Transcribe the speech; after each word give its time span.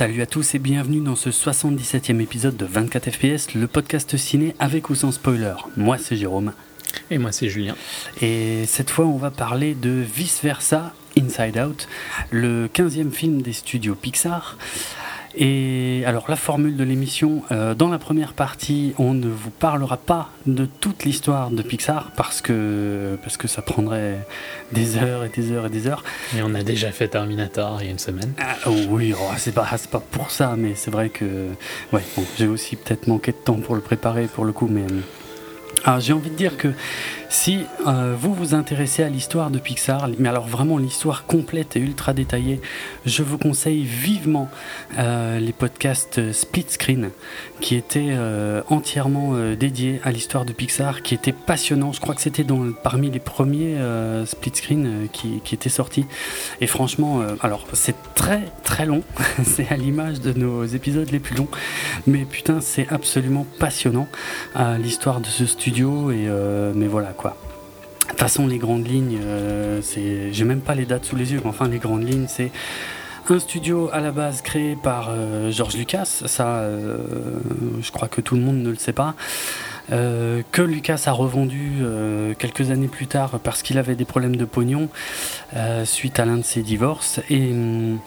Salut 0.00 0.22
à 0.22 0.26
tous 0.26 0.54
et 0.54 0.58
bienvenue 0.58 1.00
dans 1.00 1.14
ce 1.14 1.28
77e 1.28 2.22
épisode 2.22 2.56
de 2.56 2.64
24 2.64 3.10
FPS, 3.10 3.52
le 3.52 3.66
podcast 3.66 4.16
ciné 4.16 4.56
avec 4.58 4.88
ou 4.88 4.94
sans 4.94 5.12
spoiler. 5.12 5.52
Moi 5.76 5.98
c'est 5.98 6.16
Jérôme. 6.16 6.54
Et 7.10 7.18
moi 7.18 7.32
c'est 7.32 7.50
Julien. 7.50 7.76
Et 8.22 8.64
cette 8.64 8.88
fois 8.88 9.04
on 9.04 9.18
va 9.18 9.30
parler 9.30 9.74
de 9.74 9.90
Vice 9.90 10.40
Versa 10.42 10.94
Inside 11.18 11.58
Out, 11.58 11.86
le 12.30 12.68
15e 12.68 13.10
film 13.10 13.42
des 13.42 13.52
studios 13.52 13.94
Pixar. 13.94 14.56
Et 15.36 16.02
alors 16.06 16.24
la 16.28 16.36
formule 16.36 16.76
de 16.76 16.82
l'émission, 16.82 17.42
euh, 17.52 17.74
dans 17.74 17.88
la 17.88 17.98
première 17.98 18.32
partie, 18.32 18.94
on 18.98 19.14
ne 19.14 19.28
vous 19.28 19.50
parlera 19.50 19.96
pas 19.96 20.30
de 20.46 20.66
toute 20.66 21.04
l'histoire 21.04 21.50
de 21.50 21.62
Pixar 21.62 22.10
parce 22.16 22.40
que, 22.40 23.16
parce 23.22 23.36
que 23.36 23.46
ça 23.46 23.62
prendrait 23.62 24.26
des 24.72 24.96
heures 24.96 25.24
et 25.24 25.28
des 25.28 25.52
heures 25.52 25.66
et 25.66 25.70
des 25.70 25.86
heures. 25.86 26.02
Et 26.36 26.42
on 26.42 26.54
a 26.54 26.62
déjà 26.62 26.90
fait 26.90 27.08
Terminator 27.08 27.78
il 27.80 27.84
y 27.84 27.88
a 27.88 27.92
une 27.92 27.98
semaine. 27.98 28.32
Ah, 28.40 28.56
oh 28.66 28.74
oui, 28.88 29.14
oh, 29.16 29.32
c'est 29.36 29.54
pas, 29.54 29.68
pas 29.90 30.00
pour 30.00 30.30
ça, 30.30 30.54
mais 30.56 30.74
c'est 30.74 30.90
vrai 30.90 31.10
que 31.10 31.46
ouais, 31.92 32.02
j'ai 32.36 32.48
aussi 32.48 32.76
peut-être 32.76 33.06
manqué 33.06 33.32
de 33.32 33.36
temps 33.36 33.60
pour 33.60 33.76
le 33.76 33.80
préparer 33.80 34.26
pour 34.26 34.44
le 34.44 34.52
coup, 34.52 34.68
mais... 34.68 34.84
Alors 35.84 36.00
j'ai 36.00 36.12
envie 36.12 36.30
de 36.30 36.34
dire 36.34 36.56
que 36.56 36.68
si 37.30 37.64
euh, 37.86 38.16
vous 38.18 38.34
vous 38.34 38.54
intéressez 38.54 39.04
à 39.04 39.08
l'histoire 39.08 39.52
de 39.52 39.60
Pixar, 39.60 40.08
mais 40.18 40.28
alors 40.28 40.48
vraiment 40.48 40.78
l'histoire 40.78 41.26
complète 41.26 41.76
et 41.76 41.78
ultra 41.78 42.12
détaillée, 42.12 42.60
je 43.06 43.22
vous 43.22 43.38
conseille 43.38 43.84
vivement 43.84 44.48
euh, 44.98 45.38
les 45.38 45.52
podcasts 45.52 46.32
Split 46.32 46.66
Screen 46.68 47.10
qui 47.60 47.76
étaient 47.76 48.08
euh, 48.10 48.62
entièrement 48.68 49.34
dédiés 49.54 50.00
à 50.02 50.10
l'histoire 50.10 50.44
de 50.44 50.52
Pixar, 50.52 51.02
qui 51.02 51.14
étaient 51.14 51.32
passionnants. 51.32 51.92
Je 51.92 52.00
crois 52.00 52.16
que 52.16 52.20
c'était 52.20 52.44
parmi 52.82 53.12
les 53.12 53.20
premiers 53.20 53.76
Split 54.26 54.52
Screen 54.54 55.08
qui, 55.12 55.40
qui 55.44 55.54
étaient 55.54 55.68
sortis. 55.68 56.06
Et 56.60 56.66
franchement, 56.66 57.22
alors 57.42 57.64
c'est 57.74 57.94
très 58.16 58.42
très 58.64 58.86
long, 58.86 59.04
c'est 59.44 59.70
à 59.70 59.76
l'image 59.76 60.20
de 60.20 60.32
nos 60.32 60.64
épisodes 60.64 61.08
les 61.12 61.20
plus 61.20 61.36
longs, 61.36 61.48
mais 62.08 62.24
putain 62.24 62.60
c'est 62.60 62.88
absolument 62.88 63.46
passionnant 63.60 64.08
l'histoire 64.82 65.20
de 65.20 65.26
ce 65.26 65.46
studio 65.46 66.10
et 66.10 66.28
mais 66.74 66.88
voilà 66.88 67.12
de 67.28 68.08
toute 68.08 68.18
façon, 68.18 68.46
les 68.46 68.58
grandes 68.58 68.88
lignes, 68.88 69.20
euh, 69.22 69.80
c'est, 69.82 70.32
j'ai 70.32 70.44
même 70.44 70.60
pas 70.60 70.74
les 70.74 70.84
dates 70.84 71.04
sous 71.04 71.16
les 71.16 71.32
yeux, 71.32 71.40
mais 71.44 71.50
enfin, 71.50 71.68
les 71.68 71.78
grandes 71.78 72.08
lignes, 72.08 72.26
c'est 72.28 72.50
un 73.28 73.38
studio 73.38 73.88
à 73.92 74.00
la 74.00 74.10
base 74.10 74.42
créé 74.42 74.74
par 74.74 75.10
euh, 75.10 75.52
George 75.52 75.76
Lucas, 75.76 76.22
ça, 76.26 76.48
euh, 76.48 76.98
je 77.80 77.92
crois 77.92 78.08
que 78.08 78.20
tout 78.20 78.34
le 78.34 78.40
monde 78.40 78.56
ne 78.56 78.70
le 78.70 78.76
sait 78.76 78.92
pas. 78.92 79.14
que 79.90 80.62
Lucas 80.62 81.02
a 81.06 81.12
revendu 81.12 81.82
quelques 82.38 82.70
années 82.70 82.88
plus 82.88 83.06
tard 83.06 83.40
parce 83.42 83.62
qu'il 83.62 83.76
avait 83.78 83.96
des 83.96 84.04
problèmes 84.04 84.36
de 84.36 84.44
pognon 84.44 84.88
suite 85.84 86.20
à 86.20 86.24
l'un 86.24 86.36
de 86.36 86.44
ses 86.44 86.62
divorces. 86.62 87.20
Et 87.28 87.50
hum, 87.50 87.98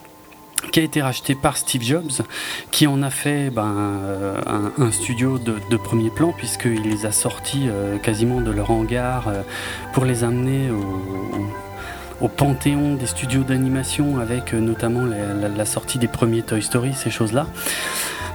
qui 0.70 0.80
a 0.80 0.82
été 0.82 1.02
racheté 1.02 1.34
par 1.34 1.56
Steve 1.56 1.82
Jobs, 1.82 2.22
qui 2.70 2.86
en 2.86 3.02
a 3.02 3.10
fait 3.10 3.50
ben, 3.50 3.74
euh, 4.04 4.40
un, 4.78 4.90
studio 4.90 5.38
de, 5.38 5.76
premier 5.76 6.10
plan, 6.10 6.32
puisqu'il 6.32 6.82
les 6.82 7.06
a 7.06 7.12
sortis 7.12 7.68
euh, 7.68 7.98
quasiment 7.98 8.40
de 8.40 8.50
leur 8.50 8.70
hangar 8.70 9.28
euh, 9.28 9.42
pour 9.92 10.04
les 10.04 10.24
amener 10.24 10.70
au, 10.70 12.28
panthéon 12.28 12.94
des 12.94 13.06
studios 13.06 13.42
d'animation, 13.42 14.18
avec 14.18 14.54
notamment 14.54 15.04
la, 15.04 15.64
sortie 15.66 15.98
des 15.98 16.08
premiers 16.08 16.42
Toy 16.42 16.62
Story, 16.62 16.94
ces 16.94 17.10
choses-là. 17.10 17.46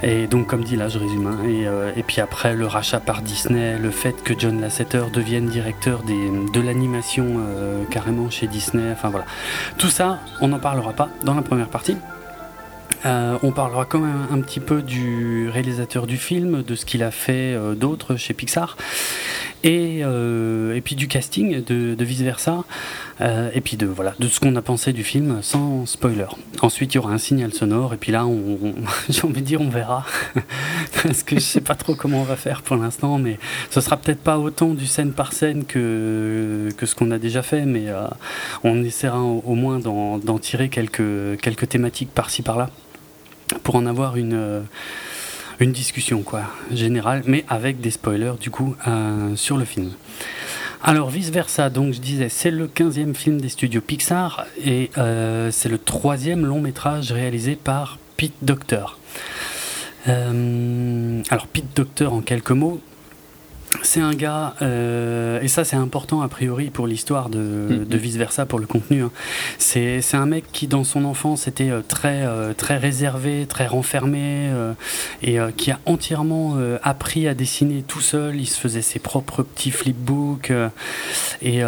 Et 0.04 0.28
donc, 0.28 0.46
comme 0.46 0.64
dit 0.64 0.76
là, 0.76 0.90
je 0.90 1.00
résume. 1.00 1.26
Hein, 1.26 1.92
et, 1.98 2.04
puis 2.04 2.22
après, 2.22 2.56
le 2.56 2.68
rachat 2.68 3.00
par 3.00 3.24
Disney, 3.24 3.80
le 3.80 3.90
fait 3.90 4.24
que 4.24 4.34
John 4.38 4.62
Lasseter 4.62 5.06
devienne 5.12 5.48
directeur 5.48 6.04
de 6.04 6.62
l'animation 6.62 7.26
carrément 7.90 8.30
chez 8.30 8.46
Disney, 8.46 8.92
enfin 8.92 9.10
voilà. 9.10 9.26
Tout 9.80 9.90
ça, 9.90 10.20
on 10.40 10.50
n'en 10.50 10.60
parlera 10.60 10.94
pas 10.94 11.10
dans 11.24 11.34
la 11.34 11.42
première 11.42 11.70
partie. 11.70 11.98
Euh, 13.06 13.38
on 13.44 13.52
parlera 13.52 13.86
quand 13.86 14.00
même 14.00 14.28
un 14.32 14.42
petit 14.42 14.60
peu 14.60 14.82
du 14.82 15.50
réalisateur 15.50 16.06
du 16.06 16.18
film, 16.18 16.64
de 16.64 16.76
ce 16.76 16.86
qu'il 16.86 17.04
a 17.04 17.12
fait 17.12 17.54
euh, 17.54 17.74
d'autre 17.74 18.16
chez 18.18 18.34
Pixar, 18.34 18.76
et, 19.64 20.02
euh, 20.04 20.76
et, 20.76 20.82
puis 20.82 20.96
du 20.96 21.08
casting, 21.08 21.64
de, 21.64 22.04
vice 22.04 22.22
versa, 22.22 22.64
et 23.54 23.60
puis 23.62 23.76
de 23.76 23.86
voilà, 23.86 24.14
de 24.20 24.28
ce 24.28 24.40
qu'on 24.40 24.56
a 24.56 24.62
pensé 24.62 24.94
du 24.94 25.04
film 25.04 25.40
sans 25.42 25.86
spoiler. 25.86 26.26
Ensuite, 26.62 26.94
il 26.94 26.96
y 26.96 27.00
aura 27.00 27.12
un 27.12 27.18
signal 27.18 27.54
sonore, 27.54 27.94
et 27.94 27.98
puis 27.98 28.12
là, 28.12 28.26
on, 28.26 28.58
j'ai 29.10 29.24
envie 29.24 29.42
de 29.42 29.46
dire, 29.46 29.62
on 29.62 29.70
verra, 29.70 30.06
parce 31.04 31.24
que 31.24 31.36
je 31.36 31.42
sais 31.42 31.62
pas 31.62 31.76
trop 31.76 31.96
comment 31.96 32.22
on 32.22 32.24
va 32.26 32.38
faire 32.38 32.62
pour 32.62 32.78
l'instant, 32.78 33.18
mais 33.18 33.38
ce 33.70 33.82
sera 33.82 33.98
peut-être 33.98 34.22
pas 34.22 34.40
autant 34.40 34.74
du 34.74 34.88
scène 34.88 35.12
par 35.12 35.34
scène 35.34 35.66
que 35.66 36.70
que 36.78 36.86
ce 36.86 36.96
qu'on 36.96 37.12
a 37.12 37.18
déjà 37.18 37.42
fait, 37.42 37.66
mais 37.66 37.88
on 38.64 38.84
essaiera 38.84 39.20
au, 39.22 39.56
moins 39.56 39.80
d'en 39.80 40.40
tirer 40.40 40.70
quelques 40.70 41.40
quelques 41.42 41.70
thématiques 41.70 42.12
par-ci 42.12 42.42
par-là. 42.42 42.70
Pour 43.64 43.76
en 43.76 43.86
avoir 43.86 44.16
une, 44.16 44.34
euh, 44.34 44.62
une 45.60 45.72
discussion 45.72 46.22
quoi, 46.22 46.44
générale, 46.72 47.24
mais 47.26 47.46
avec 47.48 47.82
des 47.82 47.92
spoilers 47.92 48.34
du 48.40 48.50
coup 48.50 48.76
euh, 48.88 49.36
sur 49.36 49.58
le 49.58 49.66
film. 49.66 49.92
Alors 50.82 51.10
vice 51.10 51.30
versa, 51.30 51.70
donc 51.70 51.94
je 51.94 52.00
disais, 52.00 52.30
c'est 52.30 52.52
le 52.52 52.68
15e 52.68 53.14
film 53.14 53.42
des 53.42 53.50
studios 53.50 53.82
Pixar 53.82 54.46
et 54.64 54.90
euh, 54.98 55.52
c'est 55.52 55.70
le 55.70 55.78
troisième 55.78 56.46
long 56.46 56.62
métrage 56.62 57.12
réalisé 57.12 57.58
par 57.58 57.98
Pete 58.16 58.34
Docter. 58.42 58.86
alors 60.06 61.48
Pete 61.48 61.76
Docter 61.76 62.06
en 62.06 62.22
quelques 62.22 62.52
mots, 62.52 62.80
c'est 63.84 64.02
un 64.02 64.14
gars, 64.14 64.56
euh, 64.62 65.42
et 65.42 65.48
ça 65.48 65.64
c'est 65.64 65.76
important 65.76 66.22
a 66.22 66.28
priori 66.28 66.70
pour 66.70 66.88
l'histoire 66.88 67.30
de, 67.30 67.86
de, 67.88 67.98
vice 67.98 68.18
versa 68.18 68.46
pour 68.46 68.60
le 68.60 68.66
contenu. 68.66 69.04
Hein. 69.04 69.12
C'est, 69.58 70.02
un 70.14 70.26
mec 70.26 70.46
qui 70.52 70.68
dans 70.68 70.84
son 70.84 71.06
enfance 71.06 71.48
était 71.48 71.70
euh, 71.70 71.82
très, 71.88 72.26
euh, 72.26 72.54
très 72.54 72.78
réservé, 72.78 73.46
très 73.48 73.68
renfermé, 73.68 74.50
et 75.22 75.38
qui 75.56 75.72
a 75.72 75.80
entièrement 75.86 76.58
appris 76.84 77.28
à 77.28 77.34
dessiner 77.34 77.84
tout 77.84 78.02
seul. 78.02 78.36
Il 78.36 78.46
se 78.46 78.60
faisait 78.60 78.82
ses 78.82 79.00
propres 79.00 79.44
petits 79.44 79.72
flipbooks. 79.72 80.52
et, 81.42 81.60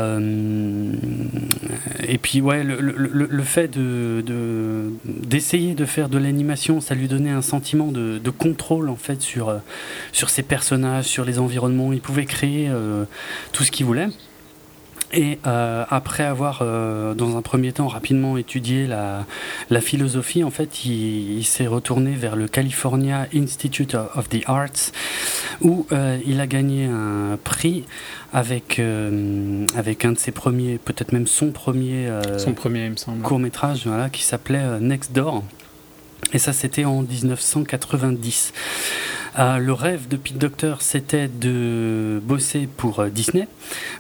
et 2.08 2.18
puis 2.18 2.42
ouais, 2.42 2.64
le, 2.64 2.80
le, 2.80 3.28
le 3.30 3.44
fait 3.44 3.68
de, 3.68 4.24
d'essayer 5.06 5.76
de, 5.76 5.86
faire 5.86 6.10
de 6.10 6.18
l'animation, 6.18 6.82
ça 6.82 6.96
lui 6.96 7.08
donnait 7.08 7.32
un 7.32 7.42
sentiment 7.42 7.92
de, 7.92 8.18
de 8.18 8.30
contrôle 8.30 8.90
en 8.90 8.96
fait 8.96 9.22
sur, 9.22 9.54
sur 10.12 10.30
ses 10.30 10.44
personnages, 10.44 11.06
sur 11.06 11.26
les 11.26 11.40
environnements 11.40 11.91
il 11.94 12.02
pouvait 12.02 12.26
créer 12.26 12.68
euh, 12.70 13.06
tout 13.52 13.64
ce 13.64 13.72
qu'il 13.72 13.86
voulait. 13.86 14.10
Et 15.14 15.40
euh, 15.46 15.84
après 15.90 16.24
avoir, 16.24 16.60
euh, 16.62 17.14
dans 17.14 17.36
un 17.36 17.42
premier 17.42 17.74
temps, 17.74 17.90
rapidement 17.90 18.38
étudié 18.38 18.88
la, 18.88 19.26
la 19.70 19.82
philosophie, 19.82 20.42
en 20.46 20.52
fait, 20.52 20.86
il, 20.86 21.44
s'est 21.44 21.68
retourné 21.68 22.12
vers 22.12 22.38
le 22.38 22.48
California 22.48 23.28
Institute 23.36 23.96
of 24.16 24.30
the 24.30 24.44
Arts, 24.46 24.94
où 25.60 25.86
il 26.26 26.40
a 26.40 26.48
gagné 26.48 26.86
un 26.86 27.38
prix 27.44 27.84
avec, 28.32 28.82
avec 29.76 30.06
un 30.06 30.14
de 30.14 30.18
ses 30.18 30.32
premiers, 30.32 30.78
peut-être 30.78 31.12
même 31.12 31.28
son 31.28 31.52
premier, 31.52 32.08
son 32.38 32.54
premier 32.54 32.86
il 32.86 32.92
me 32.92 32.96
semble. 32.96 33.22
court 33.22 33.40
métrage, 33.40 33.86
voilà, 33.86 34.10
qui 34.10 34.24
s'appelait 34.24 34.80
Next 34.80 35.12
Door. 35.12 35.44
Et 36.34 36.40
ça, 36.40 36.54
c'était 36.54 36.86
en 36.86 37.02
1990. 37.02 38.54
Euh, 39.40 39.58
le 39.58 39.72
rêve 39.72 40.10
de 40.10 40.18
Pete 40.18 40.38
Docter, 40.38 40.76
c'était 40.80 41.30
de 41.30 42.22
bosser 42.24 42.68
pour 42.76 43.00
euh, 43.00 43.10
Disney, 43.10 43.48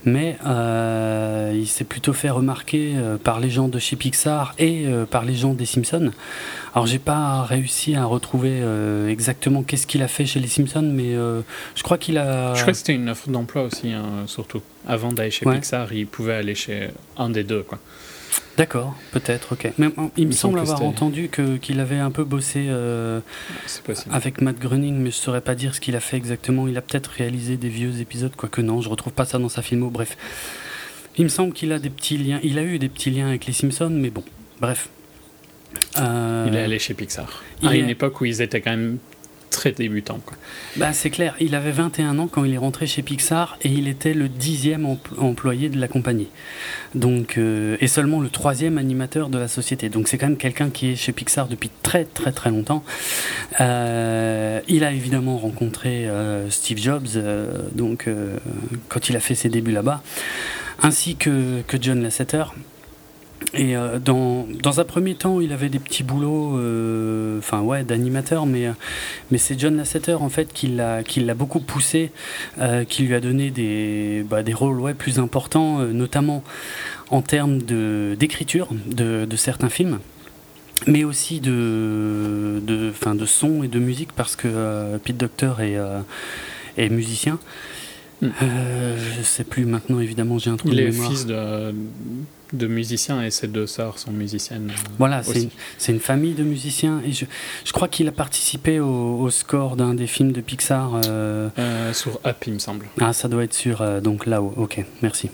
mais 0.03 0.37
euh, 0.45 1.53
il 1.55 1.67
s'est 1.67 1.85
plutôt 1.85 2.11
fait 2.11 2.29
remarquer 2.29 2.95
par 3.23 3.39
les 3.39 3.49
gens 3.49 3.69
de 3.69 3.79
chez 3.79 3.95
Pixar 3.95 4.53
et 4.59 4.85
par 5.09 5.23
les 5.23 5.35
gens 5.35 5.53
des 5.53 5.65
Simpsons. 5.65 6.11
Alors, 6.73 6.87
j'ai 6.87 6.99
pas 6.99 7.43
réussi 7.43 7.95
à 7.95 8.05
retrouver 8.05 8.61
exactement 9.09 9.63
qu'est-ce 9.63 9.87
qu'il 9.87 10.01
a 10.03 10.07
fait 10.07 10.25
chez 10.25 10.39
les 10.39 10.47
Simpsons, 10.47 10.89
mais 10.93 11.13
je 11.13 11.83
crois 11.83 11.97
qu'il 11.97 12.17
a. 12.17 12.53
Je 12.53 12.61
crois 12.61 12.73
que 12.73 12.77
c'était 12.77 12.95
une 12.95 13.09
offre 13.09 13.29
d'emploi 13.29 13.63
aussi, 13.63 13.91
hein, 13.91 14.23
surtout. 14.27 14.61
Avant 14.87 15.11
d'aller 15.11 15.31
chez 15.31 15.45
Pixar, 15.45 15.93
il 15.93 16.07
pouvait 16.07 16.33
aller 16.33 16.55
chez 16.55 16.89
un 17.17 17.29
des 17.29 17.43
deux, 17.43 17.63
quoi. 17.63 17.79
D'accord, 18.57 18.95
peut-être, 19.11 19.53
ok. 19.53 19.71
Mais 19.77 19.87
il 20.17 20.27
me 20.27 20.33
semble 20.33 20.59
avoir 20.59 20.83
entendu 20.83 21.29
qu'il 21.61 21.79
avait 21.79 21.97
un 21.97 22.11
peu 22.11 22.23
bossé 22.23 22.65
euh, 22.69 23.19
avec 24.11 24.41
Matt 24.41 24.59
Groening, 24.59 24.95
mais 24.95 25.11
je 25.11 25.17
ne 25.17 25.21
saurais 25.21 25.41
pas 25.41 25.55
dire 25.55 25.73
ce 25.73 25.79
qu'il 25.79 25.95
a 25.95 25.99
fait 25.99 26.17
exactement. 26.17 26.67
Il 26.67 26.77
a 26.77 26.81
peut-être 26.81 27.07
réalisé 27.07 27.57
des 27.57 27.69
vieux 27.69 28.01
épisodes, 28.01 28.35
quoique 28.35 28.61
non, 28.61 28.81
je 28.81 28.89
retrouve 28.89 29.13
pas 29.13 29.25
ça 29.25 29.39
dans 29.39 29.49
sa 29.49 29.61
filmo, 29.61 29.89
bref. 29.89 30.17
Il 31.17 31.23
me 31.23 31.29
semble 31.29 31.53
qu'il 31.53 31.71
a 31.71 31.79
des 31.79 31.89
petits 31.89 32.17
liens, 32.17 32.39
il 32.43 32.59
a 32.59 32.63
eu 32.63 32.77
des 32.77 32.89
petits 32.89 33.09
liens 33.09 33.27
avec 33.27 33.45
les 33.45 33.53
Simpsons, 33.53 33.89
mais 33.91 34.09
bon, 34.09 34.23
bref. 34.59 34.89
Euh, 35.97 36.45
il 36.47 36.55
est 36.55 36.63
allé 36.63 36.79
chez 36.79 36.93
Pixar. 36.93 37.43
À 37.63 37.75
une 37.75 37.89
époque 37.89 38.19
où 38.21 38.25
ils 38.25 38.41
étaient 38.41 38.61
quand 38.61 38.71
même 38.71 38.97
très 39.51 39.71
débutant. 39.71 40.19
Bah, 40.77 40.93
c'est 40.93 41.11
clair, 41.11 41.35
il 41.39 41.53
avait 41.53 41.71
21 41.71 42.17
ans 42.17 42.27
quand 42.27 42.43
il 42.43 42.53
est 42.53 42.57
rentré 42.57 42.87
chez 42.87 43.03
Pixar 43.03 43.57
et 43.61 43.69
il 43.69 43.87
était 43.87 44.15
le 44.15 44.27
dixième 44.27 44.87
employé 45.19 45.69
de 45.69 45.79
la 45.79 45.87
compagnie. 45.87 46.29
Donc, 46.95 47.37
euh, 47.37 47.77
et 47.79 47.87
seulement 47.87 48.19
le 48.19 48.29
troisième 48.29 48.79
animateur 48.79 49.29
de 49.29 49.37
la 49.37 49.47
société. 49.47 49.89
Donc 49.89 50.07
c'est 50.07 50.17
quand 50.17 50.27
même 50.27 50.37
quelqu'un 50.37 50.69
qui 50.69 50.91
est 50.91 50.95
chez 50.95 51.11
Pixar 51.11 51.47
depuis 51.47 51.69
très 51.83 52.05
très 52.05 52.31
très 52.31 52.49
longtemps. 52.49 52.83
Euh, 53.59 54.61
il 54.67 54.83
a 54.83 54.91
évidemment 54.91 55.37
rencontré 55.37 56.07
euh, 56.07 56.49
Steve 56.49 56.79
Jobs 56.79 57.09
donc, 57.75 58.09
quand 58.87 59.09
il 59.09 59.15
a 59.15 59.19
fait 59.19 59.35
ses 59.35 59.49
débuts 59.49 59.71
là-bas, 59.71 60.01
ainsi 60.81 61.15
que, 61.15 61.61
que 61.67 61.77
John 61.79 62.01
Lasseter. 62.01 62.45
Et 63.53 63.75
euh, 63.75 63.99
dans, 63.99 64.47
dans, 64.63 64.79
un 64.79 64.85
premier 64.85 65.15
temps, 65.15 65.41
il 65.41 65.51
avait 65.51 65.67
des 65.67 65.79
petits 65.79 66.03
boulots, 66.03 66.57
euh, 66.57 67.39
enfin 67.39 67.59
ouais, 67.61 67.83
d'animateur, 67.83 68.45
mais, 68.45 68.67
mais 69.29 69.37
c'est 69.37 69.59
John 69.59 69.75
Lasseter 69.75 70.13
en 70.13 70.29
fait 70.29 70.53
qui 70.53 70.67
l'a, 70.67 71.03
beaucoup 71.35 71.59
poussé, 71.59 72.11
euh, 72.59 72.85
qui 72.85 73.03
lui 73.03 73.13
a 73.13 73.19
donné 73.19 73.51
des, 73.51 74.25
bah, 74.29 74.41
des 74.41 74.53
rôles 74.53 74.79
ouais, 74.79 74.93
plus 74.93 75.19
importants, 75.19 75.79
notamment 75.79 76.43
en 77.09 77.21
termes 77.21 77.61
de, 77.61 78.15
d'écriture 78.17 78.69
de, 78.85 79.25
de, 79.25 79.35
certains 79.35 79.69
films, 79.69 79.99
mais 80.87 81.03
aussi 81.03 81.41
de, 81.41 82.61
de, 82.65 82.91
fin, 82.91 83.15
de 83.15 83.25
son 83.25 83.63
et 83.63 83.67
de 83.67 83.79
musique, 83.79 84.13
parce 84.13 84.37
que 84.37 84.97
Pete 85.03 85.17
Docter 85.17 85.51
est, 85.59 85.77
est 86.77 86.89
musicien. 86.89 87.37
Mm. 88.21 88.29
je 88.39 89.23
sais 89.23 89.43
plus 89.43 89.65
maintenant, 89.65 89.99
évidemment, 89.99 90.37
j'ai 90.37 90.51
un 90.51 90.55
trou 90.55 90.69
il 90.69 90.77
de 90.77 90.83
est 90.83 90.91
fils 90.93 91.25
de 91.25 91.73
de 92.53 92.67
musiciens 92.67 93.21
et 93.23 93.31
ses 93.31 93.47
deux 93.47 93.67
sœurs 93.67 93.99
sont 93.99 94.11
musiciennes. 94.11 94.71
Euh, 94.71 94.89
voilà, 94.97 95.21
c'est 95.23 95.91
une, 95.91 95.99
famille 95.99 96.33
de 96.33 96.43
musiciens 96.43 97.01
et 97.05 97.11
je, 97.11 97.25
je 97.65 97.71
crois 97.71 97.87
qu'il 97.87 98.07
a 98.07 98.11
participé 98.11 98.79
au, 98.79 99.29
score 99.29 99.75
d'un 99.75 99.93
des 99.93 100.07
films 100.07 100.31
de 100.31 100.41
Pixar. 100.41 101.01
Euh, 101.05 101.49
euh, 101.57 101.93
sur 101.93 102.19
Up, 102.25 102.37
il 102.47 102.53
me 102.53 102.59
semble. 102.59 102.87
Ah, 102.99 103.13
ça 103.13 103.27
doit 103.27 103.43
être 103.43 103.53
sur 103.53 104.01
donc 104.01 104.25
là-haut. 104.25 104.53
Ok, 104.57 104.83
merci. 105.01 105.29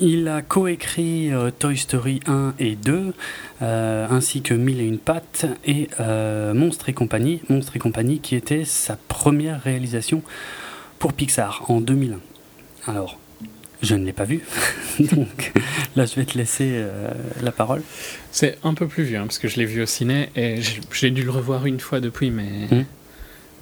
il 0.00 0.28
a 0.28 0.42
coécrit 0.42 1.30
Toy 1.58 1.76
Story 1.76 2.20
1 2.26 2.54
et 2.58 2.76
2, 2.76 3.12
ainsi 3.60 4.42
que 4.42 4.54
Mille 4.54 4.80
et 4.80 4.86
une 4.86 4.98
pattes 4.98 5.46
et 5.64 5.88
Monstre 6.54 6.88
et 6.88 6.94
compagnie. 6.94 7.40
Monstre 7.48 7.76
et 7.76 7.78
compagnie 7.78 8.20
qui 8.20 8.34
était 8.34 8.64
sa 8.64 8.96
première 9.08 9.62
réalisation 9.62 10.22
pour 10.98 11.12
Pixar 11.12 11.64
en 11.68 11.80
2001. 11.80 12.18
Alors, 12.90 13.18
je 13.82 13.94
ne 13.94 14.04
l'ai 14.04 14.12
pas 14.12 14.24
vu, 14.24 14.42
donc 15.00 15.52
là 15.94 16.04
je 16.04 16.14
vais 16.16 16.24
te 16.24 16.36
laisser 16.36 16.72
euh, 16.74 17.10
la 17.42 17.52
parole. 17.52 17.82
C'est 18.32 18.58
un 18.64 18.74
peu 18.74 18.88
plus 18.88 19.04
vieux, 19.04 19.18
hein, 19.18 19.24
parce 19.24 19.38
que 19.38 19.48
je 19.48 19.56
l'ai 19.56 19.66
vu 19.66 19.82
au 19.82 19.86
ciné 19.86 20.30
et 20.34 20.60
j'ai 20.92 21.10
dû 21.10 21.22
le 21.22 21.30
revoir 21.30 21.66
une 21.66 21.78
fois 21.78 22.00
depuis, 22.00 22.30
mais, 22.30 22.66
hmm. 22.70 22.84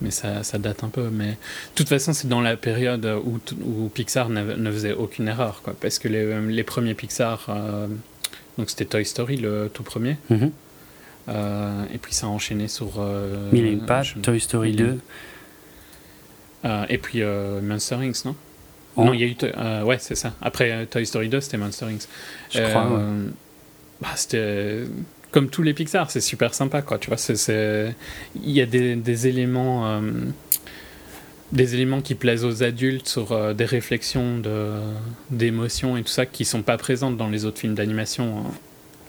mais 0.01 0.11
ça, 0.11 0.43
ça, 0.43 0.59
date 0.59 0.85
un 0.85 0.89
peu. 0.89 1.11
Mais 1.11 1.31
de 1.31 1.37
toute 1.75 1.89
façon, 1.89 2.13
c'est 2.13 2.29
dans 2.29 2.41
la 2.41 2.57
période 2.57 3.07
où, 3.25 3.39
où 3.65 3.89
Pixar 3.89 4.31
ne 4.31 4.71
faisait 4.71 4.95
aucune 4.95 5.29
erreur, 5.29 5.61
quoi, 5.63 5.75
parce 5.79 5.99
que 5.99 6.09
les, 6.09 6.41
les 6.41 6.65
premiers 6.65 6.95
Pixar, 6.95 7.47
euh, 7.49 7.87
donc 8.57 8.71
c'était 8.71 8.87
Toy 8.87 9.05
Story 9.05 9.37
le 9.37 9.71
tout 9.73 9.83
premier, 9.83 10.17
mhm. 10.31 10.51
euh, 11.29 11.85
et 11.93 11.99
puis 11.99 12.15
ça 12.15 12.27
a 12.27 12.31
enchaîné 12.31 12.69
sur... 12.69 13.05
Mille 13.53 13.67
et 13.67 13.73
une 13.73 13.85
pattes, 13.85 14.21
Toy 14.23 14.41
Story 14.41 14.73
2. 14.73 14.99
et 16.89 16.99
puis 16.99 17.23
Monster 17.63 17.97
Inc., 17.97 18.25
non? 18.25 18.35
Non, 18.97 19.13
il 19.13 19.21
y 19.21 19.25
a 19.25 19.27
eu. 19.27 19.37
Euh, 19.43 19.83
ouais, 19.83 19.99
c'est 19.99 20.15
ça. 20.15 20.35
Après 20.41 20.71
euh, 20.71 20.85
Toy 20.87 21.07
Story 21.07 21.29
2, 21.29 21.41
c'était 21.41 21.57
Monster 21.57 21.87
Inc. 21.87 22.03
Je 22.51 22.63
crois. 22.63 22.91
Euh, 22.93 23.29
bah, 24.01 24.09
c'était 24.15 24.85
comme 25.31 25.51
tous 25.51 25.63
les 25.63 25.75
Pixar, 25.75 26.11
c'est 26.11 26.21
super 26.21 26.55
sympa, 26.55 26.83
quoi. 26.83 26.99
Tu 26.99 27.09
vois, 27.09 27.19
c'est, 27.19 27.95
il 28.43 28.51
y 28.51 28.61
a 28.63 28.67
des, 28.67 28.97
des 28.97 29.27
éléments, 29.27 30.01
des 31.53 31.75
éléments 31.75 32.01
qui 32.01 32.15
plaisent 32.15 32.45
aux 32.45 32.63
adultes 32.63 33.07
sur 33.07 33.55
des 33.55 33.65
réflexions 33.67 34.39
de, 34.39 34.71
d'émotions 35.31 35.99
et 35.99 36.03
tout 36.03 36.09
ça 36.09 36.25
qui 36.25 36.47
sont 36.47 36.63
pas 36.63 36.79
présentes 36.79 37.19
dans 37.19 37.29
les 37.29 37.45
autres 37.45 37.59
films 37.59 37.75
d'animation 37.75 38.45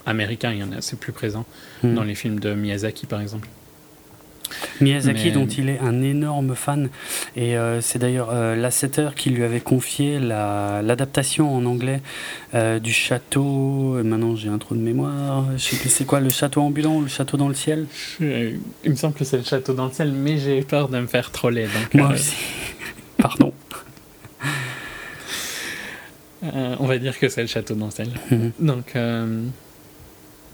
américains. 0.06 0.52
Il 0.52 0.60
y 0.60 0.64
en 0.64 0.72
a, 0.74 0.82
c'est 0.82 1.00
plus 1.00 1.14
présent 1.14 1.46
hmm. 1.84 1.94
dans 1.94 2.04
les 2.04 2.16
films 2.16 2.40
de 2.42 2.54
Miyazaki, 2.54 3.06
par 3.06 3.22
exemple. 3.22 3.48
Miyazaki, 4.82 5.32
dont 5.32 5.48
il 5.48 5.70
est 5.70 5.80
un 5.80 6.02
énorme 6.02 6.56
fan, 6.56 6.90
et 7.36 7.58
euh, 7.58 7.82
c'est 7.82 8.00
d'ailleurs 8.00 8.30
euh, 8.32 8.56
Lasseter 8.56 9.10
qui 9.16 9.30
lui 9.30 9.44
avait 9.44 9.60
confié 9.60 10.20
l'adaptation 10.20 11.56
en 11.56 11.66
anglais 11.66 12.02
euh, 12.54 12.80
du 12.80 12.94
château. 12.94 14.00
Maintenant, 14.04 14.36
j'ai 14.36 14.50
un 14.50 14.58
trou 14.58 14.76
de 14.76 14.82
mémoire. 14.82 15.46
Je 15.58 15.64
sais 15.64 15.78
plus 15.78 15.90
c'est 15.90 16.06
quoi, 16.06 16.20
le 16.20 16.30
château 16.30 16.62
ambulant 16.62 16.98
ou 16.98 17.02
le 17.02 17.08
château 17.08 17.38
dans 17.38 17.48
le 17.48 17.56
ciel? 17.56 17.88
Il 18.20 18.60
me 18.86 18.96
semble 18.96 19.14
que 19.14 19.26
c'est 19.26 19.38
le 19.38 19.44
château 19.44 19.74
dans 19.74 19.86
le 19.86 19.92
ciel, 19.92 20.12
mais 20.12 20.38
j'ai 20.38 20.62
peur 20.62 20.90
de 20.90 21.00
me 21.00 21.08
faire 21.08 21.32
troller. 21.32 21.64
Donc, 21.64 21.94
Moi 21.94 22.14
aussi. 22.14 22.36
Pardon. 23.18 23.54
on 26.44 26.86
va 26.86 26.98
dire 26.98 27.18
que 27.18 27.30
c'est 27.30 27.42
le 27.42 27.48
château 27.48 27.76
dans 27.76 27.86
le 27.86 27.92
ciel. 27.92 28.10
Mhm. 28.32 28.52
Donc. 28.60 28.96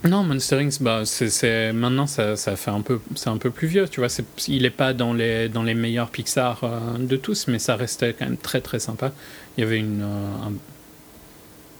Non, 0.05 0.23
Monster 0.23 0.57
Inc, 0.57 0.81
bah, 0.81 1.03
c'est, 1.05 1.71
maintenant 1.71 2.07
ça, 2.07 2.35
ça, 2.35 2.57
fait 2.57 2.71
un 2.71 2.81
peu, 2.81 3.00
c'est 3.15 3.29
un 3.29 3.38
peu 3.38 3.51
plus 3.51 3.67
vieux, 3.67 3.88
tu 3.88 4.01
vois. 4.01 4.09
il 4.50 4.63
n'est 4.63 4.69
pas 4.69 4.94
dans 4.94 5.13
les, 5.13 5.47
dans 5.47 5.63
les 5.63 5.73
meilleurs 5.73 6.09
Pixar 6.09 6.61
euh, 6.63 6.97
de 6.97 7.15
tous, 7.15 7.47
mais 7.47 7.57
ça 7.57 7.77
restait 7.77 8.13
quand 8.13 8.25
même 8.25 8.38
très 8.38 8.59
très 8.59 8.79
sympa. 8.79 9.13
Il 9.57 9.61
y 9.61 9.63
avait 9.63 9.79
une, 9.79 10.01
euh, 10.01 10.50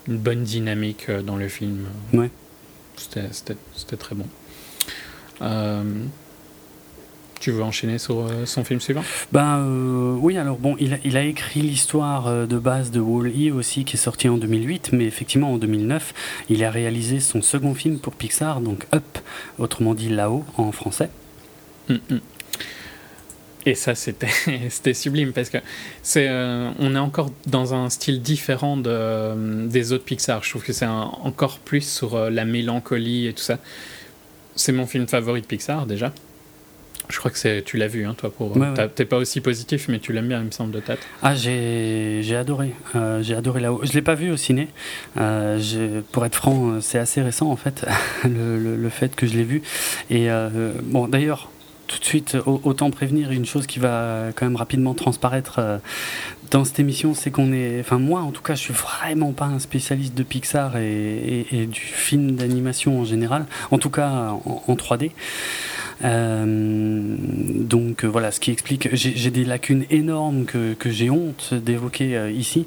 une 0.08 0.18
bonne 0.18 0.44
dynamique 0.44 1.10
euh, 1.10 1.22
dans 1.22 1.36
le 1.36 1.50
film. 1.50 1.88
Ouais. 2.14 2.30
C'était, 2.96 3.28
c'était 3.76 3.98
très 3.98 4.16
bon. 4.16 4.28
Tu 7.44 7.52
veux 7.52 7.62
enchaîner 7.62 7.98
sur 7.98 8.22
euh, 8.22 8.46
son 8.46 8.64
film 8.64 8.80
suivant? 8.80 9.04
Ben 9.34 9.58
euh, 9.58 10.16
oui, 10.18 10.38
alors 10.38 10.58
bon, 10.58 10.78
il 10.80 10.94
a, 10.94 10.98
il 11.04 11.18
a 11.18 11.24
écrit 11.24 11.60
l'histoire 11.60 12.28
euh, 12.28 12.46
de 12.46 12.58
base 12.58 12.90
de 12.90 13.02
Wall-E 13.02 13.52
aussi, 13.54 13.84
qui 13.84 13.98
est 13.98 14.00
sorti 14.00 14.30
en 14.30 14.38
2008, 14.38 14.92
mais 14.94 15.04
effectivement 15.04 15.52
en 15.52 15.58
2009, 15.58 16.14
il 16.48 16.64
a 16.64 16.72
réalisé 16.72 17.20
son 17.20 17.42
second 17.42 17.74
film 17.74 18.00
pour 18.00 18.14
Pixar, 18.14 18.62
donc 18.62 18.88
Up, 18.96 19.04
autrement 19.60 19.94
dit 19.94 20.08
Là-haut 20.08 20.46
en 20.56 20.72
français. 20.72 21.10
Hum, 21.90 22.00
hum. 22.12 22.22
Et 23.66 23.76
ça, 23.76 23.94
c'était, 23.96 24.94
sublime 24.94 25.34
parce 25.34 25.50
que 25.50 25.58
c'est, 26.02 26.30
on 26.30 26.96
est 26.96 27.00
encore 27.00 27.30
dans 27.46 27.74
un 27.74 27.90
style 27.90 28.22
différent 28.22 28.78
de, 28.78 29.68
des 29.68 29.92
autres 29.92 30.06
Pixar. 30.06 30.46
Je 30.46 30.50
trouve 30.50 30.64
que 30.64 30.72
c'est 30.72 30.86
encore 30.86 31.60
plus 31.60 31.82
sur 31.82 32.30
la 32.30 32.46
mélancolie 32.46 33.28
et 33.28 33.34
tout 33.34 33.44
ça. 33.44 33.60
C'est 34.56 34.72
mon 34.72 34.86
film 34.86 35.08
favori 35.08 35.42
de 35.42 35.46
Pixar 35.46 35.86
déjà. 35.86 36.14
Je 37.10 37.18
crois 37.20 37.32
que 37.32 37.38
c'est, 37.38 37.64
tu 37.64 37.78
l'as 37.78 37.88
vu, 37.88 38.06
hein, 38.06 38.16
toi. 38.18 38.32
Pour, 38.32 38.58
T'es 38.96 39.06
pas 39.06 39.18
aussi 39.18 39.42
positif, 39.42 39.88
mais 39.88 40.00
tu 40.00 40.14
l'aimes 40.14 40.28
bien, 40.28 40.40
il 40.40 40.46
me 40.46 40.52
semble, 40.52 40.72
de 40.72 40.80
tête. 40.80 41.00
Ah, 41.22 41.36
j'ai, 41.36 42.22
j'ai 42.24 42.36
adoré. 42.36 42.74
Euh, 42.96 43.22
j'ai 43.22 43.36
adoré 43.36 43.60
là-haut. 43.60 43.82
Je 43.84 43.94
l'ai 43.94 44.02
pas 44.02 44.16
vu 44.16 44.32
au 44.32 44.38
ciné. 44.38 44.70
Euh, 45.18 46.02
pour 46.12 46.26
être 46.26 46.36
franc, 46.36 46.82
c'est 46.82 47.00
assez 47.00 47.22
récent, 47.22 47.50
en 47.50 47.56
fait, 47.56 47.86
le, 48.24 48.76
le, 48.76 48.90
fait 48.90 49.16
que 49.16 49.28
je 49.28 49.36
l'ai 49.36 49.44
vu. 49.44 49.62
Et 50.10 50.32
euh, 50.32 50.72
bon, 50.84 51.08
d'ailleurs, 51.08 51.50
tout 51.88 52.00
de 52.00 52.06
suite, 52.06 52.38
autant 52.46 52.90
prévenir 52.90 53.32
une 53.32 53.46
chose 53.46 53.68
qui 53.68 53.80
va 53.80 54.30
quand 54.36 54.46
même 54.46 54.56
rapidement 54.56 54.94
transparaître 54.94 55.60
dans 56.54 56.64
cette 56.64 56.80
émission, 56.80 57.14
c'est 57.14 57.32
qu'on 57.32 57.52
est, 57.52 57.80
enfin 57.80 57.98
moi 57.98 58.22
en 58.22 58.32
tout 58.32 58.42
cas, 58.42 58.56
je 58.56 58.62
suis 58.62 58.74
vraiment 58.74 59.32
pas 59.32 59.46
un 59.46 59.60
spécialiste 59.60 60.14
de 60.16 60.24
Pixar 60.24 60.78
et, 60.78 61.46
et, 61.52 61.66
du 61.66 61.80
film 61.80 62.32
d'animation 62.32 63.02
en 63.02 63.06
général, 63.06 63.46
en 63.72 63.80
tout 63.80 63.90
cas 63.90 64.10
en, 64.46 64.64
en 64.68 64.76
3D. 64.76 65.12
Euh, 66.04 67.16
donc 67.60 68.04
euh, 68.04 68.08
voilà, 68.08 68.32
ce 68.32 68.40
qui 68.40 68.52
explique, 68.52 68.90
j'ai 68.94 69.32
des 69.32 69.46
lacunes 69.46 69.86
énormes 69.90 70.46
que, 70.46 70.74
que 70.74 70.90
j'ai 70.90 71.10
honte 71.10 71.54
d'évoquer 71.54 72.18
euh, 72.18 72.32
ici, 72.32 72.66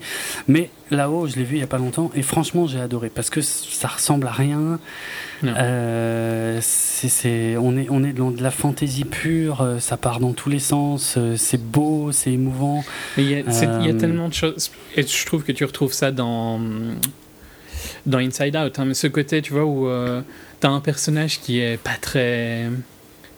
mais 0.49 0.71
là-haut, 0.91 1.27
je 1.27 1.37
l'ai 1.37 1.45
vu 1.45 1.57
il 1.57 1.61
y 1.61 1.65
a 1.65 1.67
pas 1.67 1.79
longtemps 1.79 2.11
et 2.15 2.23
franchement, 2.23 2.67
j'ai 2.67 2.81
adoré 2.81 3.11
parce 3.11 3.29
que 3.29 3.43
ça 3.43 3.89
ressemble 3.89 4.27
à 4.27 4.33
rien. 4.33 4.79
c'est, 6.63 7.57
on 7.59 7.77
est, 7.77 7.89
on 7.91 8.03
est 8.05 8.15
dans 8.15 8.31
de 8.31 8.43
la 8.43 8.51
fantaisie 8.51 9.05
pure, 9.05 9.77
ça 9.81 9.97
part 9.97 10.21
dans 10.21 10.33
tous 10.33 10.49
les 10.49 10.61
sens, 10.61 11.19
c'est 11.37 11.63
beau, 11.63 12.13
c'est 12.13 12.33
émouvant. 12.33 12.85
Il 13.19 13.31
y, 13.31 13.35
a, 13.35 13.41
il 13.41 13.87
y, 13.87 13.91
a 13.91 13.95
tellement 13.95 14.29
de 14.29 14.35
choses, 14.35 14.71
et 14.95 15.03
je 15.03 15.27
trouve 15.27 15.45
que 15.45 15.53
tu 15.53 15.65
retrouves 15.65 15.93
ça 15.93 16.11
dans 16.11 16.61
dans 18.07 18.19
Inside 18.19 18.57
Out, 18.57 18.79
hein, 18.79 18.85
mais 18.87 18.95
ce 18.95 19.09
côté, 19.09 19.43
tu 19.43 19.53
vois, 19.53 19.67
où 19.67 19.89
tu 20.61 20.67
as 20.67 20.71
un 20.71 20.81
personnage 20.81 21.41
qui 21.41 21.61
est 21.61 21.77
pas 21.77 21.97
très 22.01 22.71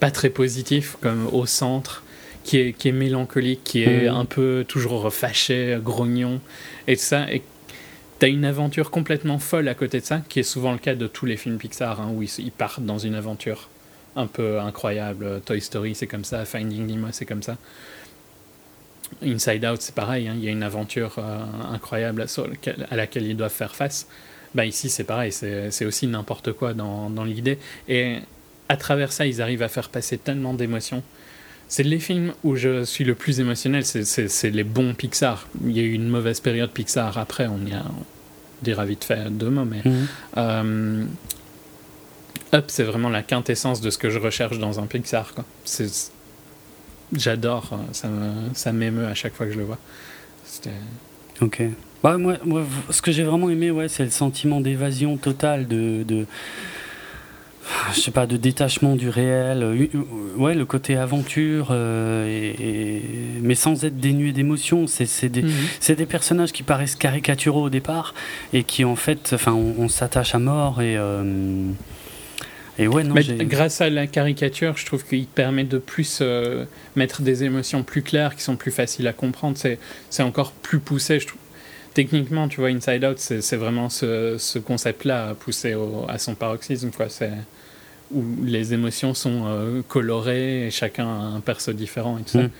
pas 0.00 0.11
très 0.11 0.31
positif, 0.31 0.97
comme 1.00 1.28
au 1.33 1.47
centre, 1.47 2.02
qui 2.45 2.59
est, 2.59 2.73
qui 2.73 2.88
est 2.88 2.93
mélancolique, 2.93 3.62
qui 3.64 3.83
est 3.83 4.11
mm. 4.11 4.14
un 4.14 4.25
peu 4.25 4.64
toujours 4.67 5.12
fâché, 5.12 5.78
grognon, 5.83 6.40
et 6.87 6.97
ça. 6.97 7.31
Et 7.33 7.43
tu 8.19 8.26
as 8.26 8.28
une 8.28 8.45
aventure 8.45 8.90
complètement 8.90 9.38
folle 9.38 9.69
à 9.69 9.75
côté 9.75 10.00
de 10.00 10.05
ça, 10.05 10.23
qui 10.28 10.40
est 10.40 10.45
souvent 10.45 10.73
le 10.73 10.78
cas 10.78 10.95
de 10.95 11.07
tous 11.07 11.26
les 11.26 11.37
films 11.37 11.59
Pixar, 11.59 12.00
hein, 12.00 12.11
où 12.14 12.23
ils, 12.23 12.50
partent 12.50 12.83
dans 12.83 12.99
une 12.99 13.14
aventure 13.14 13.69
un 14.17 14.26
peu 14.26 14.59
incroyable. 14.61 15.40
Toy 15.45 15.61
Story, 15.61 15.95
c'est 15.95 16.07
comme 16.07 16.25
ça. 16.25 16.45
Finding 16.45 16.87
Nemo, 16.87 17.09
c'est 17.12 17.26
comme 17.26 17.43
ça. 17.43 17.57
Inside 19.23 19.64
Out, 19.64 19.81
c'est 19.81 19.95
pareil. 19.95 20.28
Hein, 20.28 20.35
il 20.37 20.45
y 20.45 20.49
a 20.49 20.50
une 20.50 20.62
aventure 20.62 21.14
euh, 21.19 21.40
incroyable 21.73 22.26
à, 22.90 22.97
laquelle 22.97 23.26
ils 23.26 23.37
doivent 23.37 23.52
faire 23.52 23.76
face. 23.76 24.09
Bah 24.55 24.64
ici, 24.64 24.88
c'est 24.88 25.05
pareil. 25.05 25.31
C'est 25.31 25.85
aussi 25.85 26.07
n'importe 26.07 26.52
quoi 26.52 26.75
dans, 26.75 27.11
dans 27.11 27.25
l'idée. 27.25 27.59
Et 27.88 28.19
à 28.69 28.77
travers 28.77 29.13
ça, 29.13 29.27
ils 29.27 29.41
arrivent 29.43 29.63
à 29.63 29.69
faire 29.69 29.89
passer 29.89 30.19
tellement 30.19 30.55
d'émotions. 30.55 31.03
C'est 31.69 31.83
les 31.83 31.99
films 31.99 32.33
où 32.45 32.57
je 32.57 32.85
suis 32.85 33.05
le 33.05 33.15
plus 33.15 33.41
émotionnel, 33.41 33.85
c'est 33.85 34.51
les 34.51 34.65
bons 34.65 34.95
Pixar. 34.95 35.49
Il 35.65 35.77
y 35.77 35.81
a 35.81 35.83
eu 35.83 35.93
une 35.93 36.09
mauvaise 36.09 36.41
période 36.41 36.71
Pixar 36.71 37.19
après, 37.19 37.47
on 37.47 37.65
y 37.67 37.75
a 37.75 37.85
on 37.85 38.65
dira 38.65 38.85
vite 38.87 39.05
fait 39.05 39.31
deux 39.31 39.51
mots, 39.51 39.65
mais 39.65 39.83
mhm. 39.85 40.07
euh, 40.37 41.05
Up, 42.55 42.65
c'est 42.69 42.85
vraiment 42.85 43.11
la 43.11 43.23
quintessence 43.23 43.81
de 43.81 43.91
ce 43.91 43.99
que 43.99 44.09
je 44.09 44.19
recherche 44.19 44.59
dans 44.59 44.81
un 44.81 44.87
Pixar. 44.87 45.35
J'adore, 47.13 47.79
ça 47.93 48.73
m'émeut 48.73 49.07
à 49.07 49.15
chaque 49.15 49.35
fois 49.35 49.47
que 49.47 49.53
je 49.53 49.59
le 49.59 49.65
vois. 49.65 49.79
Ok. 51.43 51.63
Bah, 52.03 52.17
moi, 52.17 52.37
moi, 52.45 52.65
ce 52.91 53.03
que 53.03 53.13
j'ai 53.13 53.25
vraiment 53.25 53.51
aimé, 53.51 53.71
ouais, 53.71 53.89
c'est 53.89 54.05
le 54.05 54.11
sentiment 54.11 54.61
d'évasion 54.61 55.17
totale, 55.17 55.67
de, 55.67 56.05
de, 56.05 56.27
je 57.95 58.01
sais 58.01 58.11
pas, 58.11 58.27
de 58.27 58.37
détachement 58.37 58.97
du 58.97 59.09
réel. 59.09 59.63
Euh, 59.63 59.87
ouais, 60.37 60.55
le 60.55 60.65
côté 60.65 60.97
aventure, 60.97 61.69
euh, 61.71 62.27
et, 62.27 63.03
mais 63.43 63.55
sans 63.55 63.85
être 63.85 63.99
dénué 63.99 64.33
d'émotion. 64.33 64.87
C'est 64.87 65.29
des, 65.29 65.43
mhm. 65.43 65.97
des, 65.97 66.07
personnages 66.07 66.53
qui 66.53 66.63
paraissent 66.63 66.97
caricaturaux 66.97 67.65
au 67.65 67.71
départ 67.71 68.15
et 68.53 68.65
qui, 68.65 68.85
en 68.85 68.97
fait, 68.97 69.31
enfin, 69.35 69.53
on, 69.53 69.89
s'attache 69.89 70.35
à 70.35 70.39
mort 70.39 70.83
et. 70.83 70.97
Euh, 70.97 71.71
et 72.81 72.87
ouais, 72.87 73.03
non, 73.03 73.17
grâce 73.41 73.81
à 73.81 73.91
la 73.91 74.07
caricature, 74.07 74.77
je 74.77 74.87
trouve 74.87 75.05
qu'il 75.05 75.27
permet 75.27 75.65
de 75.65 75.79
plus 75.79 76.23
mettre 76.95 77.23
des 77.23 77.43
émotions 77.43 77.83
plus 77.83 78.03
claires, 78.03 78.37
qui 78.37 78.43
sont 78.43 78.55
plus 78.55 78.71
faciles 78.71 79.09
à 79.09 79.13
comprendre. 79.13 79.59
C'est 80.11 80.23
encore 80.23 80.53
plus 80.53 80.79
poussé, 80.79 81.19
je 81.19 81.27
trouve 81.27 81.41
techniquement, 81.95 82.47
tu 82.47 82.61
vois, 82.61 82.69
Inside 82.69 83.05
Out, 83.05 83.19
c'est 83.19 83.57
vraiment 83.57 83.89
ce, 83.89 84.37
ce 84.39 84.61
concept-là 84.61 85.35
poussé 85.35 85.75
à 86.07 86.19
son 86.19 86.37
paroxysme. 86.37 86.93
Quoi. 86.93 87.09
Où 88.11 88.25
les 88.43 88.73
émotions 88.73 89.15
sont 89.15 89.45
euh, 89.47 89.83
colorées 89.87 90.67
et 90.67 90.71
chacun 90.71 91.07
a 91.07 91.25
un 91.37 91.41
perso 91.41 91.73
différent 91.73 92.19
et 92.19 92.23
tout 92.23 92.31
ça. 92.31 92.43
Mm. 92.45 92.50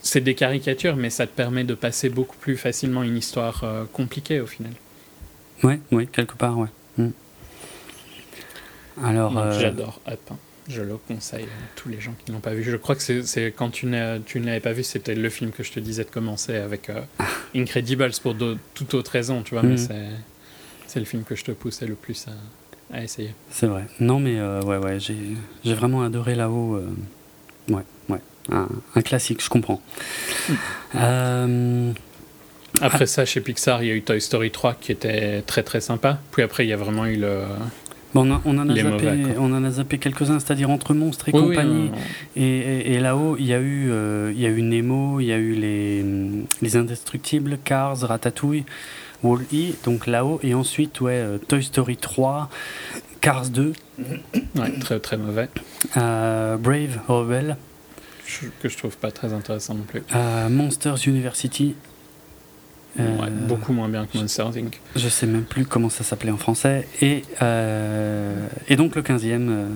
C'est 0.00 0.20
des 0.20 0.34
caricatures, 0.34 0.96
mais 0.96 1.10
ça 1.10 1.26
te 1.26 1.34
permet 1.34 1.64
de 1.64 1.74
passer 1.74 2.08
beaucoup 2.08 2.36
plus 2.36 2.56
facilement 2.56 3.02
une 3.02 3.16
histoire 3.16 3.64
euh, 3.64 3.84
compliquée 3.92 4.40
au 4.40 4.46
final. 4.46 4.72
Ouais, 5.64 5.80
oui, 5.90 6.06
quelque 6.06 6.36
part, 6.36 6.56
ouais. 6.56 6.68
Mm. 6.98 7.08
Alors, 9.02 9.36
euh, 9.36 9.58
j'adore 9.58 10.00
Up. 10.08 10.20
Hein. 10.30 10.36
Je 10.68 10.82
le 10.82 10.96
conseille 10.98 11.44
à 11.44 11.76
tous 11.76 11.88
les 11.88 12.00
gens 12.00 12.14
qui 12.24 12.30
n'ont 12.30 12.40
pas 12.40 12.52
vu. 12.52 12.62
Je 12.62 12.76
crois 12.76 12.94
que 12.94 13.22
c'est 13.22 13.46
quand 13.46 13.70
tu 13.70 13.86
ne 13.86 14.20
l'avais 14.44 14.60
pas 14.60 14.72
vu, 14.72 14.84
c'était 14.84 15.14
le 15.14 15.30
film 15.30 15.50
que 15.50 15.62
je 15.62 15.72
te 15.72 15.80
disais 15.80 16.04
de 16.04 16.10
commencer 16.10 16.56
avec 16.56 16.90
Incredibles 17.56 18.10
pour 18.22 18.36
toute 18.74 18.94
autre 18.94 19.10
raison, 19.10 19.42
tu 19.42 19.54
vois. 19.54 19.62
Mais 19.62 19.76
mhm. 19.76 20.10
c'est 20.86 21.00
le 21.00 21.06
film 21.06 21.24
que 21.24 21.34
je 21.34 21.44
te 21.44 21.52
poussais 21.52 21.86
le 21.86 21.94
plus 21.94 22.28
à, 22.28 22.32
essayer. 22.96 23.34
C'est 23.50 23.66
vrai. 23.66 23.84
Non, 24.00 24.18
mais 24.18 24.38
euh, 24.38 24.62
ouais, 24.62 24.78
ouais, 24.78 24.98
j'ai 24.98 25.74
vraiment 25.74 26.02
adoré 26.02 26.34
là-haut. 26.34 26.76
Euh, 26.76 27.74
ouais, 27.74 27.84
ouais. 28.08 28.20
Un, 28.50 29.02
classique, 29.02 29.42
je 29.42 29.50
comprends. 29.50 29.80
Mm. 30.94 31.92
Après 32.80 33.06
ça, 33.06 33.24
chez 33.24 33.40
Pixar, 33.40 33.82
il 33.82 33.88
y 33.88 33.90
a 33.90 33.94
eu 33.94 34.02
Toy 34.02 34.20
Story 34.20 34.50
3 34.50 34.74
qui 34.74 34.92
était 34.92 35.42
très 35.42 35.62
très 35.62 35.80
sympa. 35.80 36.18
Puis 36.30 36.42
après, 36.42 36.64
il 36.64 36.68
y 36.68 36.72
a 36.72 36.76
vraiment 36.76 37.06
eu 37.06 37.16
le 37.16 37.42
on, 38.14 38.30
on, 38.30 38.58
en 38.58 38.68
a 38.68 38.74
zappé, 38.74 39.08
on 39.38 39.52
en 39.52 39.64
a 39.64 39.70
zappé 39.70 39.98
quelques-uns, 39.98 40.40
c'est-à-dire 40.40 40.70
entre 40.70 40.94
monstres 40.94 41.28
et 41.28 41.32
compagnie. 41.32 41.90
et, 42.36 42.98
là-haut, 43.00 43.36
il 43.38 43.46
y 43.46 43.52
a 43.52 43.60
eu, 43.60 43.90
euh, 43.90 44.32
il 44.34 44.40
y 44.40 44.46
a 44.46 44.48
eu 44.48 44.62
Nemo, 44.62 45.20
il 45.20 45.26
y 45.26 45.32
a 45.32 45.36
eu 45.36 45.52
les, 45.52 46.04
les 46.62 46.76
Indestructibles, 46.76 47.58
Cars, 47.62 47.98
Ratatouille, 48.00 48.64
Wall-E, 49.22 49.74
donc 49.84 50.06
là-haut, 50.06 50.40
et 50.42 50.54
ensuite, 50.54 51.00
ouais, 51.00 51.12
euh, 51.12 51.38
Toy 51.38 51.62
Story 51.62 51.96
3, 51.96 52.48
Cars 53.20 53.48
2. 53.48 53.72
Ouais, 54.56 54.78
très 54.80 55.00
très 55.00 55.16
mauvais. 55.16 55.48
Euh, 55.96 56.56
Brave, 56.56 57.00
Rebel. 57.08 57.56
que 58.60 58.68
je 58.68 58.76
trouve 58.76 58.96
pas 58.96 59.10
très 59.10 59.32
intéressant 59.32 59.74
non 59.74 59.84
plus. 59.84 60.02
Monsters 60.50 61.06
University, 61.06 61.74
euh, 62.98 63.28
beaucoup 63.30 63.72
moins 63.72 63.88
bien 63.88 64.06
que 64.06 64.18
Monster 64.18 64.44
Inc. 64.56 64.80
Je 64.96 65.08
sais 65.08 65.26
même 65.26 65.44
plus 65.44 65.64
comment 65.66 65.88
ça 65.90 66.04
s'appelait 66.04 66.30
en 66.32 66.36
français. 66.36 66.88
Et, 67.00 67.22
euh, 67.42 68.46
et 68.68 68.76
donc 68.76 68.96
le 68.96 69.02
15e, 69.02 69.48
euh, 69.50 69.66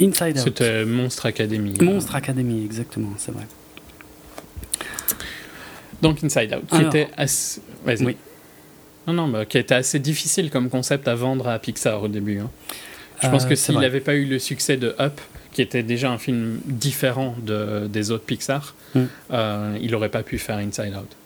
Inside 0.00 0.36
Out. 0.38 0.44
C'était 0.44 0.84
Monstre 0.84 1.26
Academy. 1.26 1.74
Monstre 1.80 2.14
Academy, 2.14 2.64
exactement, 2.64 3.12
c'est 3.18 3.32
vrai. 3.32 3.46
Donc 6.00 6.22
Inside 6.22 6.54
Out, 6.54 6.66
qui 6.70 6.82
était 6.84 7.08
assez. 7.16 7.60
Oui. 7.86 8.16
Non, 9.06 9.12
non, 9.14 9.28
bah, 9.28 9.44
qui 9.44 9.58
était 9.58 9.74
assez 9.74 9.98
difficile 9.98 10.50
comme 10.50 10.70
concept 10.70 11.08
à 11.08 11.14
vendre 11.14 11.48
à 11.48 11.58
Pixar 11.58 12.02
au 12.02 12.08
début. 12.08 12.38
Hein. 12.38 12.50
Je 13.22 13.28
pense 13.28 13.46
que 13.46 13.54
s'il 13.54 13.78
n'avait 13.78 14.00
pas 14.00 14.14
eu 14.14 14.24
le 14.24 14.38
succès 14.38 14.76
de 14.76 14.96
Up, 14.98 15.20
qui 15.52 15.62
était 15.62 15.82
déjà 15.82 16.10
un 16.10 16.18
film 16.18 16.58
différent 16.64 17.36
de, 17.40 17.86
des 17.86 18.10
autres 18.10 18.24
Pixar, 18.24 18.74
mm. 18.94 19.04
il 19.80 19.90
n'aurait 19.90 20.08
pas 20.08 20.22
pu 20.22 20.38
faire 20.38 20.56
Inside 20.56 20.94
Out. 20.96 21.16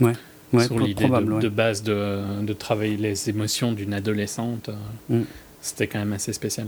Ouais. 0.00 0.12
Ouais, 0.52 0.64
sur 0.64 0.78
l'idée 0.80 1.04
de, 1.04 1.48
base 1.48 1.82
de, 1.82 2.42
de, 2.42 2.52
travailler 2.52 2.96
les 2.96 3.30
émotions 3.30 3.72
d'une 3.72 3.94
adolescente. 3.94 4.68
Euh, 4.68 5.20
mm. 5.20 5.24
C'était 5.60 5.86
quand 5.86 5.98
même 5.98 6.12
assez 6.12 6.32
spécial. 6.32 6.66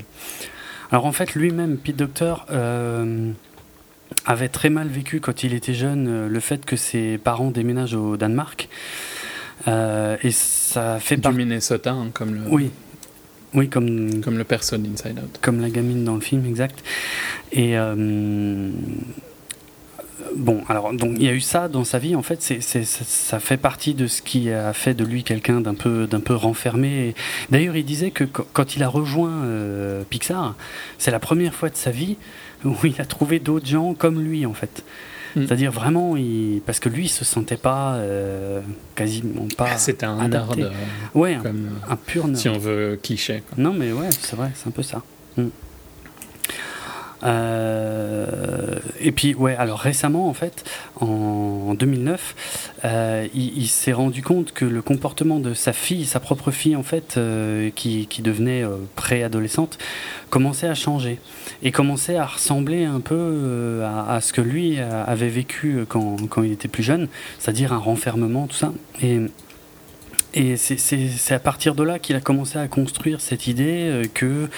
Alors 0.90 1.06
en 1.06 1.12
fait, 1.12 1.34
lui-même, 1.34 1.78
Pete 1.78 1.96
Docter, 1.96 2.34
euh, 2.50 3.30
avait 4.26 4.48
très 4.48 4.70
mal 4.70 4.86
vécu 4.88 5.20
quand 5.20 5.42
il 5.42 5.54
était 5.54 5.74
jeune 5.74 6.06
euh, 6.06 6.28
le 6.28 6.40
fait 6.40 6.64
que 6.64 6.76
ses 6.76 7.18
parents 7.18 7.50
déménagent 7.50 7.94
au 7.94 8.16
Danemark. 8.16 8.68
Et 9.66 10.30
ça 10.30 10.98
fait 11.00 11.16
Du 11.16 11.28
Minnesota, 11.28 11.92
hein, 11.92 12.10
comme 12.12 12.34
le. 12.34 12.40
Oui. 12.48 12.70
Oui, 13.54 13.68
comme. 13.68 14.22
Comme 14.22 14.38
le 14.38 14.44
perso 14.44 14.76
d'Inside 14.76 15.18
Out. 15.18 15.38
Comme 15.40 15.60
la 15.60 15.70
gamine 15.70 16.04
dans 16.04 16.14
le 16.14 16.20
film, 16.20 16.46
exact. 16.46 16.82
Et 17.52 17.76
bon, 20.36 20.62
alors 20.68 20.92
donc 20.92 21.12
il 21.16 21.24
y 21.24 21.28
a 21.28 21.32
eu 21.32 21.40
ça 21.40 21.68
dans 21.68 21.84
sa 21.84 21.98
vie. 21.98 22.14
En 22.14 22.22
fait, 22.22 22.42
c'est, 22.42 22.60
ça 22.84 23.40
fait 23.40 23.56
partie 23.56 23.94
de 23.94 24.06
ce 24.06 24.22
qui 24.22 24.50
a 24.50 24.72
fait 24.72 24.94
de 24.94 25.04
lui 25.04 25.24
quelqu'un 25.24 25.60
d'un 25.60 25.74
peu, 25.74 26.06
d'un 26.06 26.20
peu 26.20 26.34
renfermé. 26.34 27.14
D'ailleurs, 27.50 27.76
il 27.76 27.84
disait 27.84 28.10
que 28.10 28.24
quand 28.24 28.76
il 28.76 28.82
a 28.82 28.88
rejoint 28.88 29.44
euh, 29.44 30.02
Pixar, 30.08 30.54
c'est 30.98 31.10
la 31.10 31.20
première 31.20 31.54
fois 31.54 31.70
de 31.70 31.76
sa 31.76 31.90
vie 31.90 32.16
où 32.64 32.74
il 32.84 33.00
a 33.00 33.04
trouvé 33.04 33.38
d'autres 33.38 33.66
gens 33.66 33.94
comme 33.94 34.22
lui, 34.22 34.46
en 34.46 34.54
fait. 34.54 34.84
Mm. 35.34 35.46
C'est-à-dire 35.46 35.72
vraiment, 35.72 36.16
il... 36.16 36.60
parce 36.64 36.80
que 36.80 36.88
lui, 36.88 37.04
il 37.04 37.08
se 37.08 37.24
sentait 37.24 37.56
pas 37.56 37.94
euh, 37.94 38.60
quasiment 38.94 39.46
pas. 39.56 39.68
Ah, 39.72 39.78
c'était 39.78 40.06
un 40.06 40.28
nerd. 40.28 40.58
Euh, 40.58 40.70
ouais, 41.14 41.38
un, 41.88 41.96
pur 41.96 42.26
nerd. 42.26 42.38
Si 42.38 42.48
on 42.48 42.58
veut 42.58 42.98
cliché. 43.02 43.42
Non, 43.56 43.72
mais 43.72 43.92
ouais, 43.92 44.10
c'est 44.10 44.36
vrai, 44.36 44.50
c'est 44.54 44.68
un 44.68 44.72
peu 44.72 44.82
ça. 44.82 45.02
Mm. 45.36 45.48
Euh, 47.24 48.78
et 49.00 49.12
puis, 49.12 49.34
ouais, 49.34 49.54
alors 49.56 49.78
récemment, 49.78 50.28
en 50.28 50.34
fait, 50.34 50.64
en 51.00 51.74
2009, 51.74 52.70
euh, 52.84 53.28
il, 53.34 53.66
s'est 53.68 53.92
rendu 53.92 54.22
compte 54.22 54.52
que 54.52 54.64
le 54.64 54.82
comportement 54.82 55.38
de 55.38 55.54
sa 55.54 55.72
fille, 55.72 56.04
sa 56.04 56.20
propre 56.20 56.50
fille, 56.50 56.76
en 56.76 56.82
fait, 56.82 57.14
euh, 57.16 57.70
qui, 57.74 58.06
qui, 58.06 58.22
devenait 58.22 58.64
préadolescente, 58.96 59.78
commençait 60.30 60.68
à 60.68 60.74
changer 60.74 61.18
et 61.62 61.70
commençait 61.72 62.16
à 62.16 62.26
ressembler 62.26 62.84
un 62.84 63.00
peu 63.00 63.82
à, 63.84 64.20
ce 64.20 64.32
que 64.32 64.40
lui 64.40 64.78
avait 64.78 65.28
vécu 65.28 65.84
quand, 65.88 66.16
quand 66.28 66.42
il 66.42 66.52
était 66.52 66.68
plus 66.68 66.82
jeune, 66.82 67.08
c'est-à-dire 67.38 67.72
un 67.72 67.78
renfermement, 67.78 68.46
tout 68.46 68.56
ça. 68.56 68.72
Et. 69.02 69.20
Et 70.34 70.56
c'est 70.56 71.34
à 71.34 71.38
partir 71.38 71.74
de 71.74 71.82
là 71.82 71.98
qu'il 71.98 72.16
a 72.16 72.20
commencé 72.22 72.58
à 72.58 72.66
construire 72.66 73.20
cette 73.20 73.48
idée 73.48 74.08
que 74.14 74.48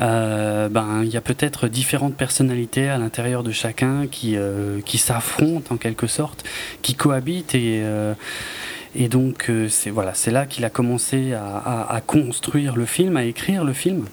euh, 0.00 0.68
ben, 0.68 1.02
il 1.02 1.10
y 1.10 1.16
a 1.16 1.20
peut-être 1.20 1.68
différentes 1.68 2.14
personnalités 2.14 2.88
à 2.88 2.98
l'intérieur 2.98 3.42
de 3.42 3.52
chacun 3.52 4.06
qui, 4.06 4.36
euh, 4.36 4.80
qui 4.80 4.98
s'affrontent 4.98 5.74
en 5.74 5.76
quelque 5.76 6.06
sorte, 6.06 6.44
qui 6.82 6.94
cohabitent 6.94 7.54
et, 7.54 7.82
euh, 7.84 8.14
et 8.94 9.08
donc 9.08 9.50
c'est 9.68 9.90
voilà, 9.90 10.14
c'est 10.14 10.30
là 10.30 10.46
qu'il 10.46 10.64
a 10.64 10.70
commencé 10.70 11.32
à, 11.32 11.86
à, 11.88 12.00
construire 12.00 12.76
le 12.76 12.84
film, 12.84 13.16
à 13.16 13.24
écrire 13.24 13.64
le 13.64 13.72
film. 13.72 14.04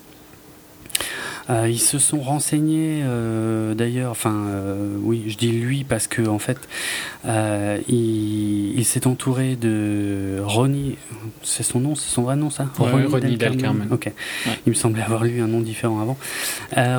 Euh, 1.50 1.68
ils 1.68 1.80
se 1.80 1.98
sont 1.98 2.20
renseignés 2.20 3.02
euh, 3.04 3.74
d'ailleurs, 3.74 4.12
enfin 4.12 4.46
euh, 4.50 4.96
oui, 5.02 5.24
je 5.28 5.38
dis 5.38 5.52
lui 5.52 5.84
parce 5.84 6.08
que 6.08 6.28
en 6.28 6.40
fait, 6.40 6.60
il, 7.88 8.86
s'est 8.86 9.08
entouré 9.08 9.56
de 9.56 10.40
Ronnie, 10.44 10.98
c'est 11.44 11.64
son 11.64 11.80
nom, 11.80 11.96
c'est 11.96 12.10
son 12.10 12.24
vrai 12.24 12.36
nom 12.36 12.50
ça 12.50 12.68
Ronnie, 12.78 13.38
Del, 13.38 13.58
Carmen. 13.58 13.88
Ok, 13.92 14.12
il 14.66 14.70
me 14.70 14.74
semblait 14.76 15.04
avoir 15.04 15.24
lu 15.24 15.42
un 15.42 15.48
nom 15.48 15.62
différent 15.62 16.00
avant. 16.02 16.18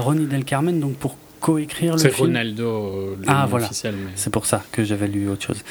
Ronnie 0.00 0.26
Del 0.26 0.44
Carmen, 0.44 0.78
donc 0.80 0.94
pour 0.94 1.16
coécrire 1.40 1.94
le 1.94 1.98
film. 1.98 2.12
C'est 2.14 2.20
Ronaldo, 2.20 3.16
le 3.18 3.24
ah, 3.26 3.46
voilà. 3.48 3.68
C'est 4.14 4.30
pour 4.30 4.46
ça 4.46 4.62
que 4.72 4.84
j'avais 4.84 5.08
lu 5.08 5.28
autre 5.28 5.44
chose. 5.44 5.62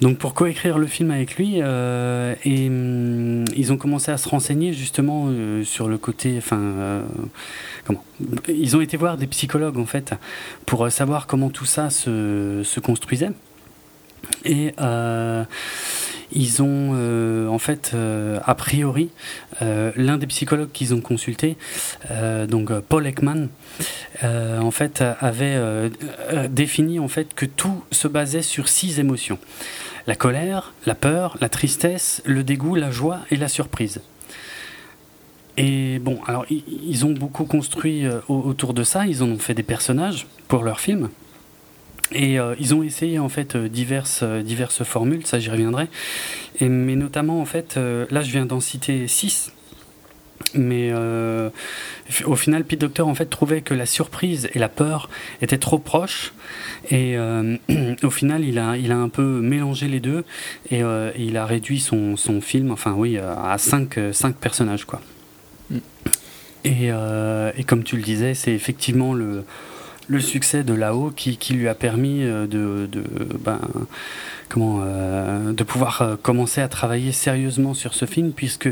Donc 0.00 0.18
pour 0.18 0.34
coécrire 0.34 0.78
le 0.78 0.86
film 0.86 1.10
avec 1.10 1.36
lui, 1.36 1.56
euh, 1.58 2.34
et 2.44 2.68
hum, 2.68 3.44
ils 3.56 3.72
ont 3.72 3.76
commencé 3.76 4.10
à 4.10 4.16
se 4.16 4.28
renseigner 4.28 4.72
justement 4.72 5.26
euh, 5.28 5.64
sur 5.64 5.88
le 5.88 5.98
côté, 5.98 6.34
enfin, 6.38 6.58
euh, 6.58 7.02
comment 7.84 8.04
Ils 8.48 8.76
ont 8.76 8.80
été 8.80 8.96
voir 8.96 9.16
des 9.16 9.26
psychologues 9.26 9.78
en 9.78 9.86
fait 9.86 10.14
pour 10.66 10.90
savoir 10.90 11.26
comment 11.26 11.50
tout 11.50 11.66
ça 11.66 11.90
se, 11.90 12.62
se 12.64 12.80
construisait. 12.80 13.32
Et 14.44 14.72
ils 16.32 16.62
ont 16.62 16.92
euh, 16.94 17.48
en 17.48 17.58
fait 17.58 17.92
euh, 17.94 18.38
a 18.44 18.54
priori 18.54 19.10
euh, 19.62 19.92
l'un 19.96 20.18
des 20.18 20.26
psychologues 20.26 20.70
qu'ils 20.72 20.94
ont 20.94 21.00
consulté, 21.00 21.56
donc 22.48 22.72
Paul 22.80 23.06
Ekman, 23.06 23.48
en 24.22 24.70
fait 24.70 25.02
avait 25.20 25.58
défini 26.48 26.98
en 26.98 27.08
fait 27.08 27.34
que 27.34 27.46
tout 27.46 27.84
se 27.90 28.08
basait 28.08 28.42
sur 28.42 28.68
six 28.68 28.98
émotions 28.98 29.38
la 30.06 30.16
colère, 30.16 30.72
la 30.86 30.94
peur, 30.94 31.36
la 31.40 31.48
tristesse, 31.48 32.22
le 32.24 32.42
dégoût, 32.42 32.74
la 32.74 32.90
joie 32.90 33.20
et 33.30 33.36
la 33.36 33.48
surprise. 33.48 34.00
Et 35.56 35.98
bon, 35.98 36.20
alors 36.26 36.46
ils 36.48 37.04
ont 37.04 37.12
beaucoup 37.12 37.44
construit 37.44 38.04
autour 38.28 38.72
de 38.72 38.82
ça, 38.82 39.06
ils 39.06 39.22
en 39.22 39.28
ont 39.28 39.38
fait 39.38 39.54
des 39.54 39.62
personnages 39.62 40.26
pour 40.48 40.64
leur 40.64 40.80
film. 40.80 41.10
Et 42.12 42.38
ils 42.58 42.74
ont 42.74 42.82
essayé 42.82 43.18
en 43.18 43.28
fait 43.28 43.56
diverses, 43.56 44.24
diverses 44.24 44.82
formules, 44.84 45.26
ça 45.26 45.38
j'y 45.38 45.50
reviendrai. 45.50 45.88
Et, 46.60 46.68
mais 46.68 46.96
notamment 46.96 47.40
en 47.40 47.44
fait, 47.44 47.76
là 47.76 48.22
je 48.22 48.30
viens 48.30 48.46
d'en 48.46 48.60
citer 48.60 49.06
6 49.06 49.52
mais 50.54 50.90
euh, 50.92 51.50
au 52.24 52.34
final, 52.34 52.64
Pete 52.64 52.80
Docter 52.80 53.02
en 53.02 53.14
fait 53.14 53.26
trouvait 53.26 53.60
que 53.60 53.74
la 53.74 53.86
surprise 53.86 54.48
et 54.54 54.58
la 54.58 54.68
peur 54.68 55.08
étaient 55.42 55.58
trop 55.58 55.78
proches. 55.78 56.32
Et 56.90 57.16
euh, 57.16 57.56
au 58.02 58.10
final, 58.10 58.44
il 58.44 58.58
a, 58.58 58.76
il 58.76 58.92
a 58.92 58.96
un 58.96 59.08
peu 59.08 59.40
mélangé 59.40 59.88
les 59.88 60.00
deux 60.00 60.24
et, 60.70 60.82
euh, 60.82 61.12
il 61.16 61.36
a 61.36 61.46
réduit 61.46 61.80
son, 61.80 62.16
son, 62.16 62.40
film, 62.40 62.70
enfin 62.70 62.94
oui, 62.96 63.18
à 63.18 63.56
cinq, 63.58 63.98
cinq 64.12 64.36
personnages 64.36 64.84
quoi. 64.84 65.00
Mm. 65.70 65.78
Et, 66.64 66.90
et, 67.56 67.64
comme 67.64 67.84
tu 67.84 67.96
le 67.96 68.02
disais, 68.02 68.34
c'est 68.34 68.52
effectivement 68.52 69.14
le, 69.14 69.44
le 70.08 70.20
succès 70.20 70.62
de 70.62 70.74
là-haut 70.74 71.10
qui, 71.10 71.38
qui, 71.38 71.54
lui 71.54 71.68
a 71.68 71.74
permis 71.74 72.20
de, 72.20 72.46
de 72.86 73.02
ben, 73.38 73.60
comment, 74.50 74.84
de 74.84 75.64
pouvoir 75.64 76.18
commencer 76.20 76.60
à 76.60 76.68
travailler 76.68 77.12
sérieusement 77.12 77.72
sur 77.72 77.94
ce 77.94 78.04
film, 78.04 78.32
puisque 78.32 78.68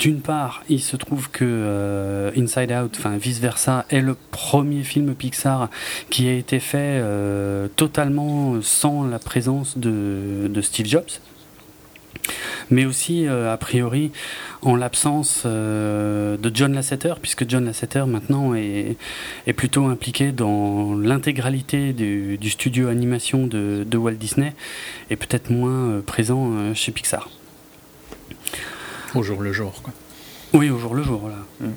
d'une 0.00 0.22
part, 0.22 0.62
il 0.70 0.80
se 0.80 0.96
trouve 0.96 1.30
que 1.30 1.44
euh, 1.44 2.30
Inside 2.34 2.72
Out, 2.72 2.96
enfin 2.98 3.18
vice 3.18 3.38
versa, 3.38 3.84
est 3.90 4.00
le 4.00 4.16
premier 4.30 4.82
film 4.82 5.14
Pixar 5.14 5.68
qui 6.08 6.26
a 6.26 6.32
été 6.32 6.58
fait 6.58 6.78
euh, 7.02 7.68
totalement 7.76 8.62
sans 8.62 9.06
la 9.06 9.18
présence 9.18 9.76
de, 9.76 10.50
Steve 10.62 10.86
Jobs. 10.86 11.20
Mais 12.70 12.86
aussi, 12.86 13.26
euh, 13.26 13.52
a 13.52 13.58
priori, 13.58 14.10
en 14.62 14.74
l'absence 14.74 15.44
de 15.44 16.50
John 16.54 16.72
Lasseter, 16.72 17.14
puisque 17.20 17.46
John 17.46 17.66
Lasseter 17.66 18.04
maintenant 18.06 18.54
est, 18.54 18.96
plutôt 19.54 19.84
impliqué 19.84 20.32
dans 20.32 20.94
l'intégralité 20.94 21.92
du, 21.92 22.50
studio 22.50 22.88
animation 22.88 23.46
de, 23.46 23.84
de 23.86 23.98
Walt 23.98 24.12
Disney 24.12 24.54
et 25.10 25.16
peut-être 25.16 25.50
moins 25.50 26.00
présent 26.06 26.72
chez 26.74 26.90
Pixar. 26.90 27.28
Au 29.14 29.22
jour 29.22 29.40
le 29.42 29.52
jour, 29.52 29.82
quoi. 29.82 29.92
Oui, 30.52 30.70
au 30.70 30.78
jour 30.78 30.94
le 30.94 31.02
jour, 31.02 31.20
voilà. 31.20 31.38
Mm. 31.60 31.70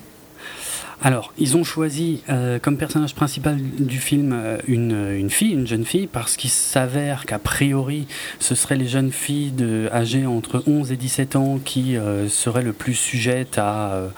Alors, 1.02 1.32
ils 1.38 1.56
ont 1.56 1.64
choisi 1.64 2.22
euh, 2.28 2.58
comme 2.58 2.78
personnage 2.78 3.14
principal 3.14 3.58
du 3.60 3.98
film 3.98 4.32
euh, 4.32 4.58
une, 4.66 5.14
une, 5.18 5.28
fille, 5.28 5.52
une 5.52 5.66
jeune 5.66 5.84
fille, 5.84 6.06
parce 6.06 6.36
qu'il 6.36 6.50
s'avère 6.50 7.26
qu'a 7.26 7.38
priori, 7.38 8.06
ce 8.38 8.54
seraient 8.54 8.76
les 8.76 8.86
jeunes 8.86 9.12
filles 9.12 9.50
de, 9.50 9.88
âgées 9.92 10.24
entre 10.24 10.62
11 10.66 10.92
et 10.92 10.96
17 10.96 11.36
ans 11.36 11.60
qui 11.62 11.96
euh, 11.96 12.28
seraient 12.28 12.62
le 12.62 12.72
plus 12.72 12.94
sujettes 12.94 13.58
à, 13.58 14.08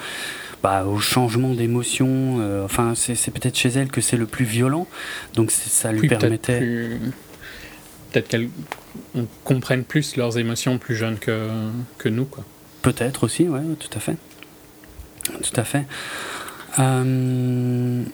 bah, 0.63 0.85
au 0.85 0.99
changement 0.99 1.55
d'émotion. 1.55 2.41
enfin, 2.65 2.95
c'est 2.95 3.31
peut-être 3.33 3.57
chez 3.57 3.71
elles 3.71 3.91
que 3.91 4.01
c'est 4.01 4.17
le 4.17 4.27
plus 4.27 4.45
violent, 4.45 4.87
donc 5.35 5.51
ça 5.51 5.93
lui 5.93 6.09
permettait. 6.09 6.61
Peut-être 8.13 8.29
qu'elles 8.29 8.49
comprennent 9.45 9.85
plus 9.85 10.17
leurs 10.17 10.39
émotions 10.39 10.79
plus 10.79 10.95
jeunes 10.95 11.19
que, 11.19 11.49
que 11.99 12.09
nous, 12.09 12.27
quoi. 12.27 12.45
Peut-être 12.87 13.25
aussi, 13.25 13.49
oui, 13.49 13.59
tout 13.81 13.91
à 13.97 13.99
fait. 13.99 14.17
Tout 15.25 15.61
à 15.61 15.65
fait. 15.65 15.87
Euh, 16.79 18.05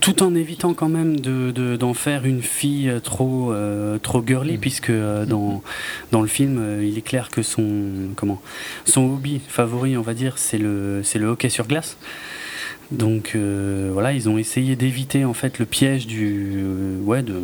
tout 0.00 0.22
en 0.22 0.36
évitant 0.36 0.74
quand 0.74 0.88
même 0.88 1.18
d'en 1.18 1.50
de, 1.90 1.92
faire 1.92 2.24
une 2.24 2.40
fille 2.40 3.00
trop, 3.02 3.52
euh, 3.52 3.98
trop 3.98 4.24
girly, 4.24 4.58
mm. 4.58 4.60
puisque 4.60 4.90
euh, 4.90 5.26
dans, 5.26 5.60
dans 6.12 6.20
le 6.20 6.28
film, 6.28 6.80
il 6.84 6.96
est 6.96 7.02
clair 7.02 7.30
que 7.30 7.42
son, 7.42 8.12
comment, 8.14 8.40
son 8.84 9.12
hobby 9.12 9.40
favori, 9.48 9.96
on 9.96 10.02
va 10.02 10.14
dire, 10.14 10.38
c'est 10.38 10.58
le, 10.58 11.02
le 11.02 11.26
hockey 11.26 11.48
sur 11.48 11.66
glace. 11.66 11.96
Donc 12.92 13.34
voilà, 13.34 14.12
ils 14.12 14.28
ont 14.28 14.38
essayé 14.38 14.76
d'éviter 14.76 15.24
en 15.24 15.34
fait 15.34 15.58
le 15.58 15.66
piège 15.66 16.06
du, 16.06 16.62
ouais, 17.02 17.24
de, 17.24 17.40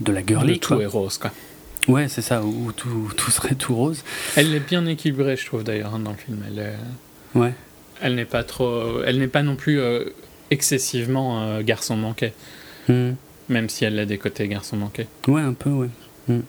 de 0.00 0.10
la 0.10 0.26
girly. 0.26 0.58
tout 0.58 0.80
est 0.80 0.86
rose, 0.86 1.18
quoi. 1.18 1.30
Ouais, 1.88 2.08
c'est 2.08 2.22
ça, 2.22 2.42
où 2.44 2.72
tout, 2.72 3.10
tout, 3.16 3.30
serait 3.30 3.54
tout 3.54 3.74
rose. 3.74 4.04
Elle 4.36 4.54
est 4.54 4.60
bien 4.60 4.86
équilibrée, 4.86 5.36
je 5.36 5.46
trouve, 5.46 5.64
d'ailleurs, 5.64 5.94
hein, 5.94 5.98
dans 5.98 6.12
le 6.12 6.16
film. 6.16 6.42
Elle 6.46 6.74
Ouais. 7.34 7.54
Elle 8.00 8.14
n'est 8.14 8.24
pas 8.24 8.44
trop... 8.44 9.02
Elle 9.04 9.18
n'est 9.18 9.28
pas 9.28 9.42
non 9.42 9.56
plus 9.56 9.80
euh, 9.80 10.04
excessivement 10.50 11.42
euh, 11.42 11.62
garçon 11.62 11.96
manqué. 11.96 12.32
Hmm. 12.88 13.12
Même 13.48 13.68
si 13.68 13.84
elle 13.84 13.98
a 13.98 14.06
des 14.06 14.18
côtés 14.18 14.48
garçon 14.48 14.76
manqué. 14.76 15.06
Ouais, 15.26 15.40
un 15.40 15.54
peu, 15.54 15.70
ouais. 15.70 15.88
Hmm. 16.28 16.40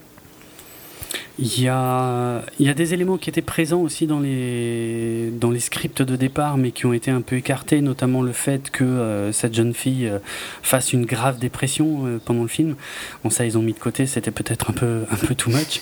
Il 1.39 1.59
y, 1.59 1.67
a, 1.67 2.43
il 2.59 2.67
y 2.67 2.69
a 2.69 2.75
des 2.75 2.93
éléments 2.93 3.17
qui 3.17 3.27
étaient 3.27 3.41
présents 3.41 3.81
aussi 3.81 4.05
dans 4.05 4.19
les, 4.19 5.31
dans 5.31 5.49
les 5.49 5.59
scripts 5.59 6.03
de 6.03 6.15
départ, 6.15 6.57
mais 6.57 6.71
qui 6.71 6.85
ont 6.85 6.93
été 6.93 7.09
un 7.09 7.21
peu 7.21 7.37
écartés, 7.37 7.81
notamment 7.81 8.21
le 8.21 8.33
fait 8.33 8.69
que 8.69 8.83
euh, 8.83 9.31
cette 9.31 9.55
jeune 9.55 9.73
fille 9.73 10.07
euh, 10.07 10.19
fasse 10.61 10.93
une 10.93 11.05
grave 11.05 11.39
dépression 11.39 12.05
euh, 12.05 12.21
pendant 12.23 12.43
le 12.43 12.47
film. 12.47 12.75
Bon, 13.23 13.31
ça, 13.31 13.45
ils 13.45 13.57
ont 13.57 13.63
mis 13.63 13.73
de 13.73 13.79
côté, 13.79 14.05
c'était 14.05 14.29
peut-être 14.29 14.69
un 14.69 14.73
peu, 14.73 15.05
un 15.09 15.15
peu 15.15 15.33
too 15.33 15.49
much. 15.49 15.81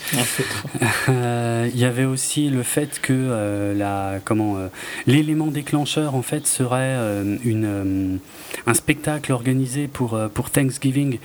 il 1.10 1.78
y 1.78 1.84
avait 1.84 2.06
aussi 2.06 2.50
le 2.50 2.64
fait 2.64 3.02
que 3.02 3.74
la, 3.78 4.20
comment, 4.24 4.58
l'élément 5.06 5.48
déclencheur, 5.48 6.16
en 6.16 6.22
fait, 6.22 6.48
serait 6.48 6.96
une, 7.44 8.20
un 8.68 8.74
spectacle 8.74 9.34
organisé 9.34 9.90
pour, 9.90 10.18
pour 10.34 10.50
Thanksgiving, 10.50 11.20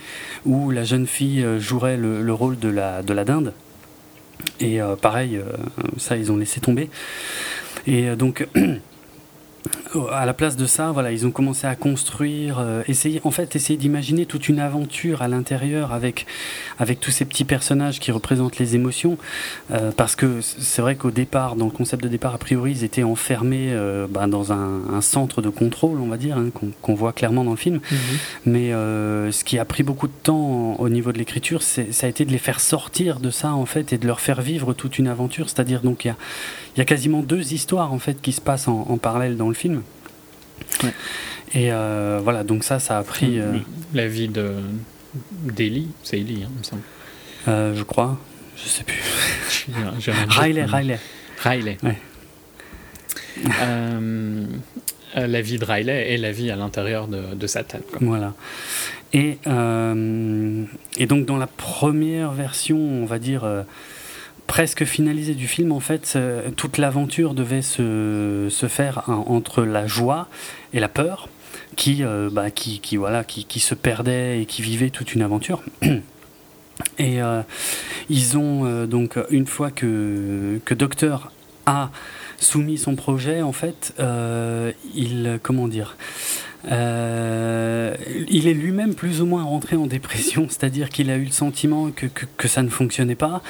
où 0.45 0.69
la 0.69 0.83
jeune 0.83 1.07
fille 1.07 1.45
jouerait 1.59 1.95
le, 1.95 2.21
le 2.21 2.33
rôle 2.33 2.59
de 2.59 2.67
la, 2.67 3.03
de 3.03 3.13
la 3.13 3.23
dinde. 3.23 3.53
Et 4.59 4.81
euh, 4.81 4.95
pareil, 4.95 5.37
euh, 5.37 5.43
ça, 5.97 6.17
ils 6.17 6.31
ont 6.31 6.37
laissé 6.37 6.59
tomber. 6.59 6.89
Et 7.85 8.09
euh, 8.09 8.15
donc. 8.15 8.47
à 10.11 10.25
la 10.25 10.33
place 10.33 10.55
de 10.55 10.65
ça, 10.65 10.91
voilà, 10.91 11.11
ils 11.11 11.25
ont 11.25 11.31
commencé 11.31 11.67
à 11.67 11.75
construire, 11.75 12.57
euh, 12.59 12.83
essayer, 12.87 13.21
en 13.23 13.31
fait, 13.31 13.55
essayer 13.55 13.77
d'imaginer 13.77 14.25
toute 14.25 14.49
une 14.49 14.59
aventure 14.59 15.21
à 15.21 15.27
l'intérieur 15.27 15.93
avec, 15.93 16.25
avec 16.79 16.99
tous 16.99 17.11
ces 17.11 17.25
petits 17.25 17.45
personnages 17.45 17.99
qui 17.99 18.11
représentent 18.11 18.57
les 18.57 18.75
émotions. 18.75 19.17
Euh, 19.71 19.91
parce 19.95 20.15
que 20.15 20.41
c'est 20.41 20.81
vrai 20.81 20.95
qu'au 20.95 21.11
départ, 21.11 21.55
dans 21.55 21.65
le 21.65 21.71
concept 21.71 22.03
de 22.03 22.09
départ, 22.09 22.35
a 22.35 22.37
priori, 22.37 22.71
ils 22.71 22.83
étaient 22.83 23.03
enfermés 23.03 23.69
euh, 23.71 24.07
bah, 24.09 24.27
dans 24.27 24.51
un, 24.51 25.01
centre 25.01 25.41
de 25.41 25.49
contrôle, 25.49 25.99
on 25.99 26.07
va 26.07 26.17
dire, 26.17 26.37
hein, 26.37 26.49
qu'on 26.81 26.93
voit 26.95 27.13
clairement 27.13 27.43
dans 27.43 27.51
le 27.51 27.57
film. 27.57 27.79
Mhm. 27.91 27.97
Mais 28.45 28.71
ce 28.71 29.43
qui 29.43 29.59
a 29.59 29.65
pris 29.65 29.83
beaucoup 29.83 30.07
de 30.07 30.13
temps 30.23 30.75
au 30.79 30.89
niveau 30.89 31.11
de 31.11 31.17
l'écriture, 31.17 31.61
ça 31.61 31.83
a 32.01 32.07
été 32.07 32.25
de 32.25 32.31
les 32.31 32.37
faire 32.37 32.59
sortir 32.59 33.19
de 33.19 33.29
ça, 33.29 33.53
en 33.53 33.65
fait, 33.65 33.93
et 33.93 33.97
de 33.97 34.07
leur 34.07 34.19
faire 34.19 34.41
vivre 34.41 34.73
toute 34.73 34.97
une 34.97 35.07
aventure. 35.07 35.49
C'est-à-dire, 35.49 35.81
donc, 35.81 36.05
il 36.05 36.09
y 36.09 36.11
a 36.11 36.17
il 36.77 36.81
y 36.81 36.83
a 36.83 36.85
quasiment 36.85 37.23
deux 37.23 37.53
histoires 37.53 37.91
en 37.91 37.97
fait 37.97 38.21
qui 38.21 38.31
se 38.31 38.39
passent 38.39 38.67
en, 38.67 38.97
parallèle 38.97 39.35
dans 39.35 39.47
le 39.47 39.55
film. 39.55 39.81
Et 41.53 41.71
euh, 41.71 42.19
voilà, 42.23 42.43
donc 42.43 42.63
ça, 42.63 42.77
ça 42.77 42.99
a 42.99 43.03
pris. 43.03 43.39
Euh, 43.39 43.57
la 43.95 44.07
vie 44.07 44.27
de 44.27 44.53
d'Ellie, 45.31 45.87
c'est 46.03 46.19
Ellie, 46.19 46.43
hein, 46.43 46.49
il 46.53 46.59
me 46.59 46.63
semble. 46.63 46.81
Euh, 47.47 47.73
je 47.75 47.81
crois, 47.81 48.19
je 48.55 48.69
sais 48.69 48.83
plus. 48.83 49.01
Riley, 50.29 50.65
Riley. 50.65 50.99
Riley. 51.41 51.77
la 55.15 55.41
vie 55.41 55.57
de 55.57 55.65
Riley 55.65 56.13
et 56.13 56.17
la 56.17 56.31
vie 56.31 56.51
à 56.51 56.55
l'intérieur 56.55 57.07
de, 57.07 57.33
de, 57.33 57.47
sa 57.47 57.63
tête. 57.63 57.87
Voilà. 58.01 58.35
Et, 59.13 59.39
et 60.97 61.05
donc 61.07 61.25
dans 61.25 61.37
la 61.37 61.47
première 61.47 62.33
version, 62.33 62.77
on 62.77 63.05
va 63.05 63.17
dire 63.17 63.47
presque 64.47 64.85
finalisé 64.85 65.35
du 65.35 65.47
film, 65.47 65.71
en 65.71 65.79
fait, 65.79 66.17
toute 66.55 66.77
l'aventure 66.77 67.33
devait 67.33 67.61
se, 67.61 68.47
se 68.49 68.67
faire 68.67 69.03
entre 69.07 69.63
la 69.63 69.87
joie 69.87 70.27
et 70.73 70.79
la 70.79 70.87
peur, 70.87 71.29
qui, 71.75 72.03
euh, 72.03 72.29
bah, 72.31 72.51
qui, 72.51 72.79
qui, 72.79 72.97
voilà, 72.97 73.23
qui, 73.23 73.59
se 73.59 73.75
perdait 73.75 74.41
et 74.41 74.45
qui 74.45 74.61
vivait 74.61 74.89
toute 74.89 75.13
une 75.13 75.21
aventure. 75.21 75.63
Et 76.99 77.23
euh, 77.23 77.41
ils 78.07 78.37
ont 78.37 78.65
euh, 78.65 78.85
donc, 78.85 79.17
une 79.31 79.47
fois 79.47 79.71
que, 79.71 80.59
que 80.63 80.75
Docteur 80.75 81.31
a 81.65 81.89
soumis 82.37 82.77
son 82.77 82.95
projet, 82.95 83.41
en 83.41 83.51
fait, 83.51 83.93
il, 84.93 85.39
comment 85.41 85.67
dire, 85.67 85.97
euh, 86.71 87.95
il 88.29 88.47
est 88.47 88.53
lui-même 88.53 88.93
plus 88.93 89.21
ou 89.21 89.25
moins 89.25 89.43
rentré 89.43 89.75
en 89.75 89.87
dépression, 89.87 90.47
c'est-à-dire 90.49 90.89
qu'il 90.89 91.09
a 91.09 91.17
eu 91.17 91.25
le 91.25 91.31
sentiment 91.31 91.91
que, 91.91 92.05
que, 92.05 92.47
ça 92.47 92.61
ne 92.61 92.69
fonctionnait 92.69 93.15
pas, 93.15 93.41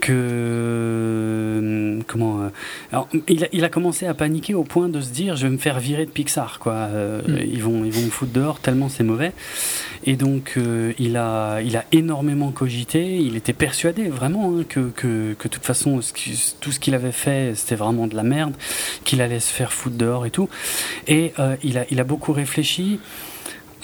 que 0.00 0.12
euh, 0.12 2.00
comment 2.06 2.40
euh, 2.40 2.48
alors, 2.92 3.08
il, 3.28 3.44
a, 3.44 3.48
il, 3.52 3.64
a, 3.64 3.68
commencé 3.68 4.06
à 4.06 4.14
paniquer 4.14 4.54
au 4.54 4.64
point 4.64 4.88
de 4.88 5.00
se 5.00 5.10
dire 5.10 5.36
je 5.36 5.46
vais 5.46 5.52
me 5.52 5.58
faire 5.58 5.78
virer 5.80 6.06
de 6.06 6.10
Pixar 6.10 6.58
quoi, 6.58 6.88
mm. 6.88 7.38
ils 7.44 7.62
vont 7.62 7.84
ils 7.84 7.92
vont 7.92 8.02
me 8.02 8.10
foutre 8.10 8.32
dehors 8.32 8.60
tellement 8.60 8.88
c'est 8.88 9.04
mauvais. 9.04 9.32
Et 10.06 10.16
donc 10.16 10.58
il 10.98 11.16
a 11.16 11.60
il 11.60 11.76
a 11.76 11.84
énormément 11.92 12.50
cogité, 12.50 13.16
il 13.16 13.36
était 13.36 13.52
persuadé 13.52 14.08
vraiment 14.08 14.54
hein, 14.56 14.64
que, 14.68 14.90
que, 14.90 15.34
que 15.34 15.48
de 15.48 15.52
toute 15.52 15.64
façon 15.64 16.00
tout 16.60 16.72
ce 16.72 16.80
qu'il 16.80 16.94
avait 16.94 17.12
fait 17.12 17.54
c'était 17.54 17.74
vraiment 17.74 18.06
de 18.06 18.16
la 18.16 18.22
merde, 18.22 18.54
qu'il 19.04 19.20
allait 19.20 19.40
se 19.40 19.52
faire 19.52 19.72
foutre 19.72 19.96
dehors 19.96 20.24
et 20.24 20.30
tout. 20.30 20.48
Et 21.08 21.32
il 21.62 21.78
a 21.78 21.84
il 21.90 22.00
a 22.00 22.04
beaucoup 22.04 22.32
réfléchi 22.32 22.47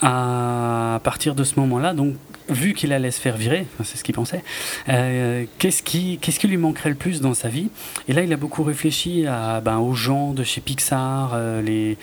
à 0.03 1.01
partir 1.03 1.35
de 1.35 1.45
ce 1.45 1.59
moment-là. 1.61 1.95
Donc, 1.95 2.15
vu 2.49 2.75
qu'il 2.75 2.93
allait 2.93 3.11
se 3.11 3.21
faire 3.21 3.37
virer, 3.37 3.67
c'est 3.85 3.97
ce 3.97 4.05
qu'il 4.05 4.15
pensait, 4.15 4.43
euh, 4.89 5.45
qu'est-ce 5.59 5.83
qui, 5.83 6.19
qui 6.19 6.49
lui 6.49 6.57
manquerait 6.57 6.91
le 6.91 6.95
plus 6.95 7.21
dans 7.21 7.35
sa 7.35 7.49
vie? 7.49 7.69
Et 8.09 8.13
là, 8.13 8.23
il 8.23 8.33
a 8.33 8.37
beaucoup 8.37 8.63
réfléchi 8.63 9.27
à, 9.27 9.61
ben, 9.61 9.79
aux 9.79 9.95
gens 9.95 10.33
de 10.33 10.45
chez 10.45 10.61
Pixar, 10.61 11.33
euh, 11.35 11.63
les, 11.63 11.97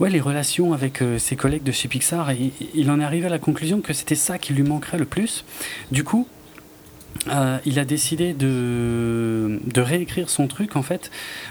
ouais, 0.00 0.10
les 0.10 0.20
relations 0.20 0.72
avec 0.72 1.00
euh, 1.00 1.18
ses 1.18 1.36
collègues 1.36 1.62
de 1.62 1.72
chez 1.72 1.88
Pixar, 1.88 2.30
et 2.30 2.50
il 2.74 2.90
en 2.90 2.98
est 3.00 3.04
arrivé 3.04 3.26
à 3.26 3.30
la 3.30 3.38
conclusion 3.38 3.80
que 3.80 3.92
c'était 3.92 4.16
ça 4.16 4.38
qui 4.38 4.52
lui 4.52 4.64
manquerait 4.64 4.98
le 4.98 5.04
plus. 5.04 5.44
Du 5.92 6.02
coup, 6.02 6.26
il 7.64 7.78
a 7.78 7.84
décidé 7.84 8.32
de, 8.32 9.60
de, 9.64 9.80
réécrire 9.80 10.30
son 10.30 10.46
truc 10.46 10.76
en 10.76 10.82
fait, 10.82 11.10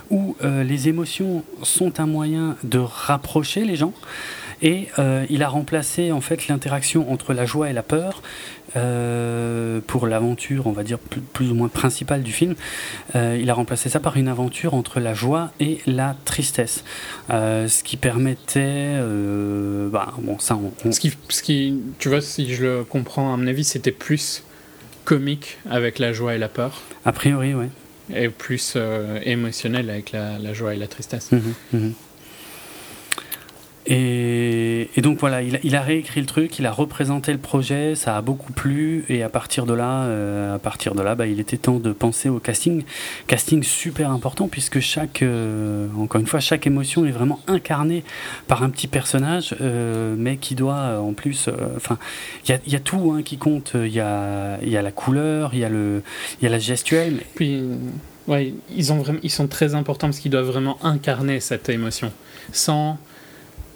où 0.10 0.36
les 0.42 0.88
émotions 0.90 1.44
sont 1.62 2.00
un 2.00 2.08
moyen 2.08 2.56
de 2.64 2.80
rapprocher 2.80 3.64
les 3.64 3.76
gens. 3.76 3.94
Et 4.62 4.88
euh, 4.98 5.26
il 5.30 5.44
a 5.44 5.50
remplacé 5.50 6.12
en 6.12 6.22
fait 6.22 6.48
l'interaction 6.48 7.12
entre 7.12 7.34
la 7.34 7.46
joie 7.46 7.70
et 7.70 7.74
la 7.74 7.84
peur 7.84 8.22
euh, 8.76 9.80
pour 9.86 10.08
l'aventure, 10.08 10.68
on 10.68 10.72
va 10.72 10.84
dire 10.84 10.98
plus, 11.00 11.52
ou 11.52 11.54
moins 11.54 11.68
principale 11.68 12.24
du 12.24 12.32
film. 12.32 12.56
Euh, 13.16 13.38
il 13.40 13.50
a 13.50 13.54
remplacé 13.54 13.90
ça 13.90 14.00
par 14.00 14.18
une 14.18 14.28
aventure 14.28 14.74
entre 14.74 15.00
la 15.00 15.14
joie 15.14 15.52
et 15.60 15.80
la 15.86 16.16
tristesse, 16.26 16.84
ce 17.30 17.84
qui 17.84 17.98
permettait, 17.98 18.96
bah, 19.92 20.14
bon 20.20 20.40
ça, 20.40 20.58
Ce, 20.90 21.00
qui, 21.00 21.14
ce 21.30 21.44
qui, 21.44 21.80
tu 22.00 22.10
vois, 22.10 22.22
si 22.22 22.54
je 22.54 22.64
le 22.64 22.84
comprends, 22.84 23.34
à 23.34 23.38
mon 23.38 23.48
avis, 23.48 23.64
c'était 23.64 23.92
plus 23.92 24.44
comique 25.08 25.58
avec 25.70 26.00
la 26.00 26.12
joie 26.12 26.36
et 26.36 26.38
la 26.38 26.50
peur. 26.50 26.82
A 27.06 27.14
priori, 27.14 27.54
oui. 27.54 27.68
Et 28.14 28.28
plus 28.28 28.78
émotionnel 29.24 29.90
avec 29.90 30.12
la, 30.12 30.54
joie 30.54 30.76
et 30.76 30.78
la 30.78 30.88
tristesse. 30.88 31.32
Mmh 31.32 31.38
mmh 31.74 31.92
et, 33.90 34.90
donc 35.02 35.20
voilà, 35.20 35.42
il, 35.42 35.76
a 35.76 35.82
réécrit 35.82 36.20
le 36.20 36.26
truc, 36.26 36.60
il 36.60 36.66
a 36.66 36.72
représenté 36.72 37.32
le 37.32 37.38
projet, 37.38 37.96
ça 37.96 38.18
a 38.18 38.22
beaucoup 38.22 38.52
plu, 38.52 39.06
et 39.08 39.24
à 39.24 39.30
partir 39.30 39.66
de 39.66 39.74
là, 39.74 40.04
euh, 40.04 40.56
à 40.56 40.60
partir 40.60 40.94
de 40.94 41.02
là, 41.02 41.16
bah, 41.16 41.26
il 41.26 41.40
était 41.40 41.56
temps 41.56 41.80
de 41.80 41.94
penser 41.94 42.28
au 42.28 42.40
casting. 42.40 42.84
Casting 43.28 43.64
super 43.64 44.12
important 44.12 44.50
puisque 44.50 44.82
chaque, 44.82 45.22
euh, 45.22 45.88
encore 45.98 46.20
une 46.20 46.28
fois, 46.28 46.42
chaque 46.42 46.68
émotion 46.68 47.06
est 47.06 47.12
vraiment 47.12 47.40
incarnée 47.48 48.04
par 48.48 48.62
un 48.62 48.70
petit 48.70 48.88
personnage, 48.88 49.56
euh, 49.62 50.16
mais 50.18 50.36
qui 50.36 50.56
doit 50.56 51.00
en 51.00 51.14
plus, 51.14 51.50
enfin, 51.78 51.98
il 52.46 52.60
y 52.68 52.76
a, 52.76 52.80
tout 52.80 53.14
hein, 53.16 53.24
qui 53.24 53.38
compte. 53.38 53.72
Il 53.76 53.94
y 53.94 54.02
a, 54.02 54.60
la 54.62 54.92
couleur, 54.92 55.52
il 55.54 55.60
y 55.60 55.66
a 56.46 56.50
la 56.50 56.60
gestuelle. 56.60 57.22
Ils 57.40 57.78
ils 58.76 59.32
sont 59.32 59.48
très 59.48 59.76
importants 59.76 60.08
parce 60.08 60.20
qu'ils 60.20 60.32
doivent 60.32 60.48
vraiment 60.48 60.78
incarner 60.84 61.40
cette 61.40 61.70
émotion, 61.70 62.12
sans 62.52 62.98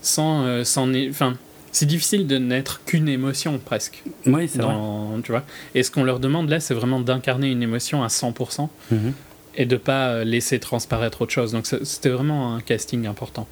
sans, 0.02 0.44
euh, 0.44 0.64
sans 0.64 0.90
enfin 1.10 1.36
c'est 1.72 1.86
difficile 1.86 2.28
de 2.28 2.38
n'être 2.38 2.82
qu'une 2.86 3.08
émotion 3.08 3.60
presque. 3.64 4.04
Oui, 4.26 4.48
c'est 4.48 4.62
vrai. 4.62 4.76
Tu 5.24 5.32
vois 5.32 5.44
Et 5.74 5.84
ce 5.84 5.92
qu'on 5.92 6.04
leur 6.04 6.20
demande 6.20 6.50
là, 6.50 6.60
c'est 6.60 6.74
vraiment 6.74 7.00
d'incarner 7.00 7.50
une 7.50 7.64
émotion 7.64 8.04
à 8.04 8.08
100% 8.08 8.68
mhm. 8.92 9.14
et 9.56 9.66
de 9.66 9.78
pas 9.78 10.10
euh, 10.10 10.24
laisser 10.24 10.60
transparaître 10.60 11.22
autre 11.22 11.32
chose. 11.32 11.54
Donc 11.54 11.66
c'était 11.66 12.10
vraiment 12.10 12.56
un 12.56 12.62
casting 12.62 13.08
important. 13.08 13.48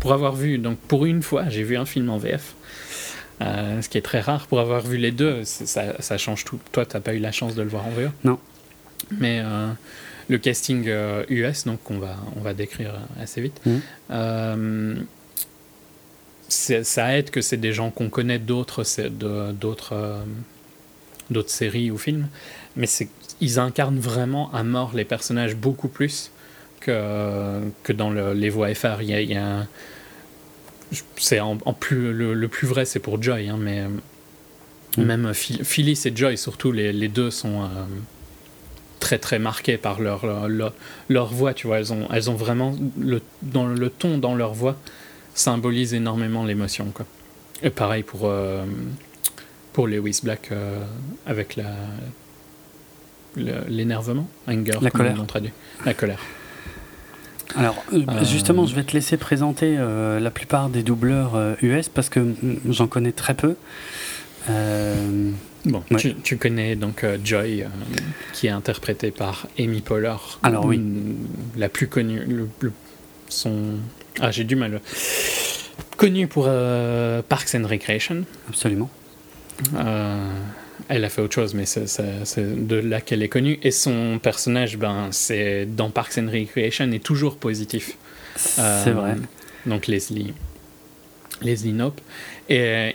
Pour 0.00 0.12
avoir 0.12 0.34
vu, 0.34 0.58
donc 0.58 0.78
pour 0.78 1.04
une 1.04 1.22
fois, 1.22 1.48
j'ai 1.48 1.62
vu 1.62 1.76
un 1.76 1.86
film 1.86 2.08
en 2.08 2.18
VF. 2.18 2.54
Euh, 3.42 3.82
ce 3.82 3.90
qui 3.90 3.98
est 3.98 4.02
très 4.02 4.20
rare 4.20 4.46
pour 4.46 4.60
avoir 4.60 4.80
vu 4.80 4.96
les 4.96 5.10
deux, 5.10 5.44
ça, 5.44 6.00
ça, 6.00 6.16
change 6.16 6.46
tout. 6.46 6.58
Toi, 6.72 6.86
tu 6.86 6.96
n'as 6.96 7.02
pas 7.02 7.12
eu 7.12 7.18
la 7.18 7.32
chance 7.32 7.54
de 7.54 7.60
le 7.60 7.68
voir 7.68 7.86
en 7.86 7.90
VO 7.90 8.08
Non. 8.24 8.38
Mais 9.18 9.42
le 10.28 10.38
casting 10.38 10.84
US, 10.84 10.88
euh, 10.88 11.70
donc 11.70 11.90
on 11.90 11.98
va, 11.98 12.16
on 12.36 12.40
va 12.40 12.54
décrire 12.54 12.94
assez 13.20 13.40
vite. 13.40 13.60
Mmh. 13.64 13.76
Euh, 14.10 14.94
ça 16.48 17.16
aide 17.16 17.30
que 17.30 17.40
c'est 17.40 17.56
des 17.56 17.72
gens 17.72 17.90
qu'on 17.90 18.08
connaît 18.08 18.38
d'autres 18.38 18.84
d'autres 19.52 19.92
euh, 19.92 20.22
d'autres 21.30 21.50
séries 21.50 21.90
ou 21.90 21.98
films, 21.98 22.28
mais 22.76 22.86
ils 23.40 23.58
incarnent 23.58 23.98
vraiment 23.98 24.52
à 24.52 24.62
mort 24.62 24.92
les 24.94 25.04
personnages 25.04 25.56
beaucoup 25.56 25.88
plus 25.88 26.30
que, 26.80 27.60
que 27.82 27.92
dans 27.92 28.10
les 28.10 28.48
voix 28.48 28.72
FR. 28.72 29.02
Il 29.02 29.08
y 29.08 29.36
a, 29.36 29.66
c'est 31.16 31.40
en, 31.40 31.56
plus 31.56 32.12
le, 32.12 32.46
plus 32.46 32.68
vrai 32.68 32.84
c'est 32.84 33.00
pour 33.00 33.20
Joy, 33.20 33.48
hein, 33.48 33.58
mais 33.58 33.86
mmh. 34.96 35.02
même 35.02 35.34
Phyllis 35.34 36.02
et 36.04 36.14
Joy 36.14 36.38
surtout 36.38 36.70
les, 36.70 36.92
les 36.92 37.08
deux 37.08 37.32
sont 37.32 37.68
très 39.00 39.18
très 39.18 39.38
marquées 39.38 39.76
par 39.76 40.00
leur, 40.00 40.26
leur, 41.08 41.26
voix, 41.32 41.54
tu 41.54 41.66
vois. 41.66 41.78
Elles 41.78 41.92
ont, 41.92 42.08
elles 42.12 42.30
ont 42.30 42.34
vraiment, 42.34 42.74
le, 42.98 43.20
dans 43.42 43.66
le 43.66 43.90
ton 43.90 44.18
dans 44.18 44.34
leur 44.34 44.54
voix, 44.54 44.76
symbolise 45.34 45.94
énormément 45.94 46.44
l'émotion, 46.44 46.86
quoi. 46.92 47.06
Et 47.62 47.70
pareil 47.70 48.02
pour, 48.02 48.22
euh, 48.24 48.64
pour 49.72 49.86
Lewis 49.86 50.20
Black 50.22 50.48
euh, 50.52 50.78
avec 51.26 51.56
la 51.56 51.70
l'énervement, 53.68 54.26
anger, 54.48 54.72
la 54.80 54.90
colère. 54.90 55.26
La 55.84 55.92
colère. 55.92 56.20
Alors, 57.54 57.84
euh, 57.92 58.24
justement, 58.24 58.64
je 58.64 58.74
vais 58.74 58.82
te 58.82 58.94
laisser 58.94 59.18
présenter 59.18 59.76
la 59.76 60.30
plupart 60.30 60.70
des 60.70 60.82
doubleurs 60.82 61.38
US 61.60 61.90
parce 61.90 62.08
que 62.08 62.34
j'en 62.66 62.86
connais 62.86 63.12
très 63.12 63.34
peu. 63.34 63.56
Bon, 65.66 65.82
tu, 66.22 66.36
connais 66.36 66.76
donc 66.76 67.02
euh, 67.02 67.18
Joy, 67.22 67.62
euh, 67.62 67.66
qui 68.32 68.46
est 68.46 68.50
interprétée 68.50 69.10
par 69.10 69.48
Amy 69.58 69.80
Poehler. 69.80 70.14
Alors 70.44 70.64
oui. 70.64 70.80
La 71.56 71.68
plus 71.68 71.88
connue, 71.88 72.20
le, 72.24 72.72
son... 73.28 73.74
Ah, 74.20 74.30
j'ai 74.30 74.44
du 74.44 74.54
mal. 74.54 74.80
Connue 75.96 76.28
pour 76.28 76.46
euh, 76.46 77.20
Parks 77.28 77.56
and 77.56 77.66
Recreation. 77.66 78.24
Absolument. 78.48 78.88
elle 80.88 81.04
a 81.04 81.08
fait 81.08 81.20
autre 81.20 81.34
chose, 81.34 81.52
mais 81.54 81.66
c'est 81.66 82.66
de 82.66 82.76
là 82.76 83.00
qu'elle 83.00 83.24
est 83.24 83.28
connue. 83.28 83.58
Et 83.64 83.72
son 83.72 84.20
personnage, 84.22 84.78
ben, 84.78 85.08
c'est 85.10 85.66
dans 85.66 85.90
Parks 85.90 86.16
and 86.18 86.30
Recreation, 86.30 86.92
est 86.92 87.02
toujours 87.02 87.38
positif. 87.38 87.98
C'est 88.36 88.90
vrai. 88.90 89.16
Donc 89.66 89.88
Leslie, 89.88 90.32
Leslie 91.42 91.72
Knope. 91.72 92.00
Et 92.48 92.94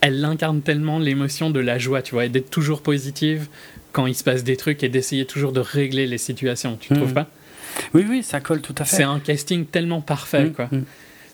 elle 0.00 0.24
incarne 0.24 0.62
tellement 0.62 0.98
l'émotion 0.98 1.50
de 1.50 1.60
la 1.60 1.78
joie, 1.78 2.02
tu 2.02 2.14
vois, 2.14 2.26
et 2.26 2.28
d'être 2.28 2.50
toujours 2.50 2.82
positive 2.82 3.48
quand 3.92 4.06
il 4.06 4.14
se 4.14 4.24
passe 4.24 4.44
des 4.44 4.56
trucs 4.56 4.82
et 4.82 4.88
d'essayer 4.88 5.24
toujours 5.24 5.52
de 5.52 5.60
régler 5.60 6.06
les 6.06 6.18
situations, 6.18 6.76
tu 6.80 6.92
ne 6.92 6.98
trouves 6.98 7.10
mhm. 7.10 7.14
pas? 7.14 7.26
Oui, 7.94 8.06
oui, 8.08 8.22
ça 8.22 8.40
colle 8.40 8.60
tout 8.60 8.74
à 8.78 8.84
fait. 8.84 8.96
C'est 8.96 9.02
un 9.02 9.18
casting 9.18 9.66
tellement 9.66 10.00
parfait, 10.00 10.44
mhm, 10.44 10.52
quoi. 10.52 10.68
Mhm. 10.70 10.84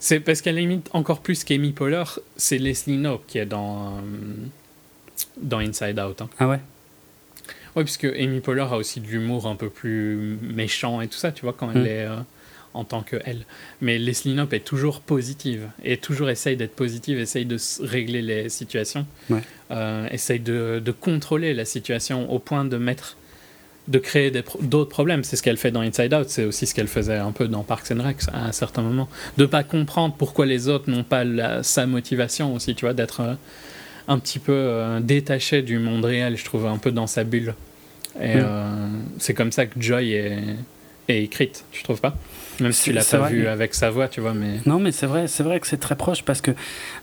C'est 0.01 0.21
parce 0.21 0.43
qu'elle 0.43 0.57
limite 0.57 0.91
encore 0.93 1.21
plus 1.21 1.45
qu'Amy 1.45 1.73
Poehler, 1.73 2.05
c'est 2.37 2.59
Leslie 2.59 2.99
Knope 2.99 3.25
qui 3.27 3.39
est 3.39 3.47
dans, 3.47 3.87
euh, 3.87 4.01
dans 5.41 5.59
Inside 5.59 5.99
Out. 5.99 6.21
Hein. 6.21 6.29
Ah 6.39 6.49
ouais? 6.49 6.61
Oui, 7.77 7.85
puisque 7.85 8.05
Amy 8.05 8.41
Poehler 8.41 8.67
a 8.71 8.77
aussi 8.77 9.01
de 9.01 9.07
l'humour 9.07 9.47
un 9.47 9.57
peu 9.57 9.69
plus 9.69 10.39
méchant 10.43 11.01
et 11.01 11.09
tout 11.09 11.17
ça, 11.17 11.33
tu 11.33 11.43
vois, 11.43 11.55
quand 11.57 11.71
elle 11.75 11.87
est... 11.87 12.07
Euh, 12.07 12.17
en 12.75 12.85
tant 12.85 13.03
que 13.03 13.17
elle. 13.25 13.47
Mais 13.81 13.99
Leslie 13.99 14.35
Knope 14.35 14.53
est 14.53 14.65
toujours 14.65 15.01
positive 15.01 15.69
et 15.85 15.97
toujours 15.97 16.29
essaye 16.29 16.57
d'être 16.57 16.75
positive, 16.75 17.19
essaye 17.19 17.47
de 17.47 17.57
régler 17.81 18.21
les 18.21 18.49
situations, 18.49 19.07
euh, 19.71 20.09
essaye 20.11 20.41
de, 20.41 20.83
contrôler 21.01 21.55
la 21.55 21.65
situation 21.65 22.31
au 22.33 22.39
point 22.39 22.65
de 22.65 22.77
mettre, 22.77 23.17
de 23.89 23.99
créer 23.99 24.33
d'autres 24.61 24.91
problèmes. 24.91 25.23
C'est 25.25 25.37
ce 25.37 25.43
qu'elle 25.43 25.57
fait 25.57 25.71
dans 25.71 25.81
Inside 25.81 26.13
Out, 26.13 26.29
c'est 26.29 26.45
aussi 26.45 26.67
ce 26.67 26.75
qu'elle 26.75 26.89
faisait 26.89 27.17
un 27.17 27.33
peu 27.33 27.47
dans 27.47 27.63
Parks 27.63 27.93
and 27.93 28.03
Rec 28.03 28.17
à 28.33 28.47
un 28.47 28.53
certain 28.53 28.83
moment, 28.83 29.09
de 29.39 29.47
pas 29.47 29.63
comprendre 29.63 30.15
pourquoi 30.19 30.45
les 30.45 30.69
autres 30.69 30.91
n'ont 30.91 31.05
pas 31.05 31.25
sa 31.63 31.87
motivation 31.87 32.55
aussi, 32.55 32.75
tu 32.75 32.85
vois, 32.85 32.95
d'être 32.95 33.21
euh, 33.21 33.35
un 34.09 34.19
petit 34.19 34.41
peu 34.41 34.53
euh, 34.53 35.01
détaché 35.01 35.63
du 35.63 35.79
monde 35.79 36.05
réel, 36.05 36.37
je 36.37 36.45
trouve, 36.45 36.67
un 36.67 36.79
peu 36.79 36.91
dans 36.91 37.07
sa 37.07 37.25
bulle. 37.25 37.55
Et 38.21 38.37
c'est 39.19 39.35
comme 39.35 39.51
ça 39.51 39.67
que 39.67 39.81
Joy 39.81 40.13
est, 40.13 40.39
est 41.09 41.25
écrite, 41.25 41.65
tu 41.73 41.83
trouves 41.83 42.01
pas? 42.01 42.17
Même 42.61 42.73
si 42.73 42.85
tu 42.85 42.93
l'as 42.93 43.05
pas 43.05 43.29
vu 43.29 43.47
avec 43.47 43.75
sa 43.75 43.91
voix, 43.91 44.09
tu 44.09 44.21
vois, 44.21 44.35
mais... 44.35 44.61
Non, 44.67 44.79
mais 44.79 44.93
c'est 44.93 45.07
vrai, 45.07 45.27
c'est 45.29 45.43
vrai 45.43 45.61
que 45.61 45.67
c'est 45.67 45.79
très 45.79 45.97
proche 45.97 46.23
parce 46.23 46.41
que 46.41 46.53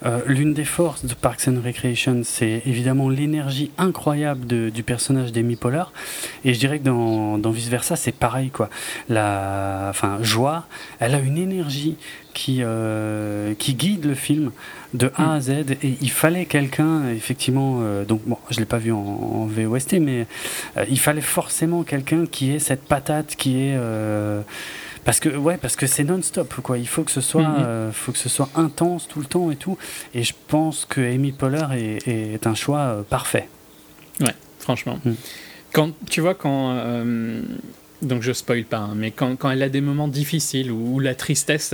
euh, 0.06 0.20
l'une 0.26 0.54
des 0.54 0.66
forces 0.66 1.06
de 1.06 1.14
Parks 1.14 1.48
and 1.48 1.62
Recreation, 1.64 2.22
c'est 2.24 2.62
évidemment 2.66 3.10
l'énergie 3.10 3.72
incroyable 3.78 4.46
de, 4.46 4.70
du 4.70 4.84
personnage 4.84 5.32
d'Amy 5.32 5.56
Poehler. 5.56 5.84
Et 6.46 6.54
je 6.54 6.60
dirais 6.60 6.80
que 6.80 6.86
dans, 6.86 7.38
dans 7.38 7.52
Vice 7.52 7.70
Versa, 7.70 7.96
c'est 7.96 8.12
pareil, 8.12 8.50
quoi. 8.50 8.70
La, 9.10 9.88
enfin, 9.90 10.20
Joie, 10.22 10.66
elle 11.00 11.16
a 11.16 11.20
une 11.20 11.38
énergie 11.38 11.98
qui, 12.34 12.60
euh, 12.62 13.54
qui 13.56 13.74
guide 13.74 14.06
le 14.06 14.16
film 14.16 14.52
de 14.94 15.12
A 15.16 15.34
à 15.34 15.42
Z. 15.42 15.50
Et 15.84 15.98
il 16.02 16.12
fallait 16.12 16.46
quelqu'un, 16.46 17.10
effectivement, 17.10 17.80
euh, 17.82 18.06
donc 18.06 18.22
bon, 18.26 18.38
je 18.50 18.60
l'ai 18.60 18.66
pas 18.66 18.78
vu 18.78 18.92
en, 18.92 18.98
en 18.98 19.46
VOST, 19.46 20.00
mais 20.00 20.28
il 20.90 21.00
fallait 21.00 21.22
forcément 21.22 21.84
quelqu'un 21.84 22.26
qui 22.26 22.52
ait 22.52 22.60
cette 22.60 22.84
patate, 22.84 23.36
qui 23.36 23.62
est 23.62 23.78
parce 25.04 25.20
que 25.20 25.30
ouais, 25.30 25.58
parce 25.58 25.76
que 25.76 25.88
c'est 25.88 26.04
non-stop 26.04 26.54
quoi. 26.62 26.78
Il 26.78 26.88
faut 26.88 27.04
que 27.04 27.12
ce 27.12 27.22
soit, 27.22 27.42
mhm. 27.42 27.64
euh, 27.64 27.92
faut 27.92 28.12
que 28.12 28.18
ce 28.18 28.30
soit 28.30 28.50
intense 28.56 29.08
tout 29.08 29.20
le 29.20 29.26
temps 29.26 29.52
et 29.52 29.56
tout. 29.56 29.78
Et 30.14 30.24
je 30.24 30.34
pense 30.48 30.86
que 30.86 31.02
Amy 31.02 31.32
Poehler 31.32 31.98
est, 32.06 32.48
un 32.48 32.56
choix 32.56 32.80
euh, 32.80 33.02
parfait. 33.04 33.48
Ouais, 34.20 34.36
franchement. 34.60 35.00
Mhm. 35.04 35.16
Quand 35.74 35.92
tu 36.10 36.22
vois 36.22 36.36
quand 36.36 36.76
euh, 36.76 37.42
donc 38.02 38.22
je 38.22 38.34
spoil 38.34 38.66
pas, 38.66 38.78
hein, 38.78 38.94
mais 38.96 39.12
quand, 39.12 39.36
quand, 39.38 39.50
elle 39.50 39.64
a 39.64 39.70
des 39.70 39.82
moments 39.82 40.08
difficiles 40.08 40.72
où, 40.72 41.00
la 41.00 41.16
tristesse 41.16 41.74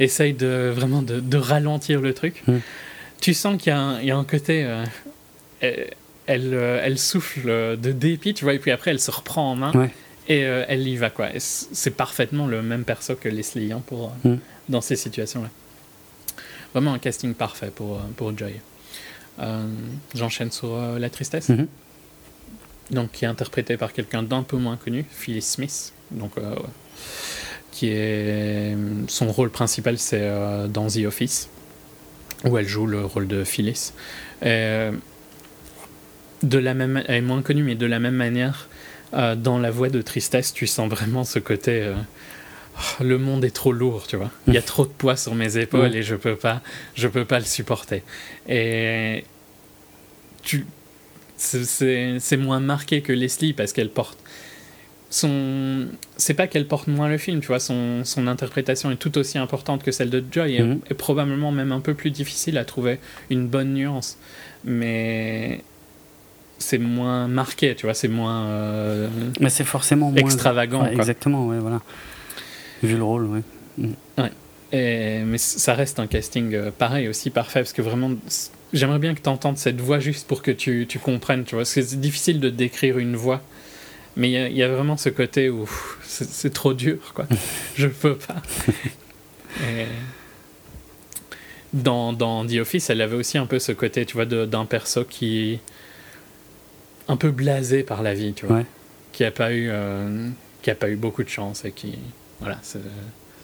essaye 0.00 0.32
de 0.32 0.72
vraiment 0.74 1.02
de, 1.02 1.36
ralentir 1.36 2.00
le 2.00 2.14
truc. 2.14 2.42
Mhm. 2.46 2.60
tu 3.20 3.34
sens 3.34 3.60
qu'il 3.60 3.72
y, 3.72 4.06
y, 4.06 4.10
a 4.10 4.16
un 4.16 4.24
côté. 4.24 4.66
Elle, 5.60 5.94
elle, 6.26 6.98
souffle 6.98 7.76
de 7.76 7.92
dépit, 7.92 8.34
tu 8.34 8.44
vois, 8.44 8.54
et 8.54 8.58
puis 8.58 8.70
après, 8.70 8.90
elle 8.90 9.00
se 9.00 9.10
reprend 9.10 9.52
en 9.52 9.56
main. 9.56 9.72
Et 10.28 10.40
elle 10.40 10.86
y 10.86 10.96
va, 10.96 11.08
quoi. 11.08 11.28
C'est 11.38 11.96
parfaitement 11.96 12.46
le 12.46 12.62
même 12.62 12.84
perso 12.84 13.16
que 13.16 13.28
Leslie 13.30 13.72
hein, 13.72 13.82
pour, 13.86 14.12
mm. 14.24 14.34
dans 14.68 14.82
ces 14.82 14.96
situations-là. 14.96 15.48
Vraiment 16.74 16.92
un 16.92 16.98
casting 16.98 17.32
parfait 17.32 17.72
pour, 17.74 17.98
pour 18.16 18.36
Joy. 18.36 18.60
J'enchaîne 20.14 20.50
sur 20.50 20.76
la 20.76 21.08
tristesse. 21.08 21.48
Mm-hmm. 21.48 21.66
Donc, 22.90 23.12
qui 23.12 23.24
est 23.24 23.28
interprété 23.28 23.78
par 23.78 23.94
quelqu'un 23.94 24.22
d'un 24.22 24.42
peu 24.42 24.58
moins 24.58 24.76
connu, 24.76 25.06
Phyllis 25.10 25.42
Smith. 25.42 25.92
Donc, 26.10 26.32
qui 27.78 27.90
est 27.90 28.76
son 29.06 29.30
rôle 29.30 29.50
principal, 29.50 29.98
c'est 29.98 30.22
euh, 30.22 30.66
dans 30.66 30.88
The 30.88 31.04
Office, 31.06 31.48
où 32.44 32.58
elle 32.58 32.66
joue 32.66 32.86
le 32.86 33.04
rôle 33.04 33.28
de 33.28 33.44
Phyllis. 33.44 33.92
de 34.42 34.98
la 36.42 36.74
même, 36.74 37.02
elle 37.06 37.14
est 37.14 37.20
moins 37.20 37.40
connue, 37.42 37.62
mais 37.62 37.76
de 37.76 37.86
la 37.86 38.00
même 38.00 38.16
manière, 38.16 38.68
euh, 39.14 39.34
dans 39.34 39.58
la 39.58 39.70
voix 39.70 39.88
de 39.88 40.02
tristesse, 40.02 40.52
tu 40.52 40.66
sens 40.66 40.88
vraiment 40.88 41.24
ce 41.24 41.38
côté. 41.38 41.82
Euh, 41.82 41.94
oh, 42.76 43.04
le 43.04 43.18
monde 43.18 43.44
est 43.44 43.54
trop 43.54 43.72
lourd, 43.72 44.06
tu 44.06 44.16
vois. 44.16 44.30
Il 44.46 44.54
y 44.54 44.58
a 44.58 44.62
trop 44.62 44.84
de 44.84 44.90
poids 44.90 45.16
sur 45.16 45.34
mes 45.34 45.56
épaules 45.58 45.94
et 45.94 46.02
je 46.02 46.14
peux 46.14 46.36
pas, 46.36 46.62
je 46.94 47.08
peux 47.08 47.24
pas 47.24 47.38
le 47.38 47.44
supporter. 47.44 48.02
Et 48.48 49.24
tu, 50.42 50.66
c'est 51.36 52.36
moins 52.36 52.60
marqué 52.60 53.00
que 53.00 53.12
Leslie 53.12 53.52
parce 53.52 53.72
qu'elle 53.72 53.90
porte 53.90 54.18
son 55.10 55.86
c'est 56.18 56.34
pas 56.34 56.46
qu'elle 56.46 56.66
porte 56.66 56.86
moins 56.86 57.08
le 57.08 57.16
film 57.16 57.40
tu 57.40 57.46
vois 57.46 57.60
son, 57.60 58.04
son, 58.04 58.26
interprétation 58.26 58.90
est 58.90 58.96
tout 58.96 59.16
aussi 59.16 59.38
importante 59.38 59.82
que 59.82 59.90
celle 59.90 60.10
de 60.10 60.22
Joy 60.30 60.56
et, 60.56 60.62
mhm. 60.62 60.80
probablement 60.98 61.50
même 61.50 61.72
un 61.72 61.80
peu 61.80 61.94
plus 61.94 62.10
difficile 62.10 62.58
à 62.58 62.64
trouver 62.66 62.98
une 63.30 63.46
bonne 63.46 63.72
nuance 63.72 64.18
mais 64.64 65.62
c'est 66.58 66.78
moins 66.78 67.28
marqué 67.28 67.74
tu 67.74 67.86
vois 67.86 67.94
c'est 67.94 68.08
moins 68.08 68.46
euh, 68.46 69.08
mais 69.40 69.50
c'est 69.50 69.64
forcément 69.64 70.10
moins 70.10 70.20
extravagant 70.20 70.84
exactement 70.86 71.46
ouais 71.46 71.58
voilà 71.58 71.80
vu 72.82 72.96
le 72.96 73.04
rôle 73.04 73.24
ouais, 73.26 73.42
mm. 73.78 73.92
ouais. 74.18 74.32
Et, 74.70 75.22
mais 75.24 75.38
ça 75.38 75.74
reste 75.74 75.98
un 75.98 76.06
casting 76.06 76.54
euh, 76.54 76.70
pareil 76.70 77.08
aussi 77.08 77.30
parfait 77.30 77.60
parce 77.60 77.72
que 77.72 77.82
vraiment 77.82 78.10
j'aimerais 78.72 78.98
bien 78.98 79.14
que 79.14 79.20
tu 79.20 79.28
entendes 79.28 79.56
cette 79.56 79.80
voix 79.80 79.98
juste 79.98 80.26
pour 80.26 80.42
que 80.42 80.50
tu, 80.50 80.86
tu 80.88 80.98
comprennes 80.98 81.44
tu 81.44 81.54
vois 81.54 81.62
parce 81.62 81.74
que 81.74 81.82
c'est 81.82 82.00
difficile 82.00 82.40
de 82.40 82.50
décrire 82.50 82.98
une 82.98 83.16
voix 83.16 83.42
mais 84.18 84.32
il 84.32 84.56
y, 84.56 84.62
a 84.64 84.68
vraiment 84.68 84.96
ce 84.96 85.10
côté 85.10 85.48
où 85.48 85.68
c'est 86.02 86.52
trop 86.52 86.74
dur, 86.74 87.12
quoi. 87.14 87.26
Je 87.76 87.86
peux 87.86 88.16
pas. 88.16 88.42
dans, 91.72 92.12
dans 92.12 92.44
The 92.44 92.54
Office, 92.54 92.90
elle 92.90 93.00
avait 93.00 93.14
aussi 93.14 93.38
un 93.38 93.46
peu 93.46 93.60
ce 93.60 93.70
côté, 93.70 94.04
tu 94.04 94.14
vois, 94.14 94.24
d'un 94.24 94.64
perso 94.64 95.04
qui 95.04 95.60
un 97.08 97.16
peu 97.16 97.30
blasé 97.30 97.82
par 97.82 98.02
la 98.02 98.14
vie, 98.14 98.32
tu 98.34 98.46
vois, 98.46 98.62
qui 99.12 99.24
a 99.24 99.30
pas 99.30 99.52
eu 99.52 99.68
euh, 99.70 100.28
qui 100.62 100.70
a 100.70 100.74
pas 100.74 100.88
eu 100.88 100.96
beaucoup 100.96 101.22
de 101.22 101.28
chance 101.28 101.64
et 101.64 101.72
qui 101.72 101.98
voilà, 102.40 102.58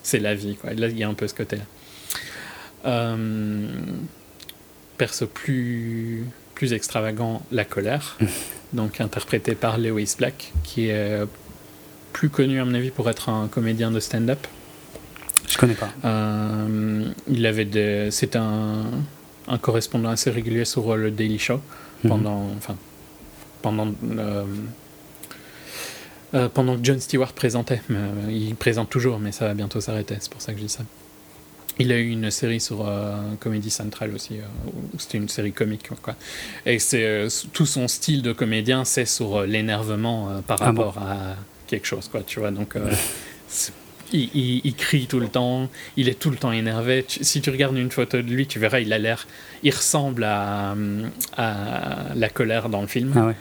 c'est 0.02 0.20
la 0.20 0.34
vie, 0.34 0.56
quoi. 0.56 0.72
là, 0.74 0.88
il 0.88 0.98
y 0.98 1.02
a 1.02 1.08
un 1.08 1.14
peu 1.14 1.26
ce 1.26 1.34
côté-là. 1.34 1.64
Euh, 2.86 3.66
perso 4.98 5.26
plus 5.26 6.24
plus 6.54 6.72
extravagant, 6.72 7.42
la 7.50 7.64
colère 7.64 8.16
donc 8.72 9.00
interprété 9.00 9.54
par 9.54 9.78
Lewis 9.78 10.14
Black, 10.18 10.52
qui 10.62 10.88
est 10.88 11.26
plus 12.12 12.30
connu 12.30 12.60
à 12.60 12.64
mon 12.64 12.74
avis 12.74 12.90
pour 12.90 13.10
être 13.10 13.28
un 13.28 13.48
comédien 13.48 13.90
de 13.90 14.00
stand-up. 14.00 14.46
Je 15.48 15.58
connais 15.58 15.74
pas. 15.74 15.90
Euh, 16.04 17.04
il 17.28 17.44
avait 17.44 17.64
des, 17.64 18.08
c'est 18.10 18.36
un, 18.36 18.84
un, 19.48 19.58
correspondant 19.58 20.08
assez 20.08 20.30
régulier 20.30 20.64
sur 20.64 20.96
le 20.96 21.10
Daily 21.10 21.38
Show 21.38 21.60
mhm. 22.02 22.10
pendant, 22.10 22.50
enfin, 22.56 22.76
pendant. 23.64 23.88
Euh, 24.18 24.44
euh, 26.34 26.48
pendant 26.48 26.76
que 26.76 26.84
Jon 26.84 26.98
Stewart 26.98 27.32
présentait, 27.32 27.80
il 28.28 28.54
présente 28.56 28.90
toujours, 28.90 29.18
mais 29.20 29.32
ça 29.32 29.46
va 29.46 29.54
bientôt 29.54 29.80
s'arrêter, 29.80 30.16
c'est 30.20 30.30
pour 30.30 30.42
ça 30.42 30.52
que 30.52 30.58
je 30.58 30.64
dis 30.64 30.70
ça. 30.72 30.82
Il 31.78 31.90
a 31.90 31.98
eu 31.98 32.10
une 32.10 32.30
série 32.30 32.60
sur 32.60 32.86
euh, 32.86 33.16
Comedy 33.40 33.70
Central 33.70 34.14
aussi, 34.14 34.34
euh, 34.34 34.70
c'était 34.98 35.18
une 35.18 35.28
série 35.28 35.52
comique. 35.52 35.88
Quoi. 36.02 36.14
Et 36.66 36.78
c'est 36.78 37.04
euh, 37.04 37.28
tout 37.52 37.66
son 37.66 37.88
style 37.88 38.20
de 38.22 38.32
comédien, 38.32 38.84
c'est 38.84 39.06
sur 39.06 39.42
l'énervement 39.42 40.42
par 40.46 40.58
ah 40.60 40.66
rapport 40.66 40.98
à 40.98 41.36
quelque 41.66 41.86
chose, 41.86 42.08
quoi, 42.08 42.22
tu 42.22 42.40
vois. 42.40 42.50
Donc, 42.50 42.76
il, 44.12 44.74
crie 44.76 45.06
tout 45.06 45.20
le 45.20 45.28
temps, 45.28 45.68
il 45.96 46.08
est 46.08 46.18
tout 46.18 46.30
le 46.30 46.36
temps 46.36 46.52
énervé. 46.52 47.04
si 47.08 47.40
tu 47.40 47.50
regardes 47.50 47.76
une 47.76 47.90
photo 47.90 48.22
de 48.22 48.30
lui, 48.30 48.46
tu 48.46 48.58
verras, 48.58 48.80
il 48.80 48.92
a 48.92 48.98
l'air, 48.98 49.26
il 49.62 49.74
ressemble 49.74 50.24
à, 50.24 50.74
à, 51.36 52.14
la 52.14 52.28
colère 52.28 52.68
dans 52.68 52.80
le 52.80 52.86
film. 52.86 53.12
Ah 53.16 53.26
ouais. 53.26 53.34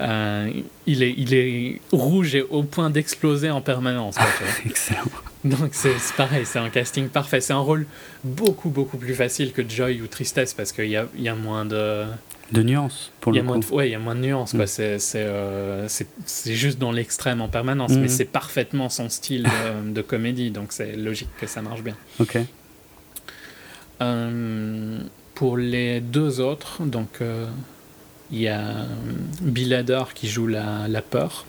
Euh, 0.00 0.50
il, 0.86 1.02
est, 1.02 1.14
il 1.16 1.34
est 1.34 1.80
rouge 1.90 2.36
et 2.36 2.42
au 2.42 2.62
point 2.62 2.88
d'exploser 2.90 3.50
en 3.50 3.60
permanence. 3.60 4.16
Excellent. 4.64 5.00
Donc 5.44 5.70
c'est 5.72 5.94
pareil, 6.16 6.44
c'est 6.46 6.58
un 6.58 6.70
casting 6.70 7.08
parfait. 7.08 7.40
C'est 7.40 7.52
un 7.52 7.58
rôle 7.58 7.86
beaucoup, 8.22 8.70
beaucoup 8.70 8.96
plus 8.96 9.14
facile 9.14 9.52
que 9.52 9.68
Joy 9.68 10.00
ou 10.00 10.06
Tristesse 10.06 10.54
parce 10.54 10.72
qu'il 10.72 10.88
y 10.88 10.96
a, 10.96 11.06
y 11.16 11.28
a 11.28 11.34
moins 11.34 11.64
de... 11.64 12.04
De 12.52 12.62
nuances, 12.62 13.12
pour 13.20 13.32
le 13.32 13.42
coup. 13.42 13.60
ouais, 13.74 13.88
il 13.88 13.92
y 13.92 13.94
a 13.94 13.98
moins 13.98 14.14
de 14.14 14.20
nuances. 14.20 14.54
Mm. 14.54 14.64
Euh, 14.80 15.86
c'est 15.88 16.54
juste 16.54 16.78
dans 16.78 16.92
l'extrême 16.92 17.40
en 17.40 17.48
permanence, 17.48 17.92
mais 17.92 18.06
mm. 18.06 18.08
c'est 18.08 18.24
parfaitement 18.24 18.88
son 18.88 19.08
style 19.08 19.46
de, 19.84 20.02
comédie, 20.02 20.50
donc 20.50 20.72
c'est 20.72 20.96
logique 20.96 21.28
que 21.38 21.46
ça 21.46 21.60
marche 21.60 21.82
bien. 21.82 21.96
Ok. 22.20 22.38
Euh, 24.00 24.98
pour 25.34 25.56
les 25.56 26.00
deux 26.00 26.40
autres, 26.40 26.82
donc 26.84 27.20
il 28.30 28.40
y 28.40 28.48
a 28.48 28.60
euh, 28.60 28.84
Bill 29.40 29.72
Hader 29.74 30.04
qui 30.14 30.28
joue 30.28 30.46
la, 30.46 30.88
la 30.88 31.02
peur. 31.02 31.46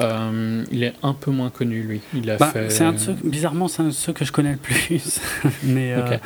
Euh, 0.00 0.64
il 0.70 0.82
est 0.82 0.94
un 1.02 1.14
peu 1.14 1.30
moins 1.30 1.50
connu, 1.50 1.82
lui. 1.82 2.00
Il 2.14 2.30
a 2.30 2.36
bah, 2.36 2.50
fait... 2.52 2.70
c'est 2.70 2.84
un 2.84 2.92
de 2.92 2.98
ceux, 2.98 3.16
bizarrement, 3.24 3.68
c'est 3.68 3.82
un 3.82 3.86
de 3.86 3.90
ceux 3.90 4.12
que 4.12 4.24
je 4.24 4.32
connais 4.32 4.52
le 4.52 4.58
plus. 4.58 5.20
mais, 5.62 5.92
euh, 5.92 6.18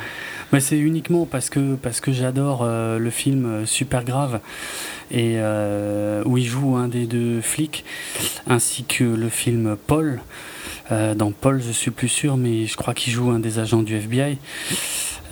mais 0.51 0.59
c'est 0.59 0.77
uniquement 0.77 1.25
parce 1.25 1.49
que, 1.49 1.75
parce 1.75 2.01
que 2.01 2.11
j'adore 2.11 2.65
le 2.65 3.09
film 3.09 3.65
Super 3.65 4.03
Grave 4.03 4.39
et 5.11 5.37
où 6.25 6.37
il 6.37 6.45
joue 6.45 6.75
un 6.75 6.87
des 6.87 7.05
deux 7.05 7.41
flics, 7.41 7.85
ainsi 8.47 8.83
que 8.83 9.03
le 9.03 9.29
film 9.29 9.77
Paul. 9.87 10.21
Dans 10.91 11.31
Paul, 11.31 11.61
je 11.61 11.71
suis 11.71 11.91
plus 11.91 12.09
sûr, 12.09 12.37
mais 12.37 12.65
je 12.65 12.75
crois 12.75 12.93
qu'il 12.93 13.13
joue 13.13 13.31
un 13.31 13.39
des 13.39 13.59
agents 13.59 13.81
du 13.81 13.95
FBI. 13.95 14.37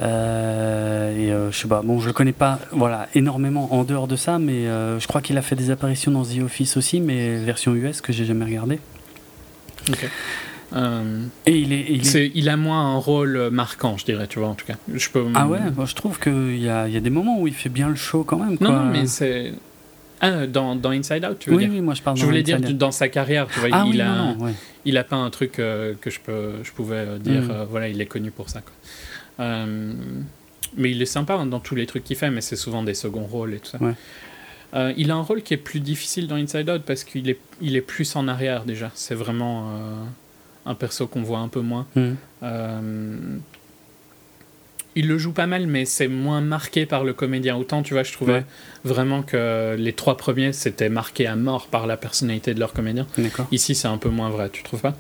Euh, 0.02 1.17
et 1.17 1.32
euh, 1.32 1.52
je 1.52 1.58
sais 1.58 1.67
pas, 1.67 1.82
bon, 1.82 2.00
je 2.00 2.08
le 2.08 2.13
connais 2.13 2.32
pas, 2.32 2.60
voilà, 2.72 3.08
énormément 3.15 3.74
en 3.74 3.84
dehors 3.84 4.08
de 4.08 4.15
ça, 4.15 4.39
mais 4.39 4.67
euh, 4.67 5.00
je 5.00 5.08
crois 5.08 5.22
qu'il 5.22 5.38
a 5.38 5.41
fait 5.41 5.56
des 5.56 5.72
apparitions 5.72 6.12
dans 6.12 6.24
The 6.24 6.39
Office 6.43 6.78
aussi, 6.78 7.02
mais 7.02 7.38
version 7.38 7.76
US 7.76 8.00
que 8.00 8.13
j'ai 8.13 8.26
jamais 8.26 8.45
regardé. 8.45 8.80
et 11.45 11.58
il 11.58 11.74
est, 11.74 11.86
il, 11.89 12.32
il, 12.36 12.50
a 12.50 12.56
moins 12.56 12.95
un 12.95 12.98
rôle 12.98 13.50
marquant, 13.50 13.98
je 13.98 14.06
dirais, 14.06 14.28
tu 14.28 14.39
vois, 14.39 14.48
en 14.48 14.56
tout 14.56 14.65
cas. 14.65 14.76
Je 14.93 15.10
peux... 15.10 15.26
Ah 15.36 15.48
ouais, 15.48 15.60
je 15.86 15.95
trouve 15.95 16.19
qu'il 16.19 16.60
y 16.60 16.69
a, 16.69 16.88
y 16.88 16.95
a 16.95 17.02
des 17.02 17.10
moments 17.10 17.39
où 17.39 17.48
il 17.48 17.54
fait 17.54 17.69
bien 17.69 17.89
le 17.89 17.95
show 17.95 18.24
quand 18.24 18.38
même. 18.38 18.58
Quoi. 18.58 18.69
Non, 18.69 18.86
mais 18.86 19.06
c'est. 19.06 19.54
Ah, 20.22 20.48
dans, 20.48 20.76
dans, 20.76 20.92
Inside 20.92 21.26
Out, 21.26 21.40
tu 21.40 21.50
veux 21.50 21.56
oui, 21.56 21.66
dire 21.66 21.74
Oui, 21.74 21.82
moi 21.82 21.94
je 21.94 22.02
parle 22.02 22.18
Je 22.18 22.26
voulais 22.26 22.44
dire 22.44 22.60
dans 22.60 22.92
sa 22.92 23.08
carrière, 23.08 23.48
tu 23.48 23.60
vois, 23.60 23.70
ah, 23.72 23.84
il, 23.86 23.94
oui, 23.94 24.02
a, 24.02 24.08
non, 24.08 24.36
non, 24.36 24.54
il 24.86 24.98
a 24.98 25.04
pas 25.04 25.16
un 25.16 25.30
truc 25.30 25.54
que 25.54 25.96
je, 26.06 26.20
peux, 26.20 26.56
je 26.64 26.72
pouvais 26.72 27.20
dire, 27.20 27.44
mm. 27.44 27.68
voilà, 27.70 27.88
il 27.88 28.02
est 28.02 28.06
connu 28.06 28.32
pour 28.32 28.50
ça. 28.50 28.62
Quoi. 28.62 28.74
Euh, 29.40 29.94
mais 30.78 30.92
il 30.92 31.02
est 31.02 31.08
sympa 31.08 31.36
hein, 31.36 31.46
dans 31.46 31.60
tous 31.60 31.76
les 31.76 31.86
trucs 31.86 32.04
qu'il 32.04 32.16
fait, 32.16 32.30
mais 32.30 32.42
c'est 32.42 32.56
souvent 32.56 32.84
des 32.84 32.94
seconds 32.94 33.26
rôles 33.26 33.54
et 33.54 33.60
tout 33.60 33.70
ça. 33.70 33.80
Euh, 34.76 34.94
il 34.98 35.10
a 35.10 35.16
un 35.16 35.22
rôle 35.22 35.42
qui 35.42 35.56
est 35.56 35.58
plus 35.58 35.80
difficile 35.80 36.28
dans 36.28 36.36
Inside 36.36 36.70
Out 36.70 36.84
parce 36.86 37.04
qu'il 37.04 37.28
est, 37.30 37.40
il 37.60 37.76
est 37.76 37.82
plus 37.82 38.16
en 38.16 38.28
arrière 38.28 38.66
déjà. 38.66 38.92
C'est 38.94 39.16
vraiment 39.16 39.70
euh, 39.70 40.04
un 40.68 40.76
perso 40.76 41.08
qu'on 41.08 41.24
voit 41.24 41.40
un 41.40 41.48
peu 41.48 41.62
moins. 41.62 41.88
Mm. 41.96 43.40
Il 44.95 45.08
le 45.08 45.17
joue 45.17 45.32
pas 45.32 45.47
mal, 45.47 45.67
mais 45.67 45.86
c'est 45.86 46.08
moins 46.08 46.41
marqué 46.41 46.86
par 46.86 47.04
le 47.04 47.13
comédien. 47.13 47.56
Autant, 47.56 47.84
tu 47.84 47.93
vois, 47.93 48.04
je 48.04 48.13
trouvais 48.13 48.43
vraiment 48.84 49.21
que 49.21 49.75
les 49.78 49.93
trois 49.93 50.17
premiers, 50.17 50.54
c'était 50.54 50.89
marqué 50.89 51.28
à 51.28 51.36
mort 51.36 51.67
par 51.67 51.88
la 51.88 51.97
personnalité 51.97 52.54
de 52.54 52.60
leur 52.60 52.73
comédien. 52.73 53.08
Ici, 53.52 53.75
c'est 53.75 53.88
un 53.88 53.97
peu 53.97 54.10
moins 54.10 54.30
vrai, 54.30 54.49
tu 54.49 54.63
trouves 54.63 54.82
pas? 54.82 54.95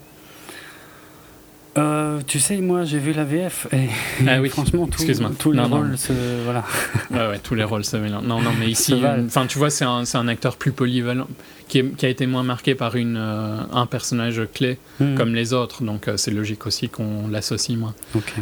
Euh, 1.77 2.19
tu 2.25 2.39
sais, 2.39 2.57
moi 2.57 2.83
j'ai 2.83 2.97
vu 2.97 3.13
la 3.13 3.23
VF 3.23 3.67
et, 3.71 3.89
ah 4.27 4.41
oui. 4.41 4.49
franchement, 4.49 4.87
tout, 4.87 5.03
tous 5.37 5.51
les 5.51 5.61
rôles 5.61 5.97
se. 5.97 6.13
Voilà. 6.43 6.65
Ouais, 7.11 7.27
ouais, 7.27 7.39
tous 7.39 7.55
les 7.55 7.63
rôles 7.63 7.85
se 7.85 7.95
mélangent. 7.97 8.25
Non, 8.25 8.41
non, 8.41 8.51
mais 8.59 8.67
ici, 8.69 8.93
euh, 8.93 9.25
enfin, 9.25 9.45
tu 9.45 9.57
vois, 9.57 9.69
c'est 9.69 9.85
un, 9.85 10.03
un, 10.13 10.27
acteur 10.27 10.57
plus 10.57 10.71
polyvalent 10.71 11.27
qui, 11.67 11.79
est, 11.79 11.95
qui, 11.95 12.05
a 12.05 12.09
été 12.09 12.27
moins 12.27 12.43
marqué 12.43 12.75
par 12.75 12.95
une, 12.95 13.17
euh, 13.17 13.61
un 13.71 13.85
personnage 13.85 14.41
clé 14.53 14.77
hmm. 14.99 15.15
comme 15.15 15.33
les 15.33 15.53
autres, 15.53 15.83
donc 15.83 16.09
c'est 16.17 16.31
logique 16.31 16.65
aussi 16.65 16.89
qu'on 16.89 17.27
l'associe 17.27 17.77
moins. 17.77 17.93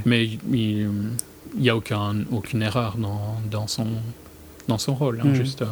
Mais 0.06 0.26
il 0.52 0.90
n'y 1.64 1.70
a 1.70 1.76
aucun, 1.76 2.24
aucune 2.32 2.62
erreur 2.62 2.98
dans, 2.98 3.42
dans, 3.50 3.68
son, 3.68 3.88
dans 4.68 4.78
son 4.78 4.96
rôle, 4.96 5.22
hein, 5.22 5.30
hmm. 5.30 5.36
juste. 5.36 5.64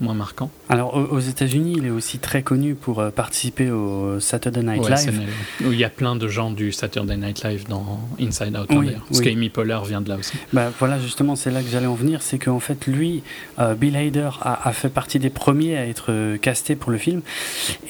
moins 0.00 0.14
marquant. 0.14 0.50
Alors 0.68 0.94
aux, 0.94 1.18
États-Unis, 1.18 1.74
il 1.78 1.86
est 1.86 1.90
aussi 1.90 2.18
très 2.18 2.42
connu 2.42 2.74
pour 2.74 3.00
euh, 3.00 3.10
participer 3.10 3.70
au 3.70 4.20
Saturday 4.20 4.62
Night 4.62 4.88
Live. 4.88 5.22
Où 5.64 5.72
il 5.72 5.78
y 5.78 5.84
a 5.84 5.90
plein 5.90 6.14
de 6.16 6.28
gens 6.28 6.50
du 6.50 6.72
Saturday 6.72 7.16
Night 7.16 7.42
Live 7.42 7.66
dans 7.68 8.00
Inside 8.20 8.56
Out 8.56 8.68
oui, 8.70 8.92
Parce 9.08 9.20
qu'Amy 9.20 9.48
Poehler 9.48 9.78
vient 9.86 10.00
de 10.00 10.08
là 10.08 10.16
aussi. 10.16 10.34
Bah, 10.52 10.70
voilà, 10.78 10.98
justement, 10.98 11.36
c'est 11.36 11.50
là 11.50 11.62
que 11.62 11.68
j'allais 11.68 11.86
en 11.86 11.94
venir. 11.94 12.22
C'est 12.22 12.38
qu'en 12.38 12.60
fait, 12.60 12.86
lui, 12.86 13.22
euh, 13.58 13.74
Bill 13.74 13.96
Hader 13.96 14.30
a, 14.42 14.72
fait 14.72 14.88
partie 14.88 15.18
des 15.18 15.30
premiers 15.30 15.76
à 15.76 15.86
être 15.86 16.06
euh, 16.12 16.36
casté 16.36 16.76
pour 16.76 16.92
le 16.92 16.98
film. 16.98 17.22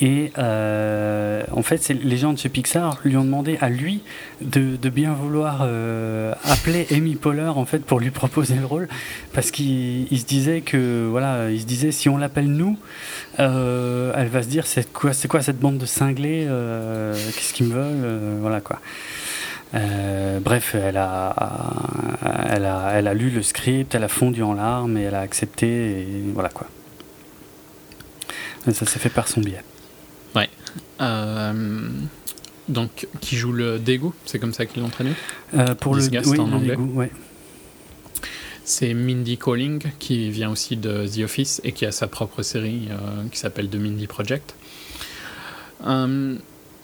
Et 0.01 0.33
en 0.37 1.63
fait, 1.63 1.89
les 1.89 2.17
gens 2.17 2.33
de 2.33 2.39
chez 2.39 2.49
Pixar 2.49 2.99
lui 3.05 3.17
ont 3.17 3.25
demandé 3.25 3.59
à 3.61 3.69
lui 3.69 4.01
de, 4.41 4.89
bien 4.89 5.13
vouloir 5.13 5.63
appeler 6.45 6.87
Amy 6.91 7.17
Poehler 7.17 7.49
en 7.49 7.65
fait, 7.65 7.81
pour 7.81 8.01
lui 8.01 8.11
proposer 8.11 8.55
le 8.55 8.67
rôle. 8.67 8.89
Parce 9.33 9.51
qu'il 9.51 10.19
se 10.19 10.25
disait 10.25 10.61
que, 10.61 11.07
voilà, 11.11 11.51
il 11.51 11.61
se 11.61 11.67
disait 11.67 11.93
si 11.93 12.09
on 12.09 12.17
l'appelle 12.17 12.49
nous, 12.51 12.79
euh, 13.41 14.13
elle 14.17 14.29
va 14.29 14.43
se 14.43 14.49
dire 14.49 14.67
c'est 14.67 14.93
quoi, 14.93 15.13
c'est 15.13 15.29
quoi 15.29 15.43
cette 15.43 15.59
bande 15.59 15.79
de 15.79 15.87
cinglés 15.87 16.47
euh, 16.49 17.15
Qu'est-ce 17.15 17.53
qu'ils 17.53 17.67
me 17.67 17.75
veulent 17.75 18.05
euh, 18.05 18.39
Voilà 18.41 18.61
quoi. 18.61 18.81
bref, 20.41 20.75
elle 20.75 20.97
a, 20.97 21.35
elle, 22.49 22.65
a, 22.65 22.93
elle 22.95 23.07
a 23.07 23.15
lu 23.15 23.31
le 23.31 23.43
script, 23.43 23.95
elle 23.95 24.05
a 24.05 24.09
fondu 24.09 24.43
en 24.43 24.55
larmes 24.55 24.97
et 24.97 25.03
elle 25.03 25.15
a 25.15 25.21
accepté 25.21 26.07
voilà 26.35 26.49
quoi. 26.49 26.67
ça 28.73 28.87
s'est 28.87 28.99
fait 28.99 29.09
par 29.09 29.29
son 29.29 29.41
biais. 29.41 29.63
Ouais. 30.35 30.49
Donc, 32.69 33.09
qui 33.21 33.37
joue 33.37 33.53
le 33.53 33.79
dégoût 33.79 34.15
C'est 34.25 34.39
comme 34.39 34.53
ça 34.53 34.67
qu'ils 34.67 34.83
l'ont 34.83 34.89
traduit 34.89 35.15
Pour 35.81 35.95
le, 35.95 36.03
oui, 36.27 36.39
en 36.39 36.53
anglais. 36.53 36.77
Ouais 36.77 37.11
c'est 38.69 38.93
Mindy 38.93 39.39
Calling 39.39 39.81
qui 39.99 40.31
vient 40.31 40.51
aussi 40.51 40.77
de 40.77 41.07
The 41.07 41.25
Office 41.25 41.61
et 41.65 41.73
qui 41.73 41.87
a 41.87 41.91
sa 41.91 42.07
propre 42.07 42.43
série 42.43 42.89
euh, 42.91 43.25
qui 43.33 43.39
s'appelle 43.39 43.69
The 43.69 43.77
Mindy 43.77 44.07
Project. 44.07 44.55
Euh, 45.87 46.37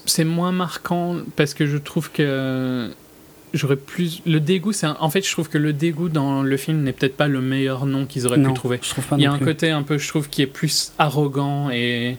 c'est 0.07 0.25
moins 0.25 0.53
marquant 0.53 1.17
parce 1.37 1.53
que 1.53 1.67
je 1.67 1.77
trouve 1.77 2.11
que 2.11 2.91
j'aurais 3.53 3.77
plus 3.77 4.23
le 4.27 4.41
dégoût 4.41 4.73
c'est 4.73 4.87
en 4.87 5.11
fait 5.11 5.25
je 5.25 5.31
trouve 5.31 5.49
que 5.49 5.59
le 5.59 5.73
dégoût 5.73 6.09
dans 6.09 6.43
le 6.43 6.57
film 6.57 6.83
n'est 6.83 6.93
peut-être 6.93 7.17
pas 7.17 7.29
le 7.29 7.41
meilleur 7.41 7.87
nom 7.87 8.05
qu'ils 8.05 8.27
auraient 8.27 8.43
pu 8.43 8.53
trouver 8.53 8.81
il 9.13 9.21
y 9.21 9.27
a 9.27 9.33
un 9.33 9.39
côté 9.39 9.71
un 9.71 9.83
peu 9.83 9.97
je 9.97 10.09
trouve 10.09 10.29
qui 10.29 10.43
est 10.43 10.49
plus 10.49 10.93
arrogant 10.99 11.71
et 11.71 12.17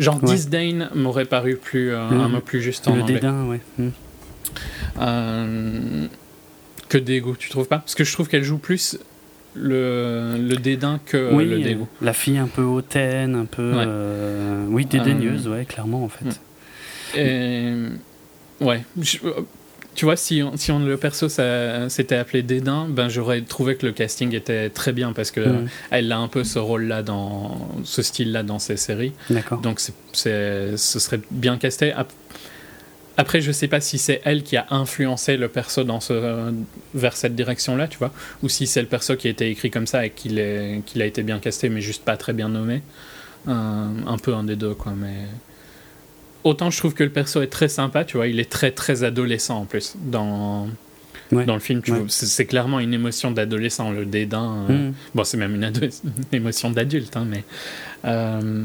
genre 0.00 0.20
disdain 0.20 0.88
m'aurait 0.94 1.24
paru 1.24 1.56
plus 1.56 1.90
euh, 1.90 2.08
un 2.08 2.28
mot 2.28 2.40
plus 2.40 2.60
juste 2.60 2.88
en 2.88 2.96
le 2.96 3.02
dédain 3.04 3.44
ouais 3.46 3.60
hmm 3.78 3.90
que 6.90 6.98
dégoût, 6.98 7.36
tu 7.38 7.48
trouves 7.48 7.68
pas? 7.68 7.78
Parce 7.78 7.94
que 7.94 8.04
je 8.04 8.12
trouve 8.12 8.28
qu'elle 8.28 8.42
joue 8.42 8.58
plus 8.58 8.98
le, 9.54 10.36
le 10.36 10.56
dédain 10.56 11.00
que 11.06 11.16
le 11.16 11.60
dégoût. 11.60 11.88
La 12.02 12.12
fille 12.12 12.36
un 12.36 12.48
peu 12.48 12.62
hautaine, 12.62 13.34
un 13.34 13.46
peu. 13.46 13.72
Euh, 13.74 14.66
oui, 14.68 14.84
dédaigneuse, 14.84 15.46
euh, 15.46 15.52
ouais, 15.52 15.64
clairement, 15.64 16.04
en 16.04 16.08
fait. 16.08 16.40
Et, 17.16 17.72
ouais. 18.60 18.82
Tu 19.94 20.04
vois, 20.04 20.16
si, 20.16 20.42
si 20.54 20.72
on, 20.72 20.78
le 20.78 20.96
perso 20.96 21.28
s'était 21.28 22.16
appelé 22.16 22.42
Dédain, 22.42 22.86
ben 22.88 23.08
j'aurais 23.08 23.42
trouvé 23.42 23.76
que 23.76 23.86
le 23.86 23.92
casting 23.92 24.34
était 24.34 24.70
très 24.70 24.92
bien 24.92 25.12
parce 25.12 25.30
que 25.30 25.40
mm. 25.40 25.68
elle 25.90 26.12
a 26.12 26.18
un 26.18 26.28
peu 26.28 26.44
ce 26.44 26.58
rôle-là 26.58 27.02
dans 27.02 27.68
ce 27.84 28.02
style-là 28.02 28.42
dans 28.42 28.58
ses 28.58 28.76
séries. 28.76 29.12
D'accord. 29.30 29.60
Donc 29.60 29.80
c'est, 29.80 30.76
ce 30.76 30.98
serait 30.98 31.20
bien 31.30 31.58
casté. 31.58 31.92
Après, 33.16 33.40
je 33.40 33.52
sais 33.52 33.68
pas 33.68 33.80
si 33.80 33.98
c'est 33.98 34.22
elle 34.24 34.42
qui 34.42 34.56
a 34.56 34.66
influencé 34.70 35.36
le 35.36 35.48
perso 35.48 35.84
dans 35.84 36.00
ce, 36.00 36.52
vers 36.94 37.16
cette 37.16 37.34
direction-là, 37.34 37.86
tu 37.88 37.98
vois, 37.98 38.12
ou 38.42 38.48
si 38.48 38.66
c'est 38.66 38.80
le 38.80 38.88
perso 38.88 39.16
qui 39.16 39.26
a 39.26 39.30
été 39.30 39.50
écrit 39.50 39.70
comme 39.70 39.86
ça 39.86 40.06
et 40.06 40.10
qu'il 40.10 40.40
qu'il 40.86 41.02
a 41.02 41.04
été 41.04 41.22
bien 41.22 41.38
casté, 41.38 41.68
mais 41.68 41.80
juste 41.80 42.04
pas 42.04 42.16
très 42.16 42.32
bien 42.32 42.48
nommé. 42.48 42.80
un 43.46 44.18
peu 44.22 44.34
un 44.34 44.44
des 44.44 44.56
deux, 44.56 44.74
quoi. 44.74 44.94
Mais 44.96 45.26
autant 46.44 46.70
je 46.70 46.78
trouve 46.78 46.94
que 46.94 47.04
le 47.04 47.10
perso 47.10 47.42
est 47.42 47.48
très 47.48 47.68
sympa, 47.68 48.04
tu 48.04 48.16
vois, 48.16 48.26
il 48.26 48.40
est 48.40 48.50
très 48.50 48.70
très 48.70 49.04
adolescent 49.04 49.60
en 49.60 49.64
plus 49.64 49.94
dans 50.00 50.68
dans 51.32 51.54
le 51.54 51.60
film. 51.60 51.82
C'est 52.08 52.46
clairement 52.46 52.80
une 52.80 52.94
émotion 52.94 53.30
d'adolescent, 53.30 53.90
le 53.90 54.04
dédain. 54.04 54.66
Euh, 54.68 54.88
mmh. 54.90 54.94
Bon, 55.14 55.24
c'est 55.24 55.36
même 55.36 55.54
une, 55.54 55.70
émotion 56.32 56.70
d'adulte, 56.70 57.16
hein, 57.16 57.26
mais. 57.28 57.44
Euh, 58.04 58.64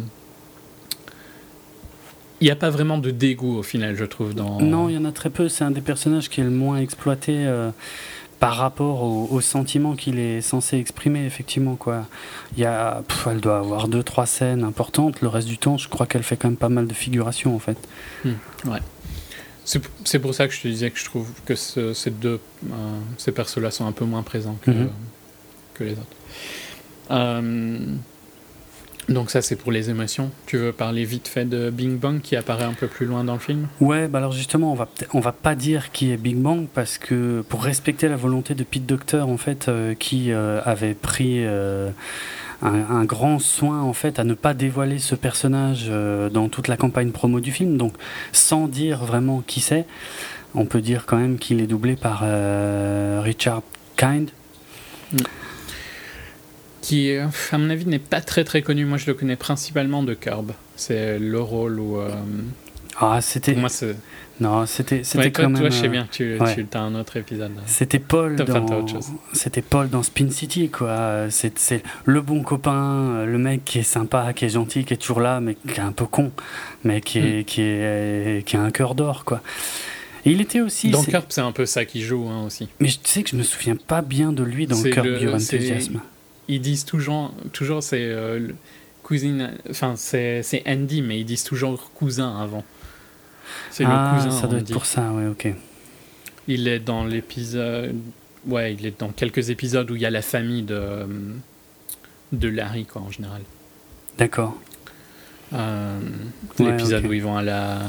il 2.41 2.45
n'y 2.45 2.51
a 2.51 2.55
pas 2.55 2.69
vraiment 2.69 2.97
de 2.97 3.11
dégoût 3.11 3.57
au 3.57 3.63
final, 3.63 3.95
je 3.95 4.03
trouve. 4.03 4.35
Dans... 4.35 4.59
Non, 4.59 4.89
il 4.89 4.95
y 4.95 4.97
en 4.97 5.05
a 5.05 5.11
très 5.11 5.29
peu. 5.29 5.47
C'est 5.47 5.63
un 5.63 5.71
des 5.71 5.81
personnages 5.81 6.29
qui 6.29 6.41
est 6.41 6.43
le 6.43 6.49
moins 6.49 6.77
exploité 6.77 7.33
euh, 7.37 7.71
par 8.45 8.57
rapport 8.57 9.01
au, 9.01 9.41
sentiment 9.41 9.95
qu'il 9.95 10.19
est 10.19 10.39
censé 10.39 10.77
exprimer, 10.77 11.25
effectivement. 11.25 11.75
Quoi. 11.75 12.05
Il 12.55 12.61
y 12.61 12.65
a, 12.65 13.01
elle 13.25 13.41
doit 13.41 13.57
avoir 13.57 13.87
deux, 13.87 14.03
trois 14.03 14.27
scènes 14.27 14.63
importantes. 14.63 15.21
Le 15.21 15.29
reste 15.29 15.47
du 15.47 15.57
temps, 15.57 15.79
je 15.79 15.89
crois 15.89 16.05
qu'elle 16.05 16.21
fait 16.21 16.37
quand 16.37 16.49
même 16.49 16.55
pas 16.55 16.69
mal 16.69 16.85
de 16.85 16.93
figurations, 16.93 17.55
en 17.55 17.59
fait. 17.59 17.75
Hmm, 18.23 18.33
ouais. 18.65 18.81
C'est 19.63 20.19
pour 20.19 20.35
ça 20.35 20.47
que 20.47 20.53
je 20.53 20.61
te 20.61 20.67
disais 20.67 20.91
que 20.91 20.99
je 20.99 21.05
trouve 21.05 21.27
que 21.43 21.55
ces 21.55 22.11
deux, 22.11 22.39
euh, 22.71 22.99
ces 23.17 23.31
persos-là 23.31 23.71
sont 23.71 23.87
un 23.87 23.91
peu 23.91 24.05
moins 24.05 24.21
présents 24.21 24.59
que, 24.61 24.69
mhm. 24.69 24.89
que 25.73 25.83
les 25.83 25.93
autres. 25.93 26.05
Euh, 27.09 27.95
donc 29.09 29.29
ça 29.29 29.41
c'est 29.41 29.55
pour 29.55 29.71
les 29.71 29.89
émotions. 29.89 30.31
Tu 30.47 30.57
veux 30.57 30.71
parler 30.71 31.05
vite 31.05 31.27
fait 31.27 31.45
de 31.45 31.69
Bing 31.69 31.97
Bang 31.97 32.21
qui 32.21 32.35
apparaît 32.35 32.65
un 32.65 32.73
peu 32.73 32.87
plus 32.87 33.05
loin 33.05 33.23
dans 33.23 33.33
le 33.33 33.39
film? 33.39 33.67
Ouais, 33.79 34.07
bah 34.07 34.17
alors 34.17 34.31
justement 34.31 34.71
on 34.71 34.75
va 34.75 34.87
on 35.13 35.19
va 35.19 35.31
pas 35.31 35.55
dire 35.55 35.91
qui 35.91 36.11
est 36.11 36.17
Bing 36.17 36.41
Bang 36.41 36.65
parce 36.73 36.97
que 36.97 37.43
pour 37.47 37.63
respecter 37.63 38.07
la 38.07 38.15
volonté 38.15 38.55
de 38.55 38.63
Pete 38.63 38.85
Docter 38.85 39.21
en 39.21 39.37
fait 39.37 39.67
euh, 39.67 39.93
qui 39.93 40.31
euh, 40.31 40.59
avait 40.65 40.95
pris 40.95 41.45
euh, 41.45 41.91
un, 42.63 43.05
grand 43.05 43.37
soin 43.37 43.81
en 43.81 43.93
fait 43.93 44.17
à 44.17 44.23
ne 44.23 44.33
pas 44.33 44.55
dévoiler 44.55 44.97
ce 44.97 45.13
personnage 45.13 45.91
dans 46.31 46.49
toute 46.49 46.67
la 46.67 46.77
campagne 46.77 47.11
promo 47.11 47.39
du 47.39 47.51
film. 47.51 47.77
Donc 47.77 47.93
sans 48.31 48.67
dire 48.67 49.05
vraiment 49.05 49.43
qui 49.45 49.59
c'est, 49.59 49.85
on 50.55 50.65
peut 50.65 50.81
dire 50.81 51.05
quand 51.05 51.17
même 51.17 51.37
qu'il 51.37 51.61
est 51.61 51.67
doublé 51.67 51.95
par 51.95 52.23
Richard 53.21 53.61
Kind. 53.97 54.31
Mm 55.13 55.17
qui, 56.85 57.11
à 57.51 57.57
mon 57.57 57.69
avis, 57.71 57.87
n'est 57.87 57.97
pas 57.97 58.21
très 58.21 58.43
très 58.43 58.61
connu. 58.61 58.85
Moi, 58.85 58.99
je 58.99 59.07
le 59.07 59.15
connais 59.15 59.35
principalement 59.35 60.03
de 60.03 60.13
Curb. 60.13 60.51
C'est 60.75 61.17
le 61.17 61.41
rôle 61.41 61.79
où. 61.79 61.97
Euh, 61.97 62.11
ah, 63.01 63.21
c'était. 63.21 63.55
moi, 63.55 63.69
c'est. 63.69 63.95
Non, 64.39 64.65
c'était 64.65 65.03
c'était 65.03 65.31
quand 65.31 65.49
même. 65.49 65.57
Toi, 65.57 65.69
je 65.69 65.81
sais 65.81 65.87
bien 65.87 66.05
que 66.05 66.11
tu, 66.11 66.37
as 66.73 66.79
un 66.79 66.93
autre 66.93 67.17
épisode. 67.17 67.53
C'était 67.65 67.99
Paul 67.99 68.35
dans. 68.35 68.85
C'était 69.33 69.63
Paul 69.63 69.89
dans 69.89 70.03
Spin 70.03 70.29
City, 70.29 70.69
quoi. 70.69 71.27
C'est 71.29 71.81
le 72.05 72.21
bon 72.21 72.43
copain, 72.43 73.25
le 73.25 73.37
mec 73.39 73.65
qui 73.65 73.79
est 73.79 73.83
sympa, 73.83 74.33
qui 74.33 74.45
est 74.45 74.49
gentil, 74.49 74.85
qui 74.85 74.93
est 74.93 74.97
toujours 74.97 75.21
là, 75.21 75.39
mais 75.39 75.55
qui 75.55 75.79
est 75.79 75.83
un 75.83 75.93
peu 75.93 76.05
con, 76.05 76.31
mais 76.83 77.01
qui 77.01 77.17
est 77.17 77.41
hmm. 77.41 77.45
qui 77.45 77.61
est 77.61 78.45
qui 78.45 78.57
a 78.57 78.61
un 78.61 78.71
cœur 78.71 78.93
d'or, 78.93 79.25
quoi. 79.25 79.41
Et 80.25 80.31
il 80.31 80.41
était 80.41 80.61
aussi. 80.61 80.89
Dans 80.91 81.03
Curb, 81.03 81.25
c'est 81.29 81.41
un 81.41 81.51
peu 81.51 81.65
ça 81.65 81.85
qui 81.85 82.01
joue 82.01 82.27
hein, 82.27 82.45
aussi. 82.45 82.67
Mais 82.79 82.89
tu 82.89 82.97
sais 83.05 83.23
que 83.23 83.29
je 83.31 83.35
me 83.37 83.43
souviens 83.43 83.75
pas 83.75 84.01
bien 84.01 84.31
de 84.31 84.43
lui 84.43 84.67
dans 84.67 84.81
Curb 84.83 85.05
Your 85.05 85.33
Enthusiasm 85.33 86.01
ils 86.47 86.61
disent 86.61 86.85
toujours, 86.85 87.33
toujours 87.53 87.83
c'est 87.83 88.03
euh, 88.03 88.49
cousine, 89.03 89.51
enfin 89.69 89.95
c'est 89.95 90.63
Andy, 90.67 91.01
mais 91.01 91.19
ils 91.19 91.25
disent 91.25 91.43
toujours 91.43 91.91
cousin 91.93 92.39
avant. 92.39 92.63
C'est 93.71 93.83
le 93.83 93.89
ah, 93.91 94.13
cousin. 94.15 94.31
Ça 94.31 94.47
doit 94.47 94.59
être 94.59 94.71
pour 94.71 94.85
ça, 94.85 95.11
ouais, 95.11 95.27
ok. 95.27 95.47
Il 96.47 96.67
est 96.67 96.79
dans 96.79 97.03
l'épisode, 97.03 97.95
ouais, 98.47 98.73
il 98.73 98.85
est 98.85 98.99
dans 98.99 99.09
quelques 99.09 99.49
épisodes 99.49 99.89
où 99.89 99.95
il 99.95 100.01
y 100.01 100.05
a 100.05 100.11
la 100.11 100.21
famille 100.21 100.63
de 100.63 101.07
de 102.31 102.47
Larry, 102.47 102.85
quoi, 102.85 103.01
en 103.01 103.11
général. 103.11 103.41
D'accord. 104.17 104.57
Euh, 105.53 105.99
l'épisode 106.59 107.05
où 107.05 107.13
ils 107.13 107.21
vont 107.21 107.37
à 107.37 107.43
la 107.43 107.81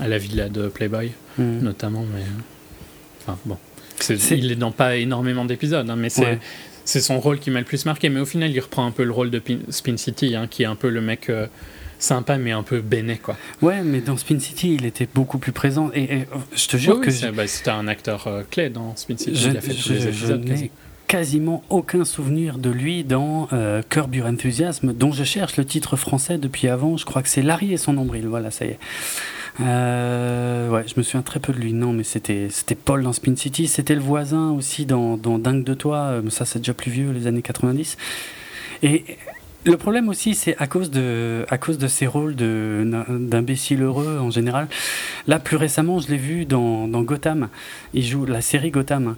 à 0.00 0.08
la 0.08 0.18
villa 0.18 0.48
de 0.48 0.68
Playboy, 0.68 1.12
hmm. 1.38 1.60
notamment, 1.60 2.04
mais 2.12 2.24
enfin 3.20 3.38
bon. 3.44 3.58
il 4.30 4.50
est 4.50 4.56
dans 4.56 4.72
pas 4.72 4.96
énormément 4.96 5.44
d'épisodes, 5.44 5.88
hein, 5.88 5.96
mais 5.96 6.08
c'est 6.08 6.40
c'est 6.84 7.00
son 7.00 7.20
rôle 7.20 7.38
qui 7.38 7.50
m'a 7.50 7.60
le 7.60 7.64
plus 7.64 7.84
marqué. 7.86 8.08
Mais 8.08 8.20
au 8.20 8.26
final, 8.26 8.50
il 8.50 8.60
reprend 8.60 8.86
un 8.86 8.90
peu 8.90 9.04
le 9.04 9.12
rôle 9.12 9.30
de 9.30 9.42
Spin 9.70 9.96
City, 9.96 10.34
hein, 10.34 10.46
qui 10.50 10.62
est 10.62 10.66
un 10.66 10.76
peu 10.76 10.88
le 10.88 11.00
mec 11.00 11.30
euh, 11.30 11.46
sympa, 11.98 12.38
mais 12.38 12.52
un 12.52 12.62
peu 12.62 12.80
béné, 12.80 13.16
quoi. 13.16 13.36
Ouais, 13.60 13.82
mais 13.82 14.00
dans 14.00 14.16
Spin 14.16 14.38
City, 14.38 14.74
il 14.74 14.86
était 14.86 15.08
beaucoup 15.12 15.38
plus 15.38 15.52
présent. 15.52 15.90
Et, 15.94 16.26
je 16.54 16.66
te 16.66 16.76
jure 16.76 17.00
que. 17.00 17.30
Bah, 17.30 17.46
c'était 17.46 17.70
un 17.70 17.88
acteur 17.88 18.26
euh, 18.26 18.42
clé 18.50 18.70
dans 18.70 18.96
Spin 18.96 19.16
City. 19.16 19.34
Je, 19.34 19.50
il 19.50 19.56
a 19.56 19.60
fait 19.60 19.74
tous 19.74 19.90
les 19.90 20.06
épisodes. 20.08 20.44
quasiment 21.06 21.62
aucun 21.68 22.04
souvenir 22.04 22.58
de 22.58 22.70
lui 22.70 23.04
dans 23.04 23.48
euh, 23.52 23.82
Curb 23.88 24.14
Your 24.14 24.26
Enthusiasm, 24.26 24.92
dont 24.92 25.12
je 25.12 25.24
cherche 25.24 25.56
le 25.56 25.64
titre 25.64 25.96
français 25.96 26.38
depuis 26.38 26.68
avant. 26.68 26.96
Je 26.96 27.04
crois 27.04 27.22
que 27.22 27.28
c'est 27.28 27.42
Larry 27.42 27.72
et 27.72 27.76
son 27.76 27.92
nombril. 27.92 28.26
Voilà, 28.26 28.50
ça 28.50 28.64
y 28.64 28.68
est. 28.68 28.78
Euh, 29.60 30.70
ouais, 30.70 30.84
je 30.86 30.94
me 30.96 31.02
souviens 31.02 31.22
très 31.22 31.40
peu 31.40 31.52
de 31.52 31.58
lui. 31.58 31.72
Non, 31.72 31.92
mais 31.92 32.04
c'était 32.04 32.48
c'était 32.50 32.74
Paul 32.74 33.02
dans 33.02 33.12
Spin 33.12 33.36
City. 33.36 33.66
C'était 33.66 33.94
le 33.94 34.00
voisin 34.00 34.50
aussi 34.50 34.86
dans, 34.86 35.16
dans 35.16 35.38
Dingue 35.38 35.64
de 35.64 35.74
toi. 35.74 35.98
Euh, 35.98 36.30
ça, 36.30 36.44
c'est 36.44 36.60
déjà 36.60 36.74
plus 36.74 36.90
vieux, 36.90 37.10
les 37.10 37.26
années 37.26 37.42
90. 37.42 37.96
Et 38.82 39.04
le 39.64 39.76
problème 39.76 40.08
aussi, 40.08 40.34
c'est 40.34 40.56
à 40.58 40.66
cause 40.66 40.90
de, 40.90 41.46
à 41.48 41.56
cause 41.56 41.78
de 41.78 41.86
ses 41.86 42.06
rôles 42.06 42.34
d'imbécile 42.34 43.82
heureux 43.82 44.18
en 44.20 44.30
général. 44.30 44.66
Là, 45.28 45.38
plus 45.38 45.56
récemment, 45.56 46.00
je 46.00 46.08
l'ai 46.08 46.16
vu 46.16 46.46
dans, 46.46 46.88
dans, 46.88 47.02
Gotham. 47.02 47.48
Il 47.94 48.04
joue 48.04 48.24
la 48.26 48.40
série 48.40 48.70
Gotham. 48.70 49.16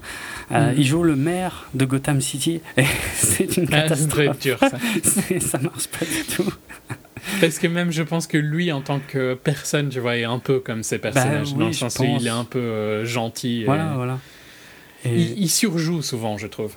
Euh, 0.52 0.72
mm. 0.72 0.74
Il 0.76 0.84
joue 0.84 1.02
le 1.02 1.16
maire 1.16 1.68
de 1.72 1.86
Gotham 1.86 2.20
City. 2.20 2.60
c'est 3.14 3.56
une 3.56 3.68
ah, 3.72 3.82
catastrophe. 3.82 4.38
dur, 4.40 4.58
ça. 4.58 4.70
ça 5.40 5.58
marche 5.58 5.86
pas 5.88 6.04
du 6.04 6.24
tout. 6.36 6.52
Parce 7.40 7.58
que 7.58 7.66
même 7.66 7.90
je 7.90 8.02
pense 8.02 8.26
que 8.26 8.38
lui, 8.38 8.72
en 8.72 8.80
tant 8.80 9.00
que 9.00 9.34
personne, 9.34 9.88
tu 9.88 10.00
vois, 10.00 10.16
est 10.16 10.24
un 10.24 10.38
peu 10.38 10.60
comme 10.60 10.82
ces 10.82 10.98
personnages. 10.98 11.52
Bah 11.52 11.60
dans 11.60 11.66
le 11.66 11.72
sens 11.72 11.98
où 11.98 12.04
il 12.04 12.26
est 12.26 12.30
un 12.30 12.44
peu 12.44 12.58
euh, 12.58 13.04
gentil. 13.04 13.64
Voilà, 13.64 13.92
voilà. 13.96 14.18
il, 15.04 15.48
surjoue 15.48 16.02
souvent, 16.02 16.38
je 16.38 16.46
trouve. 16.46 16.74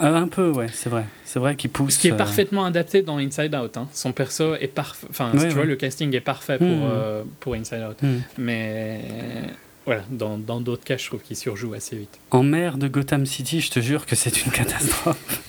Euh, 0.00 0.14
un 0.14 0.28
peu, 0.28 0.50
ouais, 0.50 0.66
c'est 0.72 0.90
vrai. 0.90 1.06
C'est 1.24 1.38
vrai 1.38 1.56
qu'il 1.56 1.70
pousse. 1.70 1.94
Ce 1.94 1.98
qui 1.98 2.08
est 2.08 2.12
euh, 2.12 2.16
parfaitement 2.16 2.66
adapté 2.66 3.02
dans 3.02 3.18
Inside 3.18 3.54
Out. 3.54 3.76
Hein. 3.76 3.88
Son 3.92 4.12
perso 4.12 4.54
est 4.56 4.68
parfait. 4.68 5.06
Enfin, 5.10 5.32
tu 5.32 5.48
vois, 5.48 5.64
le 5.64 5.76
casting 5.76 6.14
est 6.14 6.20
parfait 6.20 6.58
pour, 6.58 6.66
hmm. 6.66 6.90
euh, 6.90 7.22
pour 7.40 7.54
Inside 7.54 7.84
Out. 7.88 8.02
Hmm. 8.02 8.18
Mais 8.36 9.00
voilà, 9.86 10.02
dans 10.10 10.60
d'autres 10.60 10.84
cas, 10.84 10.96
je 10.96 11.06
trouve 11.06 11.22
qu'il 11.22 11.36
surjoue 11.36 11.72
assez 11.74 11.96
vite. 11.96 12.18
En 12.30 12.42
mer 12.42 12.76
de 12.76 12.88
Gotham 12.88 13.24
City, 13.24 13.60
je 13.60 13.70
te 13.70 13.80
jure 13.80 14.04
que 14.04 14.16
c'est 14.16 14.44
une 14.44 14.52
catastrophe. 14.52 15.42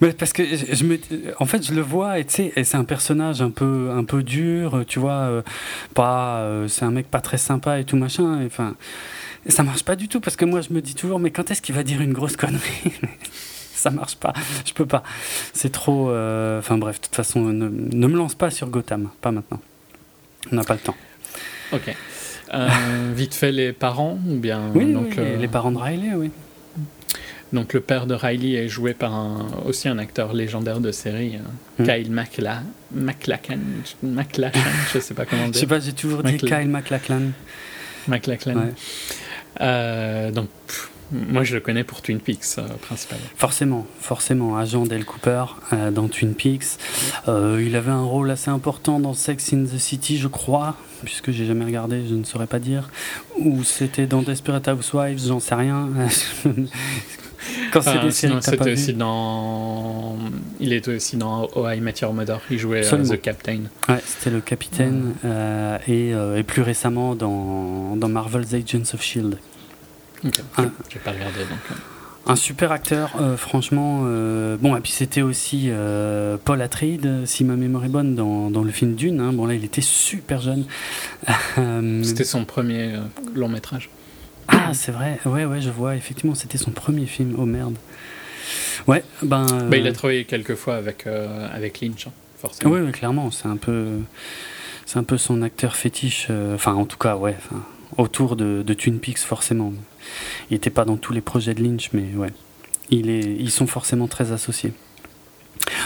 Mais 0.00 0.12
parce 0.12 0.32
que 0.32 0.42
je 0.44 0.84
me, 0.84 0.98
en 1.38 1.44
fait, 1.44 1.66
je 1.66 1.74
le 1.74 1.82
vois 1.82 2.18
et 2.18 2.24
tu 2.24 2.34
sais, 2.34 2.64
c'est 2.64 2.76
un 2.76 2.84
personnage 2.84 3.42
un 3.42 3.50
peu, 3.50 3.90
un 3.94 4.04
peu 4.04 4.22
dur, 4.22 4.84
tu 4.86 4.98
vois, 4.98 5.42
pas, 5.94 6.46
c'est 6.68 6.84
un 6.84 6.90
mec 6.90 7.10
pas 7.10 7.20
très 7.20 7.38
sympa 7.38 7.78
et 7.78 7.84
tout 7.84 7.96
machin. 7.96 8.44
Enfin, 8.46 8.74
ça 9.46 9.62
marche 9.62 9.84
pas 9.84 9.96
du 9.96 10.08
tout 10.08 10.20
parce 10.20 10.36
que 10.36 10.44
moi 10.44 10.60
je 10.60 10.72
me 10.72 10.80
dis 10.80 10.94
toujours, 10.94 11.18
mais 11.18 11.30
quand 11.30 11.50
est-ce 11.50 11.62
qu'il 11.62 11.74
va 11.74 11.82
dire 11.82 12.00
une 12.00 12.12
grosse 12.12 12.36
connerie? 12.36 12.92
Ça 13.80 13.90
marche 13.90 14.16
pas, 14.16 14.34
je 14.66 14.74
peux 14.74 14.84
pas. 14.84 15.02
C'est 15.54 15.72
trop. 15.72 16.10
Euh, 16.10 16.58
enfin 16.58 16.76
bref, 16.76 17.00
de 17.00 17.06
toute 17.06 17.16
façon, 17.16 17.40
ne, 17.40 17.66
me 17.66 18.14
lance 18.14 18.34
pas 18.34 18.50
sur 18.50 18.68
Gotham, 18.68 19.08
pas 19.22 19.30
maintenant. 19.30 19.58
On 20.52 20.56
n'a 20.56 20.64
pas 20.64 20.74
le 20.74 20.80
temps. 20.80 20.96
Ok. 21.72 21.96
Euh, 22.52 22.68
vite 23.14 23.32
fait, 23.32 23.52
les 23.52 23.72
parents 23.72 24.18
ou 24.28 24.36
bien 24.36 24.70
Oui, 24.74 24.92
donc, 24.92 25.16
euh, 25.16 25.38
les 25.38 25.48
parents 25.48 25.70
de 25.72 25.78
Riley, 25.78 26.12
oui. 26.14 26.30
Donc 27.52 27.72
le 27.72 27.80
père 27.80 28.06
de 28.06 28.14
Riley 28.14 28.64
est 28.64 28.68
joué 28.68 28.94
par 28.94 29.12
un, 29.12 29.46
aussi 29.66 29.88
un 29.88 29.98
acteur 29.98 30.32
légendaire 30.32 30.80
de 30.80 30.92
série, 30.92 31.38
hmm. 31.78 31.84
Kyle 31.84 32.10
MacLachlan. 32.10 32.62
MacLachlan, 32.92 33.58
je 34.94 35.00
sais 35.00 35.14
pas 35.14 35.24
comment 35.24 35.44
dire. 35.44 35.54
Je 35.54 35.58
sais 35.58 35.66
pas, 35.66 35.80
j'ai 35.80 35.92
toujours 35.92 36.22
dit 36.22 36.36
Kyle 36.36 36.68
MacLachlan. 36.68 37.32
MacLachlan. 38.06 38.54
Ouais. 38.54 38.72
Euh, 39.60 40.30
donc, 40.30 40.48
moi, 41.12 41.42
je 41.44 41.54
le 41.54 41.60
connais 41.60 41.84
pour 41.84 42.02
Twin 42.02 42.20
Peaks, 42.20 42.58
euh, 42.58 42.62
principalement. 42.82 43.24
Forcément, 43.36 43.86
forcément. 44.00 44.56
Agent 44.56 44.86
Dale 44.86 45.04
Cooper 45.04 45.44
euh, 45.72 45.90
dans 45.90 46.08
Twin 46.08 46.34
Peaks. 46.34 46.78
il 47.26 47.74
avait 47.76 47.90
un 47.90 48.02
rôle 48.02 48.30
assez 48.30 48.50
important 48.50 49.00
dans 49.00 49.14
Sex 49.14 49.52
in 49.52 49.64
the 49.64 49.78
City, 49.78 50.18
je 50.18 50.28
crois, 50.28 50.76
puisque 51.04 51.30
j'ai 51.30 51.46
jamais 51.46 51.64
regardé, 51.64 52.06
je 52.08 52.14
ne 52.14 52.24
saurais 52.24 52.46
pas 52.46 52.58
dire. 52.58 52.90
Ou 53.38 53.64
c'était 53.64 54.06
dans 54.06 54.22
Desperate 54.22 54.68
Housewives, 54.68 55.20
j'en 55.26 55.40
sais 55.40 55.54
rien. 55.54 55.88
Quand 57.72 57.80
c'est 57.80 57.98
des 58.00 58.10
séries 58.10 58.34
c'était 58.42 58.72
aussi 58.72 58.92
dans. 58.92 60.16
Il 60.60 60.72
était 60.72 60.94
aussi 60.94 61.16
dans 61.16 61.48
Oh 61.56 61.66
I 61.68 61.80
Met 61.80 61.94
Your 62.02 62.12
Mother. 62.12 62.40
Il 62.50 62.58
jouait 62.58 62.82
The 62.82 63.20
Captain. 63.20 63.62
Ouais, 63.88 63.98
c'était 64.04 64.30
le 64.30 64.40
capitaine. 64.40 65.14
et, 65.88 66.10
et, 66.10 66.42
plus 66.42 66.62
récemment 66.62 67.14
dans, 67.14 67.96
dans 67.96 68.08
Marvel's 68.08 68.52
Agents 68.52 68.94
of 68.94 69.02
Shield. 69.02 69.38
Ok, 70.24 70.40
un, 70.58 70.70
j'ai 70.90 70.98
pas 70.98 71.12
regardé 71.12 71.40
donc. 71.40 71.58
Euh. 71.70 71.74
Un 72.26 72.36
super 72.36 72.70
acteur, 72.70 73.12
euh, 73.18 73.36
franchement. 73.36 74.02
Euh, 74.04 74.56
bon, 74.60 74.76
et 74.76 74.80
puis 74.80 74.92
c'était 74.92 75.22
aussi 75.22 75.70
Paul 76.44 76.60
Atreides, 76.60 77.24
si 77.24 77.44
ma 77.44 77.56
mémoire 77.56 77.84
est 77.86 77.88
bonne, 77.88 78.14
dans, 78.14 78.50
dans 78.50 78.62
le 78.62 78.70
film 78.70 78.94
Dune. 78.94 79.20
Hein. 79.20 79.32
Bon, 79.32 79.46
là, 79.46 79.54
il 79.54 79.64
était 79.64 79.80
super 79.80 80.40
jeune. 80.40 80.66
c'était 82.04 82.24
son 82.24 82.44
premier 82.44 82.92
long 83.34 83.48
métrage. 83.48 83.88
Ah, 84.48 84.72
c'est 84.74 84.92
vrai. 84.92 85.18
Ouais, 85.24 85.44
ouais, 85.46 85.60
je 85.60 85.70
vois. 85.70 85.96
Effectivement, 85.96 86.34
c'était 86.34 86.58
son 86.58 86.72
premier 86.72 87.06
film. 87.06 87.34
Oh 87.38 87.46
merde. 87.46 87.76
Ouais, 88.86 89.02
ben. 89.22 89.46
Bah, 89.68 89.78
il 89.78 89.86
a 89.86 89.92
travaillé 89.92 90.24
quelques 90.24 90.56
fois 90.56 90.76
avec, 90.76 91.06
avec 91.06 91.80
Lynch, 91.80 92.06
hein, 92.06 92.12
forcément. 92.38 92.74
Oui, 92.74 92.92
clairement. 92.92 93.30
C'est 93.30 93.48
un 93.48 93.56
peu. 93.56 93.86
C'est 94.84 94.98
un 94.98 95.04
peu 95.04 95.16
son 95.16 95.40
acteur 95.40 95.74
fétiche. 95.74 96.28
Enfin, 96.54 96.74
en 96.74 96.84
tout 96.84 96.98
cas, 96.98 97.16
ouais. 97.16 97.36
Autour 97.96 98.36
de, 98.36 98.62
de 98.62 98.74
Twin 98.74 98.98
Peaks, 98.98 99.18
forcément. 99.18 99.72
Il 100.50 100.54
n'était 100.54 100.70
pas 100.70 100.84
dans 100.84 100.96
tous 100.96 101.12
les 101.12 101.20
projets 101.20 101.54
de 101.54 101.62
Lynch, 101.62 101.90
mais 101.92 102.14
ouais. 102.16 102.30
Il 102.90 103.08
est, 103.08 103.20
ils 103.20 103.50
sont 103.50 103.66
forcément 103.66 104.08
très 104.08 104.32
associés. 104.32 104.72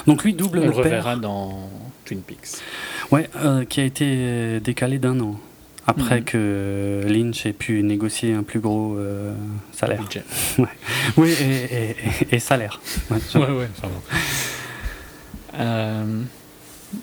Donc 0.07 0.25
lui 0.25 0.35
double 0.35 0.61
On 0.61 0.67
le, 0.67 0.71
reverra 0.71 1.17
dans 1.17 1.71
Twin 2.05 2.21
Peaks. 2.21 2.63
Ouais, 3.11 3.29
euh, 3.37 3.65
qui 3.65 3.81
a 3.81 3.85
été 3.85 4.61
décalé 4.61 4.99
d'un 4.99 5.21
an 5.21 5.39
après 5.87 6.21
mhm. 6.21 6.25
que 6.25 7.05
Lynch 7.07 7.45
ait 7.45 7.53
pu 7.53 7.83
négocier 7.83 8.33
un 8.33 8.43
plus 8.43 8.61
gros 8.61 8.97
euh, 8.97 9.35
salaire. 9.73 10.03
ouais. 10.59 10.67
Oui, 11.17 11.35
et, 12.31 12.39
salaire. 12.39 12.81
Ouais, 13.11 13.19
ouais, 13.35 13.69
euh, 15.59 16.23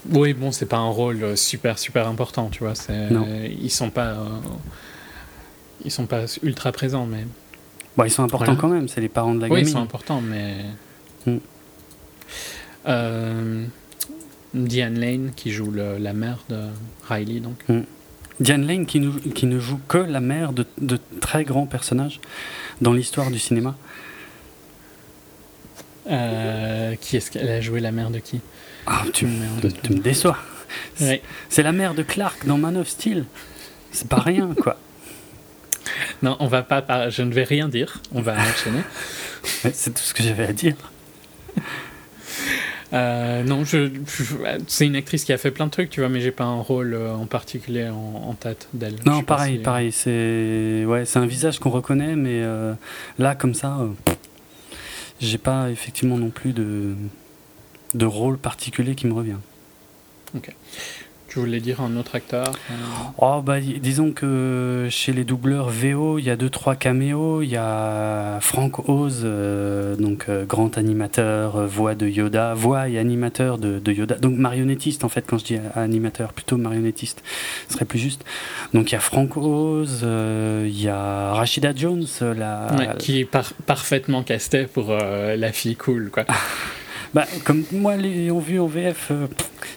oui, 0.10 0.34
bon, 0.34 0.52
c'est 0.52 0.66
pas 0.66 0.78
un 0.78 0.90
rôle 0.90 1.38
super 1.38 1.78
super 1.78 2.08
important, 2.08 2.50
tu 2.50 2.64
vois. 2.64 2.74
Ils 2.90 3.70
sont 3.72 3.92
pas 3.92 4.18
ils 5.86 5.92
sont 5.92 6.06
pas 6.06 6.26
ultra 6.44 6.72
présents, 6.72 7.06
mais. 7.06 7.26
Bon, 7.98 8.04
ils 8.06 8.12
sont 8.12 8.24
importants 8.24 8.56
quand 8.56 8.70
même, 8.70 8.88
c'est 8.88 9.02
les 9.02 9.10
parents 9.10 9.36
de 9.36 9.42
la 9.42 9.50
gamine. 9.50 9.64
Oui, 9.64 9.70
ils 9.70 9.72
sont 9.72 9.82
importants, 9.82 10.22
mais. 10.22 10.58
Mm. 11.26 11.38
Euh, 12.88 13.66
Diane 14.54 15.00
Lane 15.00 15.32
qui 15.36 15.52
joue 15.52 15.72
la 15.72 16.14
mère 16.14 16.40
de 16.50 16.62
Riley, 17.08 17.40
donc. 17.40 17.58
Mm. 17.68 17.82
Diane 18.40 18.66
Lane 18.66 18.86
qui, 18.86 19.08
qui, 19.36 19.46
ne 19.46 19.60
joue 19.60 19.80
que 19.88 20.00
la 20.00 20.20
mère 20.20 20.52
de, 20.52 20.66
de 20.80 21.00
très 21.20 21.44
grands 21.44 21.68
personnages 21.68 22.20
dans 22.82 22.92
l'histoire 22.92 23.30
du 23.30 23.38
cinéma. 23.38 23.76
Euh, 26.10 26.96
qui 27.00 27.18
est-ce 27.18 27.30
qu'elle 27.30 27.50
a 27.50 27.62
joué 27.62 27.80
la 27.80 27.92
mère 27.92 28.10
de 28.10 28.18
qui? 28.18 28.42
Ah, 28.88 29.04
tu, 29.14 29.28
me, 29.28 29.70
tu 29.70 29.94
me 29.94 30.00
déçois. 30.00 30.38
C'est 30.96 31.64
la 31.64 31.72
mère 31.72 31.94
de 31.94 32.02
Clark 32.02 32.46
dans 32.48 32.58
Man 32.58 32.78
of 32.78 32.88
Steel. 32.88 33.26
C'est 33.92 34.08
pas 34.08 34.20
rien, 34.20 34.54
quoi. 34.60 34.78
Non, 36.22 36.38
on 36.40 36.48
va 36.48 36.62
pas. 36.64 37.10
Je 37.10 37.22
ne 37.24 37.34
vais 37.34 37.44
rien 37.44 37.68
dire. 37.68 38.02
On 38.14 38.22
va 38.22 38.34
enchaîner. 38.34 38.82
c'est 39.74 39.94
tout 39.94 40.04
ce 40.04 40.14
que 40.14 40.24
j'avais 40.24 40.46
à 40.46 40.54
dire. 40.54 40.76
Euh, 42.94 43.44
non, 43.44 43.64
je, 43.64 43.90
c'est 44.68 44.86
une 44.86 44.98
actrice 44.98 45.24
qui 45.24 45.32
a 45.32 45.38
fait 45.38 45.52
plein 45.52 45.66
de 45.66 45.72
trucs, 45.72 45.90
tu 45.90 46.02
vois, 46.02 46.10
mais 46.10 46.20
j'ai 46.20 46.32
pas 46.32 46.44
un 46.44 46.60
rôle 46.60 46.94
euh, 46.94 47.14
en 47.14 47.26
particulier 47.26 47.88
en, 47.90 48.34
tête 48.34 48.68
d'elle. 48.74 48.96
Non, 49.06 49.24
pareil, 49.24 49.60
pareil. 49.60 49.92
C'est 49.92 50.84
ouais, 50.86 51.06
c'est 51.06 51.20
un 51.20 51.26
visage 51.26 51.60
qu'on 51.60 51.70
reconnaît, 51.70 52.16
mais 52.16 52.42
euh, 52.44 52.74
là, 53.18 53.34
comme 53.34 53.54
ça, 53.54 53.80
j'ai 55.22 55.38
pas 55.38 55.70
effectivement 55.70 56.18
non 56.18 56.30
plus 56.30 56.54
de 56.54 56.96
de 57.94 58.06
rôle 58.06 58.38
particulier 58.38 58.96
qui 58.96 59.08
me 59.08 59.14
revient. 59.14 59.40
Ok. 60.36 60.54
Tu 61.32 61.40
voulais 61.40 61.62
dire 61.62 61.80
un 61.80 61.96
autre 61.96 62.16
acteur 62.16 62.52
euh 62.70 62.74
oh, 63.18 63.42
bah, 63.42 63.62
Disons 63.62 64.12
que 64.12 64.88
chez 64.90 65.14
les 65.14 65.24
doubleurs 65.24 65.70
VO, 65.70 66.20
il 66.20 66.26
y 66.26 66.30
a 66.30 66.36
deux 66.36 66.50
trois 66.50 66.76
caméos. 66.76 67.42
Il 67.42 67.50
y 67.50 67.56
a 67.56 68.40
Frank 68.42 68.90
Oz, 68.90 69.22
euh, 69.24 69.96
donc 69.96 70.26
euh, 70.28 70.44
grand 70.44 70.78
animateur, 70.78 71.66
voix 71.68 71.96
de 71.96 72.06
Yoda, 72.06 72.54
voix 72.54 72.90
et 72.90 73.00
animateur 73.00 73.60
de, 73.60 73.94
Yoda. 73.94 74.16
Donc 74.16 74.38
marionnettiste 74.38 75.06
en 75.06 75.10
fait, 75.10 75.24
quand 75.26 75.38
je 75.38 75.46
dis 75.46 75.58
animateur, 75.74 76.34
plutôt 76.34 76.58
marionnettiste, 76.58 77.24
ce 77.70 77.76
serait 77.76 77.86
plus 77.86 78.00
juste. 78.00 78.26
Donc 78.74 78.92
il 78.92 78.96
y 78.96 78.98
a 78.98 79.02
Frank 79.02 79.38
Oz, 79.38 80.02
il 80.04 80.82
y 80.82 80.90
a 80.90 81.32
Rashida 81.32 81.72
Jones, 81.74 82.08
la, 82.20 82.96
qui 83.00 83.22
est 83.22 83.30
parfaitement 83.66 84.24
casté 84.24 84.66
pour 84.66 84.92
la 84.92 85.52
fille 85.54 85.78
cool, 85.78 86.10
quoi. 86.12 86.26
Bah, 87.14 87.26
comme 87.44 87.64
moi, 87.72 87.98
les 87.98 88.32
ont 88.32 88.40
vu 88.40 88.60
en 88.60 88.68
VF, 88.68 89.08
je 89.10 89.14
euh, 89.14 89.28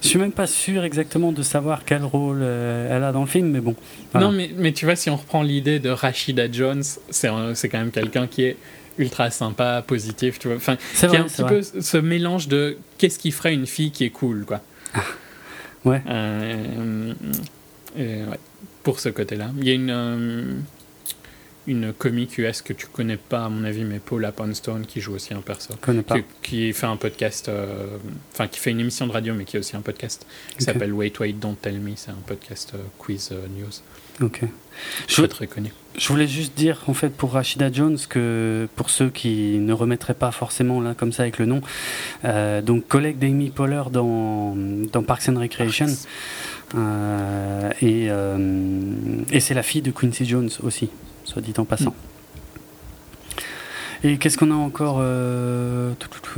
je 0.02 0.08
suis 0.08 0.18
même 0.18 0.32
pas 0.32 0.46
sûr 0.46 0.84
exactement 0.84 1.32
de 1.32 1.42
savoir 1.42 1.84
quel 1.84 2.04
rôle 2.04 2.40
euh, 2.42 2.94
elle 2.94 3.02
a 3.02 3.10
dans 3.10 3.22
le 3.22 3.26
film, 3.26 3.48
mais 3.48 3.60
bon. 3.60 3.74
Non, 4.14 4.30
mais, 4.30 4.50
mais 4.56 4.72
tu 4.72 4.84
vois, 4.84 4.96
si 4.96 5.10
on 5.10 5.16
reprend 5.16 5.42
l'idée 5.42 5.80
de 5.80 5.90
Rashida 5.90 6.50
Jones, 6.50 6.84
c'est 7.10 7.28
quand 7.28 7.78
même 7.78 7.90
quelqu'un 7.90 8.26
qui 8.26 8.44
est 8.44 8.56
ultra 8.98 9.30
sympa, 9.30 9.82
positif, 9.84 10.38
tu 10.38 10.48
vois. 10.48 10.56
Enfin, 10.56 10.76
a 11.02 11.06
un 11.06 11.24
petit 11.24 11.42
peu 11.42 11.62
ce 11.62 11.96
mélange 11.96 12.46
de 12.46 12.76
qu'est-ce 12.98 13.18
qui 13.18 13.32
ferait 13.32 13.54
une 13.54 13.66
fille 13.66 13.90
qui 13.90 14.04
est 14.04 14.10
cool, 14.10 14.44
quoi. 14.44 14.60
ouais. 15.84 16.02
Euh, 16.08 17.12
ouais. 17.96 18.38
Pour 18.84 19.00
ce 19.00 19.08
côté-là. 19.08 19.50
Il 19.58 19.66
y 19.66 19.70
a 19.70 19.74
une 19.74 20.62
une 21.66 21.92
comique 21.92 22.36
US 22.38 22.62
que 22.62 22.72
tu 22.72 22.86
connais 22.86 23.16
pas, 23.16 23.46
à 23.46 23.48
mon 23.48 23.64
avis, 23.64 23.84
mais 23.84 23.98
Paula 23.98 24.32
Poundstone, 24.32 24.84
qui 24.86 25.00
joue 25.00 25.14
aussi 25.14 25.32
un 25.34 25.40
perso. 25.40 25.74
connais 25.80 26.02
pas. 26.02 26.16
Qui, 26.18 26.24
qui 26.42 26.72
fait 26.72 26.86
un 26.86 26.96
podcast, 26.96 27.48
euh, 27.48 27.96
enfin, 28.32 28.48
qui 28.48 28.60
fait 28.60 28.70
une 28.70 28.80
émission 28.80 29.06
de 29.06 29.12
radio, 29.12 29.34
mais 29.34 29.44
qui 29.44 29.56
a 29.56 29.60
aussi 29.60 29.76
un 29.76 29.80
podcast 29.80 30.26
qui 30.58 30.64
s'appelle 30.64 30.92
Wait, 30.92 31.18
Wait, 31.18 31.32
Don't 31.32 31.56
Tell 31.60 31.80
Me. 31.80 31.92
C'est 31.96 32.10
un 32.10 32.22
podcast 32.26 32.72
euh, 32.74 32.78
quiz 32.98 33.30
euh, 33.32 33.46
news. 33.58 33.70
Ok. 34.20 34.42
Je, 35.08 35.14
Très, 35.14 35.28
très 35.28 35.46
connu. 35.46 35.72
je 35.96 36.08
voulais 36.08 36.28
juste 36.28 36.56
dire, 36.56 36.82
en 36.86 36.94
fait, 36.94 37.08
pour 37.08 37.32
Rachida 37.32 37.72
Jones, 37.72 37.98
que 38.08 38.68
pour 38.76 38.90
ceux 38.90 39.08
qui 39.08 39.58
ne 39.58 39.72
remettraient 39.72 40.14
pas 40.14 40.30
forcément 40.32 40.80
là 40.80 40.94
comme 40.94 41.12
ça 41.12 41.22
avec 41.22 41.38
le 41.38 41.46
nom, 41.46 41.62
donc 42.62 42.86
collègue 42.86 43.18
d'Amy 43.18 43.50
Poehler 43.50 43.82
dans, 43.90 44.54
dans 44.56 45.02
Parks 45.02 45.28
and 45.28 45.38
Recreation, 45.38 45.86
et, 47.80 48.08
et 49.32 49.40
c'est 49.40 49.54
la 49.54 49.62
fille 49.64 49.82
de 49.82 49.90
Quincy 49.90 50.26
Jones 50.26 50.50
aussi, 50.62 50.90
soit 51.24 51.42
dit 51.42 51.54
en 51.58 51.64
passant. 51.64 51.94
Et 54.02 54.18
qu'est-ce 54.18 54.36
qu'on 54.36 54.50
a 54.50 54.54
encore 54.54 54.98
euh, 55.00 55.94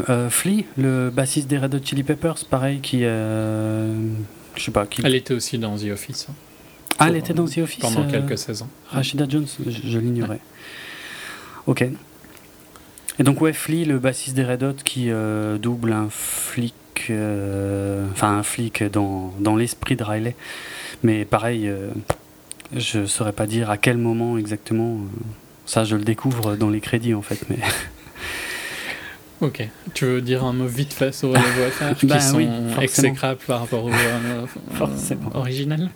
euh, 0.09 0.31
Flea, 0.31 0.65
le 0.79 1.11
bassiste 1.11 1.49
des 1.49 1.59
Red 1.59 1.75
Hot 1.75 1.81
Chili 1.85 2.05
Peppers, 2.05 2.45
pareil, 2.49 2.81
qui. 2.81 3.01
euh, 3.03 3.93
je 4.55 4.63
sais 4.63 4.71
pas, 4.71 4.87
qui. 4.87 5.03
Elle 5.05 5.17
était 5.17 5.35
aussi 5.35 5.59
dans 5.59 5.77
The 5.77 5.91
Office 5.93 6.27
hein, 6.31 6.35
ah, 6.99 7.09
elle 7.09 7.17
était 7.17 7.35
dans 7.35 7.45
The 7.45 7.59
Office 7.59 7.81
pendant 7.81 8.07
quelques 8.07 8.39
saisons. 8.39 8.69
Rachida 8.89 9.27
Jones, 9.29 9.47
je, 9.67 9.71
je 9.71 9.99
l'ignorais. 9.99 10.41
Ok. 11.67 11.85
Et 13.19 13.23
donc, 13.23 13.41
ouais, 13.41 13.53
Flea, 13.53 13.85
le 13.85 13.99
bassiste 13.99 14.37
des 14.37 14.45
Red 14.45 14.63
Hot, 14.63 14.75
qui 14.85 15.11
euh, 15.11 15.59
double 15.59 15.93
un 15.93 16.09
flic, 16.11 16.75
euh, 17.11 18.07
enfin 18.13 18.39
un 18.39 18.43
flic 18.43 18.85
dans, 18.85 19.33
dans 19.41 19.57
l'esprit 19.57 19.97
de 19.97 20.05
Riley. 20.05 20.37
Mais 21.03 21.25
pareil, 21.25 21.69
euh, 21.69 21.89
je 22.75 23.07
saurais 23.07 23.33
pas 23.33 23.47
dire 23.47 23.71
à 23.71 23.77
quel 23.77 23.97
moment 23.99 24.39
exactement. 24.39 24.95
euh, 24.95 25.23
ça, 25.67 25.85
je 25.85 25.97
le 25.97 26.05
découvre 26.05 26.57
dans 26.57 26.71
les 26.71 26.81
crédits 26.81 27.15
en 27.15 27.23
fait. 27.23 27.41
Mais 27.51 27.59
Ok. 29.43 29.69
Tu 29.93 30.07
veux 30.07 30.23
dire 30.23 30.45
un 30.45 30.53
mot 30.55 30.67
vite 30.67 30.93
fait 30.95 31.13
sur 31.15 31.29
les 31.29 31.35
voix 31.41 31.95
Bah 32.05 32.21
sont 32.21 32.39
oui, 32.39 32.49
exécrables 32.81 33.41
par 33.47 33.61
rapport 33.61 33.85
au 33.85 33.91
euh, 33.91 34.47
Forcément. 34.73 35.31
euh, 35.35 35.39
original 35.39 35.91